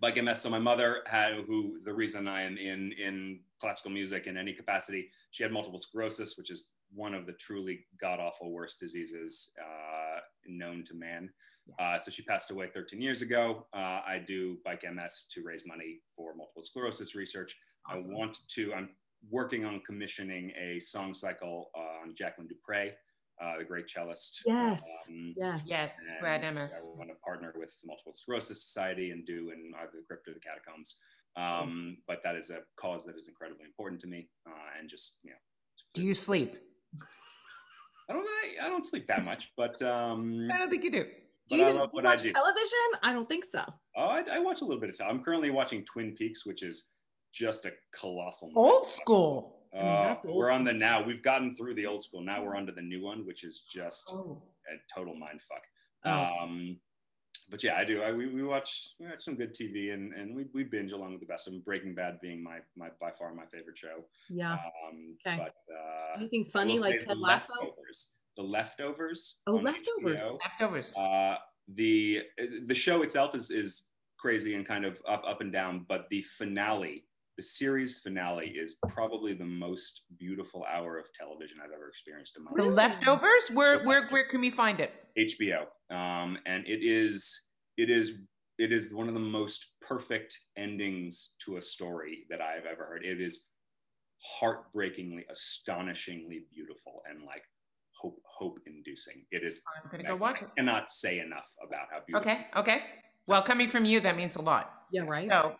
like 0.00 0.22
MS, 0.22 0.40
so 0.40 0.48
my 0.50 0.58
mother 0.60 1.02
had, 1.06 1.34
who 1.46 1.80
the 1.84 1.92
reason 1.92 2.28
I 2.28 2.42
am 2.42 2.56
in 2.56 2.92
in 2.92 3.40
classical 3.60 3.90
music 3.90 4.26
in 4.26 4.36
any 4.36 4.52
capacity, 4.52 5.08
she 5.32 5.42
had 5.42 5.52
multiple 5.52 5.78
sclerosis, 5.78 6.36
which 6.38 6.50
is 6.50 6.72
one 6.94 7.14
of 7.14 7.26
the 7.26 7.32
truly 7.32 7.86
god 8.00 8.20
awful 8.20 8.52
worst 8.52 8.78
diseases 8.78 9.52
uh, 9.60 10.20
known 10.46 10.84
to 10.84 10.94
man. 10.94 11.30
Uh, 11.78 11.98
so 11.98 12.10
she 12.10 12.22
passed 12.22 12.50
away 12.50 12.68
13 12.72 13.00
years 13.00 13.22
ago. 13.22 13.66
Uh, 13.74 14.00
I 14.06 14.22
do 14.26 14.58
Bike 14.64 14.84
MS 14.90 15.28
to 15.32 15.42
raise 15.44 15.66
money 15.66 16.00
for 16.14 16.34
multiple 16.34 16.62
sclerosis 16.62 17.14
research. 17.14 17.56
Awesome. 17.90 18.10
I 18.10 18.14
want 18.14 18.38
to. 18.48 18.74
I'm 18.74 18.90
working 19.30 19.64
on 19.64 19.80
commissioning 19.86 20.52
a 20.60 20.80
song 20.80 21.14
cycle 21.14 21.70
on 21.74 22.14
Jacqueline 22.16 22.48
du 22.48 22.54
Pré, 22.54 22.90
uh, 23.42 23.58
the 23.58 23.64
great 23.64 23.88
cellist. 23.88 24.42
Yes. 24.46 24.84
Um, 25.08 25.34
yes. 25.36 25.64
Yes, 25.66 25.98
and 26.22 26.44
who 26.44 26.60
MS. 26.60 26.74
I 26.82 26.86
want 26.96 27.10
to 27.10 27.16
partner 27.24 27.52
with 27.56 27.74
the 27.80 27.86
Multiple 27.86 28.12
Sclerosis 28.12 28.62
Society 28.62 29.10
and 29.10 29.24
do 29.26 29.50
in 29.50 29.72
either 29.80 29.90
the 29.94 30.04
crypt 30.06 30.28
or 30.28 30.34
the 30.34 30.40
catacombs. 30.40 30.98
Um, 31.36 31.96
but 32.06 32.22
that 32.24 32.36
is 32.36 32.50
a 32.50 32.58
cause 32.76 33.06
that 33.06 33.16
is 33.16 33.26
incredibly 33.26 33.64
important 33.64 34.00
to 34.02 34.06
me, 34.06 34.28
uh, 34.46 34.78
and 34.78 34.88
just 34.88 35.18
you 35.22 35.30
know, 35.30 35.36
Do 35.94 36.02
you 36.02 36.14
sleep? 36.14 36.56
I 38.10 38.12
don't 38.12 38.26
I, 38.26 38.66
I 38.66 38.68
don't 38.68 38.84
sleep 38.84 39.06
that 39.06 39.24
much, 39.24 39.50
but 39.56 39.80
um, 39.80 40.50
I 40.52 40.58
don't 40.58 40.68
think 40.68 40.84
you 40.84 40.90
do. 40.90 41.06
Do 41.52 41.58
you 41.58 41.64
I 41.64 41.68
even 41.68 41.80
love 41.80 41.90
you 41.92 41.96
what 41.96 42.06
I 42.06 42.10
watch 42.14 42.22
do. 42.22 42.30
television? 42.32 42.78
I 43.02 43.12
don't 43.12 43.28
think 43.28 43.44
so. 43.44 43.62
Oh, 43.96 44.04
I, 44.06 44.24
I 44.32 44.38
watch 44.40 44.60
a 44.60 44.64
little 44.64 44.80
bit 44.80 44.90
of 44.90 44.98
time. 44.98 45.08
I'm 45.10 45.22
currently 45.22 45.50
watching 45.50 45.84
Twin 45.84 46.14
Peaks, 46.14 46.44
which 46.46 46.62
is 46.62 46.88
just 47.32 47.64
a 47.66 47.72
colossal. 47.98 48.52
Old 48.56 48.86
school. 48.86 49.58
Uh, 49.74 49.78
Mm, 49.82 50.08
that's 50.08 50.26
old 50.26 50.36
we're 50.36 50.50
on 50.50 50.64
the 50.64 50.72
now. 50.72 51.02
We've 51.02 51.22
gotten 51.22 51.56
through 51.56 51.74
the 51.76 51.86
old 51.86 52.02
school. 52.02 52.20
Now 52.20 52.44
we're 52.44 52.54
on 52.56 52.66
to 52.66 52.72
the 52.72 52.82
new 52.82 53.02
one, 53.02 53.24
which 53.26 53.42
is 53.42 53.62
just 53.72 54.10
Oh. 54.12 54.42
a 54.68 54.94
total 54.98 55.14
mind 55.14 55.40
fuck. 55.40 55.62
Oh. 56.04 56.42
Um, 56.44 56.76
but 57.48 57.64
yeah, 57.64 57.76
I 57.76 57.84
do. 57.84 58.02
I, 58.02 58.12
we, 58.12 58.26
we 58.26 58.42
watch 58.42 58.90
we 59.00 59.06
watch 59.06 59.22
some 59.22 59.34
good 59.34 59.54
TV 59.54 59.94
and, 59.94 60.12
and 60.12 60.36
we, 60.36 60.44
we 60.52 60.64
binge 60.64 60.92
along 60.92 61.12
with 61.12 61.20
the 61.20 61.26
best 61.26 61.46
of 61.46 61.54
them. 61.54 61.62
Breaking 61.64 61.94
Bad 61.94 62.18
being 62.20 62.42
my 62.42 62.58
my 62.76 62.88
by 63.00 63.10
far 63.12 63.32
my 63.34 63.46
favorite 63.46 63.78
show. 63.78 64.04
Yeah. 64.28 64.52
Um, 64.52 65.16
Okay. 65.26 65.38
But 65.38 65.54
uh, 65.74 66.18
Anything 66.18 66.44
I 66.48 66.52
funny 66.52 66.74
will 66.74 66.82
like 66.82 67.00
the 67.00 67.06
Ted 67.06 67.18
Lasso? 67.18 67.54
The 68.36 68.42
leftovers. 68.42 69.40
Oh, 69.46 69.52
Leftovers. 69.56 70.20
HBO. 70.20 70.38
Leftovers. 70.40 70.96
Uh, 70.96 71.36
the 71.68 72.20
the 72.66 72.74
show 72.74 73.02
itself 73.02 73.34
is 73.34 73.50
is 73.50 73.86
crazy 74.18 74.54
and 74.54 74.66
kind 74.66 74.84
of 74.84 75.00
up 75.06 75.22
up 75.26 75.40
and 75.40 75.52
down, 75.52 75.84
but 75.88 76.08
the 76.08 76.22
finale, 76.22 77.04
the 77.36 77.42
series 77.42 78.00
finale, 78.00 78.48
is 78.48 78.78
probably 78.88 79.34
the 79.34 79.44
most 79.44 80.02
beautiful 80.18 80.64
hour 80.72 80.98
of 80.98 81.06
television 81.12 81.58
I've 81.62 81.72
ever 81.72 81.88
experienced 81.88 82.36
in 82.36 82.44
my 82.44 82.50
life. 82.50 82.58
the 82.68 82.74
leftovers. 82.74 83.50
Where 83.52 83.84
where 83.84 84.08
where 84.08 84.26
can 84.28 84.40
we 84.40 84.50
find 84.50 84.80
it? 84.80 84.92
HBO, 85.18 85.66
um, 85.94 86.38
and 86.46 86.66
it 86.66 86.80
is 86.82 87.38
it 87.76 87.90
is 87.90 88.18
it 88.58 88.72
is 88.72 88.94
one 88.94 89.08
of 89.08 89.14
the 89.14 89.20
most 89.20 89.66
perfect 89.80 90.38
endings 90.56 91.34
to 91.44 91.56
a 91.56 91.62
story 91.62 92.24
that 92.30 92.40
I've 92.40 92.64
ever 92.64 92.84
heard. 92.84 93.04
It 93.04 93.20
is 93.20 93.46
heartbreakingly, 94.38 95.24
astonishingly 95.30 96.46
beautiful, 96.52 97.02
and 97.08 97.24
like 97.24 97.42
hope 97.96 98.20
hope 98.24 98.58
inducing. 98.66 99.24
It 99.30 99.42
is. 99.44 99.62
I'm 99.84 99.90
gonna 99.90 100.04
go 100.04 100.16
watch 100.16 100.42
it. 100.42 100.48
I 100.56 100.60
cannot 100.60 100.90
say 100.90 101.20
enough 101.20 101.52
about 101.66 101.88
how 101.90 102.00
beautiful. 102.06 102.30
Okay. 102.30 102.46
Okay. 102.56 102.82
Well, 103.28 103.42
coming 103.42 103.68
from 103.68 103.84
you, 103.84 104.00
that 104.00 104.16
means 104.16 104.36
a 104.36 104.42
lot. 104.42 104.72
Yeah, 104.90 105.02
right. 105.06 105.28
So, 105.28 105.54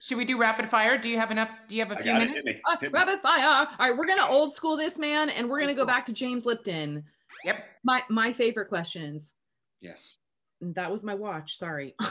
should 0.00 0.16
we 0.18 0.24
do 0.24 0.38
rapid 0.38 0.68
fire? 0.70 0.96
Do 0.96 1.08
you 1.08 1.18
have 1.18 1.30
enough? 1.30 1.52
Do 1.68 1.76
you 1.76 1.82
have 1.82 1.90
a 1.90 1.98
I 1.98 2.02
few 2.02 2.12
minutes? 2.12 2.34
Hit 2.34 2.44
me. 2.44 2.60
Uh, 2.68 2.76
Hit 2.80 2.92
me. 2.92 2.98
rapid 2.98 3.20
fire. 3.20 3.66
All 3.78 3.88
right, 3.88 3.96
we're 3.96 4.04
gonna 4.06 4.26
old 4.26 4.52
school 4.52 4.76
this 4.76 4.98
man, 4.98 5.30
and 5.30 5.48
we're 5.48 5.60
gonna 5.60 5.74
go 5.74 5.84
back 5.84 6.06
to 6.06 6.12
James 6.12 6.46
Lipton. 6.46 7.04
Yep. 7.44 7.64
My 7.84 8.02
my 8.08 8.32
favorite 8.32 8.68
questions. 8.68 9.34
Yes. 9.80 10.18
That 10.60 10.90
was 10.92 11.02
my 11.02 11.14
watch. 11.14 11.56
Sorry. 11.56 11.94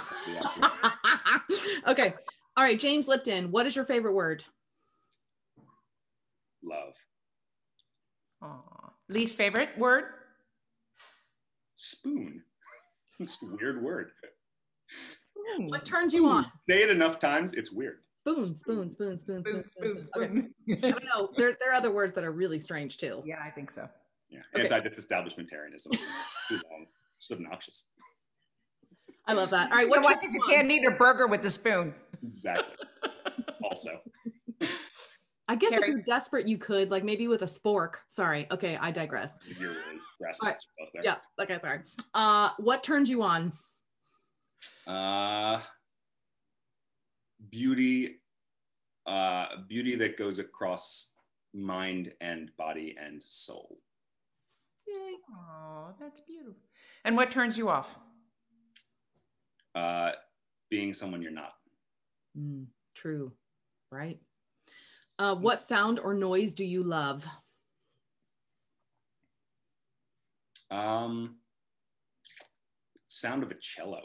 Okay. 1.88 2.14
All 2.58 2.64
right, 2.64 2.80
James 2.80 3.08
Lipton. 3.08 3.52
What 3.52 3.66
is 3.66 3.76
your 3.76 3.86
favorite 3.86 4.14
word? 4.14 4.44
Love. 6.64 6.94
Aw. 8.44 8.69
Least 9.10 9.38
favorite 9.38 9.69
word? 9.77 10.06
Spoon. 11.76 12.44
It's 13.22 13.38
a 13.44 13.48
weird 13.53 13.84
word. 13.84 14.11
What 15.57 15.84
turns 15.84 16.14
you 16.14 16.26
on? 16.30 16.45
Say 16.61 16.84
it 16.84 16.90
enough 16.90 17.19
times, 17.19 17.53
it's 17.53 17.69
weird. 17.69 17.98
Spoon, 18.22 18.45
spoon, 18.56 18.90
spoon, 18.91 19.18
spoon, 19.18 19.44
Spoon, 19.44 19.65
spoon, 19.68 20.06
spoon, 20.06 20.53
Okay. 20.69 20.88
I 20.88 20.91
don't 20.91 21.03
know. 21.03 21.30
There, 21.36 21.52
there 21.60 21.72
are 21.72 21.73
other 21.73 21.91
words 21.91 22.14
that 22.14 22.23
are 22.23 22.31
really 22.31 22.61
strange 22.61 22.95
too. 22.95 23.22
yeah, 23.26 23.40
I 23.45 23.49
think 23.49 23.72
so. 23.72 23.90
Yeah. 24.30 24.40
Okay. 24.56 24.64
Anti-disestablishmentarianism. 24.73 25.91
Too 26.48 26.61
long. 26.72 26.86
It's 27.18 27.30
obnoxious. 27.30 27.90
I 29.27 29.34
love 29.34 29.49
that. 29.49 29.69
All 29.69 29.77
right, 29.80 29.90
What 29.90 30.02
what 30.02 30.22
because 30.22 30.34
turns 30.34 30.45
you 30.48 30.53
you 30.53 30.56
can't 30.56 30.72
eat 30.72 30.88
a 30.88 30.91
burger 30.91 31.27
with 31.27 31.41
the 31.41 31.52
spoon. 31.52 31.94
Exactly. 32.23 32.77
also. 33.69 33.99
I 35.49 35.55
guess 35.55 35.73
if 35.73 35.88
you're 35.88 36.03
desperate, 36.03 36.47
you 36.47 36.59
could 36.59 36.91
like 36.91 37.03
maybe 37.03 37.27
with 37.27 37.41
a 37.41 37.45
spork. 37.45 37.93
Sorry. 38.07 38.45
Okay, 38.51 38.77
I 38.77 38.91
digress. 38.91 39.35
You're 39.59 39.71
really 39.71 39.99
grasping 40.21 40.49
All 40.49 40.53
right. 40.53 40.89
there. 40.93 41.03
Yeah. 41.03 41.15
Okay. 41.41 41.57
Sorry. 41.59 41.80
Uh, 42.13 42.51
what 42.59 42.84
turns 42.84 43.09
you 43.09 43.23
on? 43.23 43.51
Uh, 44.85 45.59
beauty, 47.49 48.21
uh, 49.07 49.47
beauty 49.67 49.95
that 49.95 50.17
goes 50.17 50.38
across 50.38 51.13
mind 51.55 52.13
and 52.21 52.51
body 52.55 52.95
and 53.03 53.19
soul. 53.23 53.80
Yay. 54.88 55.15
Oh, 55.34 55.95
that's 55.99 56.21
beautiful. 56.21 56.61
And 57.05 57.17
what 57.17 57.31
turns 57.31 57.57
you 57.57 57.69
off? 57.69 57.88
Uh, 59.73 60.11
being 60.69 60.93
someone 60.93 61.23
you're 61.23 61.31
not. 61.31 61.53
Mm, 62.38 62.67
true. 62.93 63.31
Right. 63.91 64.19
Uh, 65.20 65.36
what 65.36 65.60
sound 65.60 66.00
or 66.00 66.14
noise 66.14 66.56
do 66.56 66.66
you 66.66 66.82
love? 66.82 67.28
Um, 70.72 71.36
sound 73.08 73.44
of 73.44 73.52
a 73.52 73.56
cello. 73.56 74.02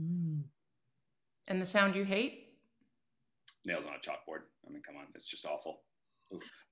Mm. 0.00 0.44
And 1.48 1.60
the 1.60 1.66
sound 1.66 1.94
you 1.94 2.04
hate? 2.04 2.46
nails 3.66 3.84
on 3.84 3.92
a 3.94 3.98
chalkboard. 3.98 4.42
I 4.66 4.72
mean, 4.72 4.82
come 4.86 4.96
on, 4.96 5.06
it's 5.14 5.26
just 5.26 5.44
awful. 5.44 5.82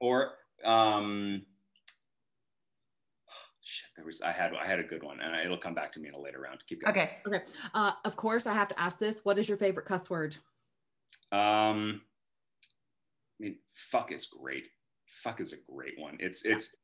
Or 0.01 0.33
um, 0.65 1.43
shit, 3.63 3.89
there 3.97 4.05
was 4.05 4.23
I 4.23 4.33
had 4.33 4.53
I 4.55 4.67
had 4.67 4.79
a 4.79 4.85
good 4.85 5.03
one, 5.03 5.21
and 5.21 5.35
it'll 5.45 5.59
come 5.59 5.75
back 5.75 5.93
to 5.93 6.01
me 6.01 6.09
in 6.09 6.15
a 6.15 6.19
later 6.19 6.41
round. 6.41 6.61
Keep 6.69 6.83
going. 6.83 6.91
Okay. 6.91 7.19
Okay. 7.27 7.43
Uh, 7.75 7.93
of 8.05 8.17
course, 8.17 8.47
I 8.47 8.55
have 8.55 8.69
to 8.69 8.81
ask 8.81 8.99
this. 8.99 9.21
What 9.25 9.39
is 9.39 9.49
your 9.49 9.59
favorite 9.59 9.87
cuss 9.87 10.09
word? 10.09 10.37
Um, 11.33 12.01
I 13.40 13.44
mean, 13.44 13.56
fuck 13.74 14.12
is 14.12 14.27
great. 14.27 14.69
Fuck 15.06 15.40
is 15.40 15.52
a 15.52 15.56
great 15.70 15.94
one. 15.98 16.16
It's 16.20 16.44
it's 16.44 16.74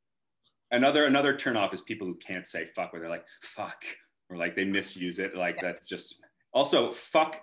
another 0.71 1.05
another 1.05 1.33
turnoff 1.33 1.73
is 1.73 1.81
people 1.81 2.07
who 2.07 2.15
can't 2.15 2.47
say 2.47 2.65
fuck, 2.75 2.93
where 2.93 3.01
they're 3.01 3.09
like 3.09 3.25
fuck, 3.41 3.83
or 4.29 4.37
like 4.37 4.55
they 4.55 4.65
misuse 4.65 5.19
it. 5.19 5.35
Like 5.35 5.57
that's 5.61 5.87
just 5.87 6.21
also 6.53 6.91
fuck 6.91 7.41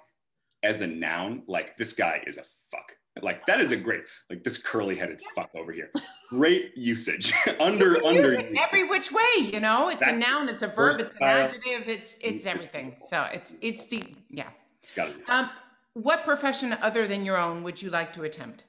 as 0.63 0.81
a 0.81 0.87
noun. 0.87 1.43
Like 1.47 1.77
this 1.77 1.93
guy 1.93 2.23
is 2.27 2.39
a 2.39 2.43
fuck. 2.71 2.93
Like 3.23 3.45
that 3.47 3.61
is 3.61 3.73
a 3.73 3.77
great 3.77 4.03
like 4.31 4.45
this 4.45 4.59
curly 4.59 4.95
headed 4.95 5.21
fuck 5.35 5.51
over 5.57 5.73
here. 5.73 5.91
Great 6.29 6.73
usage 6.77 7.33
under 7.61 8.05
under. 8.05 8.41
every 8.63 8.85
which 8.89 9.11
way, 9.11 9.51
you 9.53 9.61
know. 9.61 9.89
It's 9.89 10.07
a 10.07 10.13
noun, 10.13 10.49
it's 10.49 10.63
a 10.63 10.69
verb, 10.69 11.01
it's 11.01 11.15
an 11.17 11.23
adjective, 11.23 11.89
it's 11.89 12.19
it's 12.21 12.47
everything. 12.47 12.97
So 13.09 13.27
it's 13.33 13.55
it's 13.61 13.87
the 13.87 14.05
yeah. 14.31 14.51
It's 14.83 14.93
got 14.93 15.15
to 15.15 15.33
Um, 15.33 15.51
what 15.95 16.25
profession 16.25 16.73
other 16.75 17.09
than 17.09 17.25
your 17.25 17.37
own 17.37 17.63
would 17.65 17.83
you 17.83 17.91
like 17.91 18.13
to 18.15 18.23
attempt? 18.23 18.65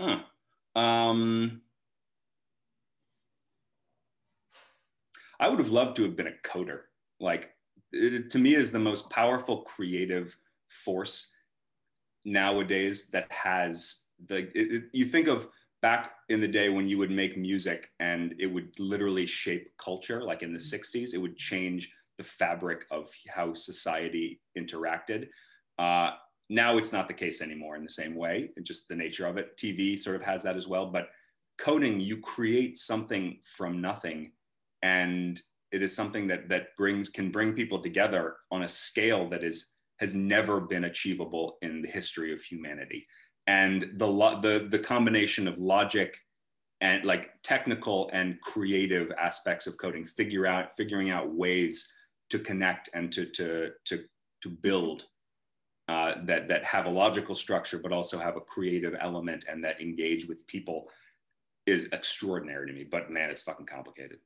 Huh. 0.00 0.22
Um, 0.76 1.62
I 5.40 5.48
would 5.48 5.58
have 5.58 5.70
loved 5.70 5.96
to 5.96 6.02
have 6.04 6.16
been 6.16 6.26
a 6.28 6.46
coder. 6.48 6.82
Like, 7.20 7.54
it, 7.92 8.30
to 8.30 8.38
me, 8.38 8.54
is 8.54 8.70
the 8.72 8.78
most 8.78 9.10
powerful 9.10 9.62
creative 9.62 10.36
force 10.68 11.34
nowadays 12.24 13.08
that 13.10 13.30
has 13.32 14.06
the. 14.28 14.38
It, 14.58 14.72
it- 14.74 14.84
you 14.92 15.04
think 15.04 15.28
of 15.28 15.48
back 15.82 16.14
in 16.30 16.40
the 16.40 16.48
day 16.48 16.70
when 16.70 16.88
you 16.88 16.98
would 16.98 17.10
make 17.10 17.36
music 17.36 17.92
and 18.00 18.34
it 18.38 18.46
would 18.46 18.78
literally 18.80 19.26
shape 19.26 19.72
culture, 19.78 20.22
like 20.24 20.42
in 20.42 20.52
the 20.52 20.60
'60s, 20.60 21.14
it 21.14 21.18
would 21.18 21.36
change 21.36 21.94
the 22.18 22.24
fabric 22.24 22.86
of 22.90 23.10
how 23.34 23.54
society 23.54 24.40
interacted. 24.58 25.28
Uh, 25.78 26.12
now 26.50 26.76
it's 26.78 26.92
not 26.92 27.08
the 27.08 27.14
case 27.14 27.40
anymore 27.40 27.76
in 27.76 27.82
the 27.82 27.88
same 27.88 28.14
way 28.14 28.50
just 28.62 28.88
the 28.88 28.94
nature 28.94 29.26
of 29.26 29.36
it. 29.36 29.56
Tv 29.56 29.98
sort 29.98 30.16
of 30.16 30.22
has 30.22 30.42
that 30.42 30.56
as 30.56 30.68
well 30.68 30.86
but 30.86 31.08
coding 31.58 32.00
you 32.00 32.18
create 32.18 32.76
something 32.76 33.38
from 33.42 33.80
nothing 33.80 34.32
and 34.82 35.40
it 35.72 35.82
is 35.82 35.94
something 35.94 36.28
that 36.28 36.48
that 36.48 36.68
brings 36.76 37.08
can 37.08 37.30
bring 37.30 37.52
people 37.52 37.80
together 37.80 38.36
on 38.52 38.62
a 38.62 38.68
scale 38.68 39.28
that 39.28 39.42
is 39.42 39.74
has 39.98 40.14
never 40.14 40.60
been 40.60 40.84
achievable 40.84 41.56
in 41.62 41.82
the 41.82 41.88
history 41.88 42.32
of 42.32 42.42
humanity. 42.42 43.06
And 43.46 43.90
the 43.94 44.06
lo- 44.06 44.40
the 44.40 44.66
the 44.68 44.78
combination 44.78 45.48
of 45.48 45.58
logic 45.58 46.16
and 46.80 47.04
like 47.04 47.30
technical 47.42 48.10
and 48.12 48.40
creative 48.40 49.10
aspects 49.12 49.66
of 49.66 49.76
coding 49.78 50.04
figure 50.04 50.46
out 50.46 50.76
figuring 50.76 51.10
out 51.10 51.34
ways 51.34 51.92
to 52.30 52.38
connect 52.38 52.88
and 52.94 53.10
to 53.12 53.26
to 53.26 53.70
to 53.86 54.04
to 54.42 54.48
build 54.48 55.06
uh, 55.88 56.14
that 56.24 56.48
that 56.48 56.64
have 56.64 56.86
a 56.86 56.90
logical 56.90 57.34
structure 57.34 57.78
but 57.78 57.92
also 57.92 58.18
have 58.18 58.36
a 58.36 58.40
creative 58.40 58.94
element 59.00 59.44
and 59.48 59.62
that 59.62 59.80
engage 59.80 60.26
with 60.26 60.46
people 60.46 60.88
is 61.66 61.90
extraordinary 61.92 62.66
to 62.66 62.72
me 62.72 62.84
but 62.84 63.10
man 63.10 63.30
it's 63.30 63.42
fucking 63.42 63.66
complicated 63.66 64.18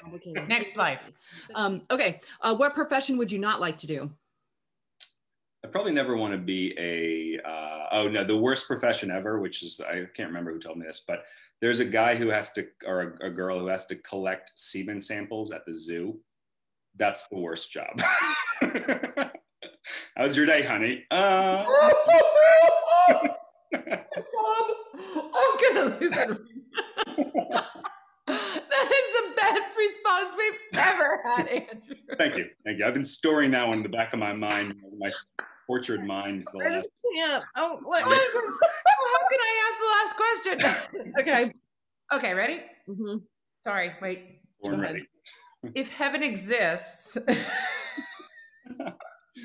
Complicated. 0.00 0.48
Next 0.48 0.76
life. 0.76 1.00
Um, 1.54 1.82
okay. 1.90 2.20
Uh, 2.40 2.54
what 2.54 2.74
profession 2.74 3.16
would 3.18 3.30
you 3.30 3.38
not 3.38 3.60
like 3.60 3.78
to 3.78 3.86
do? 3.86 4.10
i 5.64 5.68
probably 5.68 5.92
never 5.92 6.16
want 6.16 6.32
to 6.32 6.38
be 6.38 6.74
a 6.78 7.40
uh, 7.48 7.86
oh 7.92 8.08
no 8.08 8.24
the 8.24 8.36
worst 8.36 8.66
profession 8.66 9.10
ever 9.10 9.38
which 9.40 9.62
is 9.62 9.80
i 9.80 10.04
can't 10.14 10.28
remember 10.28 10.52
who 10.52 10.58
told 10.58 10.78
me 10.78 10.86
this 10.86 11.02
but 11.06 11.24
there's 11.60 11.80
a 11.80 11.84
guy 11.84 12.16
who 12.16 12.28
has 12.28 12.52
to 12.52 12.66
or 12.86 13.16
a, 13.20 13.26
a 13.26 13.30
girl 13.30 13.58
who 13.58 13.66
has 13.66 13.86
to 13.86 13.96
collect 13.96 14.50
semen 14.56 15.00
samples 15.00 15.52
at 15.52 15.64
the 15.66 15.74
zoo 15.74 16.18
that's 16.96 17.28
the 17.28 17.38
worst 17.38 17.70
job 17.72 18.00
how's 20.16 20.36
your 20.36 20.46
day 20.46 20.62
honey 20.62 21.04
uh 21.10 21.64
Bob, 23.72 24.66
I'm 25.34 25.74
gonna 25.74 25.96
lose 25.98 26.12
it. 26.12 26.28
that 28.26 28.90
is 28.90 29.12
the 29.14 29.34
best 29.36 29.74
response 29.76 30.34
we've 30.36 30.80
ever 30.80 31.20
had, 31.24 31.46
Andrew. 31.48 31.96
Thank 32.18 32.36
you. 32.36 32.44
Thank 32.64 32.78
you. 32.78 32.84
I've 32.84 32.94
been 32.94 33.04
storing 33.04 33.50
that 33.52 33.66
one 33.66 33.78
in 33.78 33.82
the 33.82 33.88
back 33.88 34.12
of 34.12 34.18
my 34.18 34.32
mind, 34.32 34.74
my 34.98 35.10
tortured 35.66 36.04
mind. 36.04 36.44
For 36.50 36.58
the 36.58 36.70
last, 36.70 36.86
can't. 37.16 37.44
Oh, 37.56 37.78
what? 37.82 38.02
How 38.04 38.10
can 38.10 39.40
I 39.40 39.70
ask 39.70 39.78
the 39.78 39.90
last 39.94 40.16
question? 40.16 41.14
okay. 41.20 41.52
okay, 42.12 42.34
ready? 42.34 42.60
Mhm. 42.88 43.22
Sorry, 43.62 43.92
wait. 44.00 44.40
born 44.62 44.76
Go 44.76 44.82
ready. 44.82 45.06
If 45.74 45.90
heaven 45.90 46.22
exists, 46.22 47.16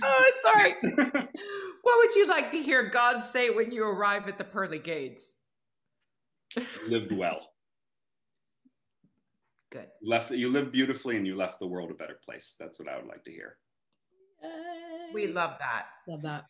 oh, 0.03 0.31
sorry. 0.41 0.76
what 0.81 1.97
would 1.99 2.15
you 2.15 2.27
like 2.27 2.51
to 2.51 2.61
hear 2.61 2.89
God 2.89 3.19
say 3.19 3.49
when 3.49 3.72
you 3.72 3.84
arrive 3.85 4.27
at 4.27 4.38
the 4.38 4.43
pearly 4.43 4.80
gates? 4.80 5.35
lived 6.88 7.11
well. 7.11 7.39
Good. 9.72 9.88
You 10.01 10.09
left 10.09 10.31
you 10.31 10.49
lived 10.49 10.72
beautifully 10.72 11.18
and 11.18 11.27
you 11.27 11.35
left 11.35 11.59
the 11.59 11.68
world 11.68 11.91
a 11.91 11.93
better 11.93 12.18
place. 12.23 12.55
That's 12.59 12.80
what 12.80 12.88
I 12.88 12.95
would 12.95 13.07
like 13.07 13.23
to 13.26 13.31
hear. 13.31 13.57
Yay. 14.41 14.49
We 15.14 15.27
love 15.27 15.57
that. 15.59 15.85
love 16.07 16.22
that. 16.23 16.45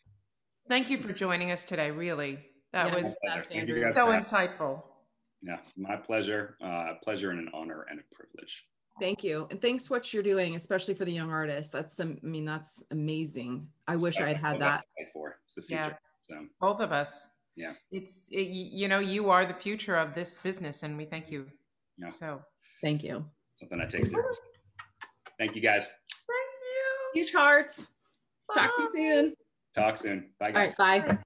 Thank 0.68 0.90
you 0.90 0.96
for 0.96 1.12
joining 1.12 1.50
us 1.50 1.64
today. 1.64 1.90
Really, 1.90 2.38
that 2.72 2.88
Yeah, 2.88 2.94
was 2.94 3.16
My 3.24 3.30
pleasure. 3.30 3.40
Best, 3.40 3.48
Thank 3.48 3.68
you 3.68 3.74
Andrew. 3.74 3.84
guys 3.86 3.94
so 3.96 4.06
for 4.06 4.36
insightful. 4.36 4.82
Yeah, 5.42 5.58
my 5.76 5.96
pleasure. 5.96 6.56
Uh, 6.62 6.94
pleasure 7.02 7.30
and 7.30 7.40
an 7.40 7.48
honor 7.54 7.86
and 7.90 7.98
a 7.98 8.14
privilege. 8.14 8.64
Thank 9.00 9.22
you. 9.24 9.46
And 9.50 9.60
thanks 9.60 9.86
for 9.86 9.94
what 9.94 10.12
you're 10.12 10.22
doing, 10.22 10.56
especially 10.56 10.94
for 10.94 11.04
the 11.04 11.12
young 11.12 11.30
artists. 11.30 11.70
That's, 11.72 11.98
um, 12.00 12.18
I 12.22 12.26
mean, 12.26 12.44
that's 12.44 12.82
amazing. 12.90 13.66
I 13.86 13.96
wish 13.96 14.20
I 14.20 14.28
had 14.28 14.36
had 14.38 14.60
that. 14.60 14.84
For. 15.12 15.38
It's 15.42 15.54
the 15.54 15.64
Yeah. 15.68 15.84
future. 15.84 15.98
So 16.28 16.46
Both 16.60 16.80
of 16.80 16.92
us. 16.92 17.28
Yeah. 17.56 17.72
It's 17.90 18.28
it, 18.30 18.42
you 18.42 18.86
know 18.86 18.98
you 19.00 19.30
are 19.30 19.44
the 19.46 19.54
future 19.54 19.96
of 19.96 20.14
this 20.14 20.36
business, 20.36 20.82
and 20.84 20.96
we 20.96 21.04
thank 21.04 21.30
you. 21.30 21.50
Yeah. 21.96 22.10
So 22.10 22.44
Thank 22.82 23.02
you. 23.02 23.24
something 23.54 23.80
I 23.80 23.86
take 23.86 24.06
seriously. 24.06 24.36
Thank 25.38 25.54
you 25.56 25.60
guys. 25.62 25.86
thank 25.86 26.50
you. 26.62 27.20
Huge 27.20 27.32
hearts. 27.32 27.86
Talk 28.54 28.76
to 28.76 28.82
you 28.82 28.90
soon. 28.94 29.34
Talk 29.74 29.96
soon. 29.98 30.32
Bye 30.38 30.46
All 30.46 30.52
guys. 30.52 30.76
right. 30.78 31.06
Bye. 31.08 31.18